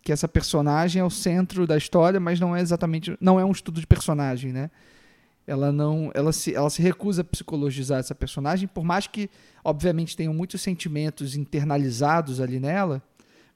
que 0.02 0.12
essa 0.12 0.28
personagem 0.28 1.02
é 1.02 1.06
o 1.06 1.10
centro 1.10 1.66
da 1.66 1.78
história, 1.78 2.20
mas 2.20 2.40
não 2.40 2.56
é 2.56 2.62
exatamente, 2.62 3.18
não 3.20 3.40
é 3.40 3.46
um 3.46 3.52
estudo 3.52 3.80
de 3.80 3.88
personagem, 3.88 4.52
né? 4.52 4.70
Ela 5.46 5.72
não, 5.72 6.10
ela 6.14 6.32
se, 6.32 6.56
ela 6.56 6.70
se 6.70 6.82
recusa 6.82 7.22
a 7.22 7.26
psicologizar 7.26 8.00
essa 8.00 8.16
personagem, 8.16 8.68
por 8.68 8.84
mais 8.84 9.08
que, 9.08 9.30
obviamente, 9.64 10.16
tenham 10.16 10.34
muitos 10.34 10.62
sentimentos 10.62 11.36
internalizados 11.36 12.40
ali 12.40 12.60
nela, 12.60 13.04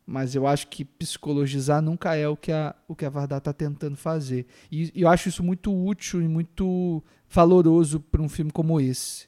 mas 0.07 0.33
eu 0.33 0.47
acho 0.47 0.69
que 0.69 0.85
psicologizar 0.85 1.81
nunca 1.81 2.15
é 2.15 2.25
o 2.29 2.37
que 2.37 2.49
a, 2.49 2.73
o 2.87 2.95
que 2.95 3.03
a 3.03 3.09
Vardar 3.09 3.39
está 3.39 3.51
tentando 3.51 3.97
fazer. 3.97 4.45
E, 4.71 4.89
e, 4.95 5.01
eu 5.01 5.09
acho 5.09 5.27
isso 5.27 5.43
muito 5.43 5.69
útil 5.75 6.21
e 6.21 6.27
muito 6.29 7.03
valoroso 7.29 7.99
para 7.99 8.21
um 8.21 8.29
filme 8.29 8.49
como 8.49 8.79
esse, 8.79 9.27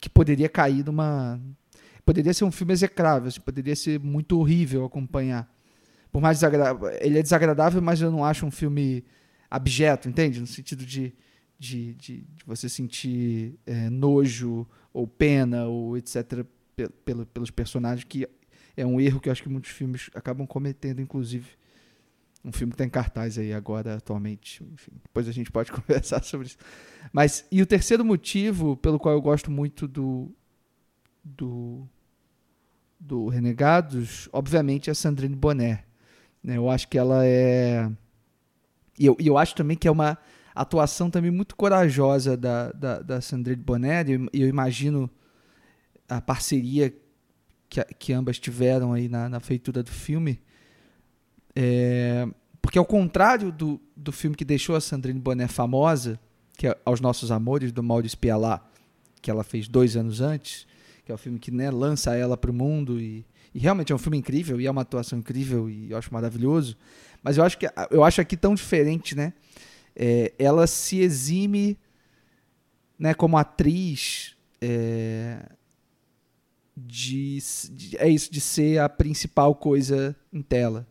que 0.00 0.08
poderia 0.08 0.48
cair 0.48 0.82
numa. 0.82 1.38
Poderia 2.02 2.32
ser 2.32 2.44
um 2.44 2.50
filme 2.50 2.72
execrável, 2.72 3.28
assim, 3.28 3.40
poderia 3.40 3.76
ser 3.76 4.00
muito 4.00 4.38
horrível 4.38 4.86
acompanhar. 4.86 5.52
Por 6.10 6.22
mais 6.22 6.38
desagradável. 6.38 6.88
Ele 7.00 7.18
é 7.18 7.22
desagradável, 7.22 7.82
mas 7.82 8.00
eu 8.00 8.10
não 8.10 8.24
acho 8.24 8.46
um 8.46 8.50
filme 8.50 9.04
abjeto, 9.50 10.08
entende? 10.08 10.40
No 10.40 10.46
sentido 10.46 10.86
de, 10.86 11.12
de, 11.58 11.94
de, 11.94 12.20
de 12.22 12.44
você 12.46 12.70
sentir 12.70 13.58
é, 13.66 13.90
nojo 13.90 14.66
ou 14.94 15.06
pena 15.06 15.66
ou 15.66 15.94
etc. 15.98 16.46
pelos 17.34 17.50
personagens 17.50 18.04
que 18.04 18.26
é 18.76 18.84
um 18.84 19.00
erro 19.00 19.18
que 19.18 19.28
eu 19.28 19.32
acho 19.32 19.42
que 19.42 19.48
muitos 19.48 19.70
filmes 19.70 20.10
acabam 20.14 20.46
cometendo, 20.46 21.00
inclusive. 21.00 21.48
Um 22.44 22.52
filme 22.52 22.72
que 22.72 22.74
está 22.74 22.84
em 22.84 22.90
cartaz 22.90 23.38
aí 23.38 23.52
agora, 23.52 23.96
atualmente. 23.96 24.62
Enfim, 24.62 24.92
depois 25.02 25.26
a 25.26 25.32
gente 25.32 25.50
pode 25.50 25.72
conversar 25.72 26.22
sobre 26.22 26.48
isso. 26.48 26.58
Mas, 27.12 27.46
e 27.50 27.62
o 27.62 27.66
terceiro 27.66 28.04
motivo 28.04 28.76
pelo 28.76 28.98
qual 28.98 29.14
eu 29.14 29.22
gosto 29.22 29.50
muito 29.50 29.88
do. 29.88 30.30
do. 31.24 31.88
do 33.00 33.28
Renegados, 33.28 34.28
obviamente, 34.32 34.90
é 34.90 34.92
a 34.92 34.94
Sandrine 34.94 35.34
Bonner. 35.34 35.84
Né? 36.42 36.58
Eu 36.58 36.68
acho 36.68 36.86
que 36.88 36.98
ela 36.98 37.24
é. 37.24 37.90
E 38.98 39.06
eu, 39.06 39.16
e 39.18 39.26
eu 39.26 39.38
acho 39.38 39.54
também 39.54 39.76
que 39.76 39.88
é 39.88 39.90
uma 39.90 40.18
atuação 40.54 41.10
também 41.10 41.30
muito 41.30 41.56
corajosa 41.56 42.36
da, 42.36 42.70
da, 42.72 43.00
da 43.00 43.20
Sandrine 43.20 43.62
Bonner. 43.62 44.08
E 44.08 44.12
eu, 44.12 44.28
eu 44.32 44.48
imagino 44.48 45.10
a 46.08 46.20
parceria 46.20 46.94
que, 47.84 47.94
que 47.94 48.12
ambas 48.12 48.38
tiveram 48.38 48.92
aí 48.92 49.08
na, 49.08 49.28
na 49.28 49.40
feitura 49.40 49.82
do 49.82 49.90
filme. 49.90 50.40
É, 51.54 52.26
Porque 52.62 52.78
ao 52.78 52.84
contrário 52.84 53.52
do, 53.52 53.80
do 53.94 54.12
filme 54.12 54.36
que 54.36 54.44
deixou 54.44 54.76
a 54.76 54.80
Sandrine 54.80 55.20
Bonnet 55.20 55.52
famosa, 55.52 56.18
que 56.56 56.66
é 56.66 56.78
Aos 56.84 57.00
Nossos 57.00 57.30
Amores, 57.30 57.72
do 57.72 57.82
de 58.00 58.06
Espialá, 58.06 58.66
que 59.20 59.30
ela 59.30 59.44
fez 59.44 59.68
dois 59.68 59.96
anos 59.96 60.20
antes, 60.20 60.66
que 61.04 61.12
é 61.12 61.14
o 61.14 61.18
filme 61.18 61.38
que 61.38 61.50
né, 61.50 61.70
lança 61.70 62.16
ela 62.16 62.36
para 62.36 62.50
o 62.50 62.54
mundo 62.54 63.00
e, 63.00 63.24
e, 63.54 63.58
realmente 63.58 63.92
é 63.92 63.94
um 63.94 63.98
filme 63.98 64.18
incrível 64.18 64.60
e 64.60 64.66
é 64.66 64.70
uma 64.70 64.82
atuação 64.82 65.18
incrível 65.18 65.68
e 65.68 65.90
eu 65.90 65.98
acho 65.98 66.12
maravilhoso. 66.12 66.76
Mas 67.22 67.36
eu 67.36 67.44
acho 67.44 67.58
que 67.58 67.66
eu 67.90 68.04
acho 68.04 68.20
aqui 68.20 68.36
tão 68.36 68.54
diferente, 68.54 69.14
né? 69.14 69.32
É, 69.94 70.32
ela 70.38 70.66
se 70.66 71.00
exime, 71.00 71.78
né, 72.98 73.14
como 73.14 73.36
atriz 73.36 74.36
é, 74.60 75.55
de, 76.76 77.38
de, 77.72 77.96
é 77.96 78.08
isso 78.08 78.30
de 78.30 78.40
ser 78.40 78.78
a 78.78 78.88
principal 78.88 79.54
coisa 79.54 80.14
em 80.32 80.42
tela. 80.42 80.86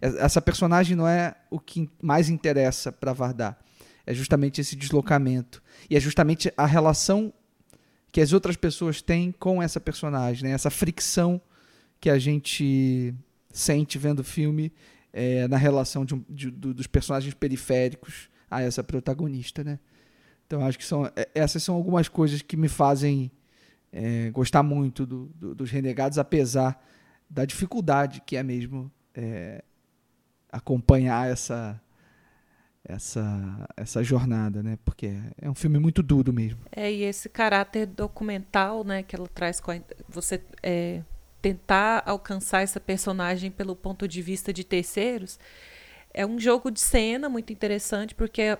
Essa 0.00 0.40
personagem 0.40 0.96
não 0.96 1.06
é 1.06 1.34
o 1.50 1.58
que 1.58 1.90
mais 2.00 2.28
interessa 2.28 2.90
para 2.90 3.12
Vardar. 3.12 3.58
É 4.06 4.14
justamente 4.14 4.60
esse 4.60 4.74
deslocamento 4.74 5.62
e 5.88 5.96
é 5.96 6.00
justamente 6.00 6.52
a 6.56 6.64
relação 6.64 7.32
que 8.10 8.20
as 8.20 8.32
outras 8.32 8.56
pessoas 8.56 9.02
têm 9.02 9.30
com 9.30 9.62
essa 9.62 9.78
personagem, 9.78 10.48
né? 10.48 10.54
essa 10.54 10.70
fricção 10.70 11.40
que 12.00 12.08
a 12.08 12.18
gente 12.18 13.14
sente 13.52 13.98
vendo 13.98 14.20
o 14.20 14.24
filme 14.24 14.72
é, 15.12 15.46
na 15.48 15.56
relação 15.56 16.04
de, 16.04 16.16
de, 16.28 16.50
dos 16.50 16.86
personagens 16.86 17.34
periféricos 17.34 18.28
a 18.50 18.62
essa 18.62 18.82
protagonista, 18.82 19.62
né? 19.62 19.78
Então 20.46 20.64
acho 20.64 20.78
que 20.78 20.84
são 20.84 21.06
é, 21.06 21.28
essas 21.34 21.62
são 21.62 21.74
algumas 21.74 22.08
coisas 22.08 22.42
que 22.42 22.56
me 22.56 22.68
fazem 22.68 23.30
é, 23.92 24.30
gostar 24.30 24.62
muito 24.62 25.04
do, 25.06 25.26
do, 25.34 25.54
dos 25.54 25.70
Renegados, 25.70 26.18
apesar 26.18 26.82
da 27.28 27.44
dificuldade 27.44 28.22
que 28.24 28.36
é 28.36 28.42
mesmo 28.42 28.90
é, 29.14 29.62
acompanhar 30.50 31.30
essa 31.30 31.80
essa, 32.82 33.68
essa 33.76 34.02
jornada, 34.02 34.62
né? 34.62 34.78
Porque 34.84 35.12
é 35.40 35.48
um 35.50 35.54
filme 35.54 35.78
muito 35.78 36.02
duro 36.02 36.32
mesmo. 36.32 36.60
É, 36.72 36.90
e 36.90 37.02
esse 37.02 37.28
caráter 37.28 37.86
documental, 37.86 38.84
né, 38.84 39.02
que 39.02 39.14
ela 39.14 39.28
traz 39.28 39.60
com 39.60 39.70
a, 39.70 39.78
você 40.08 40.42
é, 40.62 41.02
tentar 41.42 42.02
alcançar 42.06 42.62
essa 42.62 42.80
personagem 42.80 43.50
pelo 43.50 43.76
ponto 43.76 44.08
de 44.08 44.22
vista 44.22 44.52
de 44.52 44.64
terceiros, 44.64 45.38
é 46.12 46.26
um 46.26 46.38
jogo 46.40 46.70
de 46.70 46.80
cena 46.80 47.28
muito 47.28 47.52
interessante, 47.52 48.14
porque 48.14 48.58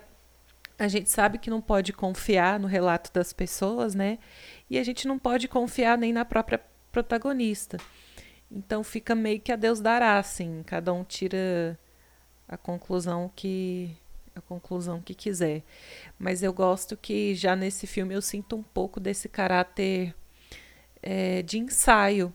a 0.81 0.87
gente 0.87 1.11
sabe 1.11 1.37
que 1.37 1.51
não 1.51 1.61
pode 1.61 1.93
confiar 1.93 2.59
no 2.59 2.67
relato 2.67 3.13
das 3.13 3.31
pessoas, 3.31 3.93
né? 3.93 4.17
E 4.67 4.79
a 4.79 4.83
gente 4.83 5.07
não 5.07 5.19
pode 5.19 5.47
confiar 5.47 5.95
nem 5.95 6.11
na 6.11 6.25
própria 6.25 6.59
protagonista. 6.91 7.77
Então 8.49 8.83
fica 8.83 9.13
meio 9.13 9.39
que 9.39 9.51
a 9.51 9.55
Deus 9.55 9.79
dará, 9.79 10.17
assim, 10.17 10.63
cada 10.65 10.91
um 10.91 11.03
tira 11.03 11.77
a 12.47 12.57
conclusão 12.57 13.31
que 13.35 13.95
a 14.35 14.41
conclusão 14.41 14.99
que 14.99 15.13
quiser. 15.13 15.61
Mas 16.17 16.41
eu 16.41 16.51
gosto 16.51 16.97
que 16.97 17.35
já 17.35 17.55
nesse 17.55 17.85
filme 17.85 18.15
eu 18.15 18.21
sinto 18.21 18.55
um 18.55 18.63
pouco 18.63 18.99
desse 18.99 19.29
caráter 19.29 20.15
é, 21.03 21.43
de 21.43 21.59
ensaio 21.59 22.33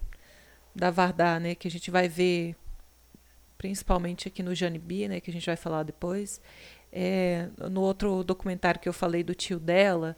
da 0.73 0.89
Vardar, 0.89 1.41
né? 1.41 1.57
Que 1.57 1.67
a 1.67 1.71
gente 1.71 1.91
vai 1.91 2.09
ver 2.09 2.55
principalmente 3.59 4.29
aqui 4.29 4.41
no 4.41 4.55
Janibi, 4.55 5.09
né? 5.09 5.21
Que 5.21 5.31
a 5.31 5.33
gente 5.33 5.47
vai 5.47 5.57
falar 5.57 5.83
depois. 5.83 6.41
É, 6.99 7.51
no 7.71 7.83
outro 7.83 8.25
documentário 8.25 8.81
que 8.81 8.89
eu 8.89 8.93
falei 8.93 9.23
do 9.23 9.35
tio 9.35 9.59
dela, 9.59 10.17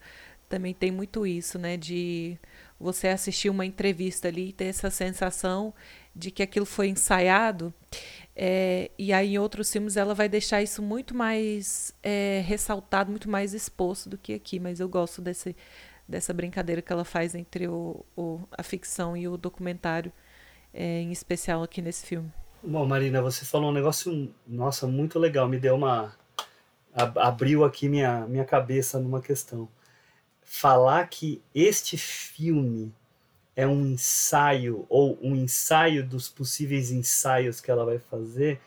também 0.48 0.72
tem 0.72 0.92
muito 0.92 1.26
isso, 1.26 1.58
né? 1.58 1.76
De 1.76 2.38
você 2.78 3.08
assistir 3.08 3.50
uma 3.50 3.66
entrevista 3.66 4.28
ali 4.28 4.50
e 4.50 4.52
ter 4.52 4.66
essa 4.66 4.88
sensação 4.88 5.74
de 6.14 6.30
que 6.30 6.40
aquilo 6.40 6.64
foi 6.64 6.86
ensaiado. 6.86 7.74
É, 8.36 8.92
e 8.96 9.12
aí 9.12 9.34
em 9.34 9.38
outros 9.38 9.72
filmes 9.72 9.96
ela 9.96 10.14
vai 10.14 10.28
deixar 10.28 10.62
isso 10.62 10.80
muito 10.80 11.16
mais 11.16 11.92
é, 12.00 12.44
ressaltado, 12.46 13.10
muito 13.10 13.28
mais 13.28 13.54
exposto 13.54 14.08
do 14.08 14.16
que 14.16 14.32
aqui. 14.32 14.60
Mas 14.60 14.78
eu 14.78 14.88
gosto 14.88 15.20
desse, 15.20 15.56
dessa 16.06 16.32
brincadeira 16.32 16.80
que 16.80 16.92
ela 16.92 17.04
faz 17.04 17.34
entre 17.34 17.66
o, 17.66 18.04
o 18.16 18.40
a 18.56 18.62
ficção 18.62 19.16
e 19.16 19.26
o 19.26 19.36
documentário, 19.36 20.12
é, 20.72 21.00
em 21.00 21.10
especial 21.10 21.60
aqui 21.60 21.82
nesse 21.82 22.06
filme. 22.06 22.32
Bom, 22.62 22.86
Marina, 22.86 23.20
você 23.20 23.44
falou 23.44 23.70
um 23.70 23.74
negócio, 23.74 24.32
nossa, 24.46 24.86
muito 24.86 25.18
legal. 25.18 25.48
Me 25.48 25.58
deu 25.58 25.74
uma. 25.74 26.14
Abriu 26.98 27.64
aqui 27.64 27.88
minha, 27.88 28.26
minha 28.26 28.44
cabeça 28.44 28.98
numa 28.98 29.20
questão. 29.20 29.68
Falar 30.42 31.08
que 31.08 31.42
este 31.54 31.96
filme 31.96 32.92
é 33.54 33.66
um 33.66 33.86
ensaio 33.86 34.86
ou 34.88 35.18
um 35.20 35.34
ensaio 35.34 36.06
dos 36.06 36.28
possíveis 36.28 36.90
ensaios 36.90 37.60
que 37.60 37.70
ela 37.70 37.84
vai 37.84 37.98
fazer 37.98 38.60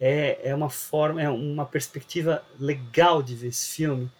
é, 0.00 0.50
é 0.50 0.54
uma 0.54 0.68
forma 0.68 1.22
é 1.22 1.30
uma 1.30 1.64
perspectiva 1.64 2.44
legal 2.58 3.22
de 3.22 3.36
ver 3.36 3.48
esse 3.48 3.68
filme 3.68 4.10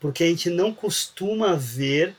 porque 0.00 0.24
a 0.24 0.26
gente 0.26 0.50
não 0.50 0.74
costuma 0.74 1.54
ver 1.54 2.16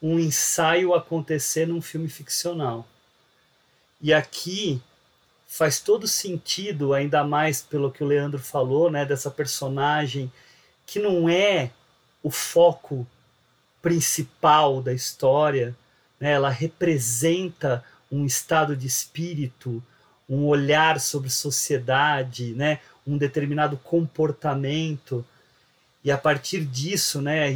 um 0.00 0.18
ensaio 0.18 0.94
acontecer 0.94 1.66
num 1.66 1.82
filme 1.82 2.08
ficcional 2.08 2.88
e 4.00 4.10
aqui 4.10 4.82
faz 5.52 5.80
todo 5.80 6.06
sentido 6.06 6.94
ainda 6.94 7.24
mais 7.24 7.60
pelo 7.60 7.90
que 7.90 8.04
o 8.04 8.06
Leandro 8.06 8.38
falou 8.38 8.90
né 8.90 9.04
dessa 9.04 9.30
personagem 9.30 10.32
que 10.86 10.98
não 10.98 11.28
é 11.28 11.70
o 12.22 12.30
foco 12.30 13.06
principal 13.82 14.80
da 14.80 14.92
história 14.92 15.76
né? 16.20 16.32
ela 16.32 16.50
representa 16.50 17.82
um 18.12 18.26
estado 18.26 18.76
de 18.76 18.86
espírito, 18.86 19.82
um 20.28 20.44
olhar 20.46 21.00
sobre 21.00 21.30
sociedade, 21.30 22.52
né? 22.52 22.80
um 23.06 23.16
determinado 23.16 23.76
comportamento, 23.78 25.24
e 26.04 26.10
a 26.10 26.18
partir 26.18 26.64
disso 26.64 27.20
né, 27.20 27.50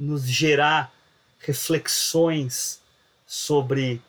nos 0.00 0.26
gerar 0.26 0.92
reflexões 1.38 2.80
sobre 3.26 4.00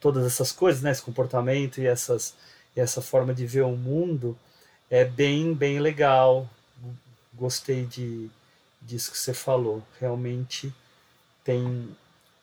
todas 0.00 0.24
essas 0.24 0.52
coisas, 0.52 0.82
né, 0.82 0.90
esse 0.90 1.02
comportamento 1.02 1.78
e, 1.78 1.86
essas, 1.86 2.34
e 2.76 2.80
essa 2.80 3.00
forma 3.00 3.34
de 3.34 3.46
ver 3.46 3.62
o 3.62 3.76
mundo, 3.76 4.36
é 4.90 5.04
bem, 5.04 5.54
bem 5.54 5.78
legal. 5.80 6.48
Gostei 7.32 7.84
de, 7.86 8.28
disso 8.80 9.10
que 9.12 9.18
você 9.18 9.34
falou. 9.34 9.82
Realmente 10.00 10.72
tem 11.44 11.88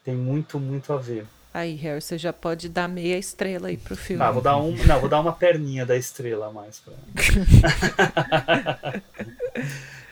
tem 0.04 0.16
muito, 0.16 0.60
muito 0.60 0.92
a 0.94 0.98
ver. 0.98 1.26
Aí, 1.54 1.76
Harry, 1.76 2.02
você 2.02 2.18
já 2.18 2.32
pode 2.32 2.70
dar 2.70 2.88
meia 2.88 3.18
estrela 3.18 3.68
aí 3.68 3.78
pro 3.78 3.96
filme. 3.96 4.24
Ah, 4.24 4.32
vou 4.32 4.42
dar 4.42 4.58
um, 4.58 4.74
não, 4.86 5.00
vou 5.00 5.10
dar 5.10 5.20
uma 5.20 5.34
perninha 5.34 5.86
da 5.86 5.98
estrela 5.98 6.48
a 6.48 6.52
mais 6.52 6.80
pra... 6.80 6.94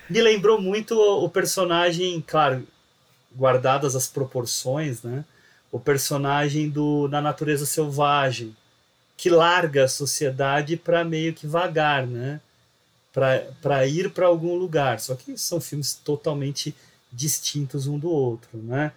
Me 0.10 0.22
lembrou 0.22 0.60
muito 0.60 1.00
o 1.00 1.30
personagem, 1.30 2.22
claro, 2.26 2.68
guardadas 3.34 3.96
as 3.96 4.08
proporções, 4.08 5.02
né? 5.02 5.24
O 5.72 5.80
personagem 5.80 6.68
do 6.68 7.08
Na 7.10 7.22
Natureza 7.22 7.66
Selvagem, 7.66 8.56
que 9.20 9.30
larga 9.30 9.84
a 9.84 9.88
sociedade 9.88 10.78
para 10.78 11.04
meio 11.04 11.34
que 11.34 11.46
vagar, 11.46 12.08
né? 12.08 12.40
Para 13.12 13.86
ir 13.86 14.12
para 14.12 14.28
algum 14.28 14.56
lugar. 14.56 15.00
Só 15.00 15.16
que 15.16 15.38
são 15.38 15.60
filmes 15.60 15.94
totalmente 15.94 16.74
distintos 17.12 17.88
um 17.88 17.98
do 18.00 18.10
outro, 18.10 18.58
né? 18.58 18.91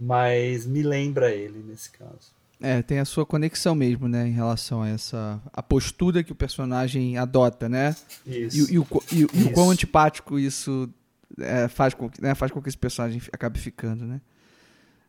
mas 0.00 0.64
me 0.64 0.82
lembra 0.82 1.30
ele 1.30 1.62
nesse 1.68 1.90
caso. 1.90 2.32
É, 2.58 2.82
tem 2.82 2.98
a 2.98 3.04
sua 3.04 3.26
conexão 3.26 3.74
mesmo, 3.74 4.08
né, 4.08 4.26
em 4.26 4.32
relação 4.32 4.82
a 4.82 4.88
essa 4.88 5.40
a 5.52 5.62
postura 5.62 6.22
que 6.22 6.32
o 6.32 6.34
personagem 6.34 7.16
adota, 7.16 7.68
né? 7.68 7.94
Isso. 8.26 8.70
E, 8.70 8.74
e, 8.74 8.78
o, 8.78 8.86
e, 9.12 9.20
e 9.20 9.44
o 9.44 9.52
quão 9.52 9.70
antipático 9.70 10.38
isso 10.38 10.88
é, 11.38 11.68
faz, 11.68 11.94
com, 11.94 12.10
né, 12.20 12.34
faz 12.34 12.50
com 12.50 12.60
que 12.60 12.68
esse 12.68 12.78
personagem 12.78 13.20
acabe 13.32 13.58
ficando, 13.58 14.04
né? 14.06 14.20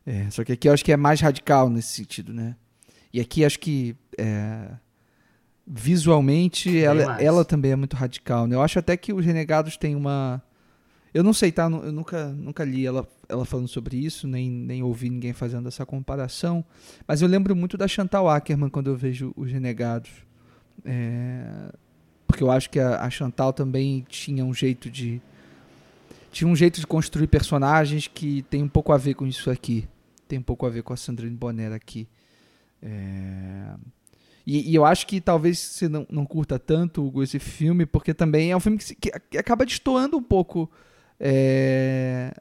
É, 0.04 0.30
só 0.30 0.44
que 0.44 0.52
aqui 0.52 0.68
eu 0.68 0.72
acho 0.72 0.84
que 0.84 0.92
é 0.92 0.96
mais 0.96 1.20
radical 1.20 1.70
nesse 1.70 1.94
sentido, 1.94 2.32
né? 2.32 2.56
E 3.12 3.20
aqui 3.20 3.44
acho 3.44 3.58
que 3.58 3.96
é, 4.16 4.70
visualmente 5.66 6.78
ela, 6.78 7.20
ela 7.20 7.44
também 7.44 7.72
é 7.72 7.76
muito 7.76 7.96
radical, 7.96 8.46
né? 8.46 8.56
Eu 8.56 8.62
acho 8.62 8.78
até 8.78 8.96
que 8.96 9.12
os 9.12 9.24
Renegados 9.24 9.76
têm 9.76 9.94
uma 9.94 10.42
eu 11.14 11.22
não 11.22 11.34
sei, 11.34 11.52
tá? 11.52 11.64
Eu 11.64 11.92
nunca, 11.92 12.28
nunca 12.28 12.64
li 12.64 12.86
ela, 12.86 13.06
ela 13.28 13.44
falando 13.44 13.68
sobre 13.68 13.98
isso, 13.98 14.26
nem, 14.26 14.50
nem 14.50 14.82
ouvi 14.82 15.10
ninguém 15.10 15.34
fazendo 15.34 15.68
essa 15.68 15.84
comparação. 15.84 16.64
Mas 17.06 17.20
eu 17.20 17.28
lembro 17.28 17.54
muito 17.54 17.76
da 17.76 17.86
Chantal 17.86 18.30
Ackerman 18.30 18.70
quando 18.70 18.88
eu 18.88 18.96
vejo 18.96 19.32
Os 19.36 19.50
Renegados. 19.50 20.10
É, 20.84 21.70
porque 22.26 22.42
eu 22.42 22.50
acho 22.50 22.70
que 22.70 22.80
a, 22.80 23.02
a 23.02 23.10
Chantal 23.10 23.52
também 23.52 24.06
tinha 24.08 24.42
um 24.42 24.54
jeito 24.54 24.88
de. 24.88 25.20
Tinha 26.30 26.48
um 26.48 26.56
jeito 26.56 26.80
de 26.80 26.86
construir 26.86 27.26
personagens 27.26 28.08
que 28.08 28.40
tem 28.44 28.62
um 28.62 28.68
pouco 28.68 28.90
a 28.90 28.96
ver 28.96 29.12
com 29.12 29.26
isso 29.26 29.50
aqui. 29.50 29.86
Tem 30.26 30.38
um 30.38 30.42
pouco 30.42 30.64
a 30.64 30.70
ver 30.70 30.82
com 30.82 30.94
a 30.94 30.96
Sandrine 30.96 31.36
Bonner 31.36 31.72
aqui. 31.72 32.08
É, 32.82 33.74
e, 34.46 34.72
e, 34.72 34.74
eu 34.74 34.84
acho 34.84 35.06
que 35.06 35.20
talvez 35.20 35.58
você 35.58 35.88
não, 35.88 36.06
não 36.10 36.26
curta 36.26 36.58
tanto 36.58 37.06
Hugo, 37.06 37.22
esse 37.22 37.38
filme, 37.38 37.86
porque 37.86 38.12
também 38.12 38.50
é 38.50 38.56
um 38.56 38.60
filme 38.60 38.76
que, 38.76 38.84
se, 38.84 38.94
que 38.96 39.38
acaba 39.38 39.64
destoando 39.64 40.16
um 40.16 40.22
pouco 40.22 40.68
é, 41.18 42.34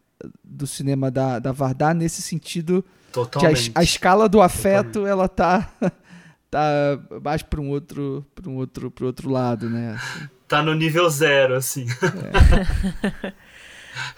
do 0.44 0.66
cinema 0.66 1.12
da, 1.12 1.38
da 1.38 1.52
Vardar 1.52 1.94
nesse 1.94 2.22
sentido 2.22 2.84
Totalmente. 3.12 3.70
que 3.70 3.78
a, 3.78 3.82
a 3.82 3.84
escala 3.84 4.28
do 4.28 4.42
afeto 4.42 4.94
Totalmente. 4.94 5.12
ela 5.12 5.28
tá 5.28 5.72
tá 6.50 7.00
mais 7.24 7.44
para 7.44 7.62
um 7.62 7.70
outro 7.70 8.26
para 8.34 8.50
um 8.50 8.58
outro 8.58 8.92
para 8.92 9.06
outro 9.06 9.30
lado 9.30 9.70
né 9.70 9.94
assim. 9.94 10.28
tá 10.48 10.62
no 10.62 10.74
nível 10.74 11.10
zero, 11.10 11.56
assim. 11.56 11.86
É. 12.02 13.34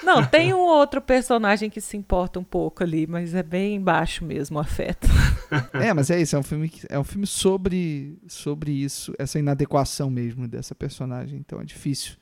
Não, 0.04 0.24
tem 0.24 0.54
um 0.54 0.60
outro 0.60 1.02
personagem 1.02 1.70
que 1.70 1.82
se 1.82 1.98
importa 1.98 2.40
um 2.40 2.44
pouco 2.44 2.84
ali, 2.84 3.08
mas 3.08 3.34
é 3.34 3.44
bem 3.44 3.82
baixo 3.82 4.24
mesmo 4.24 4.58
o 4.58 4.62
afeto. 4.62 5.08
É, 5.74 5.94
mas 5.94 6.10
é 6.10 6.22
isso, 6.22 6.36
é 6.36 6.40
um 6.40 6.44
filme, 6.44 6.72
é 6.90 7.00
um 7.00 7.04
filme 7.04 7.28
sobre, 7.28 8.18
sobre 8.28 8.72
isso, 8.72 9.14
essa 9.18 9.40
inadequação 9.40 10.10
mesmo 10.10 10.48
dessa 10.48 10.74
personagem, 10.74 11.40
então 11.40 11.60
é 11.60 11.64
difícil. 11.64 12.16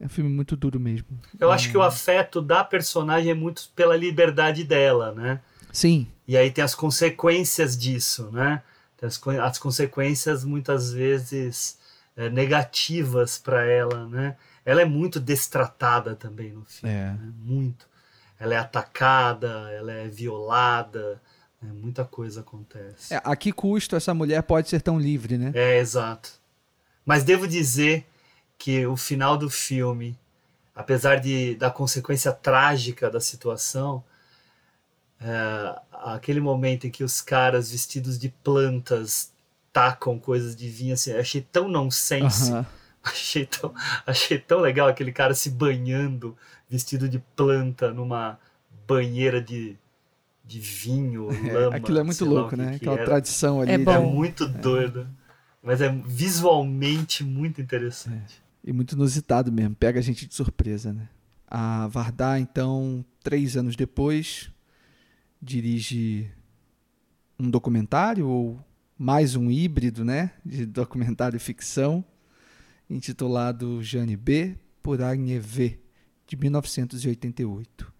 É 0.00 0.06
um 0.06 0.08
filme 0.08 0.30
muito 0.30 0.56
duro 0.56 0.78
mesmo. 0.78 1.08
Eu 1.40 1.50
acho 1.50 1.70
que 1.70 1.76
o 1.76 1.82
afeto 1.82 2.40
da 2.40 2.62
personagem 2.62 3.32
é 3.32 3.34
muito 3.34 3.68
pela 3.74 3.96
liberdade 3.96 4.62
dela, 4.62 5.12
né? 5.12 5.40
Sim. 5.72 6.06
E 6.26 6.36
aí 6.36 6.50
tem 6.50 6.62
as 6.62 6.74
consequências 6.74 7.76
disso, 7.76 8.30
né? 8.30 8.62
As, 9.02 9.20
as 9.42 9.58
consequências 9.58 10.44
muitas 10.44 10.92
vezes 10.92 11.78
é, 12.16 12.28
negativas 12.28 13.38
para 13.38 13.64
ela, 13.64 14.06
né? 14.06 14.36
Ela 14.64 14.82
é 14.82 14.84
muito 14.84 15.18
destratada 15.18 16.14
também 16.14 16.52
no 16.52 16.64
filme, 16.64 16.94
é. 16.94 17.12
né? 17.12 17.32
muito. 17.40 17.88
Ela 18.38 18.54
é 18.54 18.58
atacada, 18.58 19.68
ela 19.72 19.92
é 19.92 20.08
violada, 20.08 21.20
né? 21.60 21.72
muita 21.72 22.04
coisa 22.04 22.40
acontece. 22.40 23.14
É, 23.14 23.20
a 23.24 23.34
que 23.36 23.52
custo 23.52 23.96
essa 23.96 24.14
mulher 24.14 24.42
pode 24.42 24.68
ser 24.68 24.80
tão 24.80 24.98
livre, 24.98 25.36
né? 25.36 25.52
É, 25.54 25.78
exato. 25.78 26.32
Mas 27.04 27.24
devo 27.24 27.46
dizer 27.46 28.06
que 28.56 28.86
o 28.86 28.96
final 28.96 29.36
do 29.36 29.48
filme, 29.48 30.18
apesar 30.74 31.16
de, 31.16 31.54
da 31.54 31.70
consequência 31.70 32.32
trágica 32.32 33.10
da 33.10 33.20
situação, 33.20 34.04
é, 35.20 35.80
aquele 35.92 36.40
momento 36.40 36.86
em 36.86 36.90
que 36.90 37.02
os 37.04 37.20
caras 37.20 37.70
vestidos 37.70 38.18
de 38.18 38.28
plantas 38.28 39.32
tacam 39.72 40.18
coisas 40.18 40.54
de 40.54 40.68
vinho, 40.68 40.94
assim, 40.94 41.12
achei 41.12 41.40
tão 41.40 41.68
nonsense. 41.68 42.52
Uh 42.52 42.56
-huh. 42.62 42.66
Achei 43.00 43.46
tão, 43.46 43.72
achei 44.04 44.38
tão 44.38 44.60
legal 44.60 44.88
aquele 44.88 45.12
cara 45.12 45.32
se 45.32 45.50
banhando 45.50 46.36
vestido 46.68 47.08
de 47.08 47.18
planta 47.34 47.92
numa 47.92 48.38
banheira 48.86 49.40
de, 49.40 49.78
de 50.48 50.58
vinho, 50.60 51.28
é, 51.30 51.52
lama. 51.52 51.76
Aquilo 51.76 51.98
é 51.98 52.02
muito 52.02 52.24
louco, 52.24 52.56
né? 52.56 52.76
Aquela 52.76 52.96
era. 52.96 53.04
tradição 53.04 53.60
ali. 53.60 53.72
É, 53.72 53.78
bom. 53.78 53.92
é 53.92 54.00
muito 54.00 54.44
é. 54.44 54.48
doido. 54.48 55.06
Mas 55.62 55.82
é 55.82 55.90
visualmente 56.06 57.22
muito 57.22 57.60
interessante. 57.60 58.42
É. 58.64 58.70
E 58.70 58.72
muito 58.72 58.94
inusitado 58.94 59.52
mesmo. 59.52 59.74
Pega 59.74 59.98
a 59.98 60.02
gente 60.02 60.26
de 60.26 60.34
surpresa, 60.34 60.92
né? 60.92 61.08
A 61.46 61.86
Vardar, 61.88 62.40
então, 62.40 63.04
três 63.22 63.56
anos 63.56 63.76
depois, 63.76 64.50
dirige 65.40 66.30
um 67.38 67.50
documentário 67.50 68.26
ou 68.26 68.58
mais 68.98 69.36
um 69.36 69.50
híbrido, 69.50 70.04
né, 70.04 70.32
de 70.44 70.66
documentário 70.66 71.36
e 71.36 71.40
ficção, 71.40 72.04
intitulado 72.90 73.82
Jeanne 73.82 74.16
B. 74.16 74.56
por 74.82 75.00
Agne 75.00 75.38
V, 75.38 75.78
de 76.26 76.36
1988. 76.36 77.97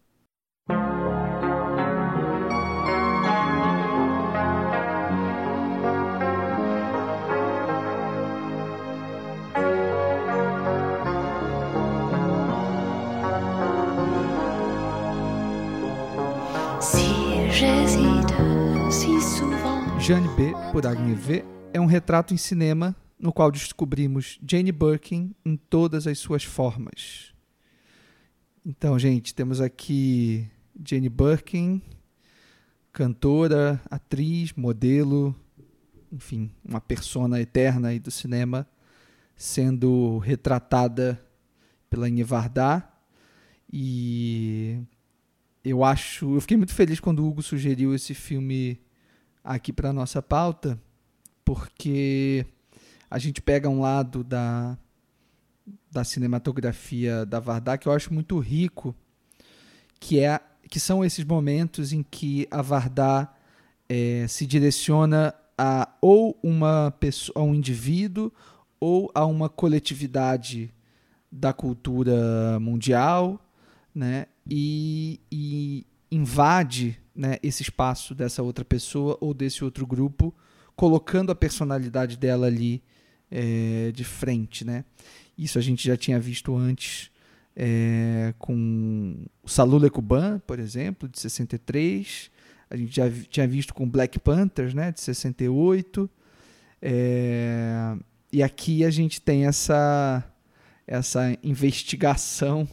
Jeanne 20.08 20.28
B. 20.28 20.54
por 20.72 20.86
Agne 20.86 21.14
V 21.14 21.44
é 21.70 21.78
um 21.78 21.84
retrato 21.84 22.32
em 22.32 22.38
cinema 22.38 22.96
no 23.20 23.30
qual 23.30 23.52
descobrimos 23.52 24.38
Jane 24.42 24.72
Birkin 24.72 25.34
em 25.44 25.54
todas 25.54 26.06
as 26.06 26.18
suas 26.18 26.42
formas. 26.42 27.34
Então, 28.64 28.98
gente, 28.98 29.34
temos 29.34 29.60
aqui 29.60 30.48
Jane 30.82 31.10
Birkin, 31.10 31.82
cantora, 32.90 33.82
atriz, 33.90 34.54
modelo, 34.54 35.36
enfim, 36.10 36.50
uma 36.66 36.80
persona 36.80 37.38
eterna 37.38 37.88
aí 37.88 37.98
do 37.98 38.10
cinema, 38.10 38.66
sendo 39.36 40.16
retratada 40.16 41.22
pela 41.90 42.08
Nivardá. 42.08 42.98
E 43.70 44.80
eu 45.62 45.84
acho, 45.84 46.34
eu 46.34 46.40
fiquei 46.40 46.56
muito 46.56 46.72
feliz 46.72 46.98
quando 46.98 47.18
o 47.18 47.28
Hugo 47.28 47.42
sugeriu 47.42 47.94
esse 47.94 48.14
filme 48.14 48.87
aqui 49.42 49.72
para 49.72 49.92
nossa 49.92 50.22
pauta, 50.22 50.78
porque 51.44 52.44
a 53.10 53.18
gente 53.18 53.40
pega 53.40 53.68
um 53.68 53.80
lado 53.80 54.22
da, 54.22 54.76
da 55.90 56.04
cinematografia 56.04 57.24
da 57.24 57.40
Varda 57.40 57.78
que 57.78 57.88
eu 57.88 57.92
acho 57.92 58.12
muito 58.12 58.38
rico, 58.38 58.94
que 59.98 60.20
é 60.20 60.40
que 60.68 60.78
são 60.78 61.02
esses 61.04 61.24
momentos 61.24 61.92
em 61.92 62.02
que 62.02 62.46
a 62.50 62.60
Varda 62.60 63.28
é, 63.88 64.26
se 64.28 64.46
direciona 64.46 65.34
a 65.56 65.88
ou 66.00 66.38
uma 66.42 66.94
pessoa, 67.00 67.40
a 67.40 67.42
um 67.42 67.54
indivíduo 67.54 68.30
ou 68.78 69.10
a 69.14 69.24
uma 69.24 69.48
coletividade 69.48 70.72
da 71.32 71.52
cultura 71.52 72.60
mundial, 72.60 73.40
né? 73.94 74.26
E, 74.48 75.20
e 75.32 75.86
invade 76.10 76.98
né, 77.18 77.36
esse 77.42 77.64
espaço 77.64 78.14
dessa 78.14 78.44
outra 78.44 78.64
pessoa 78.64 79.18
ou 79.20 79.34
desse 79.34 79.64
outro 79.64 79.84
grupo, 79.84 80.32
colocando 80.76 81.32
a 81.32 81.34
personalidade 81.34 82.16
dela 82.16 82.46
ali 82.46 82.80
é, 83.28 83.90
de 83.92 84.04
frente, 84.04 84.64
né? 84.64 84.84
Isso 85.36 85.58
a 85.58 85.60
gente 85.60 85.84
já 85.84 85.96
tinha 85.96 86.20
visto 86.20 86.56
antes 86.56 87.10
é, 87.56 88.32
com 88.38 89.26
o 89.42 89.48
Salu 89.48 89.78
Lecuban, 89.78 90.40
por 90.46 90.60
exemplo, 90.60 91.08
de 91.08 91.18
63. 91.18 92.30
A 92.70 92.76
gente 92.76 92.94
já 92.94 93.10
tinha 93.28 93.48
visto 93.48 93.74
com 93.74 93.88
Black 93.88 94.20
Panthers, 94.20 94.72
né, 94.72 94.92
de 94.92 95.00
68. 95.00 96.08
É, 96.80 97.96
e 98.32 98.44
aqui 98.44 98.84
a 98.84 98.90
gente 98.90 99.20
tem 99.20 99.46
essa, 99.46 100.24
essa 100.86 101.36
investigação 101.42 102.68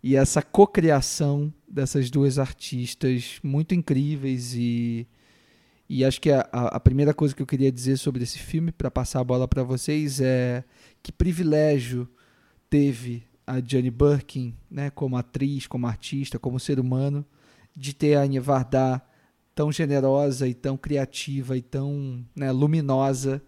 e 0.00 0.14
essa 0.14 0.42
cocriação 0.42 1.52
dessas 1.74 2.08
duas 2.08 2.38
artistas 2.38 3.40
muito 3.42 3.74
incríveis 3.74 4.54
e 4.54 5.08
e 5.86 6.02
acho 6.02 6.18
que 6.18 6.30
a, 6.30 6.40
a 6.50 6.80
primeira 6.80 7.12
coisa 7.12 7.34
que 7.34 7.42
eu 7.42 7.46
queria 7.46 7.70
dizer 7.70 7.98
sobre 7.98 8.22
esse 8.22 8.38
filme, 8.38 8.72
para 8.72 8.90
passar 8.90 9.20
a 9.20 9.24
bola 9.24 9.46
para 9.46 9.62
vocês, 9.62 10.18
é 10.18 10.64
que 11.02 11.12
privilégio 11.12 12.08
teve 12.70 13.22
a 13.46 13.60
Jane 13.60 13.90
Birkin, 13.90 14.56
né, 14.70 14.88
como 14.88 15.14
atriz, 15.14 15.66
como 15.66 15.86
artista, 15.86 16.38
como 16.38 16.58
ser 16.58 16.80
humano, 16.80 17.22
de 17.76 17.94
ter 17.94 18.14
a 18.14 18.22
Anya 18.22 18.40
Vardar 18.40 19.06
tão 19.54 19.70
generosa 19.70 20.48
e 20.48 20.54
tão 20.54 20.74
criativa 20.74 21.54
e 21.54 21.60
tão 21.60 22.24
né, 22.34 22.50
luminosa, 22.50 23.42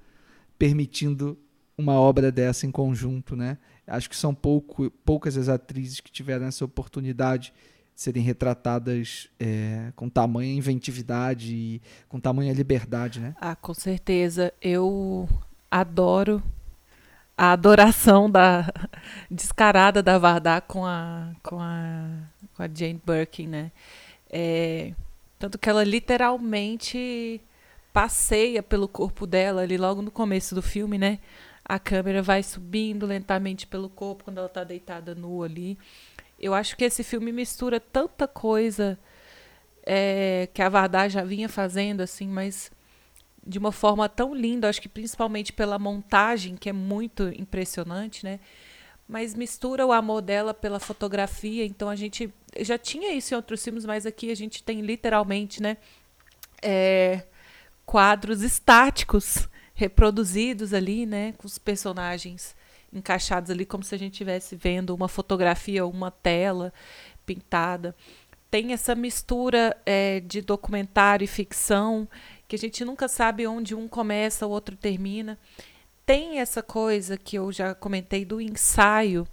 permitindo 0.59 1.39
uma 1.77 1.95
obra 1.95 2.31
dessa 2.31 2.67
em 2.67 2.71
conjunto, 2.71 3.35
né? 3.35 3.57
Acho 3.87 4.11
que 4.11 4.17
são 4.17 4.35
pouco, 4.35 4.91
poucas 5.07 5.39
as 5.39 5.49
atrizes 5.49 6.01
que 6.01 6.13
tiveram 6.13 6.47
essa 6.47 6.67
oportunidade 6.67 7.53
serem 7.97 8.23
retratadas 8.23 9.29
é, 9.41 9.91
com 9.97 10.07
tamanha 10.07 10.53
inventividade 10.53 11.55
e 11.55 11.83
com 12.07 12.21
tamanha 12.21 12.53
liberdade, 12.53 13.19
né? 13.19 13.35
Ah, 13.41 13.57
com 13.57 13.73
certeza. 13.73 14.53
Eu 14.61 15.27
adoro 15.71 16.43
a 17.35 17.53
adoração 17.53 18.31
da 18.31 18.71
descarada 19.31 20.03
da 20.03 20.19
Vardar 20.19 20.63
com 20.63 20.85
a 20.85 21.33
com 21.43 21.59
a 21.59 22.07
com 22.55 22.63
a 22.63 22.69
Jane 22.69 23.01
Birkin, 23.05 23.49
né? 23.49 23.73
É, 24.29 24.93
tanto 25.39 25.59
que 25.59 25.69
ela 25.69 25.83
literalmente 25.83 27.41
passeia 27.95 28.63
pelo 28.63 28.87
corpo 28.87 29.27
dela 29.27 29.63
ali 29.63 29.79
logo 29.79 30.03
no 30.03 30.11
começo 30.11 30.55
do 30.55 30.61
filme, 30.61 30.99
né? 30.99 31.19
A 31.65 31.79
câmera 31.79 32.23
vai 32.23 32.43
subindo 32.43 33.07
lentamente 33.07 33.67
pelo 33.67 33.89
corpo 33.89 34.25
quando 34.25 34.39
ela 34.39 34.47
está 34.47 34.63
deitada 34.63 35.15
nua 35.15 35.47
ali. 35.47 35.79
Eu 36.39 36.55
acho 36.55 36.77
que 36.77 36.85
esse 36.85 37.03
filme 37.03 37.33
mistura 37.33 37.81
tanta 37.81 38.29
coisa 38.29 38.99
é, 39.85 40.49
que 40.53 40.61
a 40.61 40.69
Vardar 40.69 41.09
já 41.09 41.23
vinha 41.23 41.49
fazendo, 41.49 42.01
assim, 42.01 42.29
mas 42.29 42.71
de 43.47 43.59
uma 43.59 43.71
forma 43.71 44.09
tão 44.09 44.35
linda, 44.35 44.69
acho 44.69 44.83
que 44.83 44.89
principalmente 44.89 45.53
pela 45.53 45.79
montagem, 45.79 46.57
que 46.57 46.69
é 46.69 46.73
muito 46.73 47.29
impressionante, 47.29 48.25
né? 48.25 48.41
Mas 49.09 49.37
mistura 49.37 49.87
o 49.87 49.93
amor 49.93 50.21
dela 50.21 50.53
pela 50.53 50.81
fotografia, 50.81 51.65
então 51.65 51.89
a 51.89 51.95
gente 51.95 52.29
já 52.61 52.77
tinha 52.77 53.13
isso 53.13 53.33
em 53.33 53.37
outros 53.37 53.63
filmes, 53.63 53.85
mas 53.85 54.05
aqui 54.05 54.33
a 54.33 54.35
gente 54.35 54.65
tem 54.65 54.81
literalmente, 54.81 55.63
né? 55.63 55.77
É, 56.61 57.25
quadros 57.85 58.43
estáticos 58.43 59.49
reproduzidos 59.75 60.75
ali, 60.75 61.07
né? 61.07 61.33
Com 61.39 61.47
os 61.47 61.57
personagens 61.57 62.57
encaixados 62.97 63.51
ali 63.51 63.65
como 63.65 63.85
se 63.85 63.95
a 63.95 63.99
gente 63.99 64.13
estivesse 64.13 64.57
vendo 64.57 64.95
uma 64.95 65.09
fotografia 65.09 65.85
ou 65.85 65.91
uma 65.91 66.11
tela 66.11 66.73
pintada. 67.25 67.95
Tem 68.51 68.73
essa 68.73 68.95
mistura 68.95 69.77
é, 69.85 70.21
de 70.21 70.41
documentário 70.41 71.25
e 71.25 71.29
ficção 71.29 72.09
que 72.49 72.57
a 72.57 72.59
gente 72.59 72.85
nunca 72.85 73.09
sabe 73.09 73.47
onde 73.47 73.75
um 73.75 73.89
começa, 73.89 74.47
o 74.47 74.51
outro 74.51 74.77
termina. 74.77 75.39
tem 76.05 76.39
essa 76.39 76.63
coisa 76.63 77.17
que 77.17 77.37
eu 77.37 77.51
já 77.51 77.75
comentei 77.75 78.25
do 78.25 78.41
ensaio, 78.41 79.27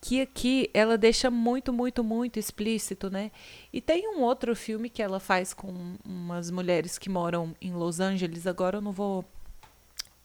que 0.00 0.20
aqui 0.20 0.70
ela 0.72 0.96
deixa 0.96 1.30
muito, 1.30 1.72
muito, 1.72 2.04
muito 2.04 2.38
explícito, 2.38 3.10
né? 3.10 3.32
E 3.72 3.80
tem 3.80 4.08
um 4.08 4.20
outro 4.20 4.54
filme 4.54 4.88
que 4.88 5.02
ela 5.02 5.18
faz 5.18 5.52
com 5.52 5.96
umas 6.04 6.50
mulheres 6.50 6.98
que 6.98 7.08
moram 7.08 7.54
em 7.60 7.72
Los 7.72 7.98
Angeles, 8.00 8.46
agora 8.46 8.78
eu 8.78 8.80
não 8.80 8.92
vou 8.92 9.24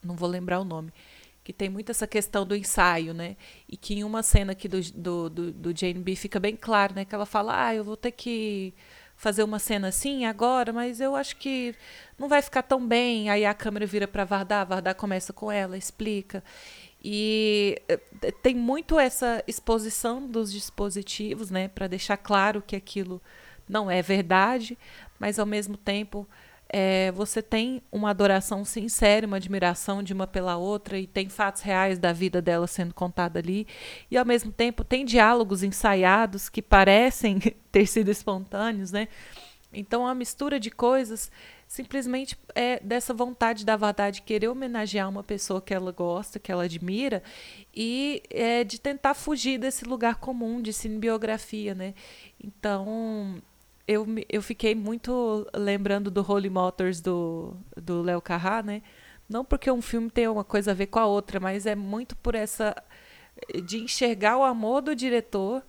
não 0.02 0.14
vou 0.14 0.28
lembrar 0.28 0.60
o 0.60 0.64
nome, 0.64 0.92
que 1.48 1.52
tem 1.54 1.70
muito 1.70 1.90
essa 1.90 2.06
questão 2.06 2.44
do 2.44 2.54
ensaio, 2.54 3.14
né? 3.14 3.34
E 3.66 3.74
que 3.74 3.94
em 3.94 4.04
uma 4.04 4.22
cena 4.22 4.52
aqui 4.52 4.68
do, 4.68 4.82
do, 4.92 5.30
do, 5.30 5.50
do 5.50 5.74
Jane 5.74 5.98
B 5.98 6.14
fica 6.14 6.38
bem 6.38 6.54
claro, 6.54 6.94
né? 6.94 7.06
Que 7.06 7.14
ela 7.14 7.24
fala, 7.24 7.68
ah, 7.68 7.74
eu 7.74 7.82
vou 7.82 7.96
ter 7.96 8.12
que 8.12 8.74
fazer 9.16 9.42
uma 9.42 9.58
cena 9.58 9.88
assim 9.88 10.26
agora, 10.26 10.74
mas 10.74 11.00
eu 11.00 11.16
acho 11.16 11.36
que 11.38 11.74
não 12.18 12.28
vai 12.28 12.42
ficar 12.42 12.62
tão 12.64 12.86
bem. 12.86 13.30
Aí 13.30 13.46
a 13.46 13.54
câmera 13.54 13.86
vira 13.86 14.06
para 14.06 14.26
Vardar, 14.26 14.66
Vardar 14.66 14.94
começa 14.94 15.32
com 15.32 15.50
ela, 15.50 15.78
explica. 15.78 16.44
E 17.02 17.80
eh, 17.88 17.98
tem 18.42 18.54
muito 18.54 18.98
essa 18.98 19.42
exposição 19.46 20.26
dos 20.26 20.52
dispositivos, 20.52 21.50
né, 21.50 21.68
para 21.68 21.86
deixar 21.86 22.18
claro 22.18 22.60
que 22.60 22.76
aquilo 22.76 23.22
não 23.66 23.90
é 23.90 24.02
verdade, 24.02 24.76
mas 25.18 25.38
ao 25.38 25.46
mesmo 25.46 25.78
tempo 25.78 26.28
é, 26.68 27.10
você 27.12 27.40
tem 27.40 27.82
uma 27.90 28.10
adoração 28.10 28.64
sincera, 28.64 29.26
uma 29.26 29.38
admiração 29.38 30.02
de 30.02 30.12
uma 30.12 30.26
pela 30.26 30.56
outra, 30.56 30.98
e 30.98 31.06
tem 31.06 31.28
fatos 31.28 31.62
reais 31.62 31.98
da 31.98 32.12
vida 32.12 32.42
dela 32.42 32.66
sendo 32.66 32.92
contada 32.92 33.38
ali, 33.38 33.66
e 34.10 34.16
ao 34.18 34.24
mesmo 34.24 34.52
tempo 34.52 34.84
tem 34.84 35.04
diálogos 35.04 35.62
ensaiados 35.62 36.48
que 36.48 36.60
parecem 36.60 37.38
ter 37.72 37.86
sido 37.86 38.10
espontâneos, 38.10 38.92
né? 38.92 39.08
Então, 39.72 40.06
a 40.06 40.14
mistura 40.14 40.58
de 40.58 40.70
coisas 40.70 41.30
simplesmente 41.66 42.38
é 42.54 42.80
dessa 42.80 43.12
vontade 43.12 43.66
da 43.66 43.76
Vardar 43.76 44.10
de 44.10 44.22
querer 44.22 44.48
homenagear 44.48 45.08
uma 45.08 45.22
pessoa 45.22 45.60
que 45.60 45.74
ela 45.74 45.92
gosta, 45.92 46.38
que 46.38 46.50
ela 46.50 46.64
admira, 46.64 47.22
e 47.74 48.22
é, 48.30 48.64
de 48.64 48.80
tentar 48.80 49.12
fugir 49.12 49.58
desse 49.58 49.84
lugar 49.84 50.16
comum 50.16 50.62
de 50.62 50.72
cinebiografia, 50.72 51.74
né? 51.74 51.94
Então, 52.42 53.42
eu, 53.88 54.06
eu 54.28 54.42
fiquei 54.42 54.74
muito 54.74 55.46
lembrando 55.54 56.10
do 56.10 56.20
Holy 56.20 56.50
Motors 56.50 57.00
do, 57.00 57.56
do 57.74 58.02
Léo 58.02 58.20
Carrá, 58.20 58.62
né? 58.62 58.82
Não 59.26 59.44
porque 59.44 59.70
um 59.70 59.80
filme 59.80 60.10
tem 60.10 60.28
uma 60.28 60.44
coisa 60.44 60.72
a 60.72 60.74
ver 60.74 60.86
com 60.86 60.98
a 60.98 61.06
outra, 61.06 61.40
mas 61.40 61.64
é 61.64 61.74
muito 61.74 62.14
por 62.14 62.34
essa 62.34 62.76
de 63.64 63.78
enxergar 63.78 64.36
o 64.36 64.42
amor 64.42 64.82
do 64.82 64.94
diretor 64.94 65.62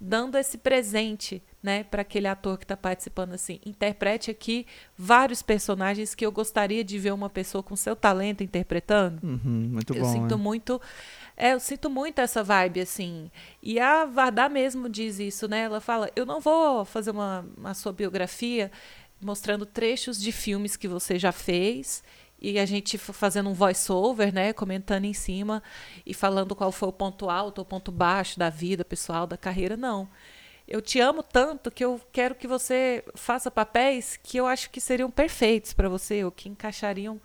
dando 0.00 0.38
esse 0.38 0.56
presente, 0.56 1.42
né, 1.62 1.84
para 1.84 2.00
aquele 2.00 2.26
ator 2.26 2.56
que 2.56 2.64
está 2.64 2.76
participando 2.76 3.34
assim. 3.34 3.60
Interprete 3.66 4.30
aqui 4.30 4.66
vários 4.96 5.42
personagens 5.42 6.14
que 6.14 6.24
eu 6.24 6.32
gostaria 6.32 6.82
de 6.82 6.98
ver 6.98 7.12
uma 7.12 7.28
pessoa 7.28 7.62
com 7.62 7.76
seu 7.76 7.94
talento 7.94 8.42
interpretando. 8.42 9.20
Uhum, 9.22 9.68
muito 9.72 9.94
eu 9.94 10.00
bom. 10.00 10.08
Eu 10.08 10.12
sinto 10.12 10.38
muito 10.38 10.80
é, 11.40 11.54
eu 11.54 11.60
sinto 11.60 11.88
muito 11.88 12.20
essa 12.20 12.44
vibe, 12.44 12.82
assim. 12.82 13.30
E 13.62 13.80
a 13.80 14.04
Vardar 14.04 14.50
mesmo 14.50 14.90
diz 14.90 15.18
isso, 15.18 15.48
né? 15.48 15.62
Ela 15.62 15.80
fala: 15.80 16.10
eu 16.14 16.26
não 16.26 16.38
vou 16.38 16.84
fazer 16.84 17.10
uma, 17.12 17.46
uma 17.56 17.72
sua 17.72 17.92
biografia 17.92 18.70
mostrando 19.18 19.64
trechos 19.64 20.20
de 20.20 20.32
filmes 20.32 20.76
que 20.76 20.86
você 20.86 21.18
já 21.18 21.32
fez 21.32 22.04
e 22.38 22.58
a 22.58 22.66
gente 22.66 22.98
fazendo 22.98 23.48
um 23.48 23.54
voice-over, 23.54 24.32
né, 24.34 24.52
comentando 24.52 25.04
em 25.06 25.14
cima 25.14 25.62
e 26.06 26.12
falando 26.14 26.54
qual 26.54 26.72
foi 26.72 26.88
o 26.88 26.92
ponto 26.92 27.30
alto 27.30 27.58
ou 27.60 27.64
ponto 27.64 27.90
baixo 27.90 28.38
da 28.38 28.50
vida 28.50 28.84
pessoal, 28.84 29.26
da 29.26 29.36
carreira, 29.36 29.76
não. 29.76 30.08
Eu 30.68 30.80
te 30.82 31.00
amo 31.00 31.22
tanto 31.22 31.70
que 31.70 31.84
eu 31.84 32.00
quero 32.12 32.34
que 32.34 32.46
você 32.46 33.02
faça 33.14 33.50
papéis 33.50 34.18
que 34.22 34.36
eu 34.38 34.46
acho 34.46 34.70
que 34.70 34.80
seriam 34.80 35.10
perfeitos 35.10 35.72
para 35.72 35.88
você, 35.88 36.22
ou 36.24 36.30
que 36.30 36.48
encaixariam 36.48 37.20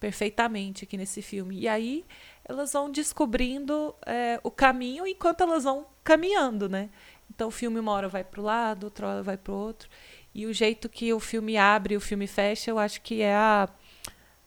perfeitamente 0.00 0.84
aqui 0.84 0.96
nesse 0.96 1.20
filme. 1.22 1.60
E 1.60 1.68
aí 1.68 2.04
elas 2.50 2.72
vão 2.72 2.90
descobrindo 2.90 3.94
é, 4.04 4.40
o 4.42 4.50
caminho 4.50 5.06
enquanto 5.06 5.42
elas 5.42 5.62
vão 5.62 5.86
caminhando, 6.02 6.68
né? 6.68 6.90
Então 7.32 7.46
o 7.46 7.50
filme 7.50 7.78
uma 7.78 7.92
hora 7.92 8.08
vai 8.08 8.24
para 8.24 8.40
o 8.40 8.44
lado, 8.44 8.84
outra 8.84 9.06
hora 9.06 9.22
vai 9.22 9.36
para 9.36 9.52
o 9.52 9.56
outro. 9.56 9.88
E 10.34 10.46
o 10.46 10.52
jeito 10.52 10.88
que 10.88 11.12
o 11.12 11.20
filme 11.20 11.56
abre 11.56 11.96
o 11.96 12.00
filme 12.00 12.26
fecha, 12.26 12.70
eu 12.70 12.78
acho 12.78 13.00
que 13.02 13.22
é 13.22 13.34
a, 13.34 13.68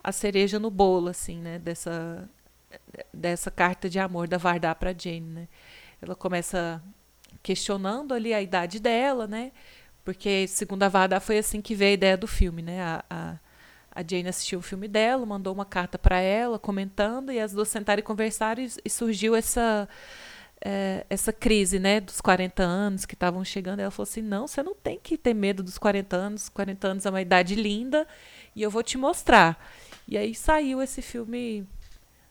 a 0.03 0.11
cereja 0.11 0.59
no 0.59 0.69
bolo, 0.69 1.07
assim, 1.09 1.39
né? 1.39 1.59
Dessa, 1.59 2.29
dessa 3.13 3.49
carta 3.49 3.89
de 3.89 3.99
amor 3.99 4.27
da 4.27 4.37
Vardar 4.37 4.75
para 4.75 4.93
Jane, 4.93 5.21
né? 5.21 5.47
Ela 6.01 6.13
começa 6.13 6.83
questionando 7.41 8.13
ali 8.13 8.33
a 8.33 8.41
idade 8.41 8.81
dela, 8.81 9.27
né? 9.27 9.53
Porque, 10.03 10.45
segundo 10.49 10.83
a 10.83 10.89
Vardar, 10.89 11.21
foi 11.21 11.37
assim 11.37 11.61
que 11.61 11.73
veio 11.73 11.91
a 11.91 11.93
ideia 11.93 12.17
do 12.17 12.27
filme, 12.27 12.61
né? 12.61 12.81
A, 12.81 13.05
a, 13.09 13.39
a 13.95 14.01
Jane 14.01 14.27
assistiu 14.27 14.59
o 14.59 14.61
filme 14.61 14.87
dela, 14.87 15.25
mandou 15.25 15.53
uma 15.53 15.65
carta 15.65 15.99
para 15.99 16.19
ela, 16.19 16.57
comentando, 16.57 17.31
e 17.31 17.39
as 17.39 17.53
duas 17.53 17.67
sentaram 17.67 17.99
e 17.99 18.03
conversaram, 18.03 18.65
e, 18.83 18.89
surgiu 18.89 19.35
essa, 19.35 19.87
é, 20.63 21.05
essa 21.09 21.31
crise, 21.31 21.77
né, 21.77 21.99
dos 21.99 22.19
40 22.19 22.63
anos 22.63 23.05
que 23.05 23.13
estavam 23.13 23.45
chegando. 23.45 23.81
Ela 23.81 23.91
falou 23.91 24.09
assim: 24.09 24.21
não, 24.21 24.47
você 24.47 24.63
não 24.63 24.73
tem 24.73 24.99
que 25.01 25.17
ter 25.17 25.33
medo 25.33 25.61
dos 25.61 25.77
40 25.77 26.15
anos, 26.15 26.49
40 26.49 26.87
anos 26.87 27.05
é 27.05 27.09
uma 27.09 27.21
idade 27.21 27.55
linda, 27.55 28.07
e 28.55 28.63
eu 28.63 28.71
vou 28.71 28.81
te 28.81 28.97
mostrar. 28.97 29.63
E 30.07 30.17
aí 30.17 30.33
saiu 30.33 30.81
esse 30.81 31.01
filme 31.01 31.67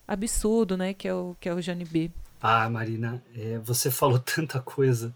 absurdo, 0.06 0.76
né, 0.76 0.93
que 0.93 1.06
é 1.06 1.14
o, 1.14 1.36
que 1.40 1.48
é 1.48 1.55
o 1.55 1.60
Johnny 1.60 1.84
B. 1.84 2.10
Ah, 2.40 2.68
Marina, 2.68 3.22
é, 3.36 3.59
você 3.59 3.89
falou 3.89 4.18
tanta 4.20 4.60
coisa 4.60 5.14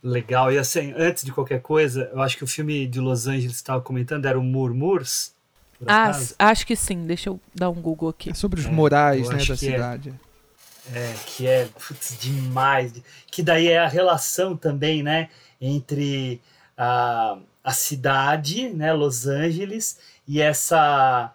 legal. 0.00 0.52
E 0.52 0.58
assim, 0.58 0.94
antes 0.96 1.24
de 1.24 1.32
qualquer 1.32 1.60
coisa, 1.60 2.08
eu 2.12 2.22
acho 2.22 2.36
que 2.36 2.44
o 2.44 2.46
filme 2.46 2.86
de 2.86 3.00
Los 3.00 3.26
Angeles 3.26 3.56
estava 3.56 3.82
comentando 3.82 4.26
era 4.26 4.38
o 4.38 4.44
Murmurs. 4.44 5.36
Ah, 5.86 6.12
acho 6.38 6.66
que 6.66 6.74
sim. 6.74 7.06
Deixa 7.06 7.28
eu 7.28 7.40
dar 7.54 7.70
um 7.70 7.80
Google 7.80 8.08
aqui. 8.08 8.30
É 8.30 8.34
sobre 8.34 8.60
os 8.60 8.66
é, 8.66 8.70
morais 8.70 9.28
né, 9.28 9.36
da 9.36 9.54
é. 9.54 9.56
cidade. 9.56 10.14
É, 10.92 10.98
é, 10.98 11.14
que 11.26 11.46
é 11.46 11.66
putz, 11.66 12.18
demais. 12.18 12.92
Que 13.30 13.42
daí 13.42 13.68
é 13.68 13.78
a 13.78 13.88
relação 13.88 14.56
também, 14.56 15.02
né? 15.02 15.28
Entre 15.60 16.40
a, 16.76 17.38
a 17.62 17.72
cidade, 17.72 18.68
né, 18.70 18.92
Los 18.92 19.26
Angeles, 19.26 19.98
e 20.26 20.40
essa 20.40 21.32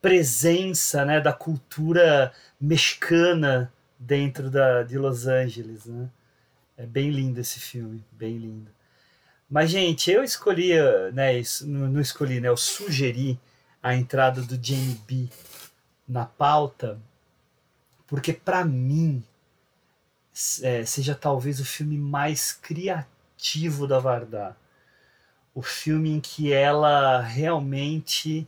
presença 0.00 1.04
né, 1.04 1.20
da 1.20 1.32
cultura 1.32 2.32
mexicana 2.60 3.72
dentro 3.98 4.48
da, 4.50 4.82
de 4.82 4.96
Los 4.96 5.26
Angeles. 5.26 5.86
Né? 5.86 6.08
É 6.78 6.86
bem 6.86 7.10
lindo 7.10 7.40
esse 7.40 7.58
filme, 7.58 8.04
bem 8.12 8.38
lindo. 8.38 8.70
Mas, 9.50 9.70
gente, 9.70 10.10
eu 10.10 10.24
escolhi, 10.24 10.72
né, 11.12 11.38
isso, 11.38 11.66
não, 11.68 11.88
não 11.88 12.00
escolhi, 12.00 12.40
né, 12.40 12.48
eu 12.48 12.56
sugeri 12.56 13.38
a 13.86 13.94
entrada 13.94 14.42
do 14.42 14.58
Jamie 14.60 15.00
B 15.06 15.28
na 16.08 16.26
pauta, 16.26 17.00
porque 18.04 18.32
para 18.32 18.64
mim 18.64 19.22
é, 20.60 20.84
seja 20.84 21.14
talvez 21.14 21.60
o 21.60 21.64
filme 21.64 21.96
mais 21.96 22.52
criativo 22.52 23.86
da 23.86 24.00
Vardar. 24.00 24.56
O 25.54 25.62
filme 25.62 26.10
em 26.10 26.20
que 26.20 26.52
ela 26.52 27.20
realmente, 27.20 28.44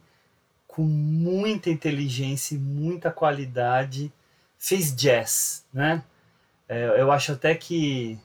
com 0.67 0.83
muita 0.83 1.71
inteligência 1.71 2.57
e 2.57 2.59
muita 2.59 3.13
qualidade, 3.13 4.13
fez 4.59 4.93
jazz, 4.93 5.65
né? 5.73 6.03
É, 6.69 7.01
eu 7.01 7.13
acho 7.13 7.31
até 7.31 7.55
que 7.55 8.19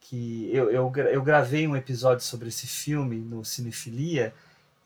que 0.00 0.50
eu, 0.52 0.72
eu, 0.72 0.92
eu 0.92 1.22
gravei 1.22 1.68
um 1.68 1.76
episódio 1.76 2.24
sobre 2.24 2.48
esse 2.48 2.66
filme 2.66 3.18
no 3.18 3.44
Cinefilia 3.44 4.34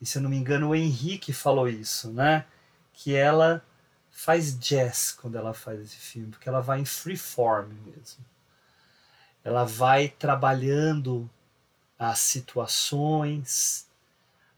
e 0.05 0.07
se 0.07 0.19
eu 0.19 0.23
não 0.23 0.29
me 0.29 0.37
engano 0.37 0.69
o 0.69 0.75
Henrique 0.75 1.33
falou 1.33 1.67
isso, 1.67 2.13
né? 2.13 2.45
Que 2.93 3.15
ela 3.15 3.65
faz 4.11 4.55
jazz 4.59 5.17
quando 5.19 5.39
ela 5.39 5.55
faz 5.55 5.81
esse 5.81 5.97
filme, 5.97 6.31
porque 6.31 6.47
ela 6.47 6.61
vai 6.61 6.79
em 6.79 6.85
freeform 6.85 7.73
mesmo. 7.87 8.23
Ela 9.43 9.65
vai 9.65 10.09
trabalhando 10.09 11.29
as 11.99 12.19
situações, 12.19 13.89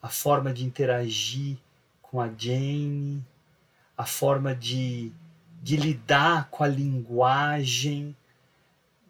a 0.03 0.09
forma 0.09 0.53
de 0.53 0.65
interagir 0.65 1.59
com 2.03 2.21
a 2.21 2.29
Jane, 2.37 3.25
a 3.97 4.05
forma 4.05 4.53
de, 4.53 5.13
de 5.63 5.77
lidar 5.77 6.51
com 6.51 6.65
a 6.65 6.69
linguagem, 6.69 8.17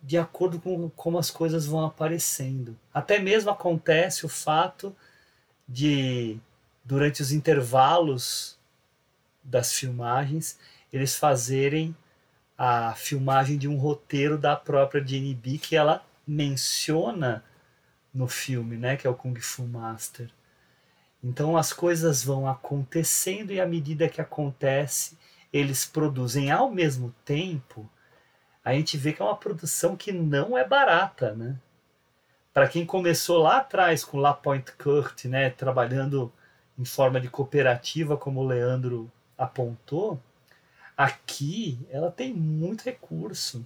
de 0.02 0.18
acordo 0.18 0.60
com 0.60 0.90
como 0.90 1.18
as 1.18 1.30
coisas 1.30 1.64
vão 1.64 1.82
aparecendo. 1.86 2.78
Até 2.92 3.18
mesmo 3.18 3.48
acontece 3.50 4.26
o 4.26 4.28
fato 4.28 4.94
de 5.68 6.38
durante 6.84 7.20
os 7.20 7.32
intervalos 7.32 8.59
das 9.43 9.72
filmagens 9.72 10.59
eles 10.93 11.16
fazerem 11.16 11.94
a 12.56 12.94
filmagem 12.94 13.59
de 13.59 13.68
um 13.68 13.76
roteiro 13.76 14.38
da 14.38 14.56
própria 14.56 15.05
Jane 15.06 15.34
B 15.34 15.59
que 15.59 15.76
ela 15.76 16.05
menciona 16.26 17.44
no 18.12 18.26
filme, 18.26 18.76
né, 18.76 18.97
que 18.97 19.06
é 19.06 19.10
o 19.10 19.14
Kung 19.14 19.38
Fu 19.40 19.64
Master. 19.64 20.30
Então 21.22 21.56
as 21.56 21.72
coisas 21.72 22.24
vão 22.24 22.48
acontecendo 22.48 23.52
e 23.52 23.60
à 23.60 23.66
medida 23.66 24.09
que 24.09 24.20
acontece, 24.20 25.18
eles 25.52 25.84
produzem 25.84 26.51
ao 26.51 26.70
mesmo 26.70 27.14
tempo. 27.24 27.88
A 28.64 28.72
gente 28.72 28.97
vê 28.97 29.12
que 29.12 29.20
é 29.20 29.24
uma 29.24 29.36
produção 29.36 29.97
que 29.97 30.12
não 30.12 30.56
é 30.56 30.66
barata, 30.66 31.34
né? 31.34 31.56
Para 32.57 32.66
quem 32.66 32.87
começou 32.87 33.43
lá 33.43 33.59
atrás 33.59 34.03
com 34.03 34.16
La 34.16 34.33
Pointe 34.33 34.73
Courte, 34.73 35.28
né, 35.28 35.51
trabalhando 35.51 36.33
em 36.78 36.87
forma 36.87 37.20
de 37.20 37.28
cooperativa, 37.28 38.16
como 38.16 38.41
o 38.41 38.47
Leandro 38.47 39.12
apontou, 39.37 40.19
Aqui 40.97 41.78
ela 41.91 42.11
tem 42.11 42.33
muito 42.33 42.85
recurso, 42.85 43.62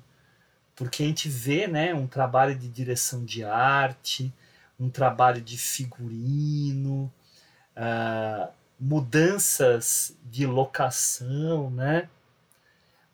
porque 0.75 1.05
a 1.05 1.07
gente 1.07 1.29
vê 1.29 1.69
né, 1.69 1.95
um 1.95 2.09
trabalho 2.09 2.59
de 2.59 2.67
direção 2.67 3.25
de 3.25 3.45
arte, 3.45 4.35
um 4.79 4.91
trabalho 4.91 5.41
de 5.41 5.57
figurino, 5.57 7.13
uh, 7.77 8.53
mudanças 8.81 10.17
de 10.25 10.45
locação, 10.45 11.71
né? 11.71 12.09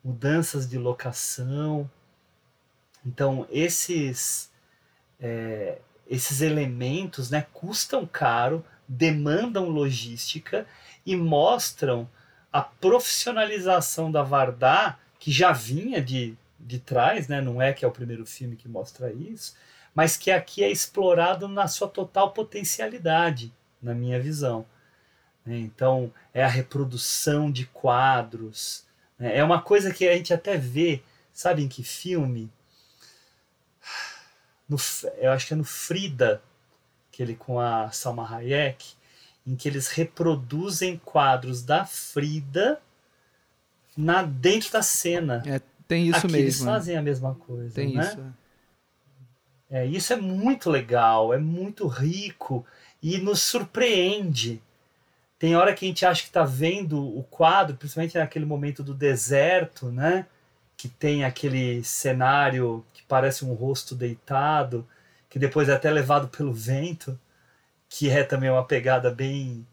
Mudanças 0.03 0.67
de 0.67 0.79
locação. 0.79 1.91
Então, 3.05 3.47
esses, 3.51 4.51
é, 5.21 5.79
esses 6.09 6.41
elementos 6.41 7.31
né, 7.31 7.47
custam 7.53 8.07
caro, 8.07 8.65
demandam 8.89 9.69
logística 9.69 10.67
e 11.05 11.17
mostram 11.17 12.09
a 12.53 12.63
profissionalização 12.63 14.11
da 14.11 14.23
Vardar, 14.23 14.99
que 15.19 15.31
já 15.31 15.53
vinha 15.53 16.01
de, 16.01 16.37
de 16.59 16.79
trás, 16.79 17.29
né? 17.29 17.41
não 17.41 17.61
é 17.61 17.73
que 17.73 17.85
é 17.85 17.89
o 17.89 17.93
primeiro 17.93 18.25
filme 18.25 18.57
que 18.57 18.69
mostra 18.69 19.13
isso, 19.13 19.57
mas 19.95 20.17
que 20.17 20.31
aqui 20.31 20.63
é 20.63 20.71
explorado 20.71 21.49
na 21.49 21.69
sua 21.69 21.89
total 21.89 22.33
potencialidade, 22.33 23.53
na 23.83 23.95
minha 23.95 24.21
visão. 24.21 24.67
Né? 25.45 25.59
Então, 25.59 26.13
é 26.33 26.45
a 26.45 26.49
reprodução 26.49 27.51
de 27.51 27.67
quadros. 27.67 28.85
Né? 29.19 29.37
É 29.39 29.45
uma 29.45 29.61
coisa 29.61 29.93
que 29.93 30.07
a 30.07 30.15
gente 30.15 30.35
até 30.35 30.57
vê, 30.57 31.03
sabe 31.33 31.63
em 31.63 31.69
que 31.69 31.83
filme? 31.83 32.51
No, 34.69 34.77
eu 35.19 35.31
acho 35.31 35.47
que 35.47 35.55
é 35.55 35.57
no 35.57 35.65
Frida, 35.65 36.43
aquele 37.13 37.35
com 37.35 37.61
a 37.61 37.91
Salma 37.91 38.29
Hayek, 38.29 38.95
em 39.47 39.55
que 39.55 39.69
eles 39.69 39.89
reproduzem 39.89 41.01
quadros 41.05 41.63
da 41.63 41.85
Frida 41.85 42.81
na 43.97 44.23
dentro 44.23 44.73
da 44.73 44.83
cena. 44.83 45.43
É, 45.47 45.61
tem 45.87 46.09
isso 46.09 46.19
Aqui 46.19 46.27
mesmo. 46.27 46.39
Eles 46.39 46.63
fazem 46.63 46.97
a 46.97 47.03
mesma 47.03 47.35
coisa. 47.35 47.75
Tem 47.75 47.95
né? 47.95 48.03
isso. 48.03 48.35
É, 49.71 49.87
isso 49.87 50.13
é 50.13 50.17
muito 50.17 50.71
legal, 50.71 51.33
é 51.33 51.39
muito 51.39 51.87
rico 51.87 52.65
e 53.03 53.19
nos 53.19 53.43
surpreende. 53.43 54.63
Tem 55.39 55.57
hora 55.57 55.75
que 55.75 55.85
a 55.85 55.89
gente 55.89 56.07
acha 56.07 56.23
que 56.23 56.29
está 56.29 56.45
vendo 56.45 57.03
o 57.17 57.23
quadro, 57.25 57.77
principalmente 57.77 58.17
naquele 58.17 58.45
momento 58.45 58.83
do 58.83 58.95
deserto, 58.95 59.91
né? 59.91 60.27
Que 60.77 60.89
tem 60.89 61.25
aquele 61.25 61.83
cenário 61.85 62.85
que 62.93 62.96
parece 63.09 63.45
um 63.45 63.55
rosto 63.55 63.95
deitado, 63.95 64.87
que 65.29 65.39
depois 65.39 65.69
é 65.69 65.75
até 65.75 65.91
levado 65.91 66.29
pelo 66.29 66.53
vento, 66.53 67.19
que 67.89 68.11
é 68.11 68.25
também 68.25 68.51
uma 68.51 68.65
pegada 68.65 69.11
bem, 69.11 69.67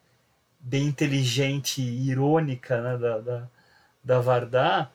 bem 0.59 0.85
inteligente 0.85 1.81
e 1.81 2.09
irônica 2.09 2.81
né? 2.81 2.97
da, 2.97 3.19
da, 3.19 3.47
da 4.03 4.19
Vardar, 4.19 4.91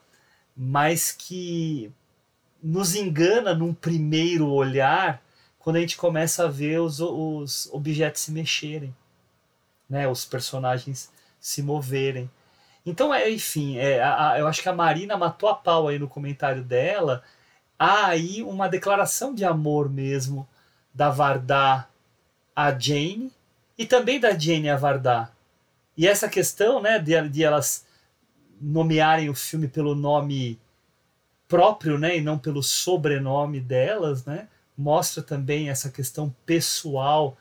mas 0.56 1.12
que 1.12 1.92
nos 2.62 2.94
engana 2.94 3.54
num 3.54 3.72
primeiro 3.72 4.48
olhar 4.48 5.22
quando 5.58 5.76
a 5.76 5.80
gente 5.80 5.96
começa 5.96 6.44
a 6.44 6.48
ver 6.48 6.80
os, 6.80 7.00
os 7.00 7.68
objetos 7.72 8.22
se 8.22 8.32
mexerem 8.32 8.94
né, 9.88 10.06
os 10.06 10.24
personagens 10.24 11.10
se 11.40 11.62
moverem. 11.62 12.30
Então, 12.84 13.12
é, 13.12 13.30
enfim, 13.30 13.78
é, 13.78 14.02
a, 14.02 14.32
a, 14.32 14.38
eu 14.38 14.46
acho 14.46 14.62
que 14.62 14.68
a 14.68 14.74
Marina 14.74 15.16
matou 15.16 15.48
a 15.48 15.54
pau 15.54 15.88
aí 15.88 15.98
no 15.98 16.08
comentário 16.08 16.62
dela. 16.62 17.22
Há 17.78 18.06
aí 18.06 18.42
uma 18.42 18.68
declaração 18.68 19.34
de 19.34 19.44
amor 19.44 19.88
mesmo 19.88 20.48
da 20.92 21.10
Vardar 21.10 21.88
a 22.54 22.76
Jane 22.76 23.32
e 23.76 23.86
também 23.86 24.18
da 24.18 24.36
Jane 24.36 24.68
a 24.68 24.76
Vardar. 24.76 25.32
E 25.96 26.06
essa 26.06 26.28
questão 26.28 26.82
né, 26.82 26.98
de, 26.98 27.28
de 27.28 27.44
elas 27.44 27.86
nomearem 28.60 29.28
o 29.28 29.34
filme 29.34 29.68
pelo 29.68 29.94
nome 29.94 30.58
próprio 31.46 31.98
né, 31.98 32.16
e 32.16 32.20
não 32.20 32.36
pelo 32.36 32.62
sobrenome 32.62 33.60
delas, 33.60 34.24
né, 34.24 34.48
mostra 34.76 35.22
também 35.22 35.70
essa 35.70 35.88
questão 35.88 36.34
pessoal 36.44 37.36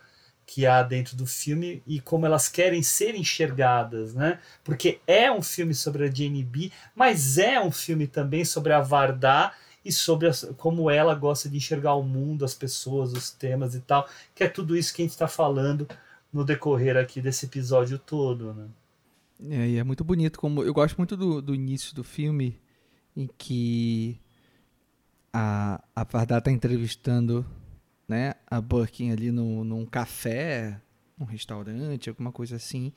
que 0.45 0.65
há 0.65 0.81
dentro 0.81 1.17
do 1.17 1.25
filme 1.25 1.83
e 1.85 1.99
como 1.99 2.25
elas 2.25 2.47
querem 2.47 2.81
ser 2.81 3.15
enxergadas, 3.15 4.13
né? 4.13 4.39
Porque 4.63 5.01
é 5.05 5.29
um 5.29 5.41
filme 5.41 5.75
sobre 5.75 6.05
a 6.05 6.09
Jane 6.09 6.41
B, 6.41 6.71
mas 6.95 7.37
é 7.37 7.59
um 7.59 7.69
filme 7.69 8.07
também 8.07 8.45
sobre 8.45 8.71
a 8.71 8.79
Vardá 8.79 9.53
e 9.87 9.91
sobre 9.91 10.29
como 10.57 10.91
ela 10.91 11.15
gosta 11.15 11.47
de 11.47 11.55
enxergar 11.55 11.95
o 11.95 12.03
mundo, 12.03 12.43
as 12.43 12.53
pessoas, 12.53 13.13
os 13.13 13.31
temas 13.31 13.73
e 13.73 13.79
tal, 13.79 14.07
que 14.35 14.43
é 14.43 14.49
tudo 14.49 14.75
isso 14.75 14.93
que 14.93 15.01
a 15.01 15.05
gente 15.05 15.13
está 15.13 15.27
falando 15.27 15.87
no 16.31 16.43
decorrer 16.43 16.97
aqui 16.97 17.21
desse 17.21 17.45
episódio 17.45 17.97
todo, 17.97 18.53
né? 18.53 18.67
É, 19.49 19.67
e 19.69 19.77
é 19.77 19.83
muito 19.83 20.03
bonito, 20.03 20.39
como 20.39 20.63
eu 20.63 20.73
gosto 20.73 20.97
muito 20.97 21.15
do, 21.15 21.41
do 21.41 21.55
início 21.55 21.95
do 21.95 22.03
filme, 22.03 22.59
em 23.15 23.29
que 23.37 24.19
a, 25.31 25.81
a 25.95 26.01
está 26.01 26.51
entrevistando 26.51 27.45
né, 28.07 28.33
a 28.47 28.59
Birkin 28.59 29.11
ali 29.11 29.31
no, 29.31 29.63
num 29.63 29.85
café, 29.85 30.81
num 31.17 31.25
restaurante, 31.25 32.09
alguma 32.09 32.31
coisa 32.31 32.55
assim. 32.55 32.91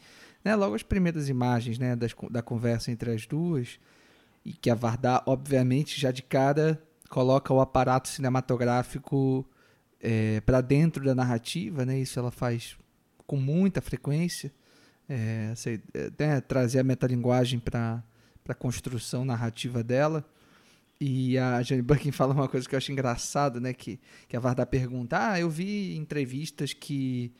Né, 0.44 0.56
logo 0.56 0.74
as 0.74 0.82
primeiras 0.82 1.28
imagens 1.28 1.78
né, 1.78 1.94
das, 1.94 2.14
da 2.30 2.42
conversa 2.42 2.90
entre 2.90 3.12
as 3.12 3.26
duas, 3.26 3.78
e 4.44 4.52
que 4.52 4.70
a 4.70 4.74
Vardar, 4.74 5.22
obviamente, 5.26 6.00
já 6.00 6.10
de 6.10 6.22
cara 6.22 6.82
coloca 7.08 7.52
o 7.52 7.60
aparato 7.60 8.08
cinematográfico 8.08 9.48
é, 10.00 10.40
para 10.40 10.60
dentro 10.60 11.04
da 11.04 11.14
narrativa, 11.14 11.84
né, 11.84 11.98
isso 11.98 12.18
ela 12.18 12.30
faz 12.30 12.76
com 13.26 13.36
muita 13.36 13.80
frequência, 13.80 14.52
é, 15.08 15.52
sei, 15.56 15.82
é, 15.92 16.10
né, 16.18 16.40
trazer 16.40 16.78
a 16.80 16.84
metalinguagem 16.84 17.58
para 17.58 18.02
a 18.48 18.54
construção 18.54 19.24
narrativa 19.24 19.82
dela. 19.82 20.24
E 21.00 21.38
a 21.38 21.62
Jane 21.62 21.82
Birkin 21.82 22.12
fala 22.12 22.34
uma 22.34 22.48
coisa 22.48 22.68
que 22.68 22.74
eu 22.74 22.76
acho 22.76 22.92
engraçado, 22.92 23.60
né? 23.60 23.72
Que, 23.72 23.98
que 24.28 24.36
a 24.36 24.40
Varda 24.40 24.66
pergunta: 24.66 25.32
Ah, 25.32 25.40
eu 25.40 25.48
vi 25.48 25.96
entrevistas 25.96 26.74
que 26.74 27.32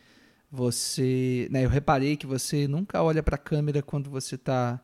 você. 0.51 1.47
Né, 1.51 1.65
eu 1.65 1.69
reparei 1.69 2.17
que 2.17 2.27
você 2.27 2.67
nunca 2.67 3.03
olha 3.03 3.23
para 3.23 3.35
a 3.35 3.39
câmera 3.39 3.83
quando 3.83 4.09
você 4.11 4.37
está 4.37 4.81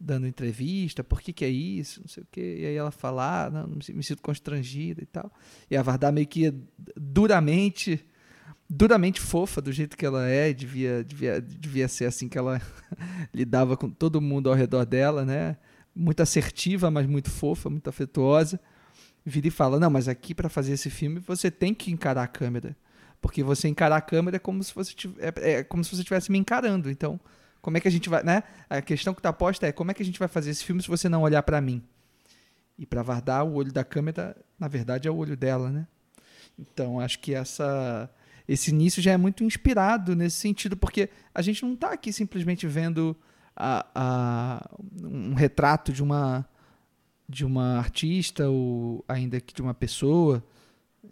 dando 0.00 0.26
entrevista, 0.26 1.02
por 1.02 1.20
que, 1.20 1.32
que 1.32 1.44
é 1.44 1.48
isso? 1.48 2.00
Não 2.00 2.08
sei 2.08 2.22
o 2.22 2.26
quê. 2.30 2.58
E 2.60 2.66
aí 2.66 2.74
ela 2.76 2.90
fala: 2.90 3.46
ah, 3.46 3.50
não, 3.50 3.68
me 3.68 4.02
sinto 4.02 4.22
constrangida 4.22 5.02
e 5.02 5.06
tal. 5.06 5.32
E 5.70 5.76
a 5.76 5.82
Varda 5.82 6.12
meio 6.12 6.26
que 6.26 6.52
duramente. 6.96 8.04
Duramente 8.70 9.18
fofa 9.18 9.62
do 9.62 9.72
jeito 9.72 9.96
que 9.96 10.04
ela 10.04 10.28
é, 10.28 10.52
devia, 10.52 11.02
devia, 11.02 11.40
devia 11.40 11.88
ser 11.88 12.04
assim 12.04 12.28
que 12.28 12.36
ela 12.36 12.60
lidava 13.32 13.78
com 13.78 13.88
todo 13.88 14.20
mundo 14.20 14.50
ao 14.50 14.54
redor 14.54 14.84
dela, 14.84 15.24
né? 15.24 15.56
muito 15.98 16.22
assertiva, 16.22 16.90
mas 16.90 17.06
muito 17.06 17.28
fofa, 17.28 17.68
muito 17.68 17.90
afetuosa, 17.90 18.60
vira 19.24 19.48
e 19.48 19.50
fala: 19.50 19.80
Não, 19.80 19.90
mas 19.90 20.06
aqui 20.08 20.34
para 20.34 20.48
fazer 20.48 20.72
esse 20.72 20.88
filme 20.88 21.18
você 21.18 21.50
tem 21.50 21.74
que 21.74 21.90
encarar 21.90 22.22
a 22.22 22.28
câmera. 22.28 22.76
Porque 23.20 23.42
você 23.42 23.66
encarar 23.66 23.96
a 23.96 24.00
câmera 24.00 24.36
é 24.36 24.38
como 24.38 24.62
se 24.62 24.72
você 24.72 24.94
tivesse, 24.94 25.40
é, 25.40 25.52
é 25.54 25.64
como 25.64 25.82
se 25.82 25.90
você 25.90 26.02
estivesse 26.02 26.30
me 26.30 26.38
encarando. 26.38 26.88
Então, 26.88 27.18
como 27.60 27.76
é 27.76 27.80
que 27.80 27.88
a 27.88 27.90
gente 27.90 28.08
vai, 28.08 28.22
né? 28.22 28.42
A 28.68 28.80
questão 28.80 29.14
que 29.14 29.20
está 29.20 29.32
posta 29.32 29.66
é 29.66 29.72
como 29.72 29.90
é 29.90 29.94
que 29.94 30.02
a 30.02 30.04
gente 30.06 30.18
vai 30.18 30.28
fazer 30.28 30.50
esse 30.50 30.64
filme 30.64 30.82
se 30.82 30.88
você 30.88 31.08
não 31.08 31.22
olhar 31.22 31.42
para 31.42 31.60
mim? 31.60 31.82
E 32.78 32.86
para 32.86 33.02
Vardar, 33.02 33.44
o 33.44 33.54
olho 33.54 33.72
da 33.72 33.84
câmera, 33.84 34.36
na 34.58 34.68
verdade, 34.68 35.08
é 35.08 35.10
o 35.10 35.16
olho 35.16 35.36
dela, 35.36 35.70
né? 35.70 35.86
Então, 36.58 37.00
acho 37.00 37.18
que 37.18 37.34
essa 37.34 38.10
esse 38.46 38.70
início 38.70 39.02
já 39.02 39.12
é 39.12 39.16
muito 39.16 39.44
inspirado 39.44 40.16
nesse 40.16 40.36
sentido, 40.36 40.74
porque 40.74 41.10
a 41.34 41.42
gente 41.42 41.62
não 41.62 41.74
está 41.74 41.92
aqui 41.92 42.10
simplesmente 42.10 42.66
vendo 42.66 43.14
a, 43.54 43.86
a, 43.94 44.70
um 45.02 45.34
retrato 45.34 45.92
de 45.92 46.02
uma 46.02 46.48
de 47.28 47.44
uma 47.44 47.76
artista 47.76 48.48
ou 48.48 49.04
ainda 49.06 49.38
que 49.38 49.52
de 49.52 49.60
uma 49.60 49.74
pessoa. 49.74 50.42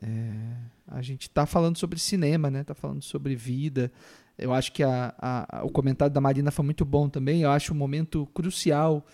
É, 0.01 0.57
a 0.89 1.03
gente 1.03 1.23
está 1.23 1.45
falando 1.45 1.77
sobre 1.77 1.99
cinema, 1.99 2.51
né? 2.51 2.63
Está 2.63 2.75
falando 2.75 3.03
sobre 3.03 3.37
vida. 3.37 3.93
Eu 4.39 4.53
acho 4.53 4.73
que 4.73 4.83
a, 4.83 5.15
a, 5.19 5.65
o 5.65 5.71
comentário 5.71 6.13
da 6.13 6.21
Marina 6.21 6.51
foi 6.51 6.65
muito 6.65 6.85
bom 6.85 7.09
também. 7.09 7.43
Eu 7.43 7.51
acho 7.51 7.73
um 7.73 7.77
momento 7.77 8.27
crucial 8.35 9.07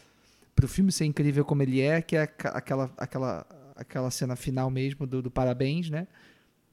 para 0.54 0.64
o 0.64 0.68
filme 0.68 0.90
ser 0.90 1.04
incrível 1.04 1.44
como 1.44 1.62
ele 1.62 1.80
é, 1.80 2.02
que 2.02 2.16
é 2.16 2.22
aquela, 2.22 2.90
aquela, 2.96 3.46
aquela 3.76 4.10
cena 4.10 4.36
final 4.36 4.70
mesmo 4.70 5.06
do, 5.06 5.22
do 5.22 5.30
parabéns, 5.30 5.88
né? 5.90 6.06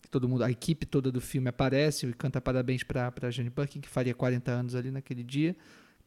Todo 0.10 0.28
mundo, 0.28 0.44
a 0.44 0.50
equipe 0.50 0.88
toda 0.88 1.12
do 1.12 1.22
filme 1.22 1.50
aparece 1.50 2.08
e 2.08 2.14
canta 2.14 2.42
parabéns 2.42 2.84
para 2.84 3.30
Jane 3.30 3.52
Birkin, 3.52 3.80
que 3.80 3.88
faria 3.88 4.16
40 4.16 4.52
anos 4.52 4.74
ali 4.74 4.90
naquele 4.90 5.24
dia 5.24 5.56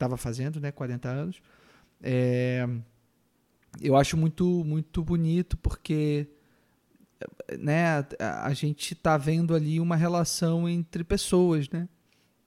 estava 0.03 0.17
fazendo, 0.17 0.61
né, 0.61 0.73
40 0.73 1.09
anos. 1.09 1.43
É, 2.03 2.69
eu 3.81 3.97
acho 3.97 4.17
muito 4.17 4.65
muito 4.65 5.03
bonito 5.05 5.57
porque 5.57 6.27
né, 7.59 8.05
a, 8.19 8.47
a 8.47 8.53
gente 8.53 8.95
está 8.95 9.17
vendo 9.17 9.55
ali 9.55 9.79
uma 9.79 9.95
relação 9.95 10.69
entre 10.69 11.05
pessoas, 11.05 11.69
né? 11.71 11.89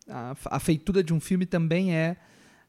A, 0.08 0.60
feitura 0.60 1.04
de 1.04 1.14
um 1.14 1.20
filme 1.20 1.46
também 1.46 1.96
é 1.96 2.18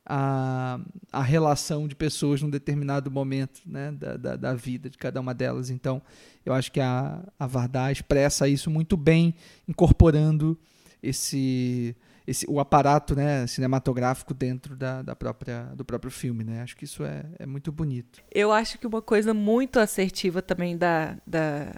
a, 0.04 0.80
a 1.12 1.22
relação 1.22 1.86
de 1.86 1.94
pessoas 1.94 2.40
num 2.40 2.48
determinado 2.48 3.10
momento 3.10 3.60
né, 3.66 3.92
da, 3.92 4.16
da, 4.16 4.36
da 4.36 4.54
vida 4.54 4.88
de 4.88 4.96
cada 4.96 5.20
uma 5.20 5.34
delas. 5.34 5.68
Então, 5.68 6.00
eu 6.44 6.54
acho 6.54 6.72
que 6.72 6.80
a, 6.80 7.22
a 7.38 7.46
Vardar 7.46 7.92
expressa 7.92 8.48
isso 8.48 8.70
muito 8.70 8.96
bem, 8.96 9.34
incorporando 9.68 10.58
esse 11.02 11.94
esse, 12.26 12.44
o 12.48 12.58
aparato 12.58 13.14
né, 13.14 13.46
cinematográfico 13.46 14.34
dentro 14.34 14.74
da, 14.76 15.00
da 15.00 15.14
própria, 15.14 15.72
do 15.76 15.84
próprio 15.84 16.10
filme. 16.10 16.42
Né? 16.42 16.60
Acho 16.60 16.76
que 16.76 16.84
isso 16.84 17.04
é, 17.04 17.24
é 17.38 17.46
muito 17.46 17.70
bonito. 17.70 18.20
Eu 18.34 18.52
acho 18.52 18.78
que 18.78 18.86
uma 18.86 19.00
coisa 19.00 19.32
muito 19.32 19.78
assertiva 19.78 20.42
também 20.42 20.76
da, 20.76 21.16
da, 21.26 21.72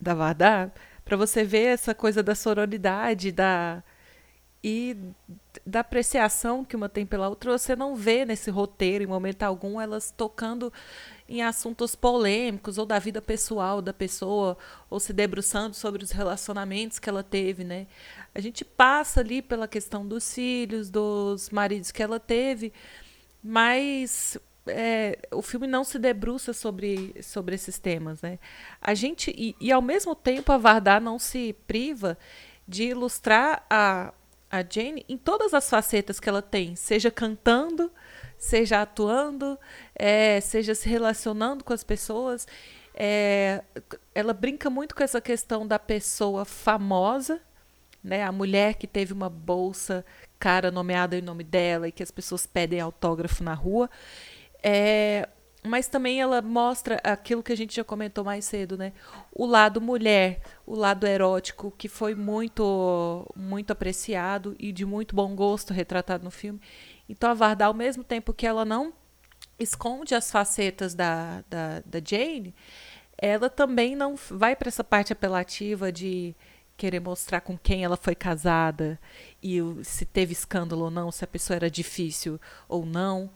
da 0.00 0.14
Vardar, 0.14 0.72
para 1.04 1.16
você 1.16 1.44
ver 1.44 1.66
essa 1.66 1.94
coisa 1.94 2.22
da 2.22 2.34
sororidade 2.34 3.30
da, 3.30 3.82
e 4.62 4.96
da 5.64 5.80
apreciação 5.80 6.64
que 6.64 6.76
uma 6.76 6.88
tem 6.88 7.06
pela 7.06 7.28
outra, 7.28 7.56
você 7.56 7.74
não 7.74 7.96
vê 7.96 8.26
nesse 8.26 8.50
roteiro, 8.50 9.02
em 9.02 9.06
momento 9.06 9.42
algum, 9.42 9.80
elas 9.80 10.12
tocando 10.14 10.70
em 11.26 11.42
assuntos 11.42 11.94
polêmicos 11.94 12.76
ou 12.76 12.84
da 12.84 12.98
vida 12.98 13.22
pessoal 13.22 13.80
da 13.80 13.92
pessoa, 13.92 14.58
ou 14.90 15.00
se 15.00 15.12
debruçando 15.12 15.74
sobre 15.74 16.04
os 16.04 16.10
relacionamentos 16.10 16.98
que 16.98 17.08
ela 17.08 17.22
teve, 17.22 17.64
né? 17.64 17.86
A 18.34 18.40
gente 18.40 18.64
passa 18.64 19.20
ali 19.20 19.40
pela 19.40 19.66
questão 19.66 20.06
dos 20.06 20.34
filhos, 20.34 20.90
dos 20.90 21.48
maridos 21.50 21.90
que 21.90 22.02
ela 22.02 22.20
teve, 22.20 22.72
mas 23.42 24.36
é, 24.66 25.18
o 25.30 25.40
filme 25.40 25.66
não 25.66 25.84
se 25.84 25.98
debruça 25.98 26.52
sobre, 26.52 27.14
sobre 27.22 27.54
esses 27.54 27.78
temas, 27.78 28.20
né? 28.20 28.38
A 28.80 28.92
gente 28.92 29.32
e, 29.36 29.56
e 29.58 29.72
ao 29.72 29.80
mesmo 29.80 30.14
tempo 30.14 30.52
a 30.52 30.58
Vardar 30.58 31.00
não 31.00 31.18
se 31.18 31.54
priva 31.66 32.18
de 32.68 32.84
ilustrar 32.84 33.64
a, 33.70 34.12
a 34.50 34.62
Jane 34.62 35.04
em 35.08 35.16
todas 35.16 35.54
as 35.54 35.68
facetas 35.70 36.18
que 36.18 36.28
ela 36.28 36.42
tem, 36.42 36.74
seja 36.74 37.10
cantando, 37.10 37.90
seja 38.36 38.82
atuando, 38.82 39.58
é, 39.94 40.40
seja 40.40 40.74
se 40.74 40.88
relacionando 40.88 41.62
com 41.62 41.72
as 41.72 41.84
pessoas. 41.84 42.46
É, 42.94 43.62
ela 44.14 44.32
brinca 44.32 44.68
muito 44.68 44.94
com 44.94 45.02
essa 45.02 45.20
questão 45.20 45.66
da 45.66 45.78
pessoa 45.78 46.44
famosa, 46.44 47.40
né? 48.02 48.24
A 48.24 48.32
mulher 48.32 48.74
que 48.74 48.86
teve 48.86 49.12
uma 49.12 49.28
bolsa 49.28 50.04
cara 50.38 50.70
nomeada 50.70 51.16
em 51.16 51.22
nome 51.22 51.44
dela 51.44 51.86
e 51.86 51.92
que 51.92 52.02
as 52.02 52.10
pessoas 52.10 52.46
pedem 52.46 52.80
autógrafo 52.80 53.44
na 53.44 53.54
rua. 53.54 53.88
É, 54.62 55.28
mas 55.62 55.88
também 55.88 56.20
ela 56.20 56.40
mostra 56.40 57.00
aquilo 57.04 57.42
que 57.42 57.52
a 57.52 57.56
gente 57.56 57.76
já 57.76 57.84
comentou 57.84 58.24
mais 58.24 58.44
cedo, 58.44 58.78
né? 58.78 58.92
O 59.32 59.44
lado 59.44 59.80
mulher, 59.80 60.40
o 60.66 60.74
lado 60.74 61.06
erótico, 61.06 61.72
que 61.76 61.88
foi 61.88 62.14
muito, 62.14 63.26
muito 63.36 63.70
apreciado 63.70 64.56
e 64.58 64.72
de 64.72 64.86
muito 64.86 65.14
bom 65.14 65.34
gosto 65.34 65.74
retratado 65.74 66.24
no 66.24 66.30
filme. 66.30 66.60
Então 67.08 67.30
a 67.30 67.34
Varda, 67.34 67.66
ao 67.66 67.74
mesmo 67.74 68.02
tempo 68.02 68.32
que 68.32 68.46
ela 68.46 68.64
não 68.64 68.92
esconde 69.58 70.14
as 70.14 70.30
facetas 70.30 70.94
da, 70.94 71.44
da, 71.48 71.82
da 71.84 72.00
Jane, 72.02 72.54
ela 73.18 73.50
também 73.50 73.94
não 73.94 74.16
vai 74.16 74.56
para 74.56 74.68
essa 74.68 74.82
parte 74.82 75.12
apelativa 75.12 75.92
de 75.92 76.34
querer 76.80 77.00
mostrar 77.00 77.42
com 77.42 77.58
quem 77.58 77.84
ela 77.84 77.96
foi 77.98 78.14
casada 78.14 78.98
e 79.42 79.58
se 79.84 80.06
teve 80.06 80.32
escândalo 80.32 80.84
ou 80.84 80.90
não, 80.90 81.12
se 81.12 81.22
a 81.22 81.26
pessoa 81.26 81.56
era 81.56 81.70
difícil 81.70 82.40
ou 82.66 82.86
não. 82.86 83.30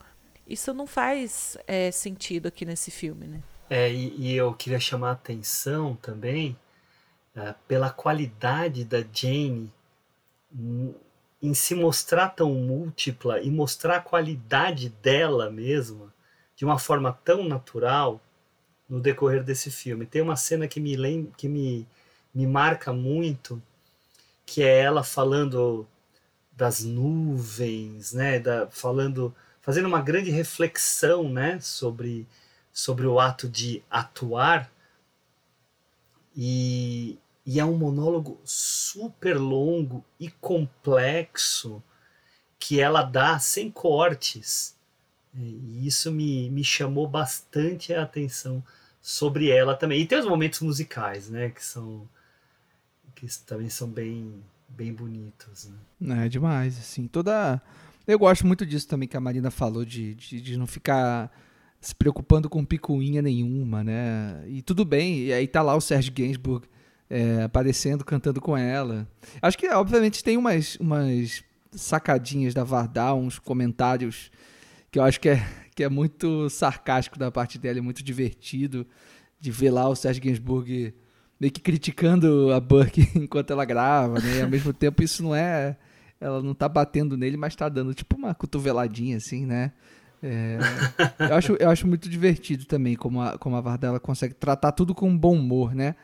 Isso 0.46 0.74
não 0.74 0.86
faz 0.86 1.56
é, 1.66 1.90
sentido 1.90 2.48
aqui 2.48 2.64
nesse 2.64 2.90
filme, 2.90 3.26
né? 3.26 3.42
É, 3.70 3.90
e, 3.92 4.14
e 4.16 4.36
eu 4.36 4.52
queria 4.54 4.78
chamar 4.78 5.10
a 5.10 5.12
atenção 5.12 5.96
também 5.96 6.56
é, 7.34 7.54
pela 7.66 7.90
qualidade 7.90 8.84
da 8.84 9.02
Jane 9.12 9.72
em 11.42 11.52
se 11.52 11.74
mostrar 11.74 12.30
tão 12.30 12.54
múltipla 12.54 13.40
e 13.40 13.50
mostrar 13.50 13.96
a 13.96 14.00
qualidade 14.00 14.88
dela 14.88 15.50
mesma 15.50 16.12
de 16.56 16.64
uma 16.64 16.78
forma 16.78 17.12
tão 17.24 17.44
natural 17.44 18.20
no 18.88 19.00
decorrer 19.00 19.42
desse 19.42 19.70
filme. 19.70 20.06
Tem 20.06 20.22
uma 20.22 20.36
cena 20.36 20.68
que 20.68 20.80
me 20.80 20.96
lembra, 20.96 21.32
que 21.36 21.48
me, 21.48 21.86
me 22.34 22.46
marca 22.46 22.92
muito, 22.92 23.60
que 24.46 24.62
é 24.62 24.80
ela 24.80 25.02
falando 25.02 25.86
das 26.52 26.84
nuvens, 26.84 28.12
né, 28.12 28.38
da, 28.38 28.68
falando, 28.68 29.34
fazendo 29.64 29.86
uma 29.86 30.00
grande 30.00 30.30
reflexão, 30.30 31.28
né, 31.28 31.58
sobre 31.60 32.26
sobre 32.72 33.06
o 33.06 33.20
ato 33.20 33.48
de 33.48 33.84
atuar 33.88 34.68
e, 36.36 37.16
e 37.46 37.60
é 37.60 37.64
um 37.64 37.76
monólogo 37.76 38.40
super 38.44 39.38
longo 39.38 40.04
e 40.18 40.28
complexo 40.28 41.82
que 42.58 42.80
ela 42.80 43.02
dá 43.02 43.38
sem 43.38 43.70
cortes. 43.70 44.74
E 45.36 45.86
isso 45.86 46.10
me, 46.10 46.50
me 46.50 46.64
chamou 46.64 47.06
bastante 47.06 47.94
a 47.94 48.02
atenção 48.02 48.62
sobre 49.00 49.50
ela 49.50 49.76
também. 49.76 50.00
E 50.00 50.06
tem 50.06 50.18
os 50.18 50.26
momentos 50.26 50.60
musicais, 50.60 51.28
né? 51.28 51.50
Que 51.50 51.64
são. 51.64 52.08
que 53.14 53.26
também 53.40 53.68
são 53.68 53.88
bem, 53.88 54.42
bem 54.68 54.92
bonitos. 54.92 55.70
Né? 56.00 56.26
É 56.26 56.28
demais, 56.28 56.78
assim. 56.78 57.06
Toda. 57.06 57.60
Eu 58.06 58.18
gosto 58.18 58.46
muito 58.46 58.66
disso 58.66 58.86
também 58.86 59.08
que 59.08 59.16
a 59.16 59.20
Marina 59.20 59.50
falou, 59.50 59.84
de, 59.84 60.14
de, 60.14 60.40
de 60.40 60.56
não 60.56 60.66
ficar 60.66 61.30
se 61.80 61.94
preocupando 61.94 62.48
com 62.48 62.64
picuinha 62.64 63.20
nenhuma, 63.20 63.84
né? 63.84 64.42
E 64.46 64.62
tudo 64.62 64.84
bem, 64.84 65.20
e 65.20 65.32
aí 65.32 65.46
tá 65.46 65.62
lá 65.62 65.74
o 65.74 65.80
Serge 65.80 66.10
Gainsbourg 66.10 66.66
é, 67.08 67.42
aparecendo, 67.42 68.04
cantando 68.04 68.40
com 68.40 68.56
ela. 68.56 69.08
Acho 69.40 69.58
que, 69.58 69.68
obviamente, 69.68 70.24
tem 70.24 70.36
umas, 70.36 70.76
umas 70.76 71.42
sacadinhas 71.72 72.54
da 72.54 72.64
Vardal, 72.64 73.18
uns 73.18 73.38
comentários 73.38 74.30
que 74.90 74.98
eu 74.98 75.02
acho 75.02 75.20
que 75.20 75.28
é, 75.28 75.46
que 75.74 75.82
é 75.82 75.88
muito 75.88 76.48
sarcástico 76.48 77.18
da 77.18 77.30
parte 77.30 77.58
dela, 77.58 77.78
é 77.78 77.82
muito 77.82 78.02
divertido 78.02 78.86
de 79.40 79.50
ver 79.50 79.70
lá 79.70 79.88
o 79.88 79.96
Serge 79.96 80.20
Gainsbourg 80.20 80.94
meio 81.38 81.52
que 81.52 81.60
criticando 81.60 82.52
a 82.52 82.60
Burke 82.60 83.10
enquanto 83.16 83.50
ela 83.50 83.64
grava, 83.64 84.20
né? 84.20 84.38
E 84.38 84.42
ao 84.42 84.48
mesmo 84.48 84.72
tempo 84.72 85.02
isso 85.02 85.22
não 85.22 85.34
é... 85.34 85.76
Ela 86.20 86.42
não 86.42 86.54
tá 86.54 86.68
batendo 86.68 87.16
nele, 87.16 87.36
mas 87.36 87.54
tá 87.54 87.68
dando 87.68 87.94
tipo 87.94 88.16
uma 88.16 88.34
cotoveladinha, 88.34 89.16
assim, 89.16 89.44
né? 89.44 89.72
É, 90.22 90.58
eu, 91.18 91.34
acho, 91.36 91.52
eu 91.54 91.68
acho 91.68 91.86
muito 91.86 92.08
divertido 92.08 92.64
também 92.64 92.96
como 92.96 93.20
a, 93.20 93.36
como 93.36 93.56
a 93.56 93.60
Vardela 93.60 94.00
consegue 94.00 94.34
tratar 94.34 94.72
tudo 94.72 94.94
com 94.94 95.16
bom 95.16 95.36
humor, 95.36 95.74
né? 95.74 95.94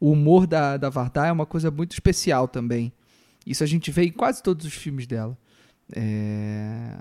o 0.00 0.12
humor 0.12 0.46
da, 0.46 0.76
da 0.76 0.88
Vardar 0.88 1.28
é 1.28 1.32
uma 1.32 1.46
coisa 1.46 1.70
muito 1.70 1.92
especial 1.92 2.46
também. 2.46 2.92
Isso 3.46 3.64
a 3.64 3.66
gente 3.66 3.90
vê 3.90 4.04
em 4.04 4.12
quase 4.12 4.42
todos 4.42 4.66
os 4.66 4.74
filmes 4.74 5.06
dela. 5.06 5.36
É, 5.94 6.98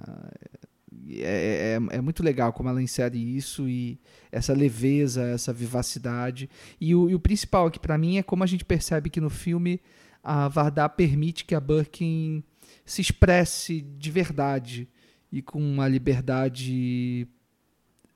é, 1.09 1.77
é, 1.91 1.97
é, 1.97 2.01
muito 2.01 2.23
legal 2.23 2.53
como 2.53 2.69
ela 2.69 2.81
insere 2.81 3.17
isso 3.17 3.67
e 3.67 3.99
essa 4.31 4.53
leveza, 4.53 5.23
essa 5.23 5.53
vivacidade. 5.53 6.49
E 6.79 6.95
o, 6.95 7.09
e 7.09 7.15
o 7.15 7.19
principal 7.19 7.67
aqui 7.67 7.79
para 7.79 7.97
mim 7.97 8.17
é 8.17 8.23
como 8.23 8.43
a 8.43 8.47
gente 8.47 8.65
percebe 8.65 9.09
que 9.09 9.21
no 9.21 9.29
filme 9.29 9.79
a 10.23 10.47
Vardar 10.47 10.89
permite 10.89 11.45
que 11.45 11.53
a 11.53 11.59
Birkin 11.59 12.43
se 12.87 13.01
expresse 13.01 13.81
de 13.81 14.09
verdade 14.09 14.87
e 15.29 15.41
com 15.41 15.59
uma 15.59 15.89
liberdade, 15.89 17.27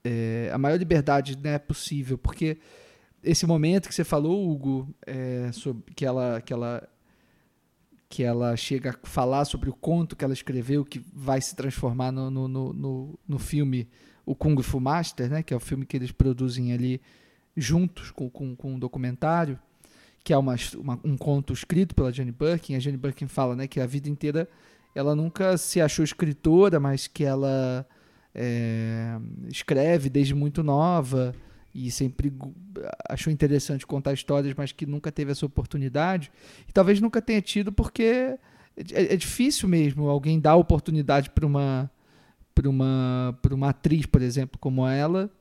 é, 0.02 0.49
a 0.52 0.57
maior 0.57 0.77
liberdade 0.77 1.38
né, 1.38 1.60
possível, 1.60 2.18
porque 2.18 2.57
esse 3.22 3.45
momento 3.45 3.89
que 3.89 3.93
você 3.93 4.06
falou, 4.06 4.49
Hugo, 4.49 4.88
é, 5.06 5.52
sobre 5.52 5.93
que 5.93 6.06
ela, 6.06 6.41
que 6.41 6.53
ela 6.53 6.88
que 8.07 8.23
ela 8.23 8.57
chega 8.57 8.89
a 8.89 9.07
falar 9.07 9.45
sobre 9.45 9.69
o 9.69 9.73
conto 9.73 10.18
que 10.18 10.26
ela 10.26 10.34
escreveu, 10.34 10.84
que 10.84 10.99
vai 11.14 11.39
se 11.39 11.56
transformar 11.56 12.11
no, 12.11 12.30
no, 12.30 12.48
no, 12.48 13.19
no, 13.26 13.39
filme 13.39 13.88
O 14.26 14.35
Kung 14.35 14.61
Fu 14.61 14.81
Master, 14.81 15.30
né, 15.30 15.43
que 15.43 15.53
é 15.53 15.57
o 15.57 15.61
filme 15.61 15.85
que 15.85 15.95
eles 15.95 16.11
produzem 16.11 16.73
ali 16.73 17.02
juntos 17.56 18.11
com, 18.11 18.30
com, 18.30 18.53
com 18.53 18.73
um 18.73 18.80
documentário, 18.80 19.57
que 20.23 20.34
é 20.34 20.38
uma, 20.38 20.56
uma, 20.77 20.99
um 21.03 21.18
conto 21.18 21.53
escrito 21.53 21.95
pela 21.95 22.11
Jane 22.11 22.31
Birkin. 22.31 22.76
A 22.76 22.80
Jane 22.80 22.98
Birkin 22.98 23.27
fala 23.27 23.56
né, 23.56 23.68
que 23.68 23.80
a 23.80 23.85
vida 23.85 24.10
inteira 24.10 24.48
ela 24.93 25.15
nunca 25.15 25.57
se 25.57 25.80
achou 25.81 26.03
escritora, 26.03 26.80
mas 26.80 27.07
que 27.07 27.23
ela 27.23 27.85
é, 28.35 29.18
escreve 29.48 30.10
desde 30.10 30.35
muito 30.35 30.64
nova 30.64 31.34
e 31.73 31.89
sempre 31.89 32.34
achou 33.10 33.31
interessante 33.31 33.88
contar 33.88 34.14
histórias, 34.14 34.53
mas 34.56 34.72
que 34.72 34.85
nunca 34.85 35.11
teve 35.11 35.31
essa 35.31 35.45
oportunidade. 35.45 36.31
E 36.68 36.72
talvez 36.72 36.99
nunca 36.99 37.22
tenha 37.22 37.41
tido 37.41 37.72
porque 37.72 38.03
é, 38.91 39.14
é 39.14 39.15
difícil 39.15 39.69
mesmo 39.69 40.07
alguém 40.10 40.39
dar 40.39 40.56
oportunidade 40.56 41.30
para 41.30 41.45
uma 41.45 41.89
uma 42.64 43.35
uma 43.49 43.69
atriz, 43.69 44.06
por 44.06 44.22
exemplo, 44.22 44.60
como 44.60 44.85
ela, 44.85 45.31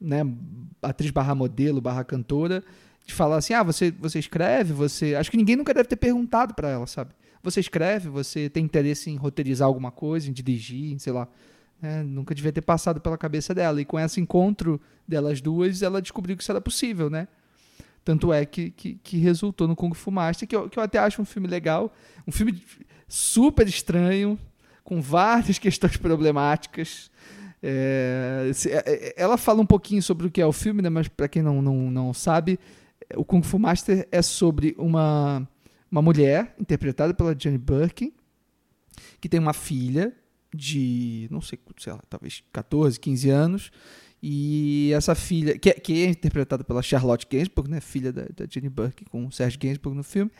né, 0.00 0.20
atriz 0.80 1.10
barra 1.10 1.34
modelo, 1.34 1.78
barra 1.78 2.02
cantora, 2.02 2.64
de 3.10 3.16
falar 3.16 3.36
assim: 3.36 3.52
"Ah, 3.54 3.62
você 3.62 3.90
você 3.90 4.18
escreve, 4.18 4.72
você, 4.72 5.14
acho 5.14 5.30
que 5.30 5.36
ninguém 5.36 5.56
nunca 5.56 5.74
deve 5.74 5.88
ter 5.88 5.96
perguntado 5.96 6.54
para 6.54 6.68
ela, 6.68 6.86
sabe? 6.86 7.12
Você 7.42 7.60
escreve, 7.60 8.08
você 8.08 8.50
tem 8.50 8.64
interesse 8.64 9.10
em 9.10 9.16
roteirizar 9.16 9.66
alguma 9.66 9.90
coisa, 9.90 10.28
em 10.28 10.32
dirigir, 10.32 10.92
em, 10.92 10.98
sei 10.98 11.12
lá, 11.12 11.26
é, 11.82 12.02
nunca 12.02 12.34
devia 12.34 12.52
ter 12.52 12.60
passado 12.60 13.00
pela 13.00 13.16
cabeça 13.16 13.54
dela. 13.54 13.80
E 13.80 13.84
com 13.84 13.98
esse 13.98 14.20
encontro 14.20 14.80
delas 15.08 15.40
duas, 15.40 15.82
ela 15.82 16.02
descobriu 16.02 16.36
que 16.36 16.42
isso 16.42 16.52
era 16.52 16.60
possível, 16.60 17.08
né? 17.08 17.28
Tanto 18.04 18.32
é 18.32 18.44
que, 18.44 18.70
que, 18.70 18.94
que 19.02 19.18
resultou 19.18 19.66
no 19.68 19.76
Kung 19.76 19.94
Fu 19.94 20.10
Master, 20.10 20.48
que 20.48 20.56
eu, 20.56 20.68
que 20.68 20.78
eu 20.78 20.82
até 20.82 20.98
acho 20.98 21.20
um 21.20 21.24
filme 21.24 21.48
legal. 21.48 21.92
Um 22.26 22.32
filme 22.32 22.62
super 23.08 23.66
estranho, 23.66 24.38
com 24.84 25.00
várias 25.00 25.56
questões 25.58 25.96
problemáticas. 25.96 27.10
É, 27.62 28.50
é, 28.66 28.70
é, 28.70 29.14
ela 29.16 29.36
fala 29.36 29.60
um 29.60 29.66
pouquinho 29.66 30.02
sobre 30.02 30.26
o 30.26 30.30
que 30.30 30.40
é 30.40 30.46
o 30.46 30.52
filme, 30.52 30.80
né? 30.82 30.88
mas 30.88 31.08
para 31.08 31.28
quem 31.28 31.42
não, 31.42 31.60
não, 31.60 31.90
não 31.90 32.14
sabe, 32.14 32.58
o 33.16 33.24
Kung 33.24 33.42
Fu 33.42 33.58
Master 33.58 34.06
é 34.10 34.22
sobre 34.22 34.74
uma, 34.78 35.48
uma 35.90 36.02
mulher 36.02 36.54
interpretada 36.58 37.14
pela 37.14 37.36
Jane 37.38 37.58
Birkin 37.58 38.12
que 39.20 39.28
tem 39.28 39.40
uma 39.40 39.52
filha 39.52 40.12
de, 40.54 41.28
não 41.30 41.40
sei, 41.40 41.58
sei 41.78 41.92
lá, 41.92 42.00
talvez 42.08 42.42
14, 42.52 42.98
15 42.98 43.30
anos. 43.30 43.70
E 44.22 44.92
essa 44.94 45.14
filha, 45.14 45.58
que 45.58 45.70
é, 45.70 45.72
que 45.74 46.04
é 46.04 46.06
interpretada 46.06 46.62
pela 46.62 46.82
Charlotte 46.82 47.26
Gainsbourg, 47.30 47.70
né, 47.70 47.80
filha 47.80 48.12
da, 48.12 48.22
da 48.22 48.46
Jenny 48.48 48.68
Burke 48.68 49.04
com 49.06 49.26
o 49.26 49.32
Serge 49.32 49.56
Gainsbourg 49.56 49.96
no 49.96 50.04
filme. 50.04 50.30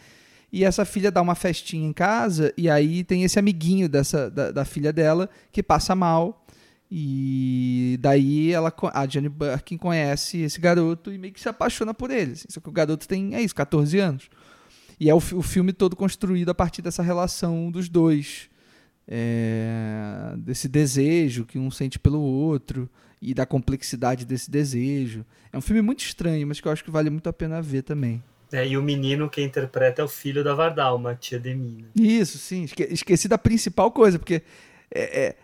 E 0.53 0.65
essa 0.65 0.85
filha 0.85 1.11
dá 1.11 1.23
uma 1.23 1.35
festinha 1.35 1.87
em 1.87 1.93
casa, 1.93 2.53
e 2.57 2.69
aí 2.69 3.05
tem 3.05 3.23
esse 3.23 3.39
amiguinho 3.39 3.89
dessa, 3.89 4.29
da, 4.29 4.51
da 4.51 4.65
filha 4.65 4.93
dela 4.93 5.31
que 5.53 5.63
passa 5.63 5.95
mal. 5.95 6.45
E 6.91 7.97
daí 8.01 8.51
ela, 8.51 8.75
a 8.93 9.07
Jenny 9.07 9.29
Birkin 9.29 9.77
conhece 9.77 10.39
esse 10.39 10.61
garoto 10.61 11.13
e 11.13 11.19
meio 11.19 11.33
que 11.33 11.41
se 11.41 11.49
apaixona 11.49 11.95
por 11.95 12.11
ele. 12.11 12.33
Assim. 12.33 12.49
Só 12.49 12.61
que 12.61 12.69
o 12.69 12.73
garoto 12.73 13.07
tem, 13.07 13.35
é 13.35 13.41
isso, 13.41 13.55
14 13.55 13.99
anos. 13.99 14.29
E 14.99 15.09
é 15.09 15.15
o, 15.15 15.19
o 15.19 15.43
filme 15.43 15.73
todo 15.73 15.95
construído 15.95 16.51
a 16.51 16.55
partir 16.55 16.83
dessa 16.83 17.03
relação 17.03 17.71
dos 17.71 17.89
dois. 17.89 18.51
É, 19.13 20.35
desse 20.39 20.69
desejo 20.69 21.45
que 21.45 21.59
um 21.59 21.69
sente 21.69 21.99
pelo 21.99 22.21
outro 22.21 22.89
e 23.21 23.35
da 23.35 23.45
complexidade 23.45 24.25
desse 24.25 24.51
desejo. 24.51 25.25
É 25.53 25.59
um 25.59 25.61
filme 25.61 25.83
muito 25.83 26.01
estranho, 26.01 26.47
mas 26.47 26.61
que 26.61 26.69
eu 26.69 26.73
acho 26.73 26.85
que 26.85 26.91
vale 26.91 27.11
muito 27.11 27.29
a 27.29 27.33
pena 27.33 27.61
ver 27.61 27.83
também. 27.83 28.23
É, 28.53 28.67
e 28.67 28.77
o 28.77 28.83
menino 28.83 29.29
que 29.29 29.43
interpreta 29.43 30.03
é 30.03 30.05
o 30.05 30.09
filho 30.09 30.43
da 30.43 30.55
Vardal, 30.55 30.99
Matia 30.99 31.39
Demina. 31.39 31.89
Isso, 31.95 32.39
sim. 32.39 32.65
Esque 32.65 32.83
esqueci 32.85 33.29
da 33.29 33.39
principal 33.39 33.91
coisa, 33.93 34.19
porque 34.19 34.43
é, 34.93 35.21
é, 35.21 35.37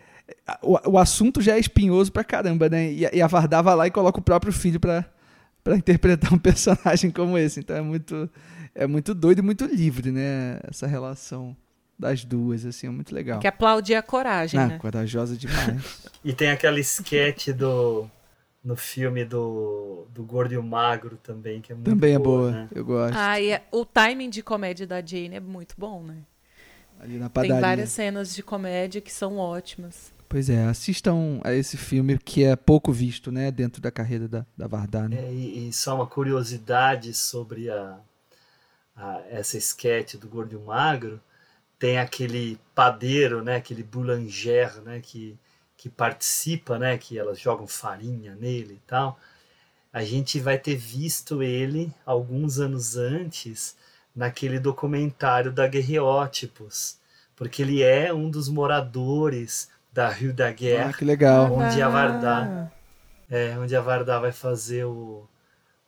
o, 0.62 0.92
o 0.92 0.98
assunto 0.98 1.40
já 1.40 1.56
é 1.56 1.58
espinhoso 1.58 2.12
pra 2.12 2.24
caramba, 2.24 2.68
né? 2.68 2.90
E, 2.90 3.08
e 3.12 3.22
a 3.22 3.26
Vardar 3.26 3.62
vai 3.62 3.74
lá 3.74 3.86
e 3.86 3.90
coloca 3.90 4.18
o 4.18 4.22
próprio 4.22 4.52
filho 4.52 4.80
pra, 4.80 5.04
pra 5.62 5.76
interpretar 5.76 6.32
um 6.32 6.38
personagem 6.38 7.10
como 7.10 7.38
esse. 7.38 7.60
Então 7.60 7.76
é 7.76 7.82
muito, 7.82 8.30
é 8.74 8.86
muito 8.86 9.14
doido 9.14 9.38
e 9.38 9.42
muito 9.42 9.64
livre, 9.64 10.10
né? 10.10 10.60
Essa 10.68 10.86
relação 10.86 11.56
das 11.98 12.24
duas, 12.24 12.64
assim, 12.64 12.86
é 12.86 12.90
muito 12.90 13.14
legal. 13.14 13.40
Que 13.40 13.46
aplaudir 13.46 13.94
a 13.94 14.02
coragem, 14.02 14.60
ah, 14.60 14.66
né? 14.66 14.78
Corajosa 14.78 15.36
demais. 15.36 16.06
e 16.24 16.32
tem 16.32 16.50
aquela 16.50 16.78
esquete 16.78 17.52
do 17.52 18.08
no 18.62 18.74
filme 18.74 19.24
do, 19.24 20.08
do 20.12 20.24
Gordo 20.24 20.52
e 20.52 20.58
o 20.58 20.62
Magro 20.62 21.16
também, 21.22 21.60
que 21.60 21.70
é 21.70 21.74
muito 21.76 21.88
Também 21.88 22.18
boa, 22.18 22.50
é 22.50 22.50
boa, 22.50 22.50
né? 22.50 22.68
eu 22.74 22.84
gosto. 22.84 23.16
Ah, 23.16 23.40
e 23.40 23.60
o 23.70 23.84
timing 23.84 24.28
de 24.28 24.42
comédia 24.42 24.84
da 24.84 25.00
Jane 25.00 25.36
é 25.36 25.40
muito 25.40 25.76
bom, 25.78 26.02
né? 26.02 26.16
Ali 26.98 27.16
na 27.16 27.30
padaria. 27.30 27.54
Tem 27.54 27.60
várias 27.60 27.90
cenas 27.90 28.34
de 28.34 28.42
comédia 28.42 29.00
que 29.00 29.12
são 29.12 29.38
ótimas. 29.38 30.10
Pois 30.36 30.50
é, 30.50 30.66
assistam 30.66 31.40
a 31.42 31.54
esse 31.54 31.78
filme 31.78 32.18
que 32.18 32.44
é 32.44 32.54
pouco 32.54 32.92
visto, 32.92 33.32
né, 33.32 33.50
dentro 33.50 33.80
da 33.80 33.90
carreira 33.90 34.28
da, 34.28 34.44
da 34.54 34.66
Vardar, 34.66 35.08
né? 35.08 35.16
É, 35.16 35.32
e, 35.32 35.72
só 35.72 35.94
uma 35.94 36.06
curiosidade 36.06 37.14
sobre 37.14 37.70
a, 37.70 37.98
a, 38.94 39.22
essa 39.30 39.56
esquete 39.56 40.18
do 40.18 40.28
Gordo 40.28 40.60
Magro, 40.60 41.18
tem 41.78 41.98
aquele 41.98 42.60
padeiro, 42.74 43.42
né, 43.42 43.56
aquele 43.56 43.82
boulanger, 43.82 44.82
né, 44.82 45.00
que 45.00 45.38
que 45.74 45.88
participa, 45.88 46.78
né, 46.78 46.98
que 46.98 47.18
elas 47.18 47.40
jogam 47.40 47.66
farinha 47.66 48.34
nele 48.34 48.74
e 48.74 48.86
tal, 48.86 49.18
a 49.90 50.04
gente 50.04 50.38
vai 50.38 50.58
ter 50.58 50.76
visto 50.76 51.42
ele 51.42 51.90
alguns 52.04 52.58
anos 52.58 52.94
antes 52.94 53.74
naquele 54.14 54.60
documentário 54.60 55.50
da 55.50 55.66
Guerreótipos, 55.66 56.98
porque 57.34 57.62
ele 57.62 57.82
é 57.82 58.12
um 58.12 58.28
dos 58.28 58.50
moradores 58.50 59.74
da 59.96 60.10
Rue 60.10 60.30
da 60.30 60.52
Guerre, 60.52 60.90
ah, 60.90 60.92
que 60.92 61.06
legal. 61.06 61.50
onde 61.50 61.80
a 61.80 61.88
Vardar, 61.88 62.70
é, 63.30 63.58
onde 63.58 63.74
a 63.74 63.80
Vardar 63.80 64.20
vai 64.20 64.30
fazer 64.30 64.84
o 64.84 65.26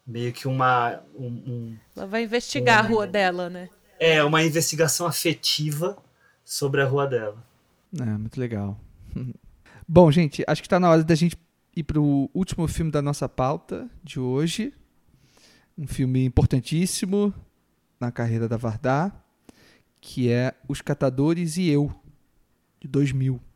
meio 0.07 0.33
que 0.33 0.49
uma 0.49 1.03
um, 1.15 1.27
um, 1.27 1.77
ela 1.95 2.07
vai 2.07 2.25
investigar 2.25 2.83
um, 2.83 2.87
a 2.87 2.89
rua 2.89 3.07
dela, 3.07 3.51
né? 3.51 3.69
É, 4.01 4.25
uma 4.25 4.43
investigação 4.43 5.07
afetiva 5.07 5.99
sobre 6.43 6.81
a 6.81 6.87
rua 6.87 7.07
dela. 7.07 7.37
É, 8.01 8.05
muito 8.05 8.41
legal. 8.41 8.81
Bom, 9.87 10.11
gente, 10.11 10.43
acho 10.47 10.63
que 10.63 10.67
está 10.67 10.81
na 10.81 10.89
hora 10.89 11.05
da 11.05 11.15
gente 11.15 11.37
ir 11.77 11.83
para 11.83 12.01
o 12.01 12.31
último 12.33 12.67
filme 12.67 12.91
da 12.91 13.03
nossa 13.03 13.29
pauta 13.29 13.91
de 14.03 14.19
hoje. 14.19 14.73
Um 15.77 15.87
filme 15.87 16.25
importantíssimo 16.25 17.33
na 18.01 18.11
carreira 18.11 18.49
da 18.49 18.57
Vardar, 18.57 19.15
que 20.01 20.31
é 20.31 20.55
Os 20.67 20.81
Catadores 20.81 21.59
e 21.59 21.69
Eu, 21.69 21.93
de 22.81 22.89
2000. 22.89 23.48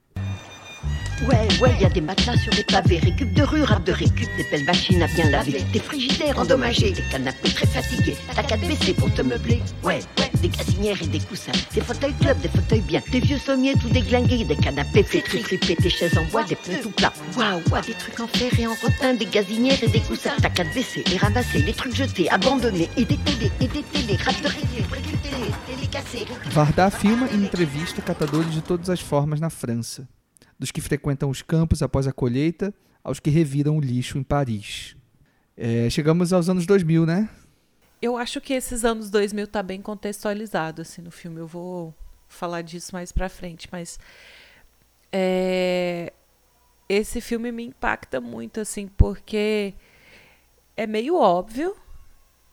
Ouais, 1.28 1.48
ouais, 1.60 1.76
y 1.80 1.84
a 1.84 1.88
des 1.88 2.00
matelas 2.00 2.36
sur 2.36 2.52
des 2.52 2.64
pavés, 2.64 2.98
récup 2.98 3.32
de 3.32 3.42
rue, 3.42 3.62
rap 3.62 3.84
de 3.84 3.92
récup, 3.92 4.28
des 4.36 4.44
belles 4.50 4.64
machines 4.64 5.02
à 5.02 5.06
bien 5.06 5.30
laver, 5.30 5.62
des 5.72 5.78
frigidaires 5.78 6.38
endommagés, 6.38 6.90
des 6.90 7.02
canapés 7.02 7.50
très 7.50 7.66
fatigués, 7.66 8.16
t'as 8.34 8.42
qu'à 8.42 8.56
te 8.56 8.66
baisser 8.66 8.92
pour 8.92 9.12
te 9.14 9.22
meubler. 9.22 9.60
Ouais, 9.84 10.00
ouais, 10.18 10.30
des 10.40 10.48
gazinières 10.48 11.00
et 11.00 11.06
des 11.06 11.20
coussins, 11.20 11.52
des 11.74 11.80
fauteuils 11.80 12.14
club, 12.20 12.40
des 12.40 12.48
fauteuils 12.48 12.80
bien, 12.80 13.00
des 13.12 13.20
vieux 13.20 13.38
sommiers 13.38 13.74
tout 13.74 13.88
déglingués, 13.88 14.44
des 14.44 14.56
canapés 14.56 15.04
flétris, 15.04 15.42
fripés, 15.42 15.76
des 15.80 15.90
chaises 15.90 16.18
en 16.18 16.24
bois, 16.24 16.42
des 16.44 16.56
pneus 16.56 16.80
tout 16.82 16.90
plats. 16.90 17.12
Waouh, 17.36 17.62
waouh, 17.70 17.82
des 17.86 17.94
trucs 17.94 18.18
en 18.18 18.26
fer 18.26 18.50
et 18.58 18.66
en 18.66 18.74
rotin, 18.74 19.14
des 19.14 19.26
gazinières 19.26 19.82
et 19.82 19.88
des 19.88 20.00
coussins, 20.00 20.34
t'as 20.40 20.50
qu'à 20.50 20.64
te 20.64 20.74
baisser, 20.74 21.04
les 21.08 21.18
ramasser, 21.18 21.62
les 21.62 21.72
trucs 21.72 21.94
jetés, 21.94 22.28
abandonnés, 22.30 22.88
et 22.96 23.04
des 23.04 23.18
télés, 23.18 23.52
et 23.60 23.68
des 23.68 23.82
télés, 23.82 24.16
rap 24.24 24.40
de 24.42 24.48
récup. 24.48 24.62
Vardar 26.52 26.90
filma 26.92 27.26
e 27.32 27.36
entrevista 27.36 28.02
catadores 28.02 28.50
de 28.50 28.60
todas 28.60 28.90
as 28.90 29.00
formas 29.00 29.40
na 29.40 29.50
França. 29.50 30.02
Dos 30.58 30.70
que 30.70 30.80
frequentam 30.80 31.30
os 31.30 31.42
campos 31.42 31.82
após 31.82 32.06
a 32.06 32.12
colheita 32.12 32.72
aos 33.02 33.18
que 33.18 33.30
reviram 33.30 33.76
o 33.76 33.80
lixo 33.80 34.18
em 34.18 34.22
Paris. 34.22 34.96
É, 35.56 35.90
chegamos 35.90 36.32
aos 36.32 36.48
anos 36.48 36.66
2000, 36.66 37.04
né? 37.04 37.28
Eu 38.00 38.16
acho 38.16 38.40
que 38.40 38.52
esses 38.52 38.84
anos 38.84 39.10
2000 39.10 39.46
tá 39.46 39.62
bem 39.62 39.80
contextualizado 39.80 40.82
assim 40.82 41.02
no 41.02 41.10
filme. 41.10 41.40
Eu 41.40 41.46
vou 41.46 41.94
falar 42.28 42.62
disso 42.62 42.90
mais 42.92 43.12
para 43.12 43.28
frente, 43.28 43.68
mas 43.70 43.98
é, 45.12 46.12
esse 46.88 47.20
filme 47.20 47.52
me 47.52 47.64
impacta 47.64 48.20
muito 48.20 48.60
assim 48.60 48.88
porque 48.88 49.74
é 50.76 50.86
meio 50.86 51.16
óbvio 51.16 51.76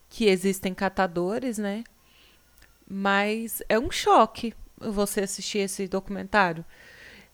que 0.09 0.25
existem 0.25 0.73
catadores, 0.73 1.57
né? 1.57 1.83
Mas 2.87 3.61
é 3.69 3.79
um 3.79 3.91
choque 3.91 4.53
você 4.77 5.21
assistir 5.21 5.59
esse 5.59 5.87
documentário. 5.87 6.65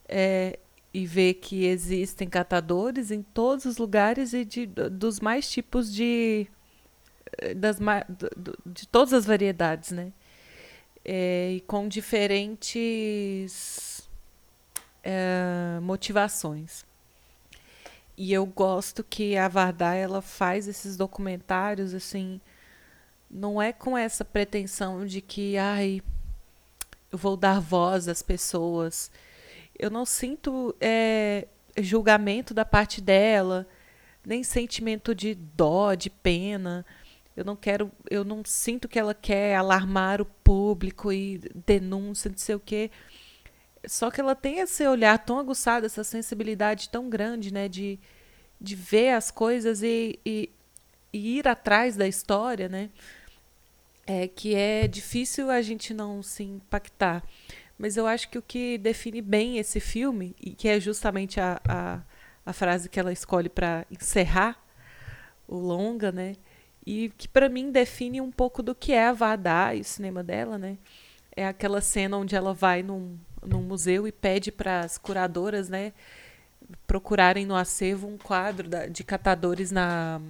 É, 0.08 0.58
e 0.96 1.04
ver 1.04 1.34
que 1.34 1.66
existem 1.66 2.26
catadores 2.26 3.10
em 3.10 3.22
todos 3.22 3.66
os 3.66 3.76
lugares 3.76 4.32
e 4.32 4.46
de, 4.46 4.64
dos 4.64 5.20
mais 5.20 5.50
tipos 5.50 5.92
de 5.92 6.46
eh, 7.38 7.52
das 7.52 7.76
de 8.64 8.88
todas 8.88 9.12
as 9.12 9.26
variedades, 9.26 9.90
né? 9.90 10.10
É, 11.04 11.52
e 11.52 11.60
com 11.60 11.86
diferentes 11.86 12.48
é, 15.04 15.78
motivações. 15.82 16.86
E 18.16 18.32
eu 18.32 18.46
gosto 18.46 19.04
que 19.04 19.36
a 19.36 19.48
Vardar 19.48 19.96
ela 19.96 20.22
faz 20.22 20.66
esses 20.66 20.96
documentários 20.96 21.92
assim, 21.92 22.40
não 23.30 23.60
é 23.60 23.72
com 23.72 23.98
essa 23.98 24.24
pretensão 24.24 25.04
de 25.04 25.20
que 25.20 25.58
ai 25.58 26.00
eu 27.12 27.18
vou 27.18 27.36
dar 27.36 27.60
voz 27.60 28.08
às 28.08 28.22
pessoas 28.22 29.10
eu 29.78 29.90
não 29.90 30.04
sinto 30.04 30.74
é, 30.80 31.46
julgamento 31.78 32.54
da 32.54 32.64
parte 32.64 33.00
dela, 33.00 33.66
nem 34.24 34.42
sentimento 34.42 35.14
de 35.14 35.34
dó, 35.34 35.94
de 35.94 36.10
pena. 36.10 36.84
Eu 37.36 37.44
não 37.44 37.54
quero, 37.54 37.92
eu 38.10 38.24
não 38.24 38.42
sinto 38.44 38.88
que 38.88 38.98
ela 38.98 39.14
quer 39.14 39.56
alarmar 39.56 40.20
o 40.20 40.24
público 40.24 41.12
e 41.12 41.38
denúncia, 41.66 42.30
não 42.30 42.38
sei 42.38 42.54
o 42.54 42.60
quê. 42.60 42.90
Só 43.86 44.10
que 44.10 44.20
ela 44.20 44.34
tem 44.34 44.58
esse 44.58 44.86
olhar 44.86 45.18
tão 45.18 45.38
aguçado, 45.38 45.86
essa 45.86 46.02
sensibilidade 46.02 46.88
tão 46.88 47.08
grande, 47.08 47.52
né, 47.52 47.68
de, 47.68 48.00
de 48.60 48.74
ver 48.74 49.10
as 49.10 49.30
coisas 49.30 49.82
e, 49.82 50.18
e, 50.26 50.50
e 51.12 51.38
ir 51.38 51.46
atrás 51.46 51.96
da 51.96 52.08
história, 52.08 52.68
né, 52.68 52.90
é 54.06 54.26
que 54.26 54.54
é 54.54 54.88
difícil 54.88 55.50
a 55.50 55.62
gente 55.62 55.94
não 55.94 56.22
se 56.22 56.42
impactar. 56.42 57.22
Mas 57.78 57.96
eu 57.96 58.06
acho 58.06 58.28
que 58.28 58.38
o 58.38 58.42
que 58.42 58.78
define 58.78 59.20
bem 59.20 59.58
esse 59.58 59.80
filme, 59.80 60.34
e 60.40 60.50
que 60.50 60.68
é 60.68 60.80
justamente 60.80 61.40
a, 61.40 61.60
a, 61.68 62.00
a 62.44 62.52
frase 62.52 62.88
que 62.88 62.98
ela 62.98 63.12
escolhe 63.12 63.48
para 63.48 63.86
encerrar 63.90 64.56
o 65.46 65.56
longa, 65.56 66.10
né? 66.10 66.36
E 66.86 67.10
que 67.18 67.28
para 67.28 67.48
mim 67.48 67.70
define 67.70 68.20
um 68.20 68.30
pouco 68.30 68.62
do 68.62 68.74
que 68.74 68.92
é 68.92 69.08
a 69.08 69.12
Vardá 69.12 69.74
e 69.74 69.80
o 69.80 69.84
cinema 69.84 70.22
dela, 70.22 70.56
né? 70.56 70.78
É 71.36 71.46
aquela 71.46 71.80
cena 71.80 72.16
onde 72.16 72.34
ela 72.34 72.54
vai 72.54 72.82
num, 72.82 73.18
num 73.42 73.62
museu 73.62 74.06
e 74.06 74.12
pede 74.12 74.50
para 74.50 74.80
as 74.80 74.96
curadoras, 74.96 75.68
né, 75.68 75.92
procurarem 76.86 77.44
no 77.44 77.54
acervo 77.54 78.08
um 78.08 78.16
quadro 78.16 78.68
da, 78.68 78.86
de 78.86 79.04
catadores 79.04 79.70
na, 79.70 80.20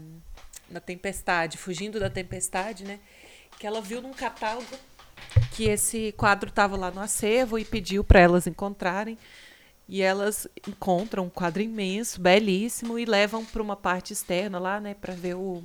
na 0.68 0.80
tempestade, 0.80 1.56
fugindo 1.56 2.00
da 2.00 2.10
tempestade, 2.10 2.84
né? 2.84 2.98
Que 3.58 3.66
ela 3.66 3.80
viu 3.80 4.02
num 4.02 4.12
catálogo 4.12 4.76
que 5.52 5.64
esse 5.64 6.12
quadro 6.12 6.50
estava 6.50 6.76
lá 6.76 6.90
no 6.90 7.00
acervo 7.00 7.58
e 7.58 7.64
pediu 7.64 8.04
para 8.04 8.20
elas 8.20 8.46
encontrarem. 8.46 9.18
E 9.88 10.02
elas 10.02 10.48
encontram 10.66 11.24
um 11.26 11.30
quadro 11.30 11.62
imenso, 11.62 12.20
belíssimo, 12.20 12.98
e 12.98 13.04
levam 13.04 13.44
para 13.44 13.62
uma 13.62 13.76
parte 13.76 14.12
externa 14.12 14.58
lá, 14.58 14.80
né, 14.80 14.94
para 14.94 15.14
ver 15.14 15.34
o, 15.34 15.62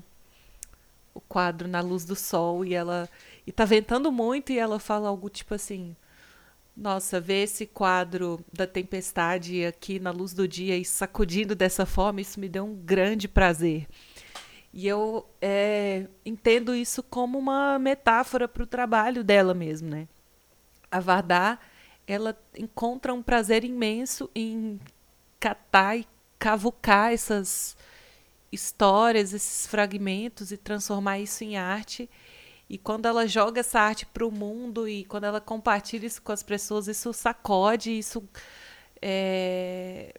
o 1.13 1.19
quadro 1.21 1.67
na 1.67 1.81
luz 1.81 2.05
do 2.05 2.15
sol. 2.15 2.63
E 2.63 2.73
ela. 2.73 3.09
E 3.45 3.51
tá 3.51 3.65
ventando 3.65 4.11
muito, 4.11 4.51
e 4.51 4.59
ela 4.59 4.79
fala 4.79 5.09
algo 5.09 5.27
tipo 5.29 5.55
assim: 5.55 5.95
Nossa, 6.77 7.19
ver 7.19 7.43
esse 7.43 7.65
quadro 7.65 8.39
da 8.53 8.67
tempestade 8.67 9.65
aqui 9.65 9.99
na 9.99 10.11
luz 10.11 10.33
do 10.33 10.47
dia 10.47 10.77
e 10.77 10.85
sacudindo 10.85 11.55
dessa 11.55 11.85
forma, 11.85 12.21
isso 12.21 12.39
me 12.39 12.47
deu 12.47 12.63
um 12.63 12.75
grande 12.75 13.27
prazer. 13.27 13.87
E 14.73 14.87
eu 14.87 15.27
é, 15.41 16.07
entendo 16.25 16.73
isso 16.73 17.03
como 17.03 17.37
uma 17.37 17.77
metáfora 17.77 18.47
para 18.47 18.63
o 18.63 18.67
trabalho 18.67 19.23
dela 19.23 19.53
mesmo, 19.53 19.89
né? 19.89 20.07
A 20.89 20.99
Vardar, 20.99 21.59
ela 22.07 22.37
encontra 22.57 23.13
um 23.13 23.21
prazer 23.21 23.63
imenso 23.63 24.29
em 24.33 24.79
catar 25.39 25.97
e 25.97 26.07
cavucar 26.39 27.11
essas 27.11 27.75
histórias, 28.51 29.33
esses 29.33 29.67
fragmentos 29.67 30.51
e 30.51 30.57
transformar 30.57 31.19
isso 31.19 31.43
em 31.43 31.57
arte. 31.57 32.09
E 32.69 32.77
quando 32.77 33.05
ela 33.05 33.27
joga 33.27 33.59
essa 33.59 33.79
arte 33.79 34.05
para 34.05 34.25
o 34.25 34.31
mundo 34.31 34.87
e 34.87 35.03
quando 35.05 35.25
ela 35.25 35.41
compartilha 35.41 36.05
isso 36.05 36.21
com 36.21 36.31
as 36.31 36.41
pessoas, 36.41 36.87
isso 36.87 37.11
sacode, 37.11 37.97
isso 37.97 38.23
é, 39.01 40.13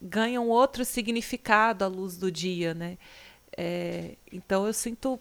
ganha 0.00 0.40
um 0.40 0.48
outro 0.48 0.84
significado 0.84 1.84
à 1.84 1.88
luz 1.88 2.16
do 2.16 2.30
dia, 2.30 2.74
né? 2.74 2.96
É, 3.62 4.16
então 4.32 4.66
eu 4.66 4.72
sinto 4.72 5.20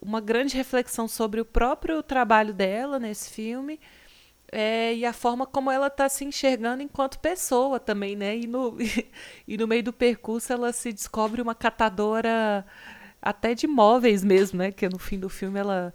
uma 0.00 0.20
grande 0.20 0.56
reflexão 0.56 1.08
sobre 1.08 1.40
o 1.40 1.44
próprio 1.44 2.00
trabalho 2.00 2.54
dela 2.54 3.00
nesse 3.00 3.28
filme 3.28 3.80
é, 4.52 4.94
e 4.94 5.04
a 5.04 5.12
forma 5.12 5.44
como 5.44 5.68
ela 5.68 5.88
está 5.88 6.08
se 6.08 6.24
enxergando 6.24 6.80
enquanto 6.80 7.18
pessoa 7.18 7.80
também, 7.80 8.14
né? 8.14 8.36
E 8.38 8.46
no, 8.46 8.76
e 9.48 9.56
no 9.58 9.66
meio 9.66 9.82
do 9.82 9.92
percurso 9.92 10.52
ela 10.52 10.72
se 10.72 10.92
descobre 10.92 11.42
uma 11.42 11.52
catadora 11.52 12.64
até 13.20 13.52
de 13.52 13.66
móveis 13.66 14.22
mesmo, 14.22 14.60
né? 14.60 14.70
Que 14.70 14.88
no 14.88 15.00
fim 15.00 15.18
do 15.18 15.28
filme 15.28 15.58
ela, 15.58 15.92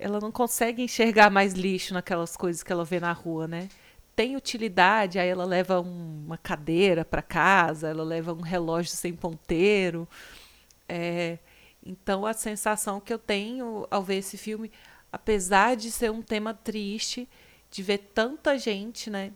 ela 0.00 0.18
não 0.18 0.32
consegue 0.32 0.82
enxergar 0.82 1.30
mais 1.30 1.52
lixo 1.52 1.94
naquelas 1.94 2.36
coisas 2.36 2.64
que 2.64 2.72
ela 2.72 2.84
vê 2.84 2.98
na 2.98 3.12
rua, 3.12 3.46
né? 3.46 3.68
Tem 4.16 4.34
utilidade, 4.34 5.16
aí 5.20 5.28
ela 5.28 5.44
leva 5.44 5.80
um, 5.80 6.24
uma 6.26 6.38
cadeira 6.38 7.04
para 7.04 7.22
casa, 7.22 7.88
ela 7.88 8.02
leva 8.02 8.32
um 8.32 8.40
relógio 8.40 8.90
sem 8.90 9.14
ponteiro. 9.14 10.08
É, 10.88 11.38
então 11.84 12.26
a 12.26 12.32
sensação 12.32 13.00
que 13.00 13.12
eu 13.12 13.18
tenho 13.18 13.86
ao 13.90 14.02
ver 14.02 14.16
esse 14.16 14.36
filme, 14.36 14.70
apesar 15.12 15.76
de 15.76 15.90
ser 15.90 16.10
um 16.10 16.22
tema 16.22 16.54
triste, 16.54 17.28
de 17.70 17.82
ver 17.82 17.98
tanta 18.14 18.58
gente, 18.58 19.10
né, 19.10 19.32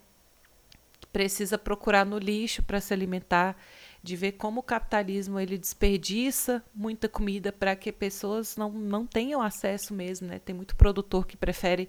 que 1.01 1.07
precisa 1.07 1.59
procurar 1.59 2.05
no 2.07 2.19
lixo 2.19 2.63
para 2.63 2.81
se 2.81 2.93
alimentar, 2.93 3.57
de 4.03 4.17
ver 4.17 4.33
como 4.33 4.61
o 4.61 4.65
capitalismo 4.65 5.39
ele 5.39 5.57
desperdiça 5.57 6.63
muita 6.75 7.09
comida 7.09 7.53
para 7.53 7.77
que 7.77 7.93
pessoas 7.93 8.57
não, 8.57 8.71
não 8.71 9.07
tenham 9.07 9.41
acesso 9.41 9.95
mesmo, 9.95 10.27
né? 10.27 10.41
Tem 10.41 10.55
muito 10.55 10.75
produtor 10.75 11.25
que 11.25 11.37
prefere 11.37 11.89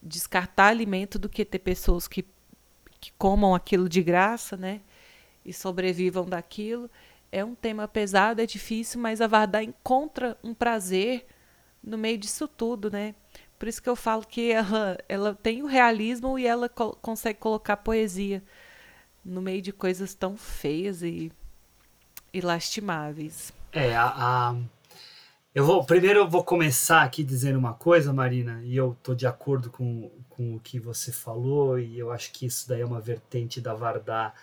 descartar 0.00 0.68
alimento 0.68 1.18
do 1.18 1.28
que 1.28 1.44
ter 1.44 1.58
pessoas 1.58 2.06
que, 2.06 2.24
que 3.00 3.12
comam 3.18 3.56
aquilo 3.56 3.88
de 3.88 4.02
graça, 4.02 4.56
né? 4.56 4.80
E 5.44 5.52
sobrevivam 5.52 6.24
daquilo. 6.24 6.88
É 7.32 7.42
um 7.42 7.54
tema 7.54 7.88
pesado, 7.88 8.42
é 8.42 8.46
difícil, 8.46 9.00
mas 9.00 9.22
a 9.22 9.26
Vardar 9.26 9.62
encontra 9.62 10.36
um 10.44 10.52
prazer 10.52 11.26
no 11.82 11.96
meio 11.96 12.18
disso 12.18 12.46
tudo, 12.46 12.90
né? 12.90 13.14
Por 13.58 13.68
isso 13.68 13.82
que 13.82 13.88
eu 13.88 13.96
falo 13.96 14.26
que 14.26 14.52
ela, 14.52 14.98
ela 15.08 15.34
tem 15.34 15.62
o 15.62 15.66
realismo 15.66 16.38
e 16.38 16.46
ela 16.46 16.68
co 16.68 16.96
consegue 17.00 17.38
colocar 17.38 17.76
poesia 17.78 18.42
no 19.24 19.40
meio 19.40 19.62
de 19.62 19.72
coisas 19.72 20.14
tão 20.14 20.36
feias 20.36 21.02
e, 21.02 21.32
e 22.32 22.40
lastimáveis. 22.40 23.52
É, 23.72 23.96
a, 23.96 24.12
a, 24.14 24.56
eu 25.54 25.64
vou 25.64 25.84
primeiro 25.84 26.20
eu 26.20 26.28
vou 26.28 26.42
começar 26.42 27.02
aqui 27.02 27.22
dizendo 27.22 27.58
uma 27.58 27.72
coisa, 27.72 28.12
Marina, 28.12 28.60
e 28.64 28.76
eu 28.76 28.96
tô 29.02 29.14
de 29.14 29.26
acordo 29.26 29.70
com, 29.70 30.10
com 30.28 30.56
o 30.56 30.60
que 30.60 30.80
você 30.80 31.12
falou 31.12 31.78
e 31.78 31.98
eu 31.98 32.10
acho 32.10 32.32
que 32.32 32.46
isso 32.46 32.68
daí 32.68 32.80
é 32.80 32.84
uma 32.84 33.00
vertente 33.00 33.60
da 33.60 33.74
Vardar 33.74 34.34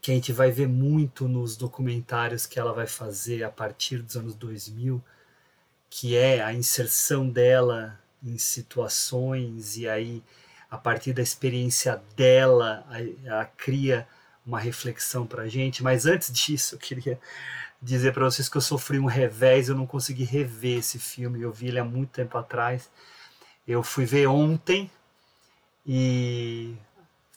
que 0.00 0.10
a 0.10 0.14
gente 0.14 0.32
vai 0.32 0.50
ver 0.50 0.68
muito 0.68 1.28
nos 1.28 1.56
documentários 1.56 2.46
que 2.46 2.58
ela 2.58 2.72
vai 2.72 2.86
fazer 2.86 3.44
a 3.44 3.50
partir 3.50 3.98
dos 3.98 4.16
anos 4.16 4.34
2000 4.34 5.02
que 5.90 6.16
é 6.16 6.40
a 6.40 6.52
inserção 6.52 7.28
dela 7.28 7.98
em 8.22 8.38
situações 8.38 9.76
e 9.76 9.88
aí 9.88 10.22
a 10.70 10.78
partir 10.78 11.12
da 11.12 11.20
experiência 11.20 12.00
dela 12.16 12.86
ela 13.24 13.44
cria 13.44 14.06
uma 14.46 14.58
reflexão 14.58 15.26
para 15.26 15.48
gente. 15.48 15.82
Mas 15.82 16.06
antes 16.06 16.32
disso, 16.32 16.74
eu 16.74 16.78
queria 16.78 17.20
dizer 17.82 18.12
para 18.12 18.24
vocês 18.24 18.48
que 18.48 18.56
eu 18.56 18.60
sofri 18.60 18.98
um 18.98 19.06
revés, 19.06 19.68
eu 19.68 19.74
não 19.74 19.86
consegui 19.86 20.24
rever 20.24 20.78
esse 20.78 20.98
filme, 20.98 21.42
eu 21.42 21.52
vi 21.52 21.68
ele 21.68 21.78
há 21.78 21.84
muito 21.84 22.10
tempo 22.10 22.38
atrás. 22.38 22.90
Eu 23.66 23.82
fui 23.82 24.04
ver 24.04 24.26
ontem 24.26 24.90
e 25.86 26.74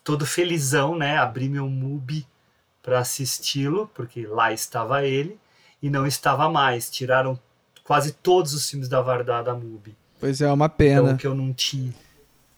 todo 0.04 0.26
felizão, 0.26 0.98
né? 0.98 1.18
Abri 1.18 1.50
meu 1.50 1.68
MUBI 1.68 2.28
para 2.84 3.00
assisti-lo, 3.00 3.90
porque 3.96 4.28
lá 4.28 4.52
estava 4.52 5.06
ele 5.06 5.40
e 5.82 5.90
não 5.90 6.06
estava 6.06 6.50
mais. 6.50 6.90
Tiraram 6.90 7.40
quase 7.84 8.12
todos 8.12 8.54
os 8.54 8.70
filmes 8.70 8.90
da 8.90 9.02
Vardar 9.02 9.44
da 9.44 9.56
MUBI. 9.56 9.96
Pois 10.20 10.42
é, 10.42 10.46
é 10.46 10.52
uma 10.52 10.70
pena. 10.70 11.02
Então, 11.02 11.18
que 11.18 11.26
eu 11.26 11.34
não 11.34 11.54
tinha. 11.54 11.94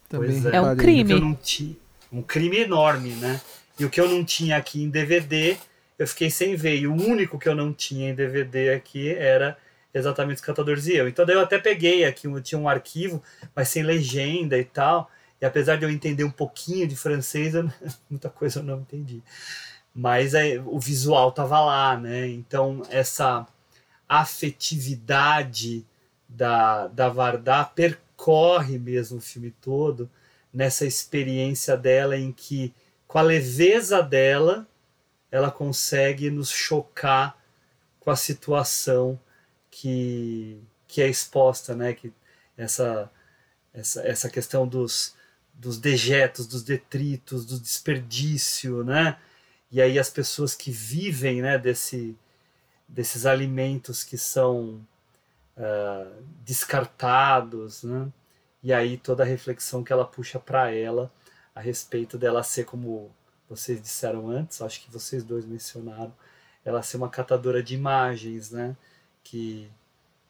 Também 0.10 0.44
é. 0.52 0.56
é 0.56 0.62
um 0.62 0.76
crime. 0.76 1.12
eu 1.12 1.20
não 1.20 1.36
tinha, 1.36 1.76
um 2.12 2.22
crime 2.22 2.58
enorme, 2.58 3.12
né? 3.12 3.40
E 3.80 3.86
o 3.86 3.90
que 3.90 4.00
eu 4.00 4.10
não 4.10 4.24
tinha 4.24 4.58
aqui 4.58 4.82
em 4.82 4.90
DVD, 4.90 5.58
eu 5.98 6.08
fiquei 6.08 6.30
sem 6.30 6.56
ver. 6.56 6.78
E 6.78 6.88
o 6.88 6.94
único 6.94 7.38
que 7.38 7.48
eu 7.48 7.56
não 7.56 7.72
tinha 7.72 8.10
em 8.10 8.16
DVD 8.16 8.74
aqui 8.74 9.10
era 9.10 9.58
exatamente 9.94 10.38
os 10.38 10.42
Catadores 10.42 10.88
e 10.88 10.96
eu. 10.96 11.08
Então 11.08 11.26
daí 11.26 11.36
eu 11.36 11.42
até 11.42 11.58
peguei 11.58 12.04
aqui, 12.06 12.28
eu 12.28 12.42
tinha 12.42 12.60
um 12.60 12.68
arquivo, 12.68 13.22
mas 13.56 13.70
sem 13.70 13.84
legenda 13.84 14.58
e 14.58 14.64
tal. 14.64 15.10
E 15.42 15.46
apesar 15.46 15.76
de 15.78 15.84
eu 15.84 15.90
entender 15.90 16.24
um 16.24 16.32
pouquinho 16.32 16.88
de 16.88 16.96
francês, 16.96 17.54
eu, 17.56 17.70
muita 18.10 18.30
coisa 18.30 18.60
eu 18.60 18.64
não 18.64 18.80
entendi. 18.80 19.22
Mas 19.96 20.36
aí, 20.36 20.60
o 20.60 20.78
visual 20.78 21.32
tava 21.32 21.60
lá, 21.62 21.98
né? 21.98 22.28
Então 22.28 22.82
essa 22.90 23.48
afetividade 24.08 25.86
da, 26.28 26.88
da 26.88 27.08
Vardar 27.08 27.74
percorre 27.74 28.78
mesmo 28.78 29.18
o 29.18 29.22
filme 29.22 29.52
todo 29.62 30.10
nessa 30.54 30.86
experiência 30.86 31.76
dela 31.76 32.18
em 32.18 32.32
que, 32.32 32.74
com 33.08 33.18
a 33.18 33.22
leveza 33.22 34.02
dela, 34.02 34.68
ela 35.32 35.52
consegue 35.52 36.30
nos 36.30 36.50
chocar 36.50 37.38
com 38.00 38.12
a 38.12 38.16
situação 38.16 39.20
que, 39.70 40.62
que 40.88 41.02
é 41.02 41.08
exposta, 41.10 41.76
né? 41.76 41.94
Que 41.94 42.14
essa, 42.58 43.12
essa, 43.74 44.02
essa 44.02 44.30
questão 44.30 44.68
dos, 44.68 45.16
dos 45.54 45.78
dejetos, 45.78 46.48
dos 46.48 46.64
detritos, 46.64 47.46
do 47.46 47.60
desperdício, 47.60 48.84
né? 48.84 49.18
E 49.76 49.82
aí 49.82 50.00
as 50.00 50.10
pessoas 50.10 50.56
que 50.56 50.72
vivem, 50.72 51.42
né, 51.42 51.58
desse, 51.58 52.18
desses 52.88 53.26
alimentos 53.26 54.06
que 54.06 54.18
são 54.18 54.80
uh, 55.58 56.24
descartados, 56.46 57.84
né? 57.84 58.08
E 58.64 58.72
aí 58.72 58.96
toda 58.96 59.24
a 59.24 59.26
reflexão 59.26 59.84
que 59.84 59.92
ela 59.92 60.06
puxa 60.06 60.40
para 60.40 60.72
ela 60.74 61.12
a 61.54 61.60
respeito 61.60 62.18
dela 62.18 62.42
ser 62.42 62.64
como 62.64 63.12
vocês 63.50 63.82
disseram 63.82 64.30
antes, 64.30 64.62
acho 64.62 64.82
que 64.82 64.90
vocês 64.90 65.26
dois 65.26 65.44
mencionaram, 65.46 66.14
ela 66.64 66.82
ser 66.82 66.96
uma 66.96 67.10
catadora 67.10 67.62
de 67.62 67.76
imagens, 67.76 68.52
né? 68.52 68.78
Que 69.26 69.70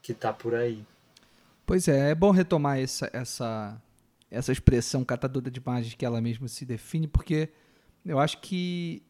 que 0.02 0.16
tá 0.16 0.34
por 0.34 0.56
aí. 0.56 0.84
Pois 1.68 1.88
é, 1.88 2.10
é 2.10 2.16
bom 2.16 2.32
retomar 2.32 2.80
essa 2.80 3.08
essa 3.14 3.80
essa 4.32 4.52
expressão 4.52 5.06
catadora 5.06 5.52
de 5.52 5.60
imagens 5.60 5.94
que 5.94 6.04
ela 6.04 6.20
mesma 6.20 6.48
se 6.48 6.66
define, 6.66 7.08
porque 7.08 7.50
eu 8.04 8.18
acho 8.18 8.40
que 8.42 9.04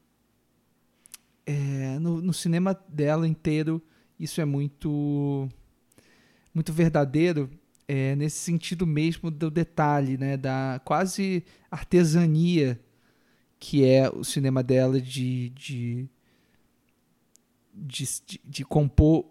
é, 1.46 2.00
no, 2.00 2.22
no, 2.22 2.34
cinema 2.34 2.74
dela 2.88 3.28
inteiro 3.28 3.82
isso 4.20 4.42
é 4.42 4.46
muito 4.46 5.48
muito 6.54 6.74
verdadeiro 6.74 7.50
é, 7.88 8.16
nesse 8.16 8.38
sentido 8.38 8.88
mesmo 8.88 9.30
do 9.30 9.52
detalhe, 9.52 10.18
né, 10.18 10.38
da 10.38 10.82
quase 10.84 11.44
artesania 11.70 12.80
que 13.60 13.86
é 13.86 14.10
o 14.10 14.24
cinema 14.24 14.64
dela 14.64 15.00
de, 15.00 15.50
de, 15.50 16.10
de, 17.74 18.06
de, 18.26 18.42
de 18.44 18.66
compor 18.66 19.26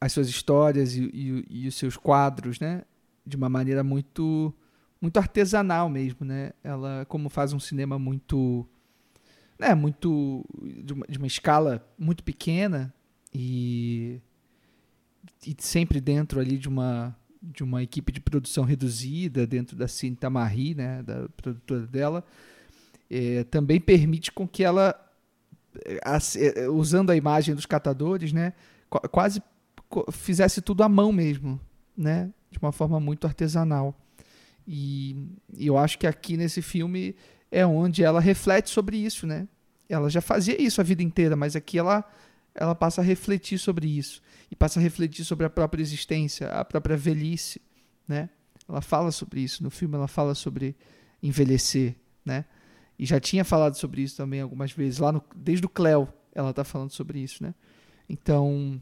as 0.00 0.12
suas 0.12 0.28
histórias 0.28 0.94
e, 0.94 1.02
e, 1.12 1.44
e, 1.48 1.68
os 1.68 1.74
seus 1.74 1.96
quadros, 1.96 2.60
né, 2.60 2.82
de 3.26 3.36
uma 3.36 3.48
maneira 3.48 3.82
muito 3.82 4.54
muito 5.00 5.18
artesanal 5.18 5.88
mesmo, 5.88 6.24
né? 6.24 6.52
Ela 6.64 7.04
como 7.06 7.28
faz 7.28 7.52
um 7.52 7.60
cinema 7.60 7.98
muito 7.98 8.66
é 9.58 9.74
muito 9.74 10.44
de 10.84 10.92
uma, 10.92 11.06
de 11.08 11.18
uma 11.18 11.26
escala 11.26 11.86
muito 11.98 12.22
pequena 12.22 12.92
e, 13.32 14.20
e 15.46 15.56
sempre 15.58 16.00
dentro 16.00 16.40
ali 16.40 16.58
de 16.58 16.68
uma 16.68 17.16
de 17.42 17.62
uma 17.62 17.82
equipe 17.82 18.10
de 18.10 18.20
produção 18.20 18.64
reduzida 18.64 19.46
dentro 19.46 19.76
da 19.76 19.86
Cinta 19.86 20.28
Marie, 20.28 20.74
né, 20.74 21.02
da 21.02 21.28
produtora 21.36 21.86
dela, 21.86 22.24
é, 23.08 23.44
também 23.44 23.80
permite 23.80 24.32
com 24.32 24.48
que 24.48 24.64
ela, 24.64 24.98
é, 25.84 26.68
usando 26.68 27.10
a 27.10 27.16
imagem 27.16 27.54
dos 27.54 27.66
catadores, 27.66 28.32
né, 28.32 28.52
quase 29.12 29.40
fizesse 30.10 30.60
tudo 30.60 30.82
à 30.82 30.88
mão 30.88 31.12
mesmo, 31.12 31.60
né, 31.96 32.30
de 32.50 32.58
uma 32.58 32.72
forma 32.72 32.98
muito 32.98 33.26
artesanal. 33.26 33.94
E, 34.66 35.28
e 35.56 35.66
eu 35.66 35.78
acho 35.78 35.98
que 35.98 36.06
aqui 36.06 36.36
nesse 36.36 36.60
filme 36.60 37.14
é 37.50 37.66
onde 37.66 38.02
ela 38.02 38.20
reflete 38.20 38.70
sobre 38.70 38.96
isso, 38.96 39.26
né? 39.26 39.46
Ela 39.88 40.10
já 40.10 40.20
fazia 40.20 40.60
isso 40.60 40.80
a 40.80 40.84
vida 40.84 41.02
inteira, 41.02 41.36
mas 41.36 41.54
aqui 41.54 41.78
ela, 41.78 42.04
ela 42.54 42.74
passa 42.74 43.00
a 43.00 43.04
refletir 43.04 43.58
sobre 43.58 43.86
isso. 43.86 44.20
E 44.50 44.56
passa 44.56 44.78
a 44.78 44.82
refletir 44.82 45.24
sobre 45.24 45.46
a 45.46 45.50
própria 45.50 45.82
existência, 45.82 46.48
a 46.48 46.64
própria 46.64 46.96
velhice, 46.96 47.60
né? 48.06 48.28
Ela 48.68 48.80
fala 48.80 49.12
sobre 49.12 49.40
isso. 49.40 49.62
No 49.62 49.70
filme 49.70 49.94
ela 49.94 50.08
fala 50.08 50.34
sobre 50.34 50.76
envelhecer, 51.22 51.94
né? 52.24 52.44
E 52.98 53.04
já 53.04 53.20
tinha 53.20 53.44
falado 53.44 53.74
sobre 53.76 54.02
isso 54.02 54.16
também 54.16 54.40
algumas 54.40 54.72
vezes. 54.72 54.98
Lá 54.98 55.12
no, 55.12 55.22
desde 55.36 55.66
o 55.66 55.68
Cleo 55.68 56.08
ela 56.34 56.50
está 56.50 56.64
falando 56.64 56.90
sobre 56.90 57.20
isso, 57.20 57.42
né? 57.42 57.54
Então, 58.08 58.80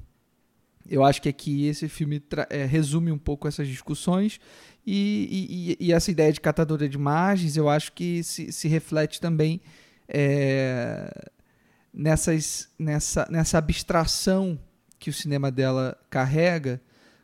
eu 0.89 1.02
acho 1.02 1.20
que 1.23 1.28
aqui 1.28 1.66
esse 1.66 1.89
filme 1.89 2.23
é, 2.51 2.65
resume 2.65 3.11
um 3.11 3.19
pouco 3.19 3.48
essas 3.48 3.66
discussões 3.66 4.39
e, 4.86 5.77
e, 5.81 5.86
e, 5.86 5.93
essa 5.93 6.11
ideia 6.11 6.32
de 6.32 6.40
catadora 6.40 6.89
de 6.89 6.97
imagens 6.97 7.56
eu 7.56 7.69
acho 7.69 7.93
que 7.93 8.23
se, 8.23 8.52
se 8.52 8.69
reflete 8.69 9.20
também 9.20 9.61
é, 10.06 11.11
nessas, 11.93 12.69
nessa, 12.78 13.27
nessa 13.31 13.59
abstração 13.59 14.59
que 14.98 15.09
o 15.09 15.12
cinema 15.12 15.51
dela 15.51 15.97
carrega 16.11 16.81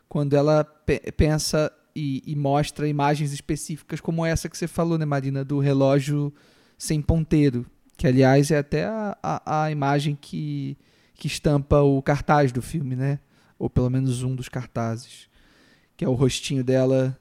quando 0.09 0.35
ela 0.35 0.63
pe 0.63 0.99
pensa 1.11 1.71
e, 1.95 2.23
e, 2.25 2.35
mostra 2.35 2.87
imagens 2.87 3.33
específicas 3.33 3.99
como 3.99 4.25
essa 4.25 4.47
que 4.47 4.57
você 4.57 4.67
falou, 4.67 4.97
né, 4.97 5.05
Marina, 5.05 5.43
do 5.43 5.59
relógio 5.59 6.33
sem 6.77 7.01
ponteiro, 7.01 7.65
que 7.97 8.07
aliás 8.07 8.49
é 8.49 8.57
até 8.57 8.85
a, 8.85 9.17
a, 9.21 9.63
a 9.63 9.71
imagem 9.71 10.17
que, 10.19 10.77
que 11.13 11.27
estampa 11.27 11.81
o 11.81 12.01
cartaz 12.01 12.51
do 12.51 12.61
filme, 12.61 12.95
né? 12.95 13.19
Ou 13.61 13.69
pelo 13.69 13.91
menos 13.91 14.23
um 14.23 14.35
dos 14.35 14.49
cartazes, 14.49 15.29
que 15.95 16.03
é 16.03 16.09
o 16.09 16.15
rostinho 16.15 16.63
dela 16.63 17.15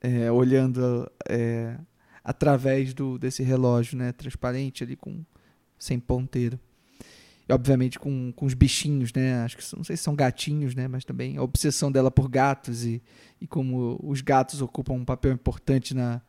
é, 0.00 0.32
olhando 0.32 1.06
é, 1.28 1.76
através 2.24 2.94
do, 2.94 3.18
desse 3.18 3.42
relógio, 3.42 3.98
né? 3.98 4.10
Transparente 4.10 4.82
ali 4.82 4.96
com 4.96 5.22
sem 5.78 6.00
ponteiro. 6.00 6.58
E 7.46 7.52
obviamente 7.52 7.98
com, 7.98 8.32
com 8.32 8.46
os 8.46 8.54
bichinhos, 8.54 9.12
né? 9.12 9.42
Acho 9.42 9.58
que 9.58 9.76
não 9.76 9.84
sei 9.84 9.94
se 9.94 10.02
são 10.02 10.16
gatinhos, 10.16 10.74
né? 10.74 10.88
Mas 10.88 11.04
também 11.04 11.36
a 11.36 11.42
obsessão 11.42 11.92
dela 11.92 12.10
por 12.10 12.26
gatos 12.26 12.86
e, 12.86 13.02
e 13.38 13.46
como 13.46 14.00
os 14.02 14.22
gatos 14.22 14.62
ocupam 14.62 14.94
um 14.94 15.04
papel 15.04 15.32
importante 15.32 15.92
na, 15.92 16.22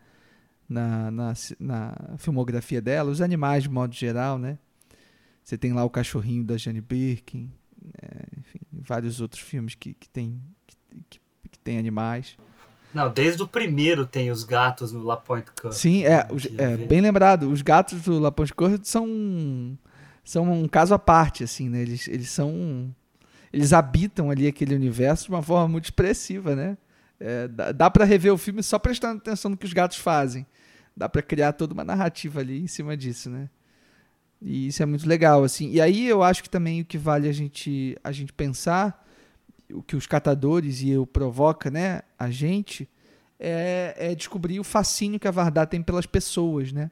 na, 0.68 1.10
na, 1.10 1.34
na 1.57 2.18
filmografia 2.18 2.81
dela, 2.81 3.10
os 3.10 3.22
animais 3.22 3.64
de 3.64 3.69
modo 3.69 3.95
geral, 3.95 4.38
né? 4.38 4.60
Você 5.41 5.57
tem 5.57 5.72
lá 5.72 5.85
o 5.85 5.90
cachorrinho 5.90 6.44
da 6.44 6.57
Jane 6.57 6.81
Birkin, 6.81 7.49
é, 8.02 8.40
enfim, 8.40 8.60
vários 8.84 9.22
outros 9.22 9.41
filmes 9.41 9.76
que, 9.76 9.93
que, 9.93 10.10
tem, 10.10 10.41
que, 10.68 11.19
que, 11.49 11.60
tem 11.60 11.77
animais. 11.77 12.38
Não, 12.93 13.11
desde 13.11 13.41
o 13.41 13.47
primeiro 13.47 14.05
tem 14.05 14.30
os 14.30 14.43
gatos 14.43 14.91
no 14.91 15.03
La 15.03 15.18
Pointe 15.18 15.51
Coeur. 15.60 15.73
Sim, 15.73 16.03
é, 16.05 16.27
é 16.57 16.77
bem 16.77 17.01
lembrado. 17.01 17.49
Os 17.49 17.61
gatos 17.61 18.01
do 18.01 18.19
La 18.19 18.31
Pointe 18.31 18.53
Coeur 18.53 18.80
são, 18.84 19.77
são 20.23 20.51
um 20.51 20.68
caso 20.68 20.93
à 20.93 20.99
parte, 20.99 21.43
assim, 21.43 21.69
né? 21.69 21.81
Eles, 21.81 22.07
eles 22.07 22.30
são... 22.30 22.93
Eles 23.51 23.72
habitam 23.72 24.31
ali 24.31 24.47
aquele 24.47 24.76
universo 24.76 25.26
de 25.26 25.31
uma 25.31 25.41
forma 25.41 25.68
muito 25.68 25.85
expressiva, 25.85 26.55
né? 26.55 26.77
É, 27.19 27.47
dá 27.47 27.72
dá 27.72 27.89
para 27.89 28.03
rever 28.03 28.34
o 28.34 28.38
filme 28.38 28.61
só 28.64 28.77
prestando 28.77 29.18
atenção 29.18 29.51
no 29.51 29.57
que 29.57 29.65
os 29.65 29.73
gatos 29.73 29.97
fazem. 29.97 30.45
Dá 30.95 31.07
para 31.07 31.22
criar 31.22 31.53
toda 31.53 31.73
uma 31.73 31.84
narrativa 31.84 32.39
ali 32.39 32.61
em 32.61 32.68
cima 32.68 32.97
disso, 32.97 33.30
né? 33.30 33.49
E 34.44 34.68
isso 34.68 34.84
é 34.84 34.86
muito 34.86 35.07
legal, 35.07 35.44
assim. 35.44 35.72
E 35.72 35.80
aí 35.80 36.06
eu 36.07 36.22
acho 36.22 36.44
que 36.44 36.49
também 36.49 36.82
o 36.82 36.86
que 36.86 36.98
vale 36.98 37.30
a 37.30 37.32
gente, 37.32 37.98
a 38.03 38.11
gente 38.11 38.34
pensar 38.34 39.03
o 39.72 39.82
que 39.82 39.95
os 39.95 40.06
catadores 40.06 40.82
e 40.82 40.90
eu 40.90 41.07
provoca, 41.07 41.72
né, 41.72 42.02
a 42.20 42.30
gente, 42.30 42.88
é, 43.40 43.95
é 43.98 44.15
descobrir 44.15 44.60
o 44.60 44.64
fascínio 44.64 45.20
que 45.20 45.28
a 45.28 45.32
Vardá 45.32 45.65
tem 45.65 45.82
pelas 45.82 46.06
pessoas, 46.06 46.72
né? 46.72 46.91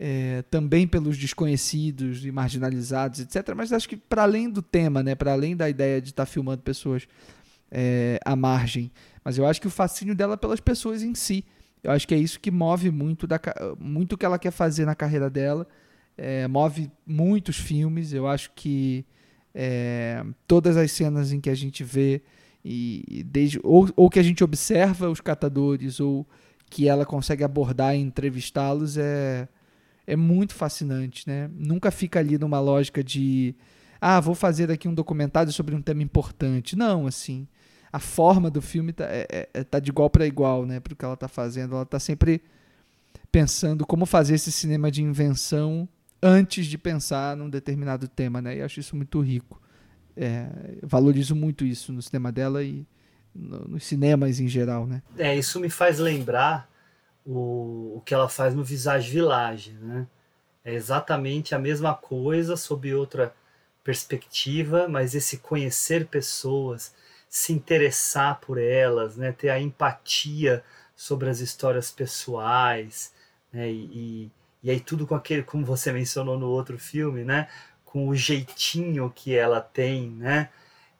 É, 0.00 0.42
também 0.48 0.86
pelos 0.86 1.18
desconhecidos 1.18 2.24
e 2.24 2.30
marginalizados, 2.30 3.18
etc. 3.18 3.52
Mas 3.56 3.72
acho 3.72 3.88
que 3.88 3.96
para 3.96 4.22
além 4.22 4.48
do 4.48 4.62
tema, 4.62 5.02
né, 5.02 5.16
para 5.16 5.32
além 5.32 5.56
da 5.56 5.68
ideia 5.68 6.00
de 6.00 6.10
estar 6.10 6.24
tá 6.24 6.30
filmando 6.30 6.62
pessoas 6.62 7.08
é, 7.68 8.20
à 8.24 8.36
margem, 8.36 8.92
mas 9.24 9.38
eu 9.38 9.44
acho 9.44 9.60
que 9.60 9.66
o 9.66 9.70
fascínio 9.70 10.14
dela 10.14 10.36
pelas 10.36 10.60
pessoas 10.60 11.02
em 11.02 11.16
si, 11.16 11.44
eu 11.82 11.90
acho 11.90 12.06
que 12.06 12.14
é 12.14 12.18
isso 12.18 12.38
que 12.38 12.50
move 12.50 12.92
muito 12.92 13.26
da 13.26 13.40
muito 13.76 14.12
o 14.12 14.18
que 14.18 14.24
ela 14.24 14.38
quer 14.38 14.52
fazer 14.52 14.84
na 14.84 14.94
carreira 14.94 15.28
dela, 15.28 15.66
é, 16.18 16.46
move 16.48 16.90
muitos 17.06 17.56
filmes. 17.56 18.12
Eu 18.12 18.26
acho 18.26 18.50
que 18.54 19.06
é, 19.54 20.24
todas 20.46 20.76
as 20.76 20.90
cenas 20.90 21.32
em 21.32 21.40
que 21.40 21.48
a 21.48 21.54
gente 21.54 21.82
vê 21.84 22.20
e 22.64 23.24
desde 23.24 23.60
ou, 23.62 23.88
ou 23.96 24.10
que 24.10 24.18
a 24.18 24.22
gente 24.22 24.42
observa 24.44 25.08
os 25.08 25.20
catadores 25.20 26.00
ou 26.00 26.26
que 26.68 26.88
ela 26.88 27.06
consegue 27.06 27.44
abordar 27.44 27.94
e 27.94 28.00
entrevistá-los 28.00 28.98
é 28.98 29.48
é 30.06 30.16
muito 30.16 30.54
fascinante, 30.54 31.28
né? 31.28 31.50
Nunca 31.54 31.90
fica 31.90 32.18
ali 32.18 32.38
numa 32.38 32.58
lógica 32.58 33.04
de 33.04 33.54
ah, 34.00 34.20
vou 34.20 34.34
fazer 34.34 34.70
aqui 34.70 34.88
um 34.88 34.94
documentário 34.94 35.52
sobre 35.52 35.74
um 35.74 35.82
tema 35.82 36.02
importante. 36.02 36.76
Não, 36.76 37.06
assim, 37.06 37.46
a 37.92 37.98
forma 37.98 38.50
do 38.50 38.62
filme 38.62 38.92
tá, 38.92 39.04
é, 39.04 39.26
é, 39.30 39.48
é 39.52 39.64
tá 39.64 39.78
de 39.78 39.90
igual 39.90 40.08
para 40.08 40.26
igual, 40.26 40.64
né? 40.64 40.80
Para 40.80 40.94
o 40.94 40.96
que 40.96 41.04
ela 41.04 41.16
tá 41.16 41.28
fazendo. 41.28 41.74
Ela 41.74 41.84
tá 41.84 41.98
sempre 41.98 42.40
pensando 43.30 43.86
como 43.86 44.06
fazer 44.06 44.34
esse 44.34 44.50
cinema 44.50 44.90
de 44.90 45.02
invenção 45.02 45.86
antes 46.22 46.66
de 46.66 46.76
pensar 46.76 47.36
num 47.36 47.48
determinado 47.48 48.08
tema, 48.08 48.40
né? 48.40 48.56
E 48.56 48.62
acho 48.62 48.80
isso 48.80 48.96
muito 48.96 49.20
rico. 49.20 49.60
É, 50.16 50.48
valorizo 50.82 51.34
muito 51.34 51.64
isso 51.64 51.92
no 51.92 52.02
cinema 52.02 52.32
dela 52.32 52.62
e 52.62 52.84
no, 53.34 53.68
nos 53.68 53.84
cinemas 53.84 54.40
em 54.40 54.48
geral, 54.48 54.86
né? 54.86 55.02
É, 55.16 55.36
isso 55.36 55.60
me 55.60 55.70
faz 55.70 55.98
lembrar 55.98 56.68
o, 57.24 57.96
o 57.96 58.02
que 58.04 58.12
ela 58.12 58.28
faz 58.28 58.54
no 58.54 58.64
Visage 58.64 59.10
Village, 59.10 59.72
né? 59.80 60.06
É 60.64 60.74
exatamente 60.74 61.54
a 61.54 61.58
mesma 61.58 61.94
coisa 61.94 62.56
sob 62.56 62.92
outra 62.92 63.32
perspectiva, 63.84 64.88
mas 64.88 65.14
esse 65.14 65.38
conhecer 65.38 66.06
pessoas, 66.06 66.94
se 67.28 67.52
interessar 67.52 68.40
por 68.40 68.58
elas, 68.58 69.16
né? 69.16 69.32
Ter 69.32 69.50
a 69.50 69.60
empatia 69.60 70.64
sobre 70.96 71.30
as 71.30 71.40
histórias 71.40 71.90
pessoais, 71.90 73.12
né? 73.52 73.70
e, 73.70 73.84
e 73.94 74.30
aí 74.66 74.80
tudo 74.80 75.06
com 75.06 75.14
aquele, 75.14 75.42
como 75.42 75.64
você 75.64 75.92
mencionou 75.92 76.38
no 76.38 76.48
outro 76.48 76.78
filme, 76.78 77.24
né? 77.24 77.48
Com 77.84 78.08
o 78.08 78.16
jeitinho 78.16 79.10
que 79.14 79.34
ela 79.34 79.60
tem, 79.60 80.10
né? 80.10 80.50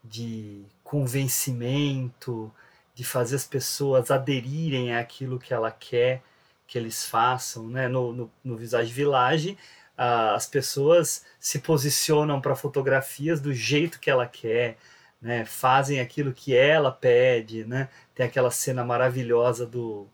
De 0.04 0.62
convencimento, 0.84 2.52
de 2.94 3.04
fazer 3.04 3.36
as 3.36 3.46
pessoas 3.46 4.10
aderirem 4.10 4.96
àquilo 4.96 5.38
que 5.38 5.52
ela 5.54 5.70
quer 5.70 6.22
que 6.68 6.78
eles 6.78 7.06
façam, 7.06 7.66
né? 7.68 7.88
No, 7.88 8.12
no, 8.12 8.30
no 8.44 8.56
Visage 8.56 8.92
Village, 8.92 9.58
as 9.96 10.46
pessoas 10.46 11.24
se 11.40 11.58
posicionam 11.58 12.40
para 12.40 12.54
fotografias 12.54 13.40
do 13.40 13.52
jeito 13.52 13.98
que 13.98 14.10
ela 14.10 14.26
quer, 14.26 14.76
né? 15.20 15.44
Fazem 15.44 15.98
aquilo 15.98 16.32
que 16.32 16.54
ela 16.54 16.92
pede, 16.92 17.64
né? 17.64 17.88
Tem 18.14 18.26
aquela 18.26 18.50
cena 18.50 18.84
maravilhosa 18.84 19.66
do 19.66 20.06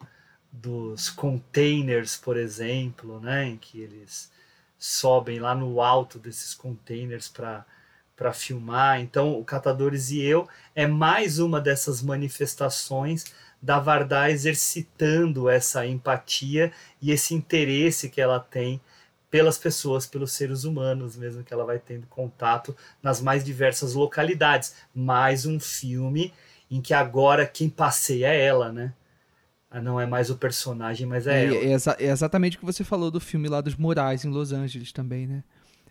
dos 0.55 1.11
containers, 1.11 2.17
por 2.17 2.37
exemplo, 2.37 3.21
né, 3.21 3.47
em 3.47 3.57
que 3.57 3.81
eles 3.81 4.31
sobem 4.79 5.41
lá 5.41 5.55
no 5.55 5.81
alto 5.81 6.19
desses 6.19 6.55
containers 6.55 7.29
para 7.29 7.67
para 8.17 8.33
filmar. 8.33 9.01
Então, 9.01 9.37
o 9.37 9.45
Catadores 9.45 10.11
e 10.11 10.21
Eu 10.21 10.49
é 10.73 10.87
mais 10.87 11.41
uma 11.41 11.61
dessas 11.61 12.01
manifestações 12.01 13.25
da 13.61 13.81
Vardá 13.81 14.31
exercitando 14.31 15.49
essa 15.49 15.85
empatia 15.85 16.73
e 17.03 17.11
esse 17.11 17.35
interesse 17.35 18.09
que 18.09 18.21
ela 18.21 18.39
tem 18.39 18.81
pelas 19.31 19.59
pessoas, 19.59 20.07
pelos 20.07 20.33
seres 20.33 20.63
humanos, 20.63 21.17
mesmo 21.17 21.43
que 21.43 21.53
ela 21.53 21.65
vai 21.65 21.81
tendo 21.81 22.07
contato 22.07 22.77
nas 23.03 23.21
mais 23.21 23.43
diversas 23.43 23.95
localidades. 23.95 24.77
Mais 24.95 25.45
um 25.45 25.59
filme 25.59 26.33
em 26.71 26.81
que 26.81 26.95
agora 26.95 27.45
quem 27.45 27.69
passeia 27.69 28.29
é 28.29 28.45
ela, 28.45 28.71
né? 28.71 28.93
Ah, 29.75 29.83
não 29.83 30.01
é 30.01 30.07
mais 30.07 30.31
o 30.31 30.37
personagem, 30.37 31.05
mas 31.05 31.27
é, 31.27 31.47
é, 31.47 31.53
é, 31.53 31.73
exa 31.73 31.97
é, 31.99 32.07
exatamente 32.07 32.57
o 32.57 32.61
que 32.61 32.65
você 32.65 32.85
falou 32.85 33.11
do 33.11 33.19
filme 33.19 33.49
lá 33.49 33.61
dos 33.61 33.75
Morais 33.75 34.25
em 34.25 34.29
Los 34.29 34.53
Angeles 34.53 34.93
também, 34.93 35.27
né? 35.27 35.43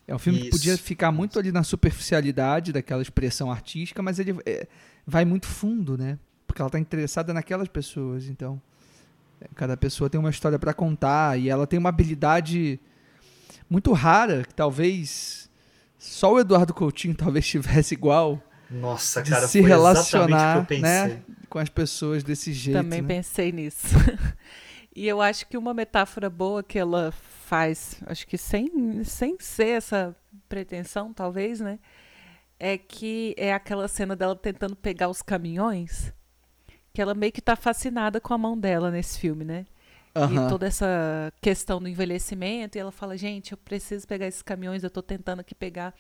É 0.08 0.16
um 0.16 0.18
filme 0.18 0.40
Isso. 0.40 0.52
que 0.52 0.52
podia 0.52 0.78
ficar 0.78 1.12
muito 1.12 1.38
ali 1.38 1.52
na 1.52 1.64
superficialidade 1.64 2.72
daquela 2.72 3.02
expressão 3.02 3.52
artística, 3.52 4.02
mas 4.02 4.20
ele 4.20 4.38
é, 4.46 4.70
vai 5.06 5.26
muito 5.26 5.48
fundo, 5.48 5.98
né? 5.98 6.18
Porque 6.48 6.62
ela 6.62 6.70
está 6.70 6.80
interessada 6.80 7.34
naquelas 7.34 7.68
pessoas, 7.68 8.30
então 8.30 8.62
é, 9.42 9.50
cada 9.54 9.76
pessoa 9.76 10.10
tem 10.10 10.18
uma 10.18 10.30
história 10.30 10.58
para 10.58 10.74
contar 10.74 11.38
e 11.38 11.50
ela 11.50 11.68
tem 11.68 11.78
uma 11.78 11.90
habilidade 11.90 12.80
muito 13.70 13.92
rara 13.92 14.46
que 14.46 14.56
talvez 14.56 15.50
só 15.98 16.32
o 16.36 16.40
Eduardo 16.40 16.74
Coutinho 16.74 17.16
talvez 17.16 17.46
tivesse 17.52 17.96
igual. 17.96 18.42
Nossa, 18.74 19.22
de 19.22 19.32
cara, 19.32 19.48
se 19.48 19.62
relacionar, 19.62 20.68
né? 20.80 21.22
com 21.50 21.60
as 21.60 21.70
pessoas 21.70 22.24
desse 22.24 22.52
jeito. 22.52 22.78
Também 22.78 23.02
né? 23.02 23.08
pensei 23.08 23.52
nisso. 23.52 23.88
e 24.96 25.08
eu 25.08 25.22
acho 25.22 25.48
que 25.48 25.58
uma 25.58 25.74
metáfora 25.74 26.30
boa 26.30 26.64
que 26.64 26.80
ela 26.80 27.12
faz, 27.12 28.02
acho 28.08 28.26
que 28.26 28.38
sem, 28.38 29.04
sem 29.04 29.38
ser 29.40 29.78
essa 29.78 30.16
pretensão, 30.50 31.14
talvez, 31.14 31.60
né? 31.60 31.80
É 32.60 32.78
que 32.78 33.36
é 33.38 33.54
aquela 33.54 33.88
cena 33.88 34.16
dela 34.16 34.36
tentando 34.36 34.76
pegar 34.76 35.10
os 35.10 35.22
caminhões 35.22 36.14
que 36.94 37.02
ela 37.02 37.16
meio 37.16 37.32
que 37.32 37.42
tá 37.42 37.56
fascinada 37.56 38.22
com 38.22 38.34
a 38.34 38.38
mão 38.38 38.58
dela 38.58 38.92
nesse 38.92 39.20
filme, 39.20 39.44
né? 39.44 39.66
E 40.16 40.50
toda 40.50 40.68
essa 40.68 41.34
questão 41.42 41.82
do 41.82 41.90
envelhecimento, 41.90 42.78
e 42.78 42.80
ela 42.80 42.92
fala, 42.92 43.18
gente, 43.18 43.52
eu 43.52 43.58
preciso 43.58 44.08
pegar 44.08 44.28
esses 44.28 44.44
caminhões, 44.44 44.84
eu 44.84 44.90
tô 44.90 45.02
tentando 45.02 45.40
aqui 45.40 45.56
pegar. 45.56 45.94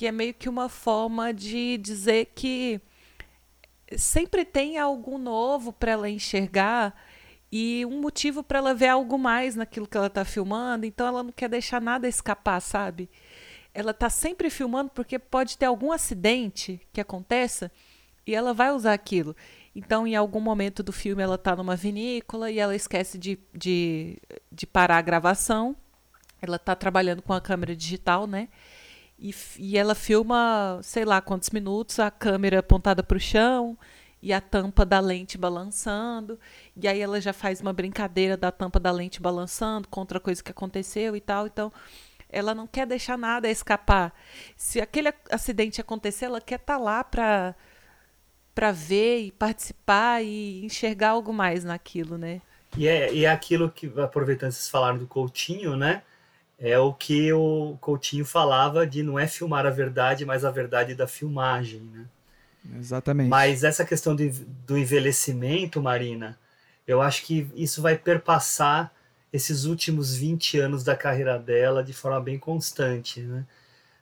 Que 0.00 0.06
é 0.06 0.12
meio 0.12 0.32
que 0.32 0.48
uma 0.48 0.70
forma 0.70 1.30
de 1.30 1.76
dizer 1.76 2.32
que 2.34 2.80
sempre 3.98 4.46
tem 4.46 4.78
algo 4.78 5.18
novo 5.18 5.74
para 5.74 5.92
ela 5.92 6.08
enxergar 6.08 6.94
e 7.52 7.84
um 7.84 8.00
motivo 8.00 8.42
para 8.42 8.60
ela 8.60 8.72
ver 8.72 8.88
algo 8.88 9.18
mais 9.18 9.54
naquilo 9.54 9.86
que 9.86 9.98
ela 9.98 10.06
está 10.06 10.24
filmando, 10.24 10.86
então 10.86 11.06
ela 11.06 11.22
não 11.22 11.30
quer 11.30 11.50
deixar 11.50 11.82
nada 11.82 12.08
escapar, 12.08 12.62
sabe? 12.62 13.10
Ela 13.74 13.90
está 13.90 14.08
sempre 14.08 14.48
filmando 14.48 14.88
porque 14.88 15.18
pode 15.18 15.58
ter 15.58 15.66
algum 15.66 15.92
acidente 15.92 16.80
que 16.94 17.00
aconteça 17.02 17.70
e 18.26 18.34
ela 18.34 18.54
vai 18.54 18.72
usar 18.72 18.94
aquilo. 18.94 19.36
Então, 19.76 20.06
em 20.06 20.16
algum 20.16 20.40
momento 20.40 20.82
do 20.82 20.94
filme, 20.94 21.22
ela 21.22 21.34
está 21.34 21.54
numa 21.54 21.76
vinícola 21.76 22.50
e 22.50 22.58
ela 22.58 22.74
esquece 22.74 23.18
de, 23.18 23.38
de, 23.52 24.16
de 24.50 24.66
parar 24.66 24.96
a 24.96 25.02
gravação. 25.02 25.76
Ela 26.40 26.56
está 26.56 26.74
trabalhando 26.74 27.20
com 27.20 27.34
a 27.34 27.40
câmera 27.42 27.76
digital, 27.76 28.26
né? 28.26 28.48
E, 29.20 29.34
e 29.58 29.76
ela 29.76 29.94
filma, 29.94 30.80
sei 30.82 31.04
lá 31.04 31.20
quantos 31.20 31.50
minutos, 31.50 31.98
a 31.98 32.10
câmera 32.10 32.60
apontada 32.60 33.02
para 33.02 33.18
o 33.18 33.20
chão 33.20 33.76
e 34.22 34.32
a 34.32 34.40
tampa 34.40 34.84
da 34.84 34.98
lente 34.98 35.36
balançando. 35.36 36.38
E 36.74 36.88
aí 36.88 37.00
ela 37.00 37.20
já 37.20 37.34
faz 37.34 37.60
uma 37.60 37.72
brincadeira 37.72 38.34
da 38.36 38.50
tampa 38.50 38.80
da 38.80 38.90
lente 38.90 39.20
balançando 39.20 39.88
contra 39.88 40.16
a 40.16 40.20
coisa 40.20 40.42
que 40.42 40.50
aconteceu 40.50 41.14
e 41.14 41.20
tal. 41.20 41.46
Então, 41.46 41.70
ela 42.30 42.54
não 42.54 42.66
quer 42.66 42.86
deixar 42.86 43.18
nada 43.18 43.50
escapar. 43.50 44.14
Se 44.56 44.80
aquele 44.80 45.12
acidente 45.30 45.80
acontecer, 45.82 46.26
ela 46.26 46.40
quer 46.40 46.58
estar 46.58 46.78
tá 46.78 46.82
lá 46.82 47.04
para 47.04 47.54
para 48.54 48.72
ver 48.72 49.20
e 49.20 49.32
participar 49.32 50.22
e 50.22 50.64
enxergar 50.64 51.10
algo 51.10 51.32
mais 51.32 51.64
naquilo, 51.64 52.18
né? 52.18 52.42
E 52.76 52.86
é, 52.86 53.12
e 53.12 53.24
é 53.24 53.30
aquilo 53.30 53.70
que, 53.70 53.90
aproveitando 53.98 54.52
vocês 54.52 54.68
falaram 54.68 54.98
do 54.98 55.06
Coutinho, 55.06 55.76
né? 55.76 56.02
É 56.60 56.78
o 56.78 56.92
que 56.92 57.32
o 57.32 57.78
Coutinho 57.80 58.24
falava 58.24 58.86
de 58.86 59.02
não 59.02 59.18
é 59.18 59.26
filmar 59.26 59.64
a 59.64 59.70
verdade, 59.70 60.26
mas 60.26 60.44
a 60.44 60.50
verdade 60.50 60.94
da 60.94 61.06
filmagem, 61.06 61.80
né? 61.80 62.06
Exatamente. 62.78 63.28
Mas 63.28 63.64
essa 63.64 63.84
questão 63.84 64.14
de, 64.14 64.28
do 64.66 64.76
envelhecimento, 64.76 65.80
Marina, 65.80 66.38
eu 66.86 67.00
acho 67.00 67.24
que 67.24 67.50
isso 67.54 67.80
vai 67.80 67.96
perpassar 67.96 68.92
esses 69.32 69.64
últimos 69.64 70.14
20 70.14 70.58
anos 70.58 70.84
da 70.84 70.94
carreira 70.94 71.38
dela 71.38 71.82
de 71.82 71.92
forma 71.92 72.20
bem 72.20 72.38
constante, 72.38 73.20
né? 73.20 73.46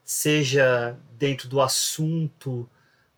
Seja 0.04 0.96
dentro 1.18 1.48
do 1.48 1.60
assunto, 1.60 2.68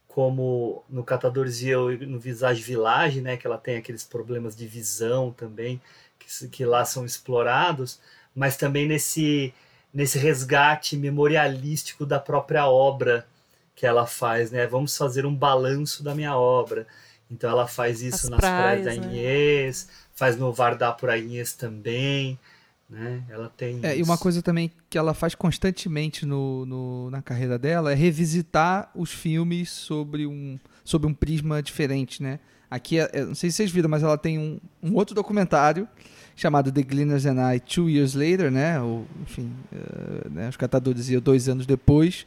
como 0.08 0.84
no 0.88 1.04
Catadores 1.04 1.62
e 1.62 1.68
eu 1.68 1.96
no 2.00 2.18
Visage 2.18 2.60
Village, 2.62 3.20
né, 3.20 3.36
que 3.36 3.46
ela 3.46 3.56
tem 3.56 3.76
aqueles 3.76 4.04
problemas 4.04 4.56
de 4.56 4.66
visão 4.66 5.30
também, 5.30 5.80
que, 6.18 6.48
que 6.48 6.64
lá 6.64 6.84
são 6.84 7.06
explorados, 7.06 8.00
mas 8.40 8.56
também 8.56 8.88
nesse, 8.88 9.52
nesse 9.92 10.16
resgate 10.18 10.96
memorialístico 10.96 12.06
da 12.06 12.18
própria 12.18 12.66
obra 12.66 13.26
que 13.76 13.84
ela 13.84 14.06
faz, 14.06 14.50
né? 14.50 14.66
Vamos 14.66 14.96
fazer 14.96 15.26
um 15.26 15.34
balanço 15.34 16.02
da 16.02 16.14
minha 16.14 16.34
obra. 16.34 16.86
Então 17.30 17.50
ela 17.50 17.66
faz 17.66 18.00
isso 18.00 18.24
As 18.24 18.30
nas 18.30 18.40
praias, 18.40 18.82
praias 18.84 18.96
da 18.98 19.06
né? 19.06 19.12
Inês, 19.12 19.88
faz 20.14 20.38
no 20.38 20.50
Vardar 20.54 20.96
por 20.96 21.14
Inês 21.14 21.52
também, 21.52 22.38
né? 22.88 23.22
Ela 23.28 23.52
tem 23.54 23.78
É, 23.82 23.98
e 23.98 24.02
uma 24.02 24.16
coisa 24.16 24.40
também 24.40 24.70
que 24.88 24.96
ela 24.96 25.12
faz 25.12 25.34
constantemente 25.34 26.24
no, 26.24 26.64
no- 26.64 27.10
na 27.10 27.20
carreira 27.20 27.58
dela 27.58 27.92
é 27.92 27.94
revisitar 27.94 28.90
os 28.94 29.10
filmes 29.12 29.68
sobre 29.70 30.26
um, 30.26 30.58
sobre 30.82 31.06
um 31.06 31.12
prisma 31.12 31.62
diferente, 31.62 32.22
né? 32.22 32.40
Aqui, 32.70 32.98
é- 32.98 33.10
é- 33.12 33.24
não 33.24 33.34
sei 33.34 33.50
se 33.50 33.56
vocês 33.58 33.70
viram, 33.70 33.90
mas 33.90 34.02
ela 34.02 34.16
tem 34.16 34.38
um, 34.38 34.58
um 34.82 34.94
outro 34.94 35.14
documentário 35.14 35.86
chamado 36.40 36.72
The 36.72 36.82
Gleaners 36.82 37.26
and 37.26 37.36
I 37.54 37.60
Two 37.60 37.88
Years 37.90 38.14
Later, 38.14 38.50
né? 38.50 38.80
Ou, 38.80 39.06
enfim, 39.22 39.52
eh, 39.72 40.28
né? 40.30 40.48
os 40.48 40.56
catadores 40.56 41.10
eu 41.10 41.20
dois 41.20 41.48
anos 41.48 41.66
depois, 41.66 42.26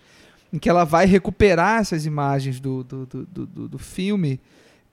em 0.52 0.60
que 0.60 0.70
ela 0.70 0.84
vai 0.84 1.06
recuperar 1.06 1.82
essas 1.82 2.06
imagens 2.06 2.60
do, 2.60 2.84
do, 2.84 3.06
do, 3.06 3.26
do, 3.26 3.46
do- 3.48 3.68
do 3.70 3.80
filme 3.80 4.40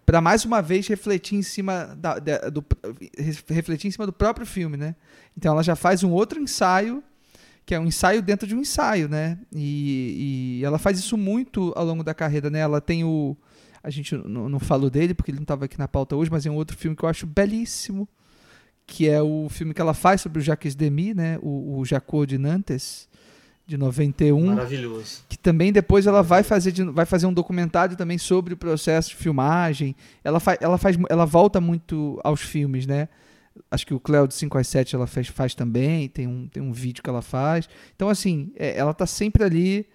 para 0.06 0.20
mais 0.20 0.44
uma 0.44 0.60
vez 0.62 0.88
refletir 0.88 1.36
em 1.38 1.42
cima 1.42 1.94
da, 1.98 2.18
da- 2.18 2.48
do 2.48 2.64
refletir 3.48 3.88
em 3.88 3.90
cima 3.90 4.06
do 4.06 4.12
próprio 4.12 4.47
filme, 4.47 4.76
né? 4.76 4.97
Então 5.36 5.52
ela 5.52 5.62
já 5.62 5.76
faz 5.76 6.02
um 6.02 6.10
outro 6.10 6.40
ensaio, 6.40 7.02
que 7.66 7.74
é 7.74 7.78
um 7.78 7.84
ensaio 7.86 8.22
dentro 8.22 8.48
de 8.48 8.55
um 8.55 8.60
ensaio, 8.60 9.06
né? 9.09 9.38
E, 9.55 10.59
e 10.60 10.64
ela 10.64 10.78
faz 10.78 10.98
isso 10.98 11.16
muito 11.18 11.72
ao 11.76 11.84
longo 11.84 12.02
da 12.02 12.14
carreira, 12.14 12.48
né? 12.51 12.60
Ela 12.60 12.80
tem 12.80 13.05
o. 13.05 13.36
A 13.82 13.90
gente 13.90 14.14
não, 14.16 14.48
não 14.48 14.59
falou 14.59 14.88
dele 14.90 15.12
porque 15.14 15.30
ele 15.30 15.38
não 15.38 15.42
estava 15.44 15.66
aqui 15.66 15.78
na 15.78 15.86
pauta 15.88 16.16
hoje, 16.16 16.30
mas 16.30 16.44
é 16.47 16.51
um 16.51 16.56
outro 16.56 16.76
filme 16.76 16.97
que 16.97 17.02
eu 17.05 17.09
acho 17.09 17.26
belíssimo, 17.26 18.09
que 18.93 19.09
é 19.09 19.23
o 19.23 19.47
filme 19.49 19.73
que 19.73 19.81
ela 19.81 19.95
faz 19.95 20.21
sobre 20.21 20.41
o 20.41 20.43
Jacques 20.43 20.75
Demy, 20.75 21.15
né? 21.15 21.39
O, 21.41 21.79
o 21.79 21.85
Jacques 21.85 22.27
de 22.27 22.37
Nantes, 22.39 23.09
de 23.65 23.77
91 23.79 24.47
Maravilhoso. 24.47 25.23
que 25.29 25.39
também 25.39 25.73
depois 25.73 26.07
ela 26.09 26.23
vai 26.25 26.43
fazer, 26.43 26.73
de- 26.73 26.83
vai 26.83 27.07
fazer 27.07 27.27
um 27.27 27.33
documentário 27.33 27.97
também 27.97 28.19
sobre 28.19 28.53
o 28.53 28.57
processo 28.57 29.11
de 29.11 29.17
filmagem. 29.17 29.95
Ela, 30.25 30.41
fa, 30.41 30.59
ela, 30.61 30.77
faz, 30.77 30.99
ela 31.09 31.25
volta 31.25 31.61
muito 31.61 32.21
aos 32.25 32.41
filmes, 32.41 32.85
né? 32.85 33.09
Acho 33.71 33.87
que 33.87 33.95
o 33.95 34.01
Cleo 34.01 34.27
de 34.27 34.35
5 34.35 34.59
às 34.59 34.67
7 34.67 34.97
ela 34.97 35.07
faz, 35.07 35.29
faz 35.29 35.55
também, 35.55 36.09
tem 36.09 36.27
um, 36.27 36.49
tem 36.49 36.61
um 36.62 36.73
vídeo 36.73 37.01
que 37.03 37.09
ela 37.11 37.23
faz. 37.23 37.69
Então, 37.95 38.09
assim, 38.09 38.51
é, 38.57 38.77
ela 38.77 38.93
tá 38.93 39.07
sempre 39.07 39.45
ali 39.45 39.87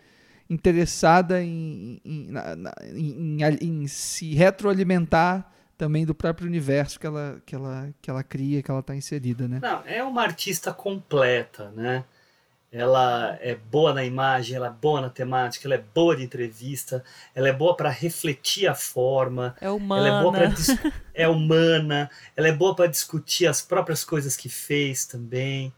interessada 0.49 1.43
em, 1.43 1.99
em, 2.05 2.27
na- 2.31 2.55
na- 2.55 2.73
em- 2.93 3.37
em 3.61 3.87
se 3.87 4.33
retroalimentar 4.35 5.51
também 5.77 6.05
do 6.05 6.15
próprio 6.15 6.47
universo 6.47 6.99
que 6.99 7.05
ela, 7.05 7.41
que 7.45 7.55
ela, 7.55 7.89
que 8.01 8.09
ela 8.09 8.23
cria, 8.23 8.61
que 8.61 8.71
ela 8.71 8.79
está 8.79 8.95
inserida, 8.95 9.47
né? 9.47 9.59
Não, 9.61 9.83
é 9.85 10.03
uma 10.03 10.21
artista 10.21 10.73
completa, 10.73 11.71
né? 11.71 12.03
Ela 12.71 13.37
é 13.41 13.55
boa 13.55 13.93
na 13.93 14.03
imagem, 14.03 14.57
ela 14.57 14.67
é 14.67 14.69
boa 14.69 14.99
na 14.99 15.09
temática, 15.09 15.65
ela 15.65 15.75
é 15.75 15.83
boa 15.93 16.15
de 16.15 16.23
entrevista, 16.23 17.03
ela 17.33 17.47
é 17.47 17.53
boa 17.53 17.75
para 17.75 17.89
refletir 17.89 18.67
a 18.67 18.75
forma, 18.75 19.55
É 19.61 19.67
ela 19.67 19.77
é 19.77 20.21
boa 20.21 20.33
para 20.33 20.47
humana. 20.49 20.55
é 21.13 21.27
humana, 21.27 22.09
ela 22.35 22.47
é 22.49 22.51
boa 22.51 22.75
para 22.75 22.87
discutir 22.87 23.47
as 23.47 23.61
próprias 23.61 24.03
coisas 24.03 24.35
que 24.35 24.49
fez 24.49 25.05
também. 25.05 25.73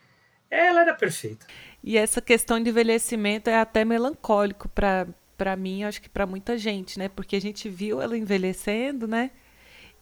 Ela 0.50 0.82
era 0.82 0.94
perfeita. 0.96 1.46
E 1.84 1.98
essa 1.98 2.20
questão 2.20 2.62
de 2.62 2.70
envelhecimento 2.70 3.48
é 3.50 3.60
até 3.60 3.86
melancólico 3.86 4.68
para 4.70 5.08
para 5.38 5.56
mim, 5.56 5.84
acho 5.84 6.02
que 6.02 6.10
para 6.10 6.26
muita 6.26 6.58
gente, 6.58 6.98
né? 6.98 7.08
Porque 7.08 7.36
a 7.36 7.40
gente 7.40 7.70
viu 7.70 8.02
ela 8.02 8.18
envelhecendo, 8.18 9.08
né? 9.08 9.30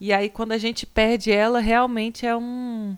E 0.00 0.12
aí 0.12 0.28
quando 0.28 0.52
a 0.52 0.58
gente 0.58 0.86
perde 0.86 1.30
ela, 1.30 1.60
realmente 1.60 2.26
é 2.26 2.36
um 2.36 2.96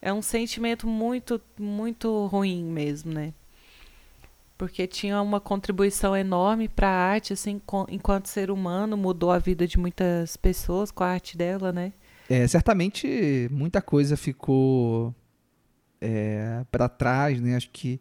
é 0.00 0.12
um 0.12 0.22
sentimento 0.22 0.86
muito 0.86 1.40
muito 1.58 2.26
ruim 2.26 2.64
mesmo, 2.64 3.12
né? 3.12 3.32
Porque 4.58 4.86
tinha 4.86 5.20
uma 5.20 5.38
contribuição 5.38 6.16
enorme 6.16 6.66
para 6.66 6.88
a 6.88 7.10
arte, 7.12 7.34
assim, 7.34 7.60
enquanto 7.90 8.26
ser 8.26 8.50
humano, 8.50 8.96
mudou 8.96 9.30
a 9.30 9.38
vida 9.38 9.66
de 9.66 9.78
muitas 9.78 10.36
pessoas 10.36 10.90
com 10.90 11.04
a 11.04 11.08
arte 11.08 11.36
dela, 11.36 11.72
né? 11.72 11.92
É, 12.28 12.46
certamente 12.48 13.48
muita 13.52 13.82
coisa 13.82 14.16
ficou 14.16 15.14
é, 16.00 16.64
para 16.70 16.88
trás, 16.88 17.40
né? 17.40 17.54
Acho 17.54 17.68
que 17.70 18.00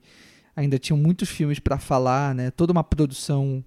ainda 0.56 0.80
tinham 0.80 0.98
muitos 0.98 1.30
filmes 1.30 1.60
para 1.60 1.78
falar, 1.78 2.34
né? 2.34 2.50
Toda 2.52 2.72
uma 2.72 2.84
produção 2.84 3.64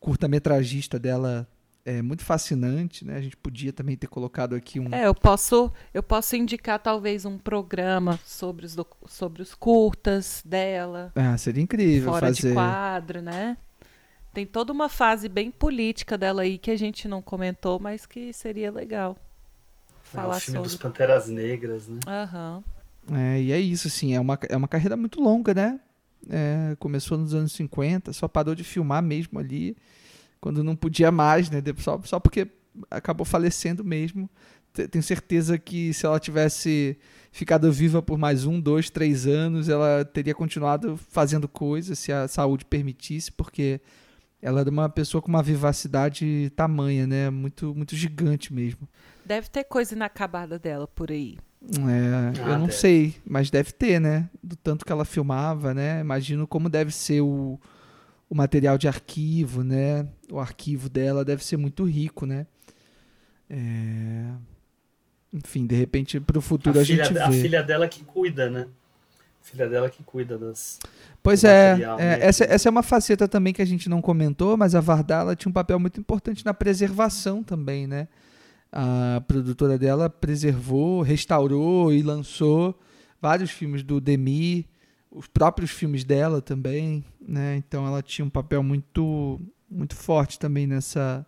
curta-metragista 0.00 0.98
dela 0.98 1.46
é 1.84 2.02
muito 2.02 2.24
fascinante, 2.24 3.04
né? 3.04 3.16
A 3.16 3.20
gente 3.20 3.36
podia 3.36 3.72
também 3.72 3.96
ter 3.96 4.06
colocado 4.06 4.54
aqui 4.54 4.78
um 4.78 4.88
É, 4.94 5.06
eu 5.06 5.14
posso, 5.14 5.72
eu 5.94 6.02
posso 6.02 6.36
indicar 6.36 6.78
talvez 6.78 7.24
um 7.24 7.38
programa 7.38 8.18
sobre 8.24 8.66
os, 8.66 8.76
sobre 9.06 9.42
os 9.42 9.54
curtas 9.54 10.42
dela, 10.44 11.12
Ah, 11.14 11.36
seria 11.38 11.62
incrível 11.62 12.12
fora 12.12 12.26
fazer. 12.26 12.48
de 12.48 12.54
quadro, 12.54 13.22
né? 13.22 13.56
Tem 14.32 14.46
toda 14.46 14.72
uma 14.72 14.88
fase 14.88 15.28
bem 15.28 15.50
política 15.50 16.16
dela 16.16 16.42
aí 16.42 16.56
que 16.58 16.70
a 16.70 16.76
gente 16.76 17.08
não 17.08 17.20
comentou, 17.20 17.80
mas 17.80 18.06
que 18.06 18.32
seria 18.32 18.70
legal 18.70 19.16
É 20.12 20.16
falar 20.16 20.36
o 20.36 20.40
filme 20.40 20.60
dos 20.60 20.72
sobre. 20.72 20.86
Panteras 20.88 21.28
Negras, 21.28 21.88
né? 21.88 21.98
Aham. 22.06 22.62
É, 23.12 23.40
e 23.40 23.50
é 23.52 23.58
isso, 23.58 23.88
assim, 23.88 24.14
é 24.14 24.20
uma, 24.20 24.38
é 24.48 24.56
uma 24.56 24.68
carreira 24.68 24.96
muito 24.96 25.20
longa, 25.20 25.52
né? 25.52 25.80
É, 26.28 26.76
começou 26.78 27.16
nos 27.18 27.34
anos 27.34 27.52
50, 27.52 28.12
só 28.12 28.28
parou 28.28 28.54
de 28.54 28.62
filmar 28.62 29.02
mesmo 29.02 29.38
ali, 29.38 29.76
quando 30.40 30.64
não 30.64 30.74
podia 30.76 31.10
mais, 31.10 31.50
né? 31.50 31.60
De- 31.60 31.74
Só, 31.82 32.00
só 32.04 32.18
porque 32.20 32.48
acabou 32.90 33.24
falecendo 33.24 33.84
mesmo. 33.84 34.28
Te- 34.72 34.88
Tenho 34.88 35.02
certeza 35.02 35.58
que 35.58 35.92
se 35.92 36.06
ela 36.06 36.18
tivesse 36.20 36.96
ficado 37.32 37.70
viva 37.72 38.00
por 38.02 38.16
mais 38.18 38.44
um, 38.46 38.60
dois, 38.60 38.88
três 38.90 39.26
anos, 39.26 39.68
ela 39.68 40.04
teria 40.04 40.34
continuado 40.34 40.96
fazendo 40.96 41.46
coisas, 41.48 41.98
se 41.98 42.12
a 42.12 42.26
saúde 42.28 42.64
permitisse, 42.64 43.30
porque 43.32 43.80
ela 44.42 44.60
era 44.60 44.70
uma 44.70 44.88
pessoa 44.88 45.20
com 45.20 45.28
uma 45.28 45.42
vivacidade 45.42 46.50
tamanha, 46.56 47.06
né? 47.06 47.28
Muito, 47.30 47.74
muito 47.74 47.94
gigante 47.94 48.52
mesmo. 48.54 48.88
Deve 49.24 49.48
ter 49.48 49.64
coisa 49.64 49.94
inacabada 49.94 50.58
dela 50.58 50.88
por 50.88 51.10
aí. 51.10 51.36
É, 51.62 52.40
Ah, 52.42 52.48
eu 52.52 52.58
não 52.58 52.66
deve. 52.66 52.72
sei, 52.72 53.14
mas 53.24 53.50
deve 53.50 53.70
ter, 53.72 54.00
né? 54.00 54.30
Do 54.42 54.56
tanto 54.56 54.84
que 54.84 54.90
ela 54.90 55.04
filmava, 55.04 55.74
né? 55.74 56.00
Imagino 56.00 56.46
como 56.46 56.70
deve 56.70 56.90
ser 56.90 57.20
o, 57.20 57.60
o 58.30 58.34
material 58.34 58.78
de 58.78 58.86
arquivo, 58.86 59.64
né? 59.64 60.06
O 60.30 60.38
arquivo 60.38 60.88
dela 60.88 61.24
deve 61.24 61.44
ser 61.44 61.56
muito 61.56 61.84
rico, 61.84 62.24
né? 62.24 62.46
É... 63.50 64.30
Enfim, 65.32 65.66
de 65.66 65.74
repente, 65.74 66.20
para 66.20 66.38
o 66.38 66.40
futuro 66.40 66.78
a, 66.78 66.82
a 66.82 66.84
filha, 66.84 67.04
gente 67.04 67.14
vê. 67.14 67.20
A 67.20 67.30
filha 67.32 67.62
dela 67.62 67.88
que 67.88 68.04
cuida, 68.04 68.48
né? 68.48 68.68
A 69.42 69.44
filha 69.44 69.68
dela 69.68 69.90
que 69.90 70.04
cuida 70.04 70.38
das. 70.38 70.78
Pois 71.22 71.42
é, 71.42 71.70
material, 71.70 71.98
é 71.98 72.18
né? 72.18 72.18
essa, 72.24 72.44
essa 72.44 72.68
é 72.68 72.70
uma 72.70 72.82
faceta 72.84 73.26
também 73.26 73.52
que 73.52 73.62
a 73.62 73.66
gente 73.66 73.88
não 73.88 74.00
comentou, 74.00 74.56
mas 74.56 74.76
a 74.76 74.80
Vardala 74.80 75.34
tinha 75.34 75.50
um 75.50 75.52
papel 75.52 75.80
muito 75.80 75.98
importante 75.98 76.44
na 76.44 76.54
preservação 76.54 77.42
também, 77.42 77.86
né? 77.86 78.06
A 78.70 79.20
produtora 79.26 79.76
dela 79.76 80.08
preservou, 80.08 81.02
restaurou 81.02 81.92
e 81.92 82.02
lançou 82.02 82.78
vários 83.20 83.50
filmes 83.50 83.82
do 83.82 84.00
Demi, 84.00 84.68
os 85.10 85.26
próprios 85.26 85.70
filmes 85.70 86.04
dela 86.04 86.40
também, 86.40 87.04
né? 87.20 87.56
Então 87.56 87.86
ela 87.86 88.02
tinha 88.02 88.24
um 88.24 88.30
papel 88.30 88.62
muito 88.62 89.40
muito 89.68 89.94
forte 89.94 90.38
também 90.38 90.66
nessa 90.66 91.26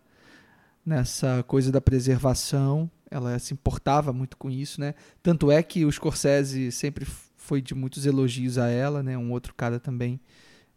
nessa 0.85 1.43
coisa 1.45 1.71
da 1.73 1.81
preservação. 1.81 2.91
Ela 3.11 3.39
se 3.39 3.53
importava 3.53 4.13
muito 4.13 4.37
com 4.37 4.51
isso, 4.51 4.81
né? 4.81 4.95
Tanto 5.23 5.51
é 5.51 5.63
que 5.63 5.85
o 5.85 5.93
Scorsese 5.93 6.73
sempre 6.73 7.07
foi 7.37 7.61
de 7.61 7.75
muitos 7.75 8.07
elogios 8.07 8.57
a 8.57 8.69
ela, 8.69 9.03
né? 9.03 9.19
Um 9.19 9.33
outro 9.33 9.55
cara 9.55 9.79
também 9.79 10.21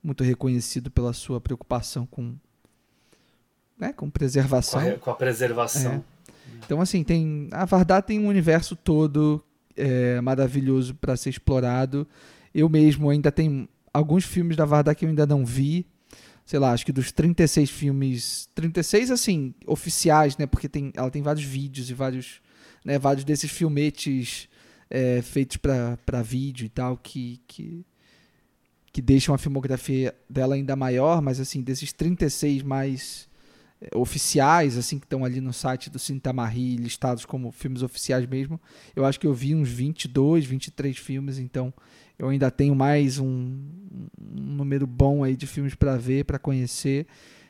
muito 0.04 0.24
reconhecido 0.24 0.92
pela 0.92 1.14
sua 1.14 1.40
preocupação 1.40 2.06
com 2.06 2.36
né, 3.78 3.92
com 3.94 4.10
preservação. 4.10 4.82
Com 4.82 4.90
a, 4.90 4.98
com 4.98 5.12
a 5.12 5.16
preservação. 5.16 5.94
É. 5.94 6.02
Então 6.66 6.82
assim, 6.82 7.04
tem 7.04 7.50
a 7.52 7.66
Vardar 7.66 8.04
tem 8.04 8.20
um 8.20 8.28
universo 8.28 8.76
todo 8.76 9.44
é, 9.76 10.20
maravilhoso 10.22 10.96
para 10.96 11.16
ser 11.16 11.30
explorado. 11.30 12.08
Eu 12.56 12.70
mesmo 12.70 13.10
ainda 13.10 13.32
tenho 13.32 13.68
alguns 13.94 14.24
filmes 14.24 14.56
da 14.56 14.64
Vardar 14.64 14.96
que 14.96 15.04
eu 15.04 15.10
ainda 15.10 15.26
não 15.26 15.46
vi. 15.46 15.86
Sei 16.46 16.58
lá, 16.58 16.72
acho 16.72 16.86
que 16.86 16.92
dos 16.94 17.12
36 17.12 17.70
filmes, 17.70 18.48
36 18.56 19.12
assim, 19.12 19.54
oficiais, 19.68 20.38
né? 20.38 20.46
Porque 20.46 20.70
tem, 20.70 20.94
ela 20.96 21.12
tem 21.12 21.22
vários 21.22 21.44
vídeos 21.44 21.90
e 21.90 21.94
vários, 21.94 22.40
né, 22.86 22.98
vários 22.98 23.26
desses 23.26 23.52
filmetes 23.52 24.48
é, 24.90 25.22
feitos 25.22 25.58
para 25.58 26.22
vídeo 26.22 26.66
e 26.66 26.70
tal 26.70 26.98
que, 26.98 27.42
que 27.46 27.86
que 28.96 29.02
deixam 29.02 29.36
a 29.36 29.38
filmografia 29.38 30.16
dela 30.30 30.56
ainda 30.56 30.74
maior, 30.74 31.22
mas 31.22 31.38
assim, 31.38 31.62
desses 31.62 31.92
36 31.92 32.64
mais 32.64 33.28
oficiais, 33.94 34.78
assim, 34.78 34.98
que 34.98 35.06
estão 35.06 35.26
ali 35.26 35.42
no 35.42 35.52
site 35.52 35.90
do 35.90 36.00
Cintamari, 36.00 36.78
listados 36.78 37.26
como 37.26 37.52
filmes 37.52 37.82
oficiais 37.82 38.26
mesmo, 38.26 38.60
eu 38.96 39.06
acho 39.06 39.20
que 39.20 39.28
eu 39.28 39.34
vi 39.34 39.54
uns 39.54 39.68
22, 39.68 40.46
23 40.46 40.98
filmes, 40.98 41.40
então 41.40 41.74
eu 42.18 42.30
ainda 42.30 42.50
tenho 42.50 42.76
mais 42.76 43.20
um, 43.20 43.26
um 43.26 44.08
número 44.20 44.88
bom 44.88 45.24
aí 45.24 45.36
de 45.36 45.48
filmes 45.48 45.76
para 45.76 45.98
ver, 45.98 46.26
para 46.26 46.40
conhecer. 46.40 47.08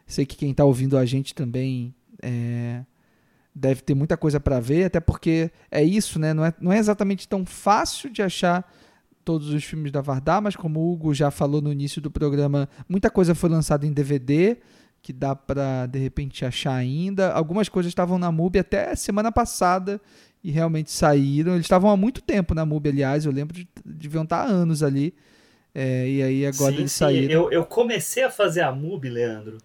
Sei 0.07 0.25
que 0.25 0.35
quem 0.35 0.51
está 0.51 0.63
ouvindo 0.63 0.97
a 0.97 1.05
gente 1.05 1.33
também 1.33 1.93
é, 2.21 2.83
deve 3.53 3.81
ter 3.81 3.93
muita 3.93 4.17
coisa 4.17 4.39
para 4.39 4.59
ver, 4.59 4.85
até 4.85 4.99
porque 4.99 5.51
é 5.71 5.83
isso, 5.83 6.19
né? 6.19 6.33
Não 6.33 6.45
é, 6.45 6.53
não 6.59 6.73
é 6.73 6.77
exatamente 6.77 7.27
tão 7.27 7.45
fácil 7.45 8.09
de 8.09 8.21
achar 8.21 8.69
todos 9.23 9.49
os 9.49 9.63
filmes 9.63 9.91
da 9.91 10.01
Vardar, 10.01 10.41
mas 10.41 10.55
como 10.55 10.79
o 10.79 10.93
Hugo 10.93 11.13
já 11.13 11.31
falou 11.31 11.61
no 11.61 11.71
início 11.71 12.01
do 12.01 12.11
programa, 12.11 12.69
muita 12.87 13.09
coisa 13.09 13.33
foi 13.33 13.49
lançada 13.49 13.87
em 13.87 13.91
DVD, 13.91 14.57
que 15.01 15.11
dá 15.13 15.35
para 15.35 15.85
de 15.87 15.99
repente 15.99 16.45
achar 16.45 16.75
ainda. 16.75 17.31
Algumas 17.31 17.69
coisas 17.69 17.89
estavam 17.89 18.17
na 18.17 18.31
MUBI 18.31 18.59
até 18.59 18.95
semana 18.95 19.31
passada 19.31 20.01
e 20.45 20.51
realmente 20.51 20.91
saíram. 20.91 21.53
Eles 21.53 21.65
estavam 21.65 21.89
há 21.89 21.97
muito 21.97 22.21
tempo 22.21 22.53
na 22.53 22.63
MUBI, 22.63 22.89
aliás, 22.89 23.25
eu 23.25 23.31
lembro 23.31 23.55
de 23.55 23.67
deviam 23.83 24.23
estar 24.23 24.43
há 24.43 24.45
anos 24.45 24.83
ali. 24.83 25.11
É, 25.73 26.07
e 26.07 26.21
aí 26.21 26.45
agora 26.45 26.71
sim, 26.71 26.79
eles 26.79 26.91
sim. 26.91 26.99
saíram. 26.99 27.33
Eu, 27.33 27.51
eu 27.51 27.65
comecei 27.65 28.23
a 28.23 28.29
fazer 28.29 28.61
a 28.61 28.71
MUBI, 28.71 29.09
Leandro, 29.09 29.57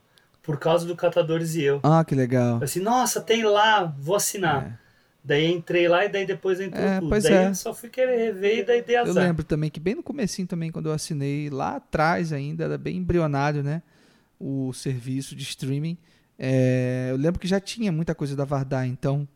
por 0.43 0.59
causa 0.59 0.87
do 0.87 0.97
Catadores 0.97 1.55
e 1.55 1.63
eu. 1.63 1.81
Ah, 1.83 2.03
que 2.03 2.15
legal. 2.15 2.59
Eu 2.59 2.65
assim, 2.65 2.81
nossa, 2.81 3.21
tem 3.21 3.45
lá, 3.45 3.85
vou 3.85 4.17
assinar. 4.17 4.67
É. 4.67 4.91
Daí 5.23 5.53
entrei 5.53 5.87
lá 5.87 6.07
e 6.07 6.09
daí 6.09 6.25
depois 6.25 6.59
entrou 6.59 6.83
é, 6.83 6.99
tudo. 6.99 7.11
daí 7.21 7.33
é. 7.33 7.49
eu 7.49 7.55
só 7.55 7.75
fui 7.75 7.91
querer 7.91 8.17
rever 8.17 8.61
e 8.61 8.65
daí 8.65 8.83
dei 8.83 8.97
azar. 8.97 9.23
Eu 9.23 9.29
lembro 9.29 9.45
também 9.45 9.69
que 9.69 9.79
bem 9.79 9.95
no 9.95 10.03
comecinho 10.03 10.49
também, 10.49 10.73
quando 10.73 10.87
eu 10.87 10.95
assinei, 10.95 11.51
lá 11.51 11.77
atrás 11.77 12.33
ainda, 12.33 12.65
era 12.65 12.79
bem 12.79 12.97
embrionário, 12.97 13.63
né? 13.63 13.83
o 14.41 14.73
serviço 14.73 15.37
de 15.37 15.43
streaming. 15.43 15.99
É, 16.39 17.09
eu 17.11 17.17
lembro 17.19 17.39
que 17.39 17.47
já 17.47 17.61
tinha 17.61 17.93
muita 17.93 18.15
coisa 18.15 18.35
da 18.35 18.47
Vardar, 18.47 18.87
então 18.87 19.29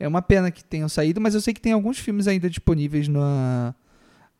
é 0.00 0.08
uma 0.08 0.22
pena 0.22 0.50
que 0.50 0.64
tenham 0.64 0.88
saído, 0.88 1.20
mas 1.20 1.34
eu 1.34 1.42
sei 1.42 1.52
que 1.52 1.60
tem 1.60 1.72
alguns 1.72 1.98
filmes 1.98 2.26
ainda 2.26 2.48
disponíveis 2.48 3.06
na 3.06 3.74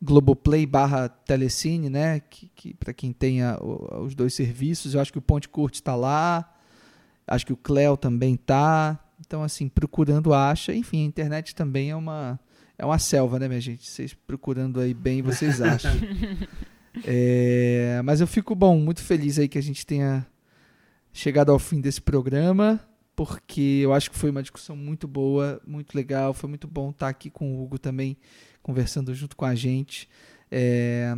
Globoplay 0.01 0.65
barra 0.65 1.07
Telecine, 1.07 1.87
né? 1.87 2.19
Que, 2.19 2.51
que 2.55 2.73
para 2.73 2.91
quem 2.91 3.13
tenha 3.13 3.59
os 3.61 4.15
dois 4.15 4.33
serviços, 4.33 4.95
eu 4.95 4.99
acho 4.99 5.11
que 5.11 5.19
o 5.19 5.21
Ponte 5.21 5.47
Curte 5.47 5.75
está 5.75 5.95
lá, 5.95 6.51
acho 7.27 7.45
que 7.45 7.53
o 7.53 7.57
Cleo 7.57 7.95
também 7.95 8.35
tá. 8.35 8.99
Então, 9.19 9.43
assim, 9.43 9.69
procurando 9.69 10.33
acha. 10.33 10.73
Enfim, 10.73 11.03
a 11.03 11.05
internet 11.05 11.53
também 11.53 11.91
é 11.91 11.95
uma 11.95 12.39
é 12.75 12.83
uma 12.83 12.97
selva, 12.97 13.37
né, 13.37 13.47
minha 13.47 13.61
gente? 13.61 13.87
Vocês 13.87 14.15
procurando 14.25 14.79
aí 14.79 14.95
bem, 14.95 15.21
vocês 15.21 15.61
acham. 15.61 15.91
É, 17.05 18.01
mas 18.03 18.19
eu 18.19 18.25
fico, 18.25 18.55
bom, 18.55 18.79
muito 18.79 19.03
feliz 19.03 19.37
aí 19.37 19.47
que 19.47 19.59
a 19.59 19.63
gente 19.63 19.85
tenha 19.85 20.25
chegado 21.13 21.51
ao 21.51 21.59
fim 21.59 21.79
desse 21.79 22.01
programa, 22.01 22.79
porque 23.15 23.81
eu 23.83 23.93
acho 23.93 24.09
que 24.09 24.17
foi 24.17 24.29
uma 24.29 24.41
discussão 24.41 24.75
muito 24.75 25.07
boa, 25.07 25.61
muito 25.65 25.95
legal. 25.95 26.33
Foi 26.33 26.49
muito 26.49 26.67
bom 26.67 26.89
estar 26.89 27.09
aqui 27.09 27.29
com 27.29 27.55
o 27.55 27.63
Hugo 27.63 27.77
também, 27.77 28.17
conversando 28.61 29.13
junto 29.13 29.35
com 29.35 29.45
a 29.45 29.55
gente. 29.55 30.09
É, 30.49 31.13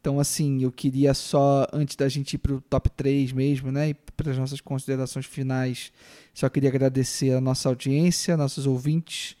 então, 0.00 0.18
assim, 0.18 0.62
eu 0.62 0.72
queria 0.72 1.12
só, 1.12 1.66
antes 1.72 1.94
da 1.94 2.08
gente 2.08 2.34
ir 2.34 2.38
para 2.38 2.54
o 2.54 2.60
top 2.62 2.88
3 2.90 3.32
mesmo, 3.32 3.70
né, 3.70 3.90
e 3.90 3.94
para 3.94 4.30
as 4.30 4.38
nossas 4.38 4.60
considerações 4.60 5.26
finais, 5.26 5.92
só 6.32 6.48
queria 6.48 6.70
agradecer 6.70 7.32
a 7.32 7.40
nossa 7.40 7.68
audiência, 7.68 8.34
nossos 8.34 8.66
ouvintes 8.66 9.36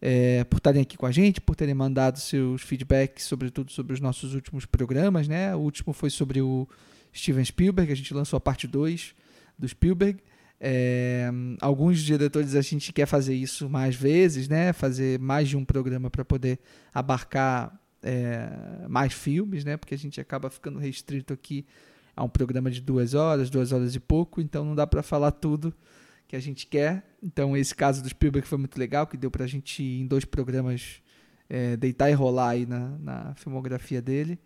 é, 0.00 0.44
por 0.44 0.56
estarem 0.56 0.80
aqui 0.80 0.96
com 0.96 1.04
a 1.04 1.12
gente, 1.12 1.40
por 1.40 1.54
terem 1.54 1.74
mandado 1.74 2.18
seus 2.18 2.62
feedbacks, 2.62 3.24
sobretudo 3.24 3.70
sobre 3.70 3.92
os 3.92 4.00
nossos 4.00 4.34
últimos 4.34 4.64
programas. 4.64 5.28
Né? 5.28 5.54
O 5.54 5.58
último 5.58 5.92
foi 5.92 6.08
sobre 6.08 6.40
o 6.40 6.66
Steven 7.14 7.44
Spielberg, 7.44 7.92
a 7.92 7.96
gente 7.96 8.14
lançou 8.14 8.36
a 8.36 8.40
parte 8.40 8.66
2 8.66 9.14
do 9.58 9.68
Spielberg. 9.68 10.20
É, 10.60 11.30
alguns 11.60 12.00
diretores 12.00 12.54
a 12.54 12.60
gente 12.60 12.92
quer 12.92 13.06
fazer 13.06 13.34
isso 13.34 13.68
mais 13.70 13.94
vezes, 13.94 14.48
né? 14.48 14.72
fazer 14.72 15.18
mais 15.18 15.48
de 15.48 15.56
um 15.56 15.64
programa 15.64 16.10
para 16.10 16.24
poder 16.24 16.58
abarcar 16.92 17.78
é, 18.02 18.48
mais 18.88 19.12
filmes, 19.12 19.64
né? 19.64 19.76
porque 19.76 19.94
a 19.94 19.98
gente 19.98 20.20
acaba 20.20 20.50
ficando 20.50 20.78
restrito 20.78 21.32
aqui 21.32 21.64
a 22.16 22.24
um 22.24 22.28
programa 22.28 22.70
de 22.70 22.80
duas 22.80 23.14
horas, 23.14 23.48
duas 23.48 23.72
horas 23.72 23.94
e 23.94 24.00
pouco, 24.00 24.40
então 24.40 24.64
não 24.64 24.74
dá 24.74 24.86
para 24.86 25.02
falar 25.02 25.30
tudo 25.30 25.72
que 26.26 26.34
a 26.34 26.40
gente 26.40 26.66
quer. 26.66 27.04
Então, 27.22 27.56
esse 27.56 27.74
caso 27.74 28.02
do 28.02 28.08
Spielberg 28.08 28.46
foi 28.46 28.58
muito 28.58 28.76
legal, 28.76 29.06
que 29.06 29.16
deu 29.16 29.30
para 29.30 29.44
a 29.44 29.46
gente, 29.46 29.82
em 29.82 30.06
dois 30.06 30.24
programas, 30.24 31.00
é, 31.48 31.76
deitar 31.76 32.10
e 32.10 32.12
rolar 32.12 32.50
aí 32.50 32.66
na, 32.66 32.98
na 32.98 33.34
filmografia 33.36 34.02
dele. 34.02 34.38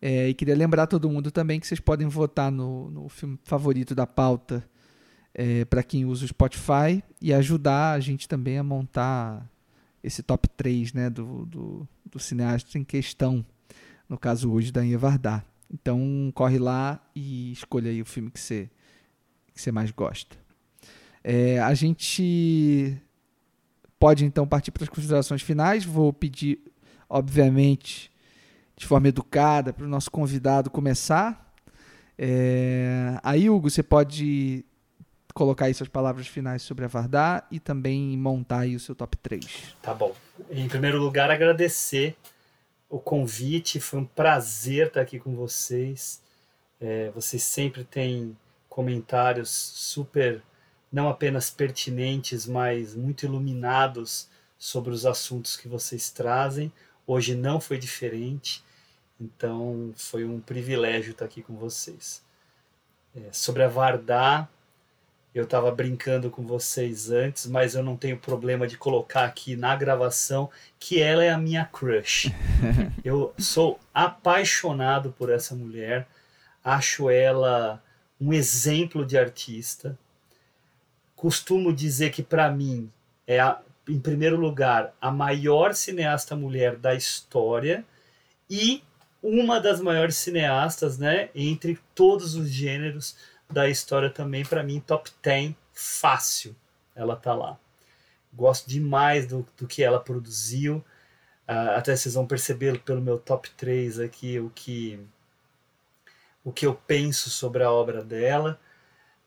É, 0.00 0.28
e 0.28 0.34
queria 0.34 0.54
lembrar 0.54 0.86
todo 0.86 1.10
mundo 1.10 1.30
também 1.30 1.58
que 1.58 1.66
vocês 1.66 1.80
podem 1.80 2.06
votar 2.06 2.50
no, 2.50 2.90
no 2.90 3.08
filme 3.08 3.38
favorito 3.44 3.94
da 3.94 4.06
pauta 4.06 4.64
é, 5.34 5.64
para 5.64 5.82
quem 5.82 6.04
usa 6.04 6.24
o 6.24 6.28
Spotify 6.28 7.02
e 7.20 7.32
ajudar 7.32 7.92
a 7.92 8.00
gente 8.00 8.28
também 8.28 8.58
a 8.58 8.62
montar 8.62 9.48
esse 10.02 10.22
top 10.22 10.48
3 10.48 10.92
né, 10.92 11.10
do, 11.10 11.46
do, 11.46 11.88
do 12.04 12.18
cineasta 12.18 12.78
em 12.78 12.84
questão, 12.84 13.44
no 14.08 14.18
caso 14.18 14.50
hoje 14.50 14.72
da 14.72 14.80
Vardar. 14.98 15.44
Então 15.72 16.32
corre 16.34 16.58
lá 16.58 17.00
e 17.14 17.52
escolha 17.52 17.90
aí 17.90 18.02
o 18.02 18.06
filme 18.06 18.30
que 18.30 18.40
você, 18.40 18.68
que 19.54 19.60
você 19.60 19.70
mais 19.70 19.90
gosta. 19.90 20.36
É, 21.22 21.60
a 21.60 21.74
gente 21.74 22.96
pode 23.98 24.24
então 24.24 24.48
partir 24.48 24.70
para 24.70 24.82
as 24.82 24.88
considerações 24.88 25.42
finais. 25.42 25.84
Vou 25.84 26.12
pedir, 26.12 26.58
obviamente, 27.08 28.10
de 28.76 28.86
forma 28.86 29.08
educada, 29.08 29.72
para 29.72 29.84
o 29.84 29.88
nosso 29.88 30.10
convidado 30.10 30.70
começar. 30.70 31.54
É, 32.18 33.18
aí, 33.22 33.48
Hugo, 33.48 33.70
você 33.70 33.82
pode 33.82 34.64
colocar 35.40 35.64
aí 35.64 35.72
suas 35.72 35.88
palavras 35.88 36.26
finais 36.26 36.60
sobre 36.60 36.84
a 36.84 36.88
Vardar 36.88 37.46
e 37.50 37.58
também 37.58 38.14
montar 38.14 38.60
aí 38.60 38.76
o 38.76 38.80
seu 38.80 38.94
top 38.94 39.16
3. 39.16 39.74
Tá 39.80 39.94
bom. 39.94 40.14
Em 40.50 40.68
primeiro 40.68 40.98
lugar, 40.98 41.30
agradecer 41.30 42.14
o 42.90 42.98
convite. 42.98 43.80
Foi 43.80 44.00
um 44.00 44.04
prazer 44.04 44.88
estar 44.88 45.00
aqui 45.00 45.18
com 45.18 45.34
vocês. 45.34 46.20
É, 46.78 47.10
vocês 47.14 47.42
sempre 47.42 47.84
têm 47.84 48.36
comentários 48.68 49.48
super 49.48 50.42
não 50.92 51.08
apenas 51.08 51.48
pertinentes, 51.48 52.46
mas 52.46 52.94
muito 52.94 53.24
iluminados 53.24 54.28
sobre 54.58 54.92
os 54.92 55.06
assuntos 55.06 55.56
que 55.56 55.68
vocês 55.68 56.10
trazem. 56.10 56.70
Hoje 57.06 57.34
não 57.34 57.62
foi 57.62 57.78
diferente, 57.78 58.62
então 59.18 59.90
foi 59.96 60.26
um 60.26 60.38
privilégio 60.38 61.12
estar 61.12 61.24
aqui 61.24 61.42
com 61.42 61.56
vocês. 61.56 62.22
É, 63.16 63.32
sobre 63.32 63.62
a 63.62 63.68
Vardá, 63.68 64.46
eu 65.34 65.44
estava 65.44 65.70
brincando 65.70 66.30
com 66.30 66.46
vocês 66.46 67.10
antes, 67.10 67.46
mas 67.46 67.74
eu 67.74 67.82
não 67.82 67.96
tenho 67.96 68.18
problema 68.18 68.66
de 68.66 68.76
colocar 68.76 69.24
aqui 69.24 69.56
na 69.56 69.76
gravação 69.76 70.50
que 70.78 71.00
ela 71.00 71.24
é 71.24 71.30
a 71.30 71.38
minha 71.38 71.64
crush. 71.64 72.32
eu 73.04 73.32
sou 73.38 73.78
apaixonado 73.94 75.14
por 75.16 75.30
essa 75.30 75.54
mulher, 75.54 76.06
acho 76.64 77.08
ela 77.08 77.82
um 78.20 78.32
exemplo 78.32 79.06
de 79.06 79.16
artista 79.16 79.98
costumo 81.20 81.70
dizer 81.70 82.10
que 82.12 82.22
para 82.22 82.50
mim 82.50 82.90
é 83.26 83.38
a, 83.38 83.60
em 83.86 84.00
primeiro 84.00 84.36
lugar 84.36 84.94
a 84.98 85.10
maior 85.10 85.74
cineasta 85.74 86.34
mulher 86.34 86.76
da 86.76 86.94
história 86.94 87.84
e 88.48 88.82
uma 89.22 89.60
das 89.60 89.82
maiores 89.82 90.16
cineastas, 90.16 90.96
né, 90.96 91.28
entre 91.34 91.78
todos 91.94 92.34
os 92.34 92.48
gêneros 92.48 93.16
da 93.50 93.68
história 93.68 94.10
também, 94.10 94.44
para 94.44 94.62
mim, 94.62 94.80
top 94.80 95.10
10, 95.22 95.54
fácil, 95.72 96.54
ela 96.94 97.16
tá 97.16 97.34
lá. 97.34 97.58
Gosto 98.32 98.68
demais 98.68 99.26
do, 99.26 99.46
do 99.56 99.66
que 99.66 99.82
ela 99.82 99.98
produziu, 99.98 100.76
uh, 101.48 101.76
até 101.76 101.94
vocês 101.96 102.14
vão 102.14 102.26
perceber 102.26 102.80
pelo 102.80 103.00
meu 103.00 103.18
top 103.18 103.50
3 103.50 103.98
aqui 104.00 104.38
o 104.38 104.50
que, 104.50 105.00
o 106.44 106.52
que 106.52 106.66
eu 106.66 106.74
penso 106.74 107.28
sobre 107.30 107.62
a 107.62 107.70
obra 107.70 108.04
dela. 108.04 108.60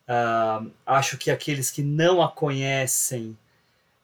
Uh, 0.07 0.71
acho 0.85 1.17
que 1.17 1.31
aqueles 1.31 1.69
que 1.69 1.81
não 1.81 2.21
a 2.21 2.31
conhecem 2.31 3.37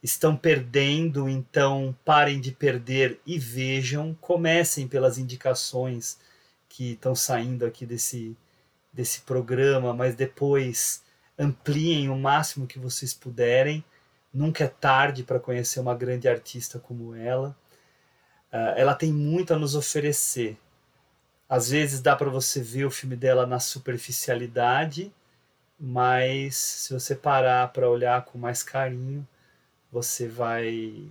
estão 0.02 0.36
perdendo, 0.36 1.28
então 1.28 1.96
parem 2.06 2.40
de 2.40 2.52
perder 2.52 3.20
e 3.26 3.38
vejam. 3.38 4.18
Comecem 4.22 4.88
pelas 4.88 5.18
indicações 5.18 6.20
que 6.68 6.94
estão 6.94 7.16
saindo 7.16 7.66
aqui 7.66 7.86
desse, 7.86 8.36
desse 8.92 9.22
programa, 9.22 9.94
mas 9.94 10.16
depois 10.16 11.04
ampliem 11.38 12.10
o 12.10 12.18
máximo 12.18 12.68
que 12.68 12.80
vocês 12.80 13.14
puderem. 13.14 13.84
Nunca 14.34 14.66
é 14.66 14.68
tarde 14.68 15.24
para 15.24 15.40
conhecer 15.40 15.80
uma 15.80 15.96
grande 15.96 16.28
artista 16.28 16.80
como 16.80 17.16
ela. 17.16 17.56
Uh, 18.52 18.76
ela 18.76 18.96
tem 18.96 19.12
muito 19.14 19.54
a 19.54 19.60
nos 19.60 19.76
oferecer. 19.76 20.58
Às 21.48 21.70
vezes 21.70 22.02
dá 22.02 22.16
para 22.16 22.30
você 22.30 22.62
ver 22.62 22.86
o 22.86 22.92
filme 22.92 23.16
dela 23.16 23.46
na 23.48 23.60
superficialidade, 23.60 25.12
mas 25.80 26.56
se 26.56 26.94
você 26.94 27.16
parar 27.16 27.72
para 27.72 27.90
olhar 27.90 28.24
com 28.26 28.38
mais 28.38 28.62
carinho, 28.62 29.28
você 29.92 30.28
vai 30.28 31.10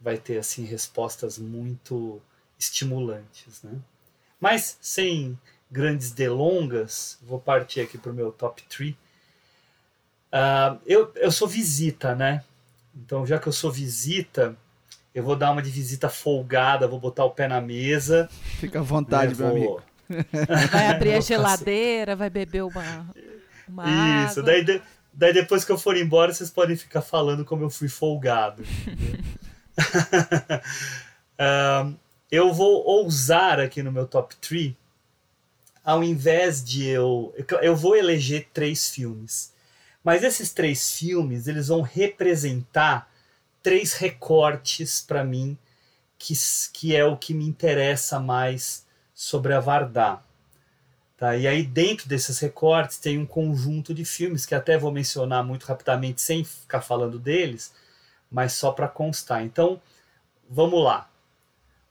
vai 0.00 0.18
ter 0.18 0.38
assim 0.38 0.64
respostas 0.64 1.38
muito 1.38 2.20
estimulantes, 2.58 3.62
né? 3.62 3.80
Mas 4.38 4.76
sem 4.80 5.38
grandes 5.74 6.12
delongas, 6.12 7.18
vou 7.20 7.40
partir 7.40 7.80
aqui 7.80 7.98
para 7.98 8.12
o 8.12 8.14
meu 8.14 8.30
top 8.30 8.62
3. 8.68 8.92
Uh, 8.92 8.96
ah, 10.30 10.78
eu, 10.86 11.12
eu 11.16 11.32
sou 11.32 11.48
visita, 11.48 12.14
né? 12.14 12.44
Então, 12.94 13.26
já 13.26 13.40
que 13.40 13.48
eu 13.48 13.52
sou 13.52 13.72
visita, 13.72 14.56
eu 15.12 15.24
vou 15.24 15.34
dar 15.34 15.50
uma 15.50 15.60
de 15.60 15.70
visita 15.70 16.08
folgada, 16.08 16.86
vou 16.86 17.00
botar 17.00 17.24
o 17.24 17.30
pé 17.30 17.48
na 17.48 17.60
mesa. 17.60 18.28
Fica 18.60 18.78
à 18.78 18.82
vontade, 18.82 19.34
meu 19.34 19.48
amigo. 19.48 19.82
Vai 20.70 20.86
abrir 20.86 21.14
a 21.14 21.20
geladeira, 21.20 22.14
vai 22.14 22.30
beber 22.30 22.62
uma, 22.62 23.10
uma 23.66 23.84
Isso, 24.26 24.40
água. 24.40 24.52
daí, 24.52 24.80
Daí 25.12 25.32
depois 25.32 25.64
que 25.64 25.72
eu 25.72 25.78
for 25.78 25.96
embora, 25.96 26.32
vocês 26.32 26.50
podem 26.50 26.76
ficar 26.76 27.02
falando 27.02 27.44
como 27.44 27.64
eu 27.64 27.70
fui 27.70 27.88
folgado. 27.88 28.62
um, 31.84 31.96
eu 32.30 32.52
vou 32.52 32.84
ousar 32.84 33.58
aqui 33.58 33.82
no 33.82 33.90
meu 33.90 34.06
top 34.06 34.36
3, 34.36 34.74
ao 35.84 36.02
invés 36.02 36.64
de 36.64 36.86
eu. 36.86 37.34
Eu 37.60 37.76
vou 37.76 37.94
eleger 37.94 38.48
três 38.52 38.88
filmes. 38.88 39.52
Mas 40.02 40.22
esses 40.22 40.52
três 40.52 40.92
filmes, 40.92 41.46
eles 41.46 41.68
vão 41.68 41.82
representar 41.82 43.10
três 43.62 43.94
recortes 43.94 45.00
para 45.00 45.24
mim, 45.24 45.56
que, 46.18 46.34
que 46.72 46.94
é 46.94 47.04
o 47.04 47.16
que 47.16 47.32
me 47.32 47.46
interessa 47.46 48.20
mais 48.20 48.84
sobre 49.14 49.54
a 49.54 49.60
Vardar. 49.60 50.22
Tá? 51.16 51.36
E 51.36 51.46
aí, 51.46 51.62
dentro 51.62 52.08
desses 52.08 52.38
recortes, 52.38 52.98
tem 52.98 53.18
um 53.18 53.24
conjunto 53.24 53.94
de 53.94 54.04
filmes 54.04 54.44
que 54.44 54.54
até 54.54 54.76
vou 54.76 54.92
mencionar 54.92 55.42
muito 55.44 55.64
rapidamente, 55.64 56.20
sem 56.20 56.44
ficar 56.44 56.82
falando 56.82 57.18
deles, 57.18 57.72
mas 58.30 58.52
só 58.52 58.72
para 58.72 58.88
constar. 58.88 59.42
Então, 59.42 59.80
vamos 60.50 60.82
lá. 60.82 61.08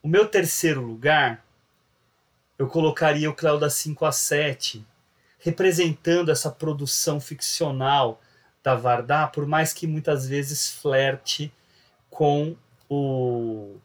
O 0.03 0.07
meu 0.07 0.27
terceiro 0.27 0.81
lugar, 0.81 1.43
eu 2.57 2.67
colocaria 2.67 3.29
o 3.29 3.35
Cléo 3.35 3.59
da 3.59 3.69
5 3.69 4.05
a 4.05 4.11
7, 4.11 4.85
representando 5.39 6.31
essa 6.31 6.49
produção 6.49 7.19
ficcional 7.19 8.21
da 8.63 8.75
Vardar, 8.75 9.31
por 9.31 9.45
mais 9.45 9.73
que 9.73 9.85
muitas 9.85 10.27
vezes 10.27 10.71
flerte 10.71 11.53
com 12.09 12.55
o, 12.87 13.75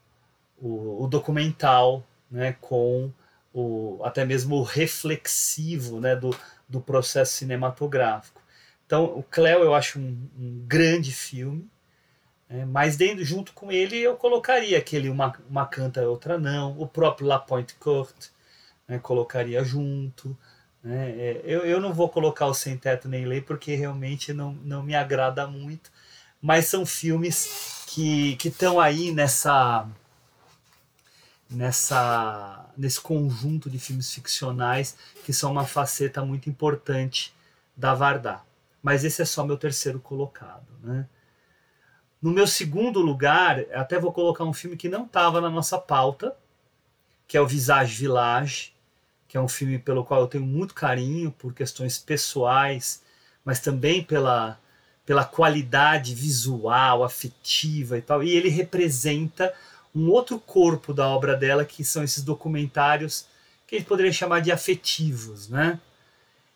o, 0.60 1.04
o 1.04 1.08
documental, 1.08 2.06
né, 2.30 2.56
com 2.60 3.12
o, 3.52 4.00
até 4.04 4.24
mesmo 4.24 4.56
o 4.56 4.62
reflexivo 4.62 5.98
né, 5.98 6.14
do, 6.14 6.36
do 6.68 6.80
processo 6.80 7.32
cinematográfico. 7.32 8.40
Então, 8.86 9.04
o 9.04 9.22
Cleo 9.22 9.64
eu 9.64 9.74
acho 9.74 9.98
um, 9.98 10.28
um 10.38 10.64
grande 10.66 11.12
filme, 11.12 11.68
né, 12.48 12.64
mas 12.64 12.96
dentro, 12.96 13.24
junto 13.24 13.52
com 13.52 13.72
ele 13.72 13.98
eu 13.98 14.16
colocaria 14.16 14.78
aquele 14.78 15.08
Uma, 15.08 15.34
uma 15.48 15.66
Canta 15.66 16.06
Outra 16.08 16.38
Não, 16.38 16.78
o 16.78 16.86
próprio 16.86 17.26
La 17.26 17.38
Pointe 17.38 17.74
Courte, 17.74 18.30
né, 18.88 18.98
colocaria 18.98 19.62
junto. 19.62 20.36
Né, 20.82 21.10
é, 21.10 21.42
eu, 21.44 21.60
eu 21.60 21.80
não 21.80 21.92
vou 21.92 22.08
colocar 22.08 22.46
o 22.46 22.54
Sem 22.54 22.76
Teto 22.76 23.08
Nem 23.08 23.26
Lei 23.26 23.40
porque 23.40 23.74
realmente 23.74 24.32
não, 24.32 24.54
não 24.64 24.82
me 24.82 24.94
agrada 24.94 25.46
muito, 25.46 25.92
mas 26.40 26.66
são 26.66 26.86
filmes 26.86 27.84
que 27.86 28.36
estão 28.44 28.80
aí 28.80 29.12
nessa 29.12 29.86
nessa 31.50 32.66
nesse 32.76 33.00
conjunto 33.00 33.70
de 33.70 33.78
filmes 33.78 34.12
ficcionais 34.12 34.96
que 35.24 35.32
são 35.32 35.50
uma 35.50 35.64
faceta 35.64 36.24
muito 36.24 36.48
importante 36.48 37.34
da 37.76 37.94
Vardar. 37.94 38.44
Mas 38.82 39.04
esse 39.04 39.22
é 39.22 39.24
só 39.24 39.44
meu 39.44 39.56
terceiro 39.56 39.98
colocado, 39.98 40.66
né? 40.82 41.06
No 42.20 42.30
meu 42.32 42.46
segundo 42.46 43.00
lugar, 43.00 43.60
até 43.72 43.98
vou 43.98 44.12
colocar 44.12 44.44
um 44.44 44.52
filme 44.52 44.76
que 44.76 44.88
não 44.88 45.04
estava 45.04 45.40
na 45.40 45.48
nossa 45.48 45.78
pauta, 45.78 46.36
que 47.28 47.36
é 47.36 47.40
o 47.40 47.46
Visage 47.46 47.94
Village, 47.94 48.72
que 49.28 49.36
é 49.36 49.40
um 49.40 49.48
filme 49.48 49.78
pelo 49.78 50.04
qual 50.04 50.22
eu 50.22 50.26
tenho 50.26 50.44
muito 50.44 50.74
carinho 50.74 51.30
por 51.30 51.52
questões 51.54 51.98
pessoais, 51.98 53.02
mas 53.44 53.60
também 53.60 54.02
pela 54.02 54.58
pela 55.08 55.24
qualidade 55.24 56.14
visual, 56.14 57.02
afetiva 57.02 57.96
e 57.96 58.02
tal. 58.02 58.22
E 58.22 58.28
ele 58.28 58.50
representa 58.50 59.54
um 59.94 60.10
outro 60.10 60.38
corpo 60.38 60.92
da 60.92 61.08
obra 61.08 61.34
dela, 61.34 61.64
que 61.64 61.82
são 61.82 62.04
esses 62.04 62.22
documentários 62.22 63.24
que 63.66 63.74
a 63.74 63.78
gente 63.78 63.88
poderia 63.88 64.12
chamar 64.12 64.40
de 64.40 64.52
afetivos, 64.52 65.48
né? 65.48 65.80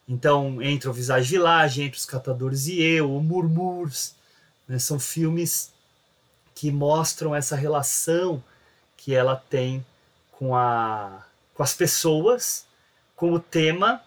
Então, 0.07 0.61
entre 0.61 0.87
o 0.87 0.93
Visage 0.93 1.31
Village, 1.31 1.83
entre 1.83 1.99
os 1.99 2.05
Catadores 2.05 2.67
e 2.67 2.79
eu, 2.83 3.17
o 3.17 3.23
Murmurs, 3.23 4.15
né? 4.69 4.79
são 4.79 5.01
filmes 5.01 5.73
que 6.55 6.71
mostram 6.71 7.35
essa 7.35 7.57
relação 7.57 8.45
que 8.99 9.15
ela 9.15 9.35
tem 9.35 9.83
com, 10.31 10.55
a, 10.55 11.25
com 11.63 11.65
as 11.65 11.75
pessoas, 11.75 12.67
com 13.15 13.33
o 13.33 13.39
tema 13.39 14.03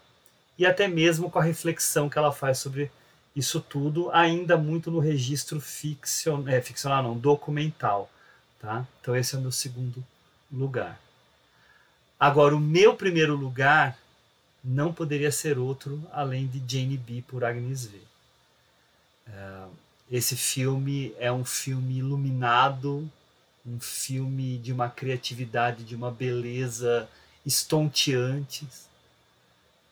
e 0.58 0.66
até 0.66 0.90
mesmo 0.90 1.32
com 1.32 1.40
a 1.40 1.44
reflexão 1.44 2.10
que 2.10 2.18
ela 2.18 2.34
faz 2.34 2.58
sobre 2.58 2.92
isso 3.34 3.62
tudo, 3.62 4.12
ainda 4.12 4.58
muito 4.58 4.92
no 4.92 5.00
registro 5.00 5.62
ficcion, 5.62 6.46
é, 6.50 6.60
ficcional, 6.60 7.02
não, 7.02 7.18
documental. 7.18 8.12
Tá? 8.60 8.86
Então 9.00 9.16
esse 9.16 9.36
é 9.36 9.38
o 9.38 9.42
meu 9.42 9.54
segundo 9.54 10.06
lugar. 10.52 11.00
Agora, 12.20 12.54
o 12.54 12.60
meu 12.60 12.94
primeiro 12.94 13.38
lugar 13.38 13.98
não 14.62 14.92
poderia 14.92 15.32
ser 15.32 15.58
outro 15.58 16.04
além 16.12 16.48
de 16.48 16.62
Jane 16.68 16.98
B 16.98 17.24
por 17.26 17.46
Agnes 17.46 17.86
V. 17.86 17.98
É, 19.28 19.64
esse 20.12 20.36
filme 20.36 21.16
é 21.18 21.32
um 21.32 21.46
filme 21.46 22.00
iluminado, 22.00 23.10
um 23.66 23.80
filme 23.80 24.58
de 24.58 24.74
uma 24.74 24.90
criatividade, 24.90 25.86
de 25.86 25.96
uma 25.96 26.12
beleza 26.12 27.08
estonteante. 27.46 28.68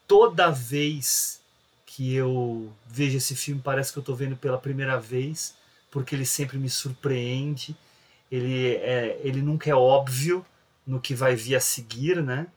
Toda 0.08 0.50
vez 0.50 1.42
que 1.86 2.14
eu 2.14 2.74
vejo 2.88 3.18
esse 3.18 3.36
filme, 3.36 3.62
parece 3.62 3.92
que 3.92 4.00
eu 4.00 4.02
estou 4.02 4.16
vendo 4.16 4.36
pela 4.36 4.58
primeira 4.58 5.00
vez, 5.00 5.56
porque 5.92 6.16
ele 6.16 6.26
sempre 6.26 6.58
me 6.58 6.70
surpreende 6.70 7.76
ele, 8.34 8.78
é, 8.78 9.20
ele 9.24 9.44
nunca 9.44 9.70
é 9.70 9.76
óbvio 9.76 10.44
no 10.88 11.00
que 11.00 11.14
vai 11.14 11.36
vir 11.36 11.56
a 11.56 11.60
seguir, 11.60 12.24
né? 12.24 12.48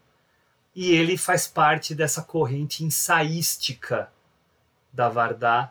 E 0.74 0.90
ele 0.92 1.18
faz 1.18 1.46
parte 1.46 1.94
dessa 1.94 2.22
corrente 2.22 2.82
ensaística 2.82 4.10
da 4.90 5.10
Vardá, 5.10 5.70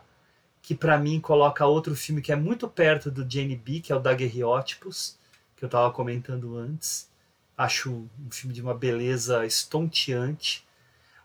que 0.62 0.76
para 0.76 0.96
mim 0.96 1.18
coloca 1.20 1.66
outro 1.66 1.96
filme 1.96 2.22
que 2.22 2.30
é 2.30 2.36
muito 2.36 2.68
perto 2.68 3.10
do 3.10 3.28
Jane 3.28 3.56
B, 3.56 3.80
que 3.80 3.92
é 3.92 3.96
o 3.96 4.00
Daguerreótipos, 4.00 5.16
que 5.56 5.64
eu 5.64 5.66
estava 5.66 5.92
comentando 5.92 6.56
antes. 6.56 7.08
Acho 7.56 7.90
um 7.90 8.30
filme 8.30 8.54
de 8.54 8.60
uma 8.60 8.74
beleza 8.74 9.46
estonteante. 9.46 10.64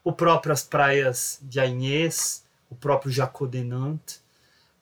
O 0.04 0.14
próprio 0.14 0.54
As 0.54 0.64
Praias 0.64 1.40
de 1.42 1.60
Agnès, 1.60 2.44
o 2.70 2.76
próprio 2.76 3.12
Jacodenant, 3.12 4.00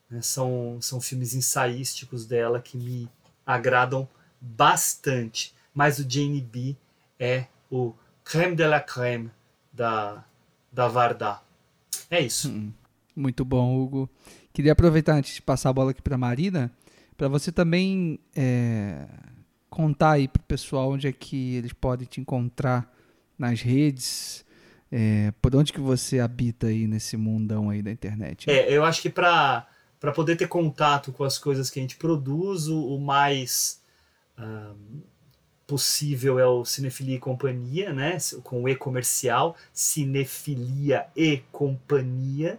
né, 0.08 0.22
são, 0.22 0.78
são 0.80 1.00
filmes 1.00 1.34
ensaísticos 1.34 2.24
dela 2.24 2.60
que 2.60 2.76
me 2.76 3.08
agradam 3.44 4.08
bastante. 4.40 5.54
Mas 5.74 5.98
o 5.98 6.08
Jane 6.08 6.40
B 6.40 6.76
é 7.18 7.46
o 7.70 7.94
creme 8.24 8.56
de 8.56 8.66
la 8.66 8.80
creme 8.80 9.30
da, 9.72 10.24
da 10.72 10.88
Vardar. 10.88 11.42
É 12.10 12.20
isso. 12.20 12.48
Hum, 12.50 12.72
muito 13.14 13.44
bom, 13.44 13.76
Hugo. 13.76 14.08
Queria 14.52 14.72
aproveitar 14.72 15.14
antes 15.14 15.34
de 15.34 15.42
passar 15.42 15.70
a 15.70 15.72
bola 15.72 15.92
aqui 15.92 16.02
para 16.02 16.18
Marina, 16.18 16.72
para 17.16 17.28
você 17.28 17.52
também 17.52 18.18
é, 18.34 19.06
contar 19.70 20.12
aí 20.12 20.28
para 20.28 20.40
o 20.40 20.44
pessoal 20.44 20.90
onde 20.90 21.06
é 21.06 21.12
que 21.12 21.54
eles 21.56 21.72
podem 21.72 22.06
te 22.06 22.20
encontrar 22.20 22.92
nas 23.38 23.62
redes, 23.62 24.44
é, 24.92 25.32
por 25.40 25.54
onde 25.54 25.72
que 25.72 25.80
você 25.80 26.18
habita 26.18 26.66
aí 26.66 26.86
nesse 26.86 27.16
mundão 27.16 27.70
aí 27.70 27.80
da 27.80 27.90
internet. 27.90 28.46
Né? 28.46 28.54
É, 28.54 28.76
eu 28.76 28.84
acho 28.84 29.00
que 29.00 29.08
para 29.08 29.66
para 30.00 30.12
poder 30.12 30.34
ter 30.34 30.48
contato 30.48 31.12
com 31.12 31.22
as 31.24 31.36
coisas 31.36 31.68
que 31.68 31.78
a 31.78 31.82
gente 31.82 31.96
produz, 31.96 32.68
o, 32.68 32.98
mais 32.98 33.82
um, 34.38 35.02
possível 35.66 36.38
é 36.38 36.46
o 36.46 36.64
Cinefilia 36.64 37.16
e 37.16 37.18
Companhia, 37.18 37.92
né? 37.92 38.16
Com 38.42 38.62
o 38.62 38.68
e-comercial, 38.68 39.54
Cinefilia 39.74 41.06
e 41.14 41.42
Companhia, 41.52 42.58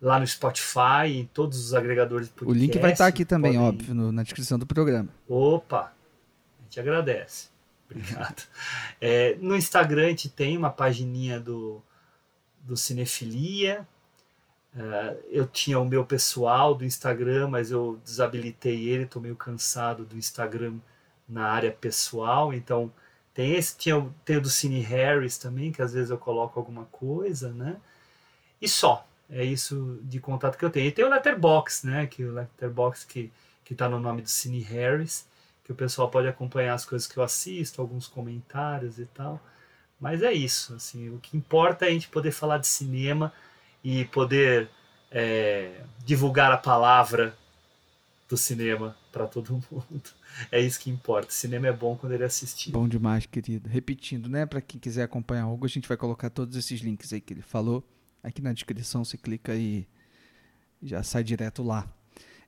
lá 0.00 0.18
no 0.18 0.26
Spotify, 0.26 1.06
em 1.06 1.26
todos 1.26 1.62
os 1.62 1.74
agregadores 1.74 2.28
de 2.28 2.32
podcast. 2.32 2.58
O 2.58 2.66
link 2.66 2.78
vai 2.80 2.92
estar 2.92 3.06
aqui 3.06 3.26
também, 3.26 3.52
podem... 3.52 3.68
óbvio, 3.68 3.94
no, 3.94 4.10
na 4.10 4.22
descrição 4.22 4.58
do 4.58 4.66
programa. 4.66 5.10
Opa, 5.28 5.92
gente 6.78 6.80
agradece. 6.80 7.48
Obrigado. 7.90 8.42
É, 9.00 9.36
no 9.40 9.56
Instagram 9.56 10.06
a 10.06 10.08
gente 10.08 10.28
tem 10.28 10.56
uma 10.56 10.70
pagininha 10.70 11.38
do, 11.38 11.80
do 12.64 12.76
Cinefilia, 12.76 13.86
Uh, 14.74 15.18
eu 15.30 15.46
tinha 15.46 15.80
o 15.80 15.84
meu 15.84 16.04
pessoal 16.04 16.74
do 16.74 16.84
Instagram, 16.84 17.48
mas 17.48 17.70
eu 17.70 17.98
desabilitei 18.04 18.88
ele, 18.88 19.04
estou 19.04 19.20
meio 19.20 19.34
cansado 19.34 20.04
do 20.04 20.16
Instagram 20.16 20.74
na 21.28 21.48
área 21.48 21.72
pessoal, 21.72 22.52
então 22.52 22.92
tem 23.34 23.54
esse, 23.56 23.76
tinha, 23.76 24.08
tem 24.24 24.36
o 24.36 24.40
do 24.40 24.48
Cine 24.48 24.80
Harris 24.80 25.38
também, 25.38 25.72
que 25.72 25.82
às 25.82 25.94
vezes 25.94 26.10
eu 26.10 26.18
coloco 26.18 26.60
alguma 26.60 26.84
coisa, 26.86 27.52
né? 27.52 27.76
E 28.60 28.68
só, 28.68 29.06
é 29.30 29.44
isso 29.44 29.98
de 30.02 30.20
contato 30.20 30.56
que 30.56 30.64
eu 30.64 30.70
tenho. 30.70 30.86
E 30.86 30.92
tem 30.92 31.04
o 31.04 31.08
Letterbox, 31.08 31.82
né? 31.84 32.06
Que 32.06 32.24
o 32.24 32.32
Letterbox 32.32 33.04
que, 33.04 33.32
que 33.64 33.74
tá 33.74 33.88
no 33.88 33.98
nome 33.98 34.22
do 34.22 34.28
Cine 34.28 34.60
Harris, 34.60 35.26
que 35.68 35.72
o 35.72 35.76
pessoal 35.76 36.10
pode 36.10 36.26
acompanhar 36.26 36.72
as 36.72 36.84
coisas 36.84 37.06
que 37.06 37.16
eu 37.16 37.22
assisto, 37.22 37.80
alguns 37.80 38.08
comentários 38.08 38.98
e 38.98 39.04
tal. 39.04 39.40
Mas 40.00 40.22
é 40.22 40.32
isso, 40.32 40.74
assim, 40.74 41.10
o 41.10 41.18
que 41.18 41.36
importa 41.36 41.84
é 41.84 41.88
a 41.90 41.92
gente 41.92 42.08
poder 42.08 42.32
falar 42.32 42.58
de 42.58 42.66
cinema, 42.66 43.32
e 43.82 44.04
poder 44.06 44.68
é, 45.10 45.82
divulgar 46.04 46.52
a 46.52 46.56
palavra 46.56 47.36
do 48.28 48.36
cinema 48.36 48.96
para 49.10 49.26
todo 49.26 49.52
mundo. 49.70 50.10
É 50.52 50.60
isso 50.60 50.78
que 50.78 50.90
importa. 50.90 51.32
cinema 51.32 51.68
é 51.68 51.72
bom 51.72 51.96
quando 51.96 52.12
ele 52.12 52.22
é 52.22 52.26
assistido. 52.26 52.74
Bom 52.74 52.88
demais, 52.88 53.26
querido. 53.26 53.68
Repetindo, 53.68 54.28
né? 54.28 54.44
Para 54.44 54.60
quem 54.60 54.78
quiser 54.78 55.04
acompanhar 55.04 55.46
o 55.46 55.54
Hugo, 55.54 55.66
a 55.66 55.68
gente 55.68 55.88
vai 55.88 55.96
colocar 55.96 56.30
todos 56.30 56.56
esses 56.56 56.80
links 56.80 57.12
aí 57.12 57.20
que 57.20 57.32
ele 57.32 57.42
falou 57.42 57.82
aqui 58.22 58.42
na 58.42 58.52
descrição. 58.52 59.04
Você 59.04 59.16
clica 59.16 59.54
e 59.54 59.86
já 60.82 61.02
sai 61.02 61.24
direto 61.24 61.62
lá. 61.62 61.88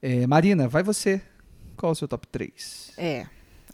É, 0.03 0.27
Marina, 0.27 0.69
vai 0.69 0.83
você. 0.83 1.23
Qual 1.81 1.93
é 1.93 1.95
o 1.95 1.95
seu 1.95 2.07
top 2.07 2.27
3? 2.27 2.93
É, 2.99 3.27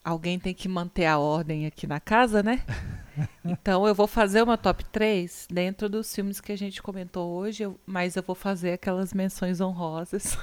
alguém 0.05 0.39
tem 0.39 0.55
que 0.55 0.69
manter 0.69 1.07
a 1.07 1.19
ordem 1.19 1.67
aqui 1.67 1.89
na 1.89 1.99
casa, 1.99 2.41
né? 2.41 2.63
Então 3.43 3.87
eu 3.87 3.95
vou 3.95 4.07
fazer 4.07 4.43
uma 4.43 4.59
top 4.59 4.85
3 4.85 5.49
dentro 5.51 5.89
dos 5.89 6.15
filmes 6.15 6.39
que 6.39 6.53
a 6.53 6.57
gente 6.57 6.83
comentou 6.83 7.33
hoje, 7.33 7.67
mas 7.87 8.15
eu 8.15 8.23
vou 8.23 8.37
fazer 8.37 8.75
aquelas 8.75 9.15
menções 9.15 9.59
honrosas 9.59 10.37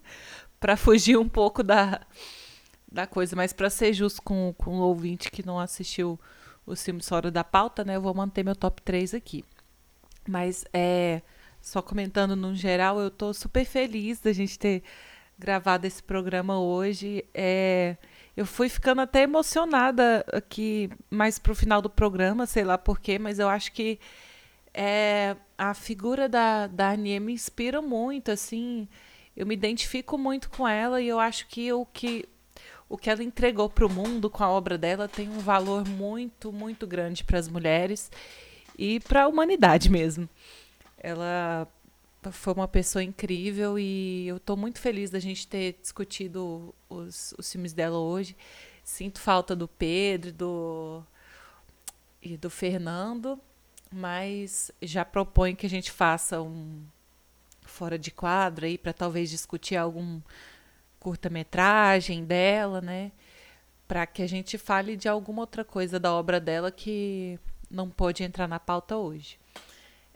para 0.60 0.76
fugir 0.76 1.16
um 1.16 1.26
pouco 1.26 1.62
da, 1.62 2.02
da 2.92 3.06
coisa, 3.06 3.34
mas 3.34 3.54
para 3.54 3.70
ser 3.70 3.94
justo 3.94 4.20
com, 4.20 4.54
com 4.58 4.76
o 4.76 4.82
ouvinte 4.82 5.30
que 5.30 5.46
não 5.46 5.58
assistiu 5.58 6.20
os 6.66 6.84
filmes 6.84 7.08
fora 7.08 7.30
da 7.30 7.42
pauta, 7.42 7.82
né? 7.82 7.96
Eu 7.96 8.02
vou 8.02 8.12
manter 8.12 8.44
meu 8.44 8.54
top 8.54 8.82
3 8.82 9.14
aqui. 9.14 9.42
Mas 10.28 10.66
é 10.70 11.22
só 11.62 11.80
comentando 11.80 12.36
no 12.36 12.54
geral, 12.54 13.00
eu 13.00 13.10
tô 13.10 13.32
super 13.32 13.64
feliz 13.64 14.20
da 14.20 14.34
gente 14.34 14.58
ter 14.58 14.82
gravado 15.38 15.86
esse 15.86 16.02
programa 16.02 16.58
hoje. 16.58 17.24
É, 17.32 17.96
eu 18.36 18.44
fui 18.44 18.68
ficando 18.68 19.00
até 19.00 19.22
emocionada 19.22 20.24
aqui 20.32 20.90
mais 21.10 21.38
pro 21.38 21.54
final 21.54 21.80
do 21.80 21.88
programa, 21.88 22.46
sei 22.46 22.64
lá 22.64 22.76
porquê, 22.76 23.18
mas 23.18 23.38
eu 23.38 23.48
acho 23.48 23.72
que 23.72 23.98
é, 24.74 25.36
a 25.56 25.74
figura 25.74 26.28
da, 26.28 26.66
da 26.66 26.90
Anie 26.90 27.20
me 27.20 27.32
inspira 27.32 27.80
muito, 27.80 28.30
assim. 28.30 28.88
Eu 29.36 29.46
me 29.46 29.54
identifico 29.54 30.18
muito 30.18 30.50
com 30.50 30.66
ela 30.66 31.00
e 31.00 31.08
eu 31.08 31.20
acho 31.20 31.46
que 31.46 31.72
o 31.72 31.86
que, 31.86 32.28
o 32.88 32.96
que 32.96 33.08
ela 33.08 33.22
entregou 33.22 33.68
para 33.70 33.86
o 33.86 33.92
mundo 33.92 34.28
com 34.28 34.42
a 34.42 34.50
obra 34.50 34.76
dela 34.76 35.08
tem 35.08 35.28
um 35.28 35.38
valor 35.38 35.86
muito, 35.86 36.52
muito 36.52 36.86
grande 36.86 37.22
para 37.22 37.38
as 37.38 37.48
mulheres 37.48 38.10
e 38.76 39.00
para 39.00 39.24
a 39.24 39.28
humanidade 39.28 39.90
mesmo. 39.90 40.28
Ela 40.96 41.68
foi 42.32 42.52
uma 42.52 42.68
pessoa 42.68 43.02
incrível 43.02 43.78
e 43.78 44.26
eu 44.26 44.36
estou 44.36 44.56
muito 44.56 44.78
feliz 44.78 45.10
da 45.10 45.18
gente 45.18 45.46
ter 45.46 45.78
discutido 45.80 46.74
os, 46.88 47.34
os 47.38 47.50
filmes 47.50 47.72
dela 47.72 47.98
hoje. 47.98 48.36
Sinto 48.82 49.20
falta 49.20 49.54
do 49.54 49.68
Pedro 49.68 50.32
do, 50.32 51.02
e 52.22 52.36
do 52.36 52.48
Fernando, 52.48 53.38
mas 53.92 54.70
já 54.80 55.04
proponho 55.04 55.56
que 55.56 55.66
a 55.66 55.70
gente 55.70 55.90
faça 55.90 56.40
um 56.40 56.82
fora 57.62 57.98
de 57.98 58.10
quadro 58.10 58.66
aí 58.66 58.78
para 58.78 58.92
talvez 58.92 59.30
discutir 59.30 59.76
algum 59.76 60.20
curta-metragem 60.98 62.24
dela, 62.24 62.80
né? 62.80 63.12
Para 63.86 64.06
que 64.06 64.22
a 64.22 64.26
gente 64.26 64.58
fale 64.58 64.96
de 64.96 65.08
alguma 65.08 65.42
outra 65.42 65.64
coisa 65.64 66.00
da 66.00 66.12
obra 66.12 66.40
dela 66.40 66.70
que 66.70 67.38
não 67.70 67.88
pôde 67.88 68.22
entrar 68.24 68.48
na 68.48 68.58
pauta 68.58 68.96
hoje. 68.96 69.38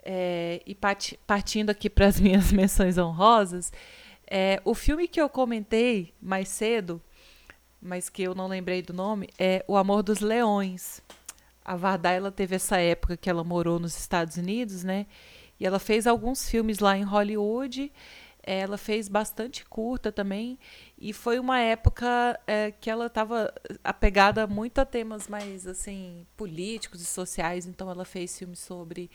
É, 0.05 0.61
e 0.65 0.75
partindo 1.25 1.69
aqui 1.69 1.89
para 1.89 2.07
as 2.07 2.19
minhas 2.21 2.51
menções 2.51 2.97
honrosas, 2.97 3.71
é, 4.27 4.61
o 4.65 4.73
filme 4.73 5.07
que 5.07 5.21
eu 5.21 5.29
comentei 5.29 6.13
mais 6.21 6.49
cedo, 6.49 7.01
mas 7.81 8.09
que 8.09 8.23
eu 8.23 8.33
não 8.33 8.47
lembrei 8.47 8.81
do 8.81 8.93
nome, 8.93 9.29
é 9.37 9.63
O 9.67 9.75
Amor 9.77 10.01
dos 10.01 10.19
Leões. 10.19 11.01
A 11.63 11.75
Vardá, 11.75 12.11
ela 12.11 12.31
teve 12.31 12.55
essa 12.55 12.77
época 12.77 13.15
que 13.15 13.29
ela 13.29 13.43
morou 13.43 13.79
nos 13.79 13.97
Estados 13.97 14.37
Unidos, 14.37 14.83
né? 14.83 15.05
E 15.59 15.65
ela 15.65 15.79
fez 15.79 16.07
alguns 16.07 16.49
filmes 16.49 16.79
lá 16.79 16.97
em 16.97 17.03
Hollywood. 17.03 17.91
Ela 18.41 18.77
fez 18.77 19.07
bastante 19.07 19.65
curta 19.65 20.11
também. 20.11 20.59
E 20.97 21.13
foi 21.13 21.39
uma 21.39 21.59
época 21.59 22.39
é, 22.45 22.71
que 22.71 22.89
ela 22.89 23.05
estava 23.05 23.53
apegada 23.83 24.45
muito 24.45 24.79
a 24.79 24.85
temas 24.85 25.27
mais, 25.27 25.65
assim, 25.65 26.25
políticos 26.35 27.01
e 27.01 27.05
sociais. 27.05 27.65
Então, 27.65 27.89
ela 27.89 28.03
fez 28.03 28.37
filmes 28.37 28.59
sobre 28.59 29.09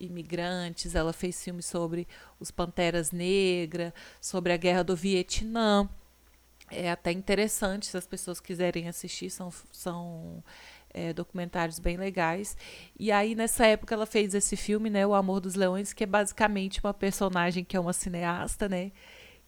imigrantes, 0.00 0.94
ela 0.94 1.12
fez 1.12 1.42
filmes 1.42 1.66
sobre 1.66 2.08
os 2.40 2.50
Panteras 2.50 3.12
Negras, 3.12 3.92
sobre 4.20 4.52
a 4.52 4.56
Guerra 4.56 4.82
do 4.82 4.96
Vietnã. 4.96 5.88
É 6.70 6.90
até 6.90 7.12
interessante, 7.12 7.86
se 7.86 7.96
as 7.96 8.06
pessoas 8.06 8.40
quiserem 8.40 8.88
assistir, 8.88 9.28
são, 9.30 9.52
são 9.72 10.42
é, 10.94 11.12
documentários 11.12 11.78
bem 11.78 11.96
legais. 11.96 12.56
E 12.98 13.10
aí, 13.10 13.34
nessa 13.34 13.66
época, 13.66 13.94
ela 13.94 14.06
fez 14.06 14.34
esse 14.34 14.56
filme, 14.56 14.88
né, 14.88 15.06
O 15.06 15.14
Amor 15.14 15.40
dos 15.40 15.54
Leões, 15.54 15.92
que 15.92 16.04
é 16.04 16.06
basicamente 16.06 16.80
uma 16.82 16.94
personagem 16.94 17.64
que 17.64 17.76
é 17.76 17.80
uma 17.80 17.92
cineasta, 17.92 18.68
né, 18.68 18.92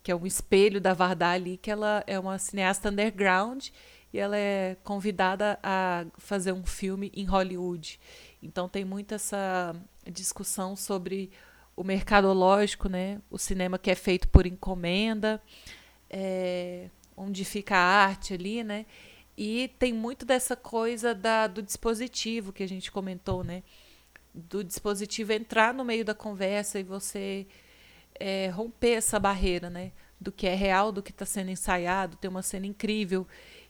que 0.02 0.10
é 0.10 0.16
um 0.16 0.26
espelho 0.26 0.80
da 0.80 0.94
Vardá 0.94 1.30
ali, 1.30 1.56
que 1.56 1.70
ela 1.70 2.02
é 2.06 2.18
uma 2.18 2.38
cineasta 2.38 2.90
underground 2.90 3.68
e 4.12 4.18
ela 4.18 4.36
é 4.36 4.76
convidada 4.84 5.58
a 5.62 6.04
fazer 6.18 6.52
um 6.52 6.66
filme 6.66 7.10
em 7.14 7.24
Hollywood. 7.24 7.98
Então 8.42 8.68
tem 8.68 8.84
muito 8.84 9.14
essa 9.14 9.74
discussão 10.10 10.76
sobre 10.76 11.30
o 11.76 11.82
mercadológico, 11.82 12.88
né? 12.88 13.20
O 13.30 13.38
cinema 13.38 13.78
que 13.78 13.90
é 13.90 13.94
feito 13.94 14.28
por 14.28 14.46
encomenda, 14.46 15.42
é, 16.10 16.88
onde 17.16 17.44
fica 17.44 17.76
a 17.76 18.04
arte 18.06 18.34
ali, 18.34 18.62
né? 18.62 18.86
E 19.36 19.68
tem 19.78 19.92
muito 19.92 20.26
dessa 20.26 20.54
coisa 20.54 21.14
da, 21.14 21.46
do 21.46 21.62
dispositivo 21.62 22.52
que 22.52 22.62
a 22.62 22.68
gente 22.68 22.92
comentou, 22.92 23.42
né? 23.42 23.62
Do 24.34 24.62
dispositivo 24.62 25.32
entrar 25.32 25.72
no 25.72 25.84
meio 25.84 26.04
da 26.04 26.14
conversa 26.14 26.78
e 26.78 26.82
você 26.82 27.46
é, 28.18 28.48
romper 28.48 28.92
essa 28.92 29.18
barreira, 29.18 29.70
né? 29.70 29.92
Do 30.20 30.30
que 30.30 30.46
é 30.46 30.54
real, 30.54 30.92
do 30.92 31.02
que 31.02 31.10
está 31.10 31.24
sendo 31.24 31.50
ensaiado. 31.50 32.16
Tem 32.16 32.30
uma 32.30 32.42
cena 32.42 32.66
incrível 32.66 33.26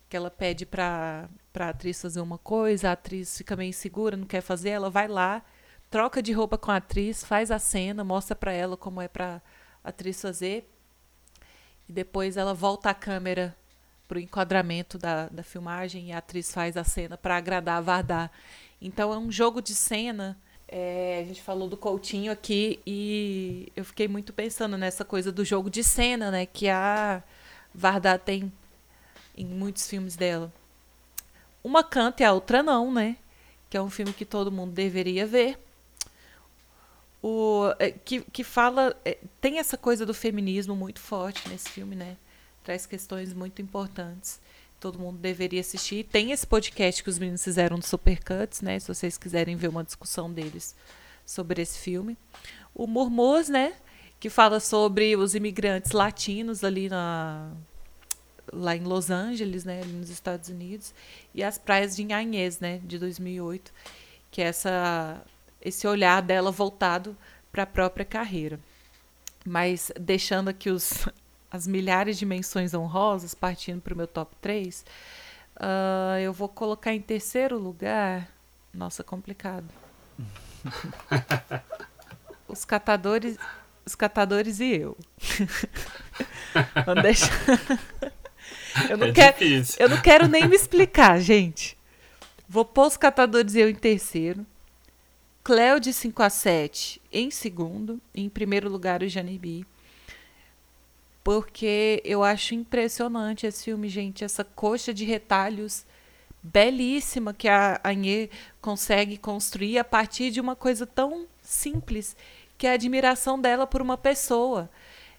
que 0.09 0.17
ela 0.17 0.31
pede 0.31 0.67
para 0.67 1.29
a 1.55 1.69
atriz 1.69 2.03
fazer 2.03 2.21
uma 2.21 2.37
coisa, 2.37 2.91
a 2.91 2.93
atriz 2.93 3.39
fica 3.39 3.57
meio 3.57 3.71
insegura, 3.71 4.15
não 4.15 4.27
quer 4.27 4.43
fazer, 4.43 4.69
ela 4.69 4.91
vai 4.91 5.09
lá, 5.09 5.43
troca 5.93 6.23
de 6.23 6.33
roupa 6.33 6.57
com 6.57 6.71
a 6.71 6.77
atriz, 6.77 7.23
faz 7.23 7.51
a 7.51 7.59
cena, 7.59 8.03
mostra 8.03 8.35
para 8.35 8.51
ela 8.51 8.79
como 8.79 8.99
é 8.99 9.09
para 9.09 9.43
a 9.85 9.91
atriz 9.91 10.23
fazer, 10.23 10.67
e 11.87 11.93
depois 11.93 12.39
ela 12.39 12.55
volta 12.55 12.89
a 12.89 12.95
câmera 12.95 13.55
para 14.09 14.17
o 14.17 14.21
enquadramento 14.21 14.97
da, 14.97 15.29
da 15.29 15.43
filmagem 15.43 16.09
e 16.09 16.13
a 16.13 16.19
atriz 16.19 16.51
faz 16.51 16.79
a 16.79 16.85
cena 16.85 17.19
para 17.19 17.37
agradar 17.37 17.77
a 17.77 17.81
Vardar. 17.83 18.33
Então 18.81 19.13
é 19.13 19.19
um 19.19 19.31
jogo 19.31 19.61
de 19.61 19.75
cena. 19.75 20.39
É, 20.67 21.21
a 21.23 21.29
gente 21.29 21.43
falou 21.43 21.69
do 21.69 21.77
Coutinho 21.77 22.33
aqui 22.33 22.81
e 22.87 23.71
eu 23.77 23.85
fiquei 23.85 24.09
muito 24.09 24.33
pensando 24.33 24.79
nessa 24.79 25.05
coisa 25.05 25.31
do 25.31 25.45
jogo 25.45 25.69
de 25.69 25.85
cena, 25.85 26.31
né? 26.31 26.47
Que 26.47 26.71
a 26.71 27.23
Vardar 27.75 28.19
tem 28.19 28.51
em 29.37 29.45
muitos 29.45 29.87
filmes 29.87 30.17
dela. 30.17 30.51
Uma 31.63 31.85
canta 31.85 32.23
e 32.23 32.27
a 32.27 32.33
outra 32.33 32.63
não, 32.63 32.91
né? 32.91 33.17
Que 33.69 33.77
é 33.77 33.83
um 33.83 33.91
filme 33.91 34.15
que 34.15 34.25
todo 34.25 34.51
mundo 34.51 34.73
deveria 34.73 35.27
ver. 35.27 35.59
O, 37.23 37.73
é, 37.79 37.91
que, 37.91 38.21
que 38.23 38.43
fala. 38.43 38.97
É, 39.05 39.19
tem 39.41 39.59
essa 39.59 39.77
coisa 39.77 40.05
do 40.05 40.13
feminismo 40.13 40.75
muito 40.75 41.01
forte 41.01 41.49
nesse 41.49 41.69
filme, 41.69 41.95
né? 41.95 42.17
Traz 42.65 42.85
questões 42.85 43.33
muito 43.33 43.63
importantes. 43.63 44.41
Todo 44.81 44.99
mundo 44.99 45.19
deveria 45.19 45.61
assistir. 45.61 46.05
Tem 46.05 46.33
esse 46.33 46.47
podcast 46.47 47.03
que 47.03 47.09
os 47.09 47.19
meninos 47.19 47.45
fizeram 47.45 47.79
do 47.79 47.87
Supercuts, 47.87 48.61
né? 48.61 48.79
Se 48.81 48.89
vocês 48.89 49.17
quiserem 49.17 49.55
ver 49.55 49.69
uma 49.69 49.85
discussão 49.85 50.33
deles 50.33 50.75
sobre 51.25 51.63
esse 51.63 51.79
filme. 51.79 52.19
O 52.75 52.89
Murmuz, 52.89 53.49
né? 53.49 53.75
Que 54.19 54.29
fala 54.29 54.59
sobre 54.59 55.17
os 55.17 55.37
imigrantes 55.37 55.93
latinos 55.93 56.65
ali 56.65 56.89
na, 56.89 57.53
lá 58.53 58.77
em 58.77 58.83
Los 58.83 59.11
Angeles, 59.11 59.65
né, 59.65 59.83
nos 59.85 60.11
Estados 60.11 60.49
Unidos, 60.49 60.95
e 61.35 61.43
as 61.43 61.59
praias 61.59 61.97
de 61.97 62.03
Inhanhês, 62.03 62.61
né, 62.61 62.81
de 62.85 62.99
2008, 62.99 63.73
que 64.31 64.41
é 64.41 64.47
essa 64.47 65.23
esse 65.63 65.87
olhar 65.87 66.21
dela 66.21 66.51
voltado 66.51 67.17
para 67.51 67.63
a 67.63 67.67
própria 67.67 68.05
carreira. 68.05 68.59
Mas 69.45 69.93
deixando 69.99 70.49
aqui 70.49 70.71
os, 70.71 71.09
as 71.51 71.67
milhares 71.67 72.19
de 72.19 72.27
menções 72.27 72.75
honrosas, 72.75 73.35
partindo 73.35 73.81
para 73.81 73.95
o 73.95 73.97
meu 73.97 74.07
top 74.07 74.35
3, 74.41 74.81
uh, 74.81 74.85
ah, 75.57 76.21
eu 76.21 76.33
vou 76.33 76.49
colocar 76.49 76.93
em 76.93 77.01
terceiro 77.01 77.59
lugar. 77.59 78.29
Nossa, 78.73 79.05
complicado. 79.05 79.67
os 82.49 82.65
catadores. 82.65 83.37
Os 83.85 83.97
catadores 83.97 84.61
e 84.61 84.77
eu. 84.77 84.97
Vamos 86.87 87.03
deixar. 87.03 87.33
eu, 88.89 88.97
não 88.97 89.09
é 89.09 89.13
quero, 89.13 89.37
eu 89.77 89.89
não 89.89 90.01
quero 90.01 90.29
nem 90.29 90.47
me 90.47 90.55
explicar, 90.55 91.19
gente. 91.19 91.77
Vou 92.49 92.65
pôr 92.65 92.87
os 92.87 92.97
catadores 92.97 93.57
e 93.57 93.61
eu 93.61 93.69
em 93.69 93.75
terceiro. 93.75 94.47
Cleo 95.45 95.81
de 95.81 95.93
5 95.93 96.23
a 96.23 96.31
7 96.31 97.03
em 97.13 97.29
segundo. 97.29 98.01
Em 98.15 98.29
primeiro 98.29 98.69
lugar, 98.69 99.03
o 99.03 99.09
Janibi. 99.09 99.67
Porque 101.25 102.01
eu 102.05 102.23
acho 102.23 102.55
impressionante 102.55 103.45
esse 103.45 103.65
filme, 103.65 103.89
gente. 103.89 104.23
Essa 104.23 104.45
coxa 104.45 104.95
de 104.95 105.05
retalhos 105.05 105.85
belíssima 106.41 107.35
que 107.35 107.49
a 107.49 107.81
Anhê 107.85 108.31
consegue 108.61 109.17
construir 109.17 109.79
a 109.79 109.85
partir 109.85 110.31
de 110.31 110.41
uma 110.41 110.55
coisa 110.55 110.87
tão 110.87 111.27
simples, 111.41 112.17
que 112.57 112.67
é 112.67 112.71
a 112.71 112.75
admiração 112.75 113.41
dela 113.41 113.67
por 113.67 113.83
uma 113.83 113.97
pessoa. 113.97 114.71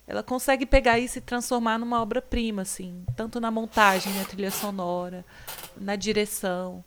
Ela 0.08 0.24
consegue 0.24 0.66
pegar 0.66 1.00
isso 1.00 1.18
e 1.18 1.22
transformar 1.22 1.78
numa 1.78 2.02
obra-prima, 2.02 2.62
assim, 2.62 3.06
tanto 3.16 3.42
na 3.42 3.52
montagem, 3.52 4.14
na 4.14 4.24
trilha 4.24 4.52
sonora, 4.52 5.26
na 5.78 5.98
direção 5.98 6.84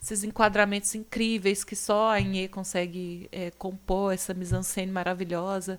esses 0.00 0.22
enquadramentos 0.22 0.94
incríveis 0.94 1.64
que 1.64 1.74
só 1.74 2.10
a 2.10 2.20
Inê 2.20 2.48
consegue 2.48 3.28
é, 3.32 3.50
compor, 3.52 4.14
essa 4.14 4.32
mise-en-scène 4.32 4.92
maravilhosa. 4.92 5.78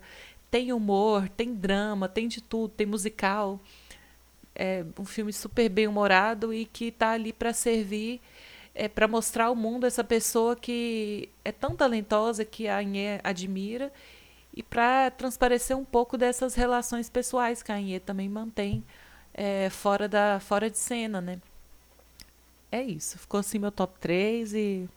Tem 0.51 0.73
humor, 0.73 1.29
tem 1.29 1.53
drama, 1.53 2.09
tem 2.09 2.27
de 2.27 2.41
tudo, 2.41 2.73
tem 2.75 2.85
musical. 2.85 3.59
É 4.53 4.83
um 4.99 5.05
filme 5.05 5.31
super 5.31 5.69
bem 5.69 5.87
humorado 5.87 6.53
e 6.53 6.65
que 6.65 6.85
está 6.85 7.11
ali 7.11 7.31
para 7.31 7.53
servir, 7.53 8.19
é, 8.75 8.87
para 8.89 9.07
mostrar 9.07 9.45
ao 9.45 9.55
mundo 9.55 9.85
essa 9.85 10.03
pessoa 10.03 10.55
que 10.55 11.29
é 11.45 11.51
tão 11.51 11.75
talentosa 11.75 12.43
que 12.43 12.67
a 12.67 12.81
Inê 12.81 13.19
admira 13.23 13.91
e 14.53 14.61
para 14.61 15.11
transparecer 15.11 15.77
um 15.77 15.85
pouco 15.85 16.17
dessas 16.17 16.55
relações 16.55 17.09
pessoais 17.09 17.63
que 17.63 17.71
a 17.71 17.79
Inê 17.79 17.99
também 17.99 18.27
mantém 18.27 18.83
é, 19.33 19.69
fora, 19.69 20.07
da, 20.09 20.39
fora 20.41 20.69
de 20.69 20.77
cena, 20.77 21.21
né? 21.21 21.39
É 22.71 22.83
isso. 22.83 23.17
Ficou 23.17 23.39
assim 23.39 23.59
meu 23.59 23.71
top 23.71 23.99
3 23.99 24.53
e 24.53 24.89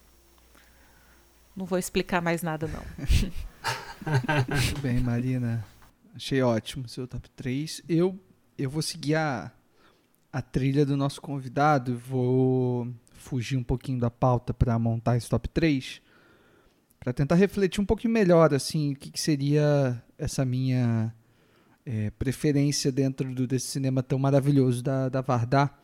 não 1.57 1.67
vou 1.67 1.79
explicar 1.79 2.21
mais 2.21 2.43
nada 2.43 2.67
não. 2.69 2.83
Muito 2.99 4.81
bem, 4.83 5.01
Marina. 5.01 5.65
Achei 6.15 6.43
ótimo 6.43 6.89
seu 6.89 7.07
top 7.07 7.29
3. 7.31 7.83
Eu 7.89 8.19
eu 8.59 8.71
vou 8.71 8.83
seguir 8.83 9.15
a, 9.17 9.51
a 10.33 10.43
trilha 10.43 10.85
do 10.85 10.97
nosso 10.97 11.21
convidado, 11.21 11.97
vou 11.97 12.89
fugir 13.13 13.57
um 13.57 13.63
pouquinho 13.63 13.99
da 13.99 14.11
pauta 14.11 14.53
para 14.53 14.79
montar 14.79 15.17
esse 15.17 15.29
top 15.29 15.49
3, 15.49 16.01
para 17.01 17.13
tentar 17.13 17.35
refletir 17.35 17.81
um 17.81 17.87
pouquinho 17.87 18.13
melhor 18.13 18.53
assim, 18.55 18.93
o 18.93 18.97
que, 18.97 19.11
que 19.11 19.21
seria 19.21 20.03
essa 20.19 20.45
minha 20.45 21.15
é, 21.85 22.11
preferência 22.11 22.93
dentro 22.93 23.35
do, 23.35 23.47
desse 23.47 23.67
cinema 23.67 24.03
tão 24.03 24.19
maravilhoso 24.19 24.83
da, 24.83 25.09
da 25.09 25.21
Vardar 25.21 25.82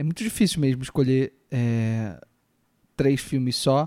é 0.00 0.02
muito 0.02 0.24
difícil 0.24 0.62
mesmo 0.62 0.82
escolher 0.82 1.34
é, 1.50 2.18
três 2.96 3.20
filmes 3.20 3.54
só, 3.54 3.86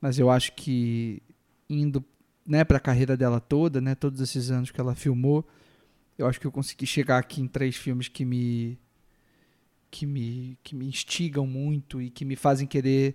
mas 0.00 0.18
eu 0.18 0.28
acho 0.28 0.52
que 0.54 1.22
indo 1.70 2.04
né, 2.44 2.64
para 2.64 2.78
a 2.78 2.80
carreira 2.80 3.16
dela 3.16 3.38
toda, 3.38 3.80
né, 3.80 3.94
todos 3.94 4.20
esses 4.20 4.50
anos 4.50 4.72
que 4.72 4.80
ela 4.80 4.96
filmou, 4.96 5.46
eu 6.18 6.26
acho 6.26 6.40
que 6.40 6.48
eu 6.48 6.50
consegui 6.50 6.84
chegar 6.84 7.18
aqui 7.18 7.40
em 7.40 7.46
três 7.46 7.76
filmes 7.76 8.08
que 8.08 8.24
me 8.24 8.76
que 9.88 10.04
me 10.04 10.58
que 10.64 10.74
me 10.74 10.84
instigam 10.84 11.46
muito 11.46 12.02
e 12.02 12.10
que 12.10 12.24
me 12.24 12.34
fazem 12.34 12.66
querer 12.66 13.10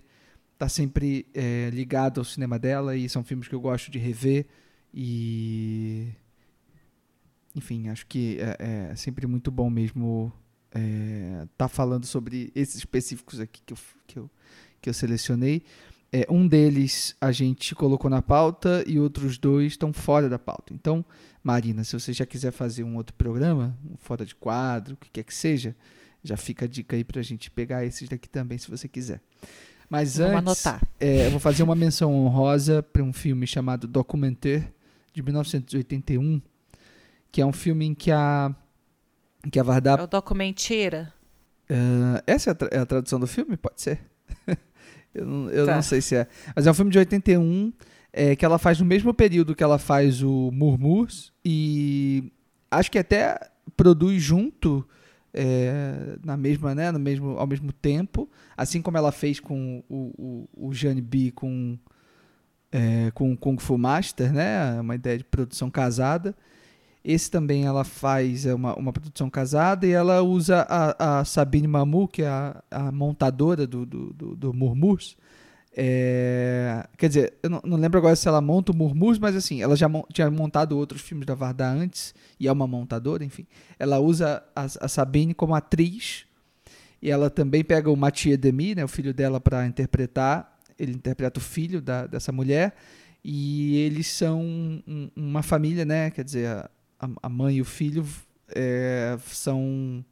estar 0.54 0.66
tá 0.66 0.68
sempre 0.70 1.26
é, 1.34 1.68
ligado 1.70 2.18
ao 2.18 2.24
cinema 2.24 2.58
dela 2.58 2.96
e 2.96 3.10
são 3.10 3.22
filmes 3.22 3.46
que 3.46 3.54
eu 3.54 3.60
gosto 3.60 3.90
de 3.90 3.98
rever 3.98 4.46
e 4.94 6.14
enfim 7.54 7.90
acho 7.90 8.06
que 8.06 8.38
é, 8.40 8.90
é 8.92 8.96
sempre 8.96 9.26
muito 9.26 9.50
bom 9.50 9.68
mesmo 9.68 10.32
é, 10.74 11.46
tá 11.56 11.68
falando 11.68 12.06
sobre 12.06 12.52
esses 12.54 12.76
específicos 12.76 13.40
aqui 13.40 13.62
que 13.64 13.72
eu, 13.72 13.78
que 14.06 14.18
eu, 14.18 14.30
que 14.80 14.90
eu 14.90 14.94
selecionei. 14.94 15.62
É, 16.10 16.26
um 16.30 16.48
deles 16.48 17.14
a 17.20 17.30
gente 17.32 17.74
colocou 17.74 18.10
na 18.10 18.22
pauta 18.22 18.82
e 18.86 18.98
outros 18.98 19.36
dois 19.36 19.72
estão 19.72 19.92
fora 19.92 20.28
da 20.28 20.38
pauta. 20.38 20.72
Então, 20.72 21.04
Marina, 21.42 21.84
se 21.84 21.92
você 21.98 22.12
já 22.12 22.24
quiser 22.24 22.50
fazer 22.50 22.82
um 22.82 22.96
outro 22.96 23.14
programa, 23.14 23.76
um 23.90 23.96
fora 23.96 24.24
de 24.24 24.34
quadro, 24.34 24.94
o 24.94 24.96
que 24.96 25.10
quer 25.10 25.22
que 25.22 25.34
seja, 25.34 25.76
já 26.22 26.36
fica 26.36 26.64
a 26.64 26.68
dica 26.68 26.96
aí 26.96 27.04
para 27.04 27.20
a 27.20 27.22
gente 27.22 27.50
pegar 27.50 27.84
esses 27.84 28.08
daqui 28.08 28.28
também, 28.28 28.56
se 28.56 28.70
você 28.70 28.88
quiser. 28.88 29.20
Mas 29.88 30.16
Vamos 30.16 30.34
antes, 30.34 30.66
anotar. 30.66 30.88
É, 30.98 31.26
eu 31.26 31.30
vou 31.30 31.40
fazer 31.40 31.62
uma 31.62 31.74
menção 31.74 32.14
honrosa 32.14 32.82
para 32.82 33.02
um 33.02 33.12
filme 33.12 33.46
chamado 33.46 33.86
Documentaire, 33.86 34.68
de 35.12 35.22
1981, 35.22 36.40
que 37.32 37.40
é 37.40 37.46
um 37.46 37.52
filme 37.52 37.86
em 37.86 37.94
que 37.94 38.10
a 38.10 38.54
que 39.50 39.58
a 39.58 39.62
Vardar... 39.62 40.00
É 40.00 40.02
o 40.02 40.06
documentira? 40.06 41.12
Uh, 41.70 42.22
essa 42.26 42.50
é 42.50 42.52
a, 42.52 42.54
tra 42.54 42.68
é 42.72 42.78
a, 42.78 42.86
tradução 42.86 43.20
do 43.20 43.26
filme? 43.26 43.56
Pode 43.56 43.80
ser. 43.80 44.00
eu 45.14 45.26
não, 45.26 45.50
eu 45.50 45.66
tá. 45.66 45.74
não 45.74 45.82
sei 45.82 46.00
se 46.00 46.16
é. 46.16 46.26
Mas 46.54 46.66
é 46.66 46.70
um 46.70 46.74
filme 46.74 46.90
de 46.90 46.98
81 46.98 47.72
é, 48.12 48.34
que 48.34 48.44
ela 48.44 48.58
faz 48.58 48.80
no 48.80 48.86
mesmo 48.86 49.12
período 49.12 49.54
que 49.54 49.62
ela 49.62 49.78
faz 49.78 50.22
o 50.22 50.50
Murmurs 50.52 51.32
e 51.44 52.32
acho 52.70 52.90
que 52.90 52.98
até 52.98 53.38
produz 53.76 54.22
junto 54.22 54.86
é, 55.32 56.16
na 56.24 56.36
mesma, 56.36 56.74
né, 56.74 56.90
no 56.90 56.98
mesmo, 56.98 57.38
ao 57.38 57.46
mesmo 57.46 57.72
tempo, 57.72 58.28
assim 58.56 58.80
como 58.80 58.96
ela 58.96 59.12
fez 59.12 59.38
com 59.38 59.84
o, 59.88 60.48
o, 60.56 60.68
o 60.68 60.74
Jane 60.74 61.00
B 61.02 61.30
com 61.32 61.78
é, 62.70 63.10
com 63.12 63.32
o 63.32 63.36
Kung 63.36 63.58
Fu 63.58 63.78
Master, 63.78 64.32
né, 64.32 64.80
uma 64.80 64.94
ideia 64.94 65.18
de 65.18 65.24
produção 65.24 65.70
casada. 65.70 66.34
Esse 67.08 67.30
também 67.30 67.64
ela 67.64 67.84
faz 67.84 68.44
é 68.44 68.52
uma, 68.54 68.76
uma 68.76 68.92
produção 68.92 69.30
casada 69.30 69.86
e 69.86 69.92
ela 69.92 70.20
usa 70.20 70.66
a, 70.68 71.20
a 71.20 71.24
Sabine 71.24 71.66
Mamu, 71.66 72.06
que 72.06 72.20
é 72.20 72.28
a, 72.28 72.62
a 72.70 72.92
montadora 72.92 73.66
do, 73.66 73.86
do, 73.86 74.12
do, 74.12 74.36
do 74.36 74.52
Murmurs. 74.52 75.16
É, 75.74 76.86
quer 76.98 77.08
dizer, 77.08 77.34
eu 77.42 77.48
não, 77.48 77.62
não, 77.64 77.78
lembro 77.78 77.96
agora 77.96 78.14
se 78.14 78.28
ela 78.28 78.42
monta 78.42 78.72
o 78.72 78.76
Murmurs, 78.76 79.18
mas 79.18 79.34
assim, 79.34 79.62
ela 79.62 79.74
já 79.74 79.88
tinha 80.12 80.30
montado 80.30 80.76
outros 80.76 81.00
filmes 81.00 81.24
da 81.24 81.34
Varda 81.34 81.66
antes, 81.66 82.14
e 82.38 82.46
é 82.46 82.52
uma 82.52 82.66
montadora, 82.66 83.24
enfim. 83.24 83.46
Ela 83.78 83.98
usa 83.98 84.42
a, 84.54 84.64
a 84.64 84.86
Sabine 84.86 85.32
como 85.32 85.54
atriz, 85.54 86.26
e 87.00 87.10
ela 87.10 87.30
também 87.30 87.64
pega 87.64 87.90
o 87.90 87.96
Mathieu 87.96 88.36
Demi, 88.36 88.74
né, 88.74 88.84
o 88.84 88.88
filho 88.88 89.14
dela, 89.14 89.40
para 89.40 89.66
interpretar. 89.66 90.58
Ele 90.78 90.92
interpreta 90.92 91.40
o 91.40 91.42
filho 91.42 91.80
da, 91.80 92.06
dessa 92.06 92.32
mulher, 92.32 92.74
e 93.24 93.78
eles 93.78 94.08
são 94.08 94.42
um, 94.42 95.10
uma 95.16 95.42
família, 95.42 95.86
né? 95.86 96.10
Quer 96.10 96.24
dizer, 96.24 96.48
a, 96.48 96.70
mãe 97.28 97.56
e 97.56 97.60
o 97.60 97.64
filho 97.64 98.04
é, 98.48 99.16
são 99.26 100.04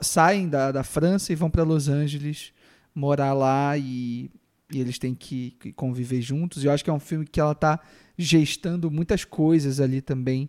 saem 0.00 0.48
da, 0.48 0.72
da 0.72 0.82
França 0.82 1.32
e 1.32 1.36
vão 1.36 1.50
para 1.50 1.62
Los 1.62 1.88
Angeles 1.88 2.52
morar 2.94 3.32
lá 3.32 3.76
e, 3.76 4.30
e 4.72 4.80
eles 4.80 4.98
têm 4.98 5.14
que, 5.14 5.52
que, 5.60 5.72
conviver 5.72 6.20
juntos. 6.20 6.64
E 6.64 6.66
eu 6.66 6.72
acho 6.72 6.82
que 6.82 6.90
é 6.90 6.92
um 6.92 7.00
filme 7.00 7.26
que 7.26 7.40
ela 7.40 7.52
está 7.52 7.78
gestando 8.16 8.90
muitas 8.90 9.24
coisas 9.24 9.78
ali 9.80 10.00
também 10.00 10.48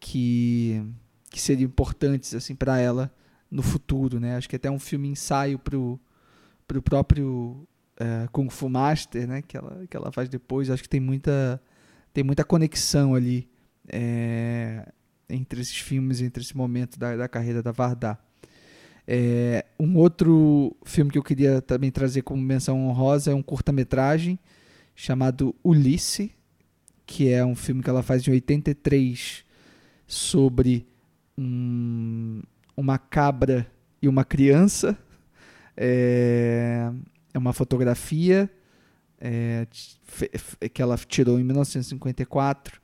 que, 0.00 0.82
que 1.30 1.40
seriam 1.40 1.66
importantes 1.66 2.34
assim 2.34 2.54
para 2.54 2.78
ela 2.78 3.12
no 3.50 3.62
futuro, 3.62 4.20
né? 4.20 4.36
Acho 4.36 4.48
que 4.48 4.56
até 4.56 4.70
um 4.70 4.78
filme 4.78 5.08
ensaio 5.08 5.58
pro 5.58 5.98
pro 6.66 6.82
próprio 6.82 7.66
é, 7.98 8.28
Kung 8.30 8.50
Fu 8.50 8.68
Master, 8.68 9.26
né? 9.26 9.42
Que 9.42 9.56
ela 9.56 9.86
que 9.88 9.96
ela 9.96 10.12
faz 10.12 10.28
depois. 10.28 10.68
Acho 10.68 10.82
que 10.82 10.88
tem 10.88 11.00
muita 11.00 11.62
tem 12.12 12.22
muita 12.22 12.44
conexão 12.44 13.14
ali 13.14 13.48
é, 13.88 14.86
entre 15.28 15.60
esses 15.60 15.76
filmes, 15.76 16.20
entre 16.20 16.42
esse 16.42 16.56
momento 16.56 16.98
da, 16.98 17.16
da 17.16 17.28
carreira 17.28 17.62
da 17.62 17.72
Vardar. 17.72 18.18
É, 19.06 19.64
um 19.80 19.96
outro 19.96 20.76
filme 20.84 21.10
que 21.10 21.16
eu 21.16 21.22
queria 21.22 21.62
também 21.62 21.90
trazer 21.90 22.22
como 22.22 22.42
menção 22.42 22.86
honrosa 22.86 23.30
é 23.30 23.34
um 23.34 23.42
curta-metragem 23.42 24.38
chamado 24.94 25.54
Ulisse, 25.64 26.32
que 27.06 27.28
é 27.28 27.44
um 27.44 27.54
filme 27.54 27.82
que 27.82 27.88
ela 27.88 28.02
faz 28.02 28.26
em 28.28 28.32
83 28.32 29.44
sobre 30.06 30.86
um, 31.38 32.42
uma 32.76 32.98
cabra 32.98 33.66
e 34.02 34.08
uma 34.08 34.24
criança. 34.24 34.98
É, 35.76 36.90
é 37.32 37.38
uma 37.38 37.52
fotografia 37.52 38.50
é, 39.20 39.66
que 40.72 40.82
ela 40.82 40.96
tirou 40.96 41.38
em 41.38 41.44
1954, 41.44 42.80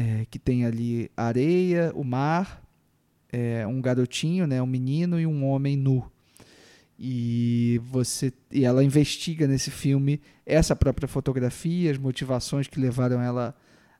é, 0.00 0.24
que 0.30 0.38
tem 0.38 0.64
ali 0.64 1.10
areia, 1.14 1.92
o 1.94 2.02
mar, 2.02 2.62
é, 3.30 3.66
um 3.66 3.82
garotinho, 3.82 4.46
né, 4.46 4.62
um 4.62 4.66
menino 4.66 5.20
e 5.20 5.26
um 5.26 5.44
homem 5.44 5.76
nu. 5.76 6.10
E 6.98 7.80
você 7.84 8.32
e 8.50 8.64
ela 8.64 8.82
investiga 8.82 9.46
nesse 9.46 9.70
filme 9.70 10.20
essa 10.46 10.74
própria 10.74 11.06
fotografia, 11.06 11.90
as 11.90 11.98
motivações 11.98 12.66
que 12.66 12.80
levaram 12.80 13.20
ela 13.20 13.54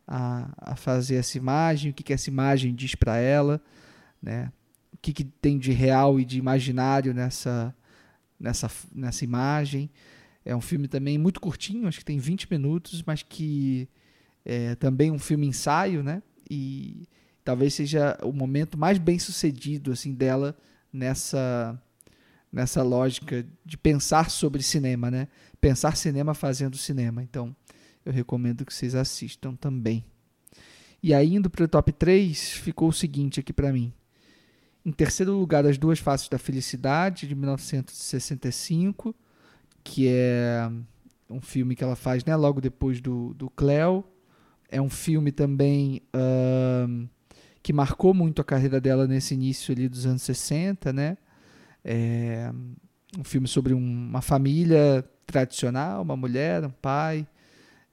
a, 0.06 0.72
a 0.72 0.76
fazer 0.76 1.16
essa 1.16 1.36
imagem, 1.36 1.90
o 1.90 1.94
que, 1.94 2.02
que 2.02 2.12
essa 2.12 2.30
imagem 2.30 2.74
diz 2.74 2.94
para 2.94 3.18
ela, 3.18 3.60
né? 4.22 4.50
O 4.92 4.98
que, 5.00 5.12
que 5.12 5.24
tem 5.24 5.58
de 5.58 5.72
real 5.72 6.18
e 6.18 6.24
de 6.24 6.38
imaginário 6.38 7.14
nessa, 7.14 7.74
nessa, 8.38 8.70
nessa 8.94 9.24
imagem. 9.24 9.90
É 10.44 10.54
um 10.56 10.60
filme 10.60 10.88
também 10.88 11.16
muito 11.16 11.40
curtinho, 11.40 11.88
acho 11.88 11.98
que 11.98 12.04
tem 12.04 12.18
20 12.18 12.50
minutos, 12.50 13.02
mas 13.06 13.22
que 13.22 13.88
é 14.44 14.74
também 14.74 15.10
um 15.10 15.18
filme 15.18 15.46
ensaio, 15.46 16.02
né? 16.02 16.22
E 16.50 17.08
talvez 17.44 17.74
seja 17.74 18.18
o 18.22 18.32
momento 18.32 18.78
mais 18.78 18.98
bem 18.98 19.18
sucedido 19.18 19.92
assim 19.92 20.14
dela 20.14 20.56
nessa 20.92 21.80
nessa 22.52 22.82
lógica 22.82 23.46
de 23.64 23.76
pensar 23.76 24.28
sobre 24.30 24.62
cinema, 24.62 25.10
né? 25.10 25.28
Pensar 25.60 25.96
cinema 25.96 26.34
fazendo 26.34 26.76
cinema. 26.76 27.22
Então, 27.22 27.54
eu 28.04 28.12
recomendo 28.12 28.64
que 28.64 28.74
vocês 28.74 28.94
assistam 28.94 29.54
também. 29.54 30.04
E 31.02 31.14
aí, 31.14 31.34
indo 31.34 31.48
para 31.48 31.64
o 31.64 31.68
top 31.68 31.92
3, 31.92 32.50
ficou 32.50 32.88
o 32.88 32.92
seguinte 32.92 33.40
aqui 33.40 33.52
para 33.52 33.72
mim. 33.72 33.92
Em 34.84 34.92
terceiro 34.92 35.32
lugar, 35.32 35.64
As 35.64 35.78
Duas 35.78 35.98
Faces 35.98 36.28
da 36.28 36.38
Felicidade, 36.38 37.28
de 37.28 37.34
1965, 37.34 39.14
que 39.84 40.08
é 40.08 40.70
um 41.28 41.40
filme 41.40 41.76
que 41.76 41.84
ela 41.84 41.96
faz 41.96 42.24
né, 42.24 42.34
logo 42.34 42.60
depois 42.60 43.00
do, 43.00 43.32
do 43.34 43.48
Cleo. 43.48 44.04
É 44.70 44.80
um 44.80 44.88
filme 44.88 45.32
também 45.32 46.00
uh, 46.14 47.08
que 47.62 47.72
marcou 47.72 48.14
muito 48.14 48.40
a 48.40 48.44
carreira 48.44 48.80
dela 48.80 49.06
nesse 49.06 49.34
início 49.34 49.72
ali 49.72 49.88
dos 49.88 50.06
anos 50.06 50.22
60, 50.22 50.92
né? 50.92 51.18
É 51.84 52.52
um 53.18 53.24
filme 53.24 53.48
sobre 53.48 53.74
um, 53.74 53.78
uma 53.78 54.22
família 54.22 55.04
tradicional, 55.26 56.02
uma 56.02 56.16
mulher, 56.16 56.64
um 56.64 56.70
pai, 56.70 57.26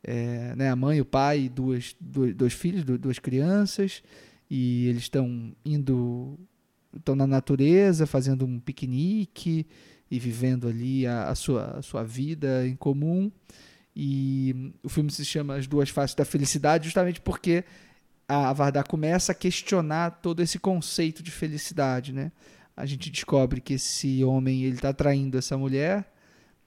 é, 0.04 0.56
né, 0.56 0.70
a 0.70 0.76
mãe, 0.76 1.02
o 1.02 1.06
pai 1.06 1.42
e 1.42 1.50
duas, 1.50 1.96
dois, 2.00 2.36
dois 2.36 2.54
filhos, 2.54 2.84
duas 2.84 3.20
crianças, 3.20 4.04
e 4.50 4.88
eles 4.88 5.04
estão 5.04 5.52
indo, 5.66 6.38
estão 6.96 7.16
na 7.16 7.28
natureza, 7.28 8.06
fazendo 8.06 8.46
um 8.46 8.60
piquenique 8.60 9.66
e 10.10 10.20
vivendo 10.20 10.68
ali 10.68 11.06
a, 11.06 11.30
a, 11.30 11.36
sua, 11.36 11.78
a 11.78 11.82
sua 11.82 12.04
vida 12.04 12.68
em 12.68 12.76
comum. 12.76 13.32
E 14.00 14.74
o 14.84 14.90
filme 14.90 15.10
se 15.10 15.26
chama 15.26 15.56
As 15.56 15.66
Duas 15.66 15.90
Faces 15.90 16.16
da 16.16 16.24
Felicidade, 16.24 16.86
justamente 16.86 17.20
porque 17.20 17.64
a 18.28 18.54
Vardar 18.54 18.88
começa 18.88 19.32
a 19.32 19.36
questionar 19.36 20.20
todo 20.22 20.42
esse 20.42 20.60
conceito 20.60 21.24
de 21.24 21.32
felicidade, 21.32 22.14
né? 22.14 22.32
a 22.78 22.86
gente 22.86 23.10
descobre 23.10 23.60
que 23.60 23.74
esse 23.74 24.24
homem 24.24 24.64
ele 24.64 24.76
está 24.76 24.94
traindo 24.94 25.36
essa 25.36 25.58
mulher 25.58 26.14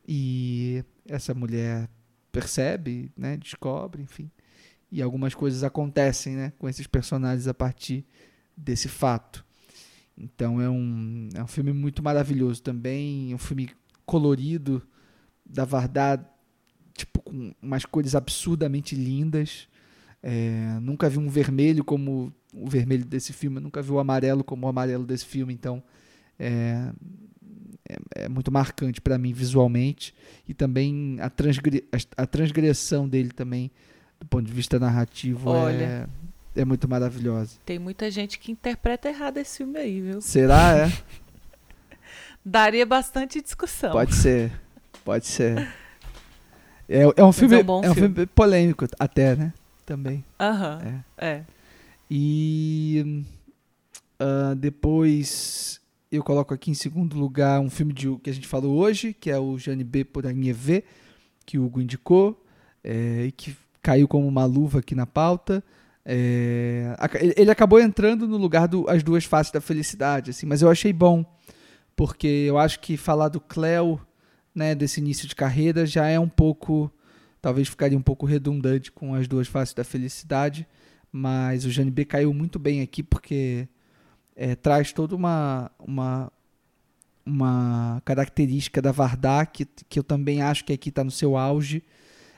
e 0.07 0.85
essa 1.07 1.33
mulher 1.33 1.89
percebe, 2.33 3.13
né, 3.17 3.37
descobre, 3.37 4.03
enfim, 4.03 4.29
e 4.91 5.01
algumas 5.01 5.35
coisas 5.37 5.63
acontecem, 5.63 6.35
né, 6.35 6.53
com 6.59 6.69
esses 6.69 6.89
personagens 6.89 7.47
a 7.47 7.55
partir 7.55 8.05
desse 8.57 8.89
fato. 8.89 9.47
Então 10.19 10.61
é 10.61 10.69
um, 10.69 11.29
é 11.33 11.45
um 11.45 11.47
filme 11.47 11.73
muito 11.73 12.03
maravilhoso 12.03 12.61
também, 12.61 13.33
um 13.33 13.39
filme 13.39 13.71
colorido 14.05 14.83
da 15.47 15.65
Vardar, 15.65 16.29
tipo 17.01 17.23
com 17.23 17.53
umas 17.61 17.85
cores 17.85 18.15
absurdamente 18.15 18.95
lindas. 18.95 19.69
É, 20.23 20.79
nunca 20.83 21.09
vi 21.09 21.19
um 21.19 21.29
vermelho 21.29 21.83
como 21.83 22.33
o 22.53 22.69
vermelho 22.69 23.05
desse 23.05 23.33
filme, 23.33 23.59
nunca 23.61 23.81
vi 23.81 23.91
o 23.91 23.99
amarelo 23.99 24.45
como 24.45 24.67
o 24.67 24.69
amarelo 24.69 25.05
desse 25.05 25.25
filme, 25.25 25.53
então 25.55 25.83
é, 26.39 26.93
é, 27.89 28.25
é 28.25 28.29
muito 28.29 28.53
marcante 28.53 29.01
para 29.01 29.17
mim 29.17 29.33
visualmente 29.33 30.15
e 30.47 30.53
também 30.53 31.17
a, 31.21 31.31
transgre 31.31 31.89
a, 32.17 32.27
transgressão 32.27 33.09
dele 33.09 33.31
também 33.31 33.71
do 34.19 34.27
ponto 34.27 34.45
de 34.45 34.53
vista 34.53 34.79
narrativo 34.79 35.49
Olha, 35.49 36.09
é, 36.55 36.61
é 36.61 36.65
muito 36.65 36.87
maravilhosa. 36.87 37.57
Tem 37.65 37.79
muita 37.79 38.11
gente 38.11 38.39
que 38.39 38.53
interpreta 38.53 39.09
errado 39.09 39.39
esse 39.39 39.59
filme 39.59 39.79
aí, 39.79 40.01
viu? 40.01 40.21
Será, 40.21 40.77
é? 40.77 40.93
Daria 42.45 42.85
bastante 42.85 43.41
discussão. 43.41 43.93
Pode 43.93 44.15
ser, 44.15 44.53
pode 45.05 45.27
ser. 45.27 45.73
É, 46.91 47.03
é 47.17 47.25
um 47.25 47.33
filme, 47.33 47.55
é 47.55 47.65
um, 47.65 47.85
é 47.85 47.91
um 47.91 47.95
filme. 47.95 48.15
filme. 48.15 48.27
polêmico 48.27 48.85
até, 48.99 49.37
né? 49.37 49.53
Também. 49.87 50.25
Aham. 50.41 50.79
Uh 50.79 50.83
-huh. 50.83 51.05
é. 51.19 51.27
é. 51.27 51.45
E 52.11 53.25
uh, 54.21 54.55
depois 54.57 55.81
eu 56.11 56.25
coloco 56.25 56.53
aqui 56.53 56.73
em 56.73 56.75
segundo 56.75 57.17
lugar 57.17 57.61
um 57.61 57.71
filme 57.71 57.93
de, 57.93 58.17
que 58.17 58.29
a 58.29 58.35
gente 58.35 58.49
falou 58.49 58.77
hoje, 58.77 59.15
que 59.15 59.31
é 59.31 59.39
o 59.39 59.57
Jane 59.57 59.85
B. 59.85 60.05
por 60.05 60.25
V, 60.25 60.85
que 61.47 61.57
o 61.57 61.65
Hugo 61.65 61.81
indicou, 61.81 62.45
é, 62.83 63.27
e 63.27 63.33
que 63.33 63.57
caiu 63.81 64.09
como 64.09 64.27
uma 64.27 64.45
luva 64.45 64.81
aqui 64.81 64.95
na 64.97 65.07
pauta. 65.07 65.63
É, 66.05 66.97
ele 67.37 67.51
acabou 67.53 67.79
entrando 67.79 68.27
no 68.27 68.37
lugar 68.37 68.67
do 68.67 68.91
As 68.91 69.05
Duas 69.05 69.25
Faces 69.25 69.53
da 69.53 69.61
Felicidade, 69.61 70.31
assim, 70.31 70.47
mas 70.47 70.63
eu 70.63 70.69
achei 70.69 70.93
bom, 70.93 71.25
porque 71.95 72.27
eu 72.27 72.59
acho 72.59 72.81
que 72.81 72.97
falar 72.97 73.29
do 73.29 73.41
Cleo, 73.41 74.01
né, 74.55 74.75
desse 74.75 75.01
início 75.01 75.29
de 75.29 75.35
carreira, 75.35 75.87
já 75.87 76.07
é 76.07 76.19
um 76.19 76.29
pouco, 76.29 76.91
talvez 77.41 77.69
ficaria 77.69 77.97
um 77.97 78.03
pouco 78.03 78.27
redundante 78.27 78.91
com 78.91 79.15
As 79.15 79.29
Duas 79.29 79.49
Faces 79.49 79.75
da 79.75 79.85
Felicidade, 79.85 80.67
mas 81.13 81.65
o 81.65 81.71
Jane 81.71 81.91
B 81.91 82.05
caiu 82.05 82.33
muito 82.33 82.59
bem 82.59 82.83
aqui, 82.83 83.03
porque 83.03 83.69
é, 84.37 84.55
traz 84.55 84.93
toda 84.93 85.15
uma, 85.15 85.71
uma, 85.79 86.33
uma 87.25 88.03
característica 88.05 88.81
da 88.81 88.93
Vardar 88.93 89.51
que, 89.51 89.65
que 89.65 89.99
eu 89.99 90.05
também 90.05 90.43
acho 90.43 90.65
que 90.65 90.73
aqui 90.73 90.89
está 90.89 91.05
no 91.05 91.11
seu 91.11 91.37
auge. 91.37 91.83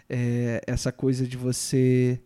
É, 0.09 0.61
essa 0.67 0.93
coisa 0.93 1.27
de 1.27 1.37
você 1.37 2.21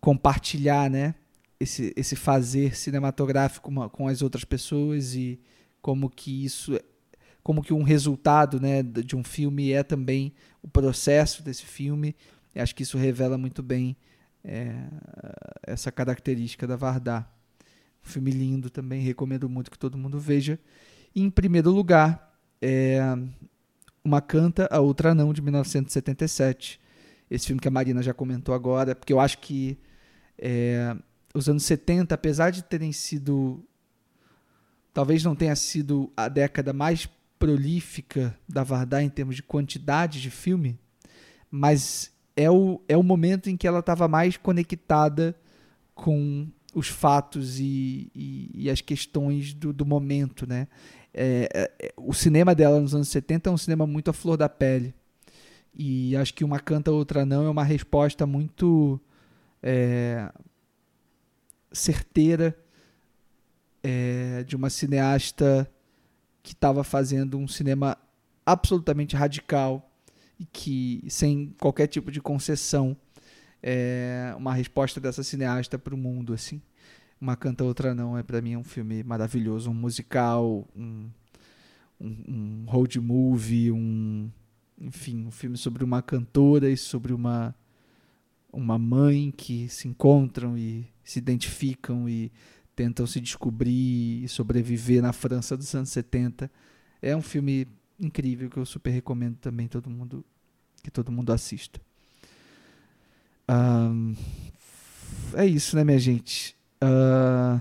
compartilhar 0.00 0.88
né, 0.88 1.14
esse, 1.58 1.92
esse 1.96 2.14
fazer 2.14 2.76
cinematográfico 2.76 3.70
com 3.90 4.06
as 4.06 4.22
outras 4.22 4.44
pessoas 4.44 5.14
e 5.14 5.40
como 5.82 6.08
que 6.08 6.44
isso 6.44 6.78
como 7.42 7.62
que 7.62 7.72
um 7.72 7.82
resultado 7.82 8.60
né, 8.60 8.82
de 8.82 9.16
um 9.16 9.24
filme 9.24 9.72
é 9.72 9.82
também 9.82 10.32
o 10.62 10.68
processo 10.68 11.42
desse 11.42 11.64
filme. 11.64 12.14
Eu 12.54 12.62
acho 12.62 12.74
que 12.74 12.82
isso 12.82 12.98
revela 12.98 13.38
muito 13.38 13.62
bem 13.62 13.96
é, 14.44 14.74
essa 15.62 15.90
característica 15.90 16.66
da 16.66 16.76
Vardar. 16.76 17.30
Filme 18.02 18.30
lindo 18.30 18.70
também, 18.70 19.02
recomendo 19.02 19.48
muito 19.48 19.70
que 19.70 19.78
todo 19.78 19.98
mundo 19.98 20.18
veja. 20.18 20.58
Em 21.14 21.30
primeiro 21.30 21.70
lugar, 21.70 22.34
é 22.60 23.00
Uma 24.04 24.20
Canta, 24.20 24.68
a 24.70 24.80
Outra 24.80 25.14
Não, 25.14 25.32
de 25.32 25.42
1977. 25.42 26.80
Esse 27.30 27.46
filme 27.46 27.60
que 27.60 27.68
a 27.68 27.70
Marina 27.70 28.02
já 28.02 28.12
comentou 28.12 28.54
agora, 28.54 28.94
porque 28.94 29.12
eu 29.12 29.20
acho 29.20 29.38
que 29.38 29.78
é, 30.38 30.96
os 31.34 31.48
anos 31.48 31.62
70, 31.64 32.14
apesar 32.14 32.50
de 32.50 32.62
terem 32.62 32.92
sido. 32.92 33.62
Talvez 34.92 35.22
não 35.22 35.36
tenha 35.36 35.54
sido 35.54 36.12
a 36.16 36.28
década 36.28 36.72
mais 36.72 37.08
prolífica 37.40 38.38
da 38.46 38.62
Vardar 38.62 39.02
em 39.02 39.08
termos 39.08 39.34
de 39.34 39.42
quantidade 39.42 40.20
de 40.20 40.30
filme, 40.30 40.78
mas 41.50 42.12
é 42.36 42.50
o, 42.50 42.80
é 42.86 42.96
o 42.96 43.02
momento 43.02 43.48
em 43.48 43.56
que 43.56 43.66
ela 43.66 43.80
estava 43.80 44.06
mais 44.06 44.36
conectada 44.36 45.34
com 45.94 46.46
os 46.74 46.86
fatos 46.86 47.58
e, 47.58 48.12
e, 48.14 48.50
e 48.54 48.70
as 48.70 48.82
questões 48.82 49.54
do, 49.54 49.72
do 49.72 49.86
momento, 49.86 50.46
né? 50.46 50.68
É, 51.12 51.48
é, 51.82 51.92
o 51.96 52.12
cinema 52.12 52.54
dela 52.54 52.78
nos 52.78 52.94
anos 52.94 53.08
70 53.08 53.48
é 53.48 53.52
um 53.52 53.56
cinema 53.56 53.86
muito 53.86 54.10
à 54.10 54.12
flor 54.12 54.36
da 54.36 54.48
pele. 54.48 54.94
E 55.74 56.14
acho 56.16 56.34
que 56.34 56.44
uma 56.44 56.60
canta, 56.60 56.92
outra 56.92 57.24
não 57.24 57.46
é 57.46 57.50
uma 57.50 57.64
resposta 57.64 58.26
muito 58.26 59.00
é, 59.62 60.30
certeira 61.72 62.56
é, 63.82 64.44
de 64.44 64.54
uma 64.54 64.68
cineasta 64.68 65.68
que 66.42 66.52
estava 66.52 66.82
fazendo 66.82 67.38
um 67.38 67.46
cinema 67.46 67.96
absolutamente 68.44 69.16
radical 69.16 69.90
e 70.38 70.44
que 70.44 71.04
sem 71.08 71.54
qualquer 71.60 71.86
tipo 71.86 72.10
de 72.10 72.20
concessão 72.20 72.96
é, 73.62 74.34
uma 74.36 74.54
resposta 74.54 75.00
dessa 75.00 75.22
cineasta 75.22 75.78
para 75.78 75.94
o 75.94 75.98
mundo, 75.98 76.32
assim. 76.32 76.62
Uma 77.20 77.36
canta 77.36 77.62
outra 77.64 77.94
não 77.94 78.16
é 78.16 78.22
para 78.22 78.40
mim 78.40 78.56
um 78.56 78.64
filme 78.64 79.02
maravilhoso, 79.02 79.70
um 79.70 79.74
musical, 79.74 80.66
um, 80.74 81.10
um, 82.00 82.16
um 82.28 82.64
road 82.66 82.98
movie, 82.98 83.70
um 83.70 84.30
enfim, 84.80 85.26
um 85.26 85.30
filme 85.30 85.58
sobre 85.58 85.84
uma 85.84 86.00
cantora 86.00 86.70
e 86.70 86.76
sobre 86.76 87.12
uma 87.12 87.54
uma 88.52 88.78
mãe 88.78 89.30
que 89.30 89.68
se 89.68 89.86
encontram 89.86 90.58
e 90.58 90.84
se 91.04 91.18
identificam 91.18 92.08
e 92.08 92.32
tentam 92.80 93.06
se 93.06 93.20
descobrir 93.20 94.24
e 94.24 94.26
sobreviver 94.26 95.02
na 95.02 95.12
França 95.12 95.54
dos 95.54 95.74
anos 95.74 95.90
70. 95.90 96.50
É 97.02 97.14
um 97.14 97.20
filme 97.20 97.68
incrível 98.00 98.48
que 98.48 98.56
eu 98.56 98.64
super 98.64 98.88
recomendo 98.88 99.36
também 99.36 99.68
todo 99.68 99.90
mundo 99.90 100.24
que 100.82 100.90
todo 100.90 101.12
mundo 101.12 101.30
assista. 101.30 101.78
Um, 103.50 104.16
é 105.34 105.44
isso, 105.44 105.76
né, 105.76 105.84
minha 105.84 105.98
gente? 105.98 106.56
Uh, 106.82 107.60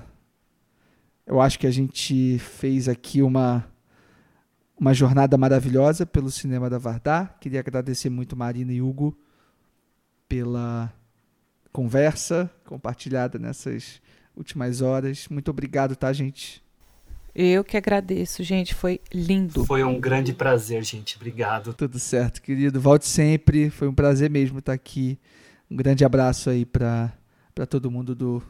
eu 1.27 1.41
acho 1.41 1.59
que 1.59 1.67
a 1.67 1.71
gente 1.71 2.39
fez 2.39 2.87
aqui 2.87 3.21
uma 3.21 3.67
uma 4.79 4.93
jornada 4.93 5.37
maravilhosa 5.37 6.05
pelo 6.05 6.31
cinema 6.31 6.69
da 6.69 6.77
Vardar. 6.77 7.37
Queria 7.41 7.59
agradecer 7.59 8.09
muito 8.09 8.37
Marina 8.37 8.71
e 8.71 8.81
Hugo 8.81 9.19
pela 10.29 10.93
conversa 11.73 12.49
compartilhada 12.63 13.37
nessas 13.37 14.01
últimas 14.39 14.81
horas. 14.81 15.27
Muito 15.29 15.51
obrigado, 15.51 15.95
tá, 15.95 16.11
gente? 16.11 16.63
Eu 17.35 17.63
que 17.63 17.77
agradeço, 17.77 18.43
gente. 18.43 18.73
Foi 18.73 18.99
lindo. 19.13 19.65
Foi 19.65 19.83
um 19.83 19.99
grande 19.99 20.33
prazer, 20.33 20.83
gente. 20.83 21.15
Obrigado. 21.15 21.73
Tudo 21.73 21.99
certo, 21.99 22.41
querido. 22.41 22.81
Volte 22.81 23.05
sempre. 23.05 23.69
Foi 23.69 23.87
um 23.87 23.93
prazer 23.93 24.29
mesmo 24.29 24.59
estar 24.59 24.73
aqui. 24.73 25.19
Um 25.69 25.75
grande 25.75 26.03
abraço 26.03 26.49
aí 26.49 26.65
para 26.65 27.13
todo 27.69 27.91
mundo 27.91 28.15
do, 28.15 28.41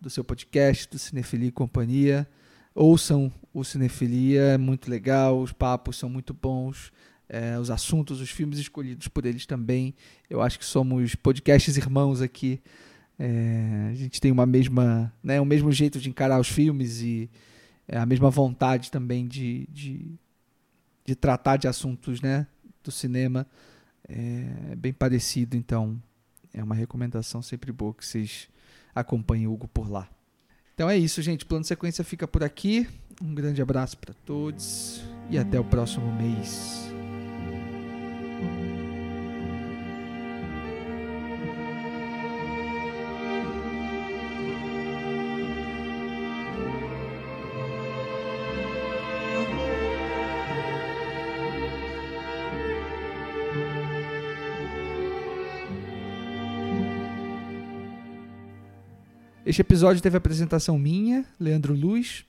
do 0.00 0.10
seu 0.10 0.24
podcast, 0.24 0.88
do 0.90 0.98
Cinefilia 0.98 1.48
e 1.48 1.52
Companhia. 1.52 2.28
Ouçam 2.74 3.32
o 3.52 3.64
Cinefilia, 3.64 4.42
é 4.42 4.58
muito 4.58 4.90
legal, 4.90 5.40
os 5.40 5.52
papos 5.52 5.96
são 5.96 6.08
muito 6.08 6.32
bons, 6.32 6.92
é, 7.28 7.58
os 7.58 7.70
assuntos, 7.70 8.20
os 8.20 8.30
filmes 8.30 8.58
escolhidos 8.58 9.08
por 9.08 9.26
eles 9.26 9.46
também. 9.46 9.94
Eu 10.28 10.40
acho 10.40 10.58
que 10.58 10.64
somos 10.64 11.14
podcasts 11.14 11.76
irmãos 11.76 12.20
aqui. 12.20 12.60
É, 13.18 13.88
a 13.90 13.94
gente 13.94 14.20
tem 14.20 14.30
uma 14.30 14.46
mesma, 14.46 15.12
né, 15.22 15.40
o 15.40 15.44
mesmo 15.44 15.72
jeito 15.72 15.98
de 15.98 16.08
encarar 16.08 16.38
os 16.38 16.48
filmes 16.48 17.00
e 17.00 17.28
a 17.90 18.06
mesma 18.06 18.30
vontade 18.30 18.90
também 18.90 19.26
de, 19.26 19.66
de, 19.72 20.14
de, 21.04 21.14
tratar 21.16 21.56
de 21.56 21.66
assuntos 21.66 22.20
né, 22.20 22.46
do 22.82 22.92
cinema. 22.92 23.46
É, 24.08 24.72
é 24.72 24.76
bem 24.76 24.92
parecido, 24.92 25.56
então 25.56 26.00
é 26.52 26.62
uma 26.62 26.74
recomendação 26.74 27.42
sempre 27.42 27.72
boa 27.72 27.92
que 27.92 28.06
vocês 28.06 28.48
acompanhem 28.94 29.46
o 29.46 29.52
Hugo 29.52 29.68
por 29.68 29.90
lá. 29.90 30.08
Então 30.74 30.88
é 30.88 30.96
isso, 30.96 31.20
gente. 31.20 31.44
Plano 31.44 31.64
sequência 31.64 32.04
fica 32.04 32.28
por 32.28 32.44
aqui. 32.44 32.88
Um 33.20 33.34
grande 33.34 33.60
abraço 33.60 33.98
para 33.98 34.14
todos 34.14 35.02
e 35.28 35.36
até 35.36 35.58
o 35.58 35.64
próximo 35.64 36.12
mês. 36.14 36.97
Este 59.48 59.62
episódio 59.62 60.02
teve 60.02 60.14
apresentação 60.14 60.78
minha, 60.78 61.24
Leandro 61.40 61.72
Luz, 61.72 62.26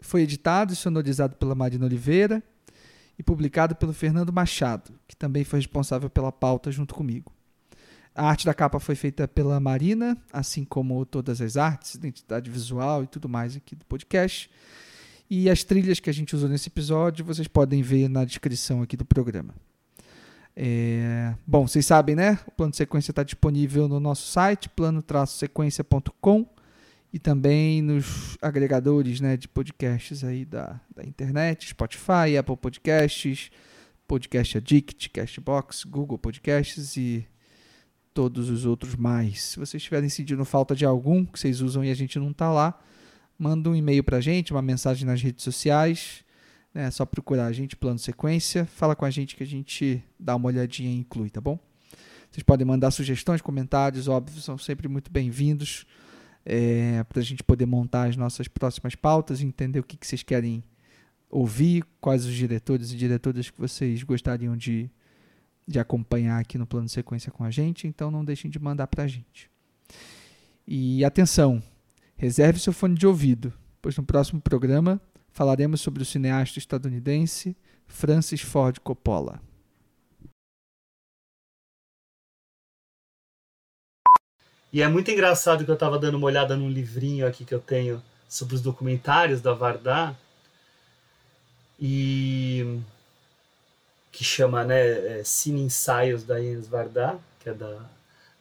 foi 0.00 0.22
editado 0.22 0.72
e 0.72 0.76
sonorizado 0.76 1.36
pela 1.36 1.54
Marina 1.54 1.86
Oliveira 1.86 2.42
e 3.16 3.22
publicado 3.22 3.76
pelo 3.76 3.92
Fernando 3.92 4.32
Machado, 4.32 4.92
que 5.06 5.14
também 5.14 5.44
foi 5.44 5.60
responsável 5.60 6.10
pela 6.10 6.32
pauta 6.32 6.72
junto 6.72 6.92
comigo. 6.92 7.32
A 8.12 8.28
arte 8.28 8.44
da 8.44 8.52
capa 8.52 8.80
foi 8.80 8.96
feita 8.96 9.28
pela 9.28 9.60
Marina, 9.60 10.18
assim 10.32 10.64
como 10.64 11.06
todas 11.06 11.40
as 11.40 11.56
artes, 11.56 11.94
identidade 11.94 12.50
visual 12.50 13.04
e 13.04 13.06
tudo 13.06 13.28
mais 13.28 13.54
aqui 13.54 13.76
do 13.76 13.84
podcast. 13.84 14.50
E 15.30 15.48
as 15.48 15.62
trilhas 15.62 16.00
que 16.00 16.10
a 16.10 16.12
gente 16.12 16.34
usou 16.34 16.48
nesse 16.48 16.68
episódio 16.68 17.24
vocês 17.24 17.46
podem 17.46 17.80
ver 17.80 18.08
na 18.08 18.24
descrição 18.24 18.82
aqui 18.82 18.96
do 18.96 19.04
programa. 19.04 19.54
É... 20.56 21.32
Bom, 21.46 21.68
vocês 21.68 21.86
sabem, 21.86 22.16
né? 22.16 22.40
O 22.44 22.50
plano 22.50 22.72
de 22.72 22.76
sequência 22.76 23.12
está 23.12 23.22
disponível 23.22 23.86
no 23.86 24.00
nosso 24.00 24.26
site, 24.26 24.68
plano-sequência.com 24.68 26.55
e 27.16 27.18
também 27.18 27.80
nos 27.80 28.36
agregadores 28.42 29.22
né, 29.22 29.38
de 29.38 29.48
podcasts 29.48 30.22
aí 30.22 30.44
da, 30.44 30.78
da 30.94 31.02
internet, 31.02 31.70
Spotify, 31.70 32.36
Apple 32.38 32.58
Podcasts, 32.58 33.50
Podcast 34.06 34.58
Addict, 34.58 35.08
Castbox, 35.08 35.84
Google 35.84 36.18
Podcasts 36.18 36.94
e 36.98 37.26
todos 38.12 38.50
os 38.50 38.66
outros 38.66 38.94
mais. 38.96 39.44
Se 39.44 39.58
vocês 39.58 39.80
estiverem 39.80 40.10
sentindo 40.10 40.44
falta 40.44 40.76
de 40.76 40.84
algum 40.84 41.24
que 41.24 41.40
vocês 41.40 41.62
usam 41.62 41.82
e 41.82 41.90
a 41.90 41.94
gente 41.94 42.18
não 42.18 42.32
está 42.32 42.50
lá, 42.52 42.78
manda 43.38 43.70
um 43.70 43.74
e-mail 43.74 44.04
para 44.04 44.18
a 44.18 44.20
gente, 44.20 44.52
uma 44.52 44.60
mensagem 44.60 45.06
nas 45.06 45.22
redes 45.22 45.42
sociais. 45.42 46.22
Né, 46.74 46.84
é 46.84 46.90
só 46.90 47.06
procurar 47.06 47.46
a 47.46 47.52
gente, 47.52 47.76
plano 47.76 47.98
sequência. 47.98 48.66
Fala 48.66 48.94
com 48.94 49.06
a 49.06 49.10
gente 49.10 49.36
que 49.36 49.42
a 49.42 49.46
gente 49.46 50.04
dá 50.20 50.36
uma 50.36 50.48
olhadinha 50.48 50.90
e 50.90 50.98
inclui, 50.98 51.30
tá 51.30 51.40
bom? 51.40 51.58
Vocês 52.30 52.42
podem 52.42 52.66
mandar 52.66 52.90
sugestões, 52.90 53.40
comentários, 53.40 54.06
óbvio, 54.06 54.38
são 54.42 54.58
sempre 54.58 54.86
muito 54.86 55.10
bem-vindos 55.10 55.86
é, 56.46 57.02
para 57.04 57.20
a 57.20 57.24
gente 57.24 57.42
poder 57.42 57.66
montar 57.66 58.08
as 58.08 58.16
nossas 58.16 58.46
próximas 58.46 58.94
pautas, 58.94 59.42
entender 59.42 59.80
o 59.80 59.82
que, 59.82 59.96
que 59.96 60.06
vocês 60.06 60.22
querem 60.22 60.62
ouvir, 61.28 61.84
quais 62.00 62.24
os 62.24 62.32
diretores 62.32 62.92
e 62.92 62.96
diretoras 62.96 63.50
que 63.50 63.60
vocês 63.60 64.04
gostariam 64.04 64.56
de, 64.56 64.88
de 65.66 65.80
acompanhar 65.80 66.40
aqui 66.40 66.56
no 66.56 66.66
plano 66.66 66.88
sequência 66.88 67.32
com 67.32 67.42
a 67.42 67.50
gente, 67.50 67.88
então 67.88 68.12
não 68.12 68.24
deixem 68.24 68.48
de 68.48 68.60
mandar 68.60 68.86
para 68.86 69.02
a 69.02 69.08
gente. 69.08 69.50
E 70.66 71.04
atenção, 71.04 71.60
reserve 72.16 72.60
seu 72.60 72.72
fone 72.72 72.94
de 72.94 73.08
ouvido, 73.08 73.52
pois 73.82 73.96
no 73.96 74.04
próximo 74.04 74.40
programa 74.40 75.00
falaremos 75.32 75.80
sobre 75.80 76.02
o 76.02 76.06
cineasta 76.06 76.60
estadunidense 76.60 77.56
Francis 77.88 78.40
Ford 78.40 78.78
Coppola. 78.78 79.40
E 84.76 84.82
é 84.82 84.88
muito 84.88 85.10
engraçado 85.10 85.64
que 85.64 85.70
eu 85.70 85.74
estava 85.74 85.98
dando 85.98 86.18
uma 86.18 86.26
olhada 86.26 86.54
num 86.54 86.68
livrinho 86.68 87.26
aqui 87.26 87.46
que 87.46 87.54
eu 87.54 87.60
tenho 87.60 88.02
sobre 88.28 88.54
os 88.54 88.60
documentários 88.60 89.40
da 89.40 89.54
Vardar 89.54 90.14
e 91.80 92.78
que 94.12 94.22
chama 94.22 94.64
né, 94.64 95.20
é, 95.20 95.24
Cine 95.24 95.62
Ensaios 95.62 96.24
da 96.24 96.38
Ines 96.38 96.68
Vardar, 96.68 97.18
que 97.40 97.48
é 97.48 97.54
da, 97.54 97.86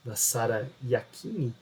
da 0.04 0.18
Sara 0.18 0.70
Iacchini, 0.84 1.56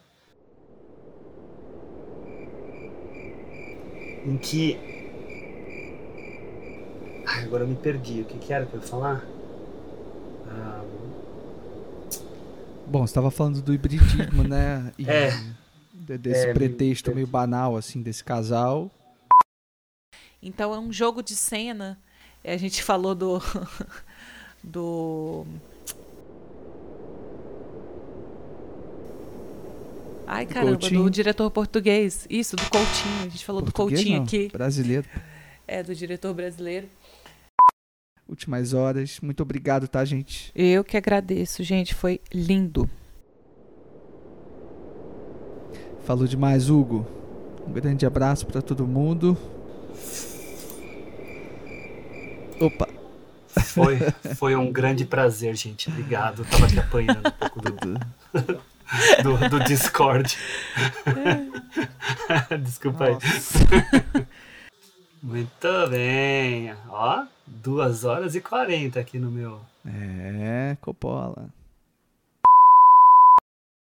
em 4.26 4.38
que 4.40 4.80
Ai, 7.28 7.44
agora 7.44 7.64
eu 7.64 7.68
me 7.68 7.76
perdi. 7.76 8.22
O 8.22 8.26
que, 8.26 8.40
que 8.40 8.52
era 8.52 8.66
que 8.66 8.74
eu 8.74 8.82
ia 8.82 8.88
falar? 8.88 9.24
Ah, 10.48 10.84
Bom, 12.86 13.06
você 13.06 13.12
estava 13.12 13.32
falando 13.32 13.62
do 13.62 13.74
hibridismo, 13.74 14.44
né? 14.44 14.92
E 14.98 15.10
é. 15.10 15.32
Desse 16.18 16.48
é, 16.48 16.54
pretexto 16.54 17.08
meio, 17.08 17.16
meio 17.18 17.28
banal, 17.28 17.78
assim, 17.78 18.02
desse 18.02 18.24
casal. 18.24 18.92
Então 20.42 20.74
é 20.74 20.80
um 20.80 20.92
jogo 20.92 21.24
de 21.24 21.36
cena. 21.36 21.98
A 22.44 22.58
gente 22.58 22.84
falou 22.84 23.16
do. 23.16 23.42
do. 24.62 25.46
Ai, 30.28 30.46
caramba, 30.46 30.78
do, 30.78 30.90
do 30.90 31.10
diretor 31.10 31.50
português. 31.52 32.28
Isso, 32.30 32.56
do 32.56 32.64
Coutinho. 32.64 33.20
A 33.22 33.30
gente 33.30 33.46
falou 33.46 33.62
português, 33.62 34.02
do 34.02 34.04
Coutinho 34.04 34.18
não, 34.18 34.26
aqui. 34.26 34.50
Brasileiro. 34.52 35.08
É, 35.66 35.82
do 35.82 35.96
diretor 35.96 36.34
brasileiro 36.34 36.90
últimas 38.34 38.74
horas. 38.74 39.20
Muito 39.22 39.42
obrigado, 39.42 39.88
tá, 39.88 40.04
gente? 40.04 40.52
Eu 40.56 40.84
que 40.84 40.98
agradeço, 40.98 41.64
gente. 41.64 41.94
Foi 41.94 42.20
lindo. 42.34 42.90
Falou 46.04 46.28
demais, 46.28 46.70
Hugo. 46.70 47.08
Um 47.66 47.72
grande 47.72 48.06
abraço 48.06 48.46
para 48.46 48.62
todo 48.62 48.86
mundo. 48.86 49.38
Opa. 52.60 52.90
Foi, 53.62 54.00
foi 54.36 54.56
um 54.56 54.72
grande 54.72 55.06
prazer, 55.06 55.56
gente. 55.56 55.90
Obrigado. 55.90 56.42
Eu 56.42 56.46
tava 56.46 56.66
aqui 56.66 56.80
apanhando 56.80 57.20
um 57.28 57.32
pouco 57.32 57.62
do, 57.62 57.78
do, 59.24 59.50
do 59.50 59.60
Discord. 59.64 60.38
Desculpa 62.64 63.06
aí. 63.06 63.18
Muito 65.24 65.88
bem. 65.90 66.76
Ó, 66.90 67.26
duas 67.46 68.04
horas 68.04 68.36
e 68.36 68.42
quarenta 68.42 69.00
aqui 69.00 69.18
no 69.18 69.30
meu. 69.32 69.60
É, 69.86 70.78
Coppola. 70.82 71.48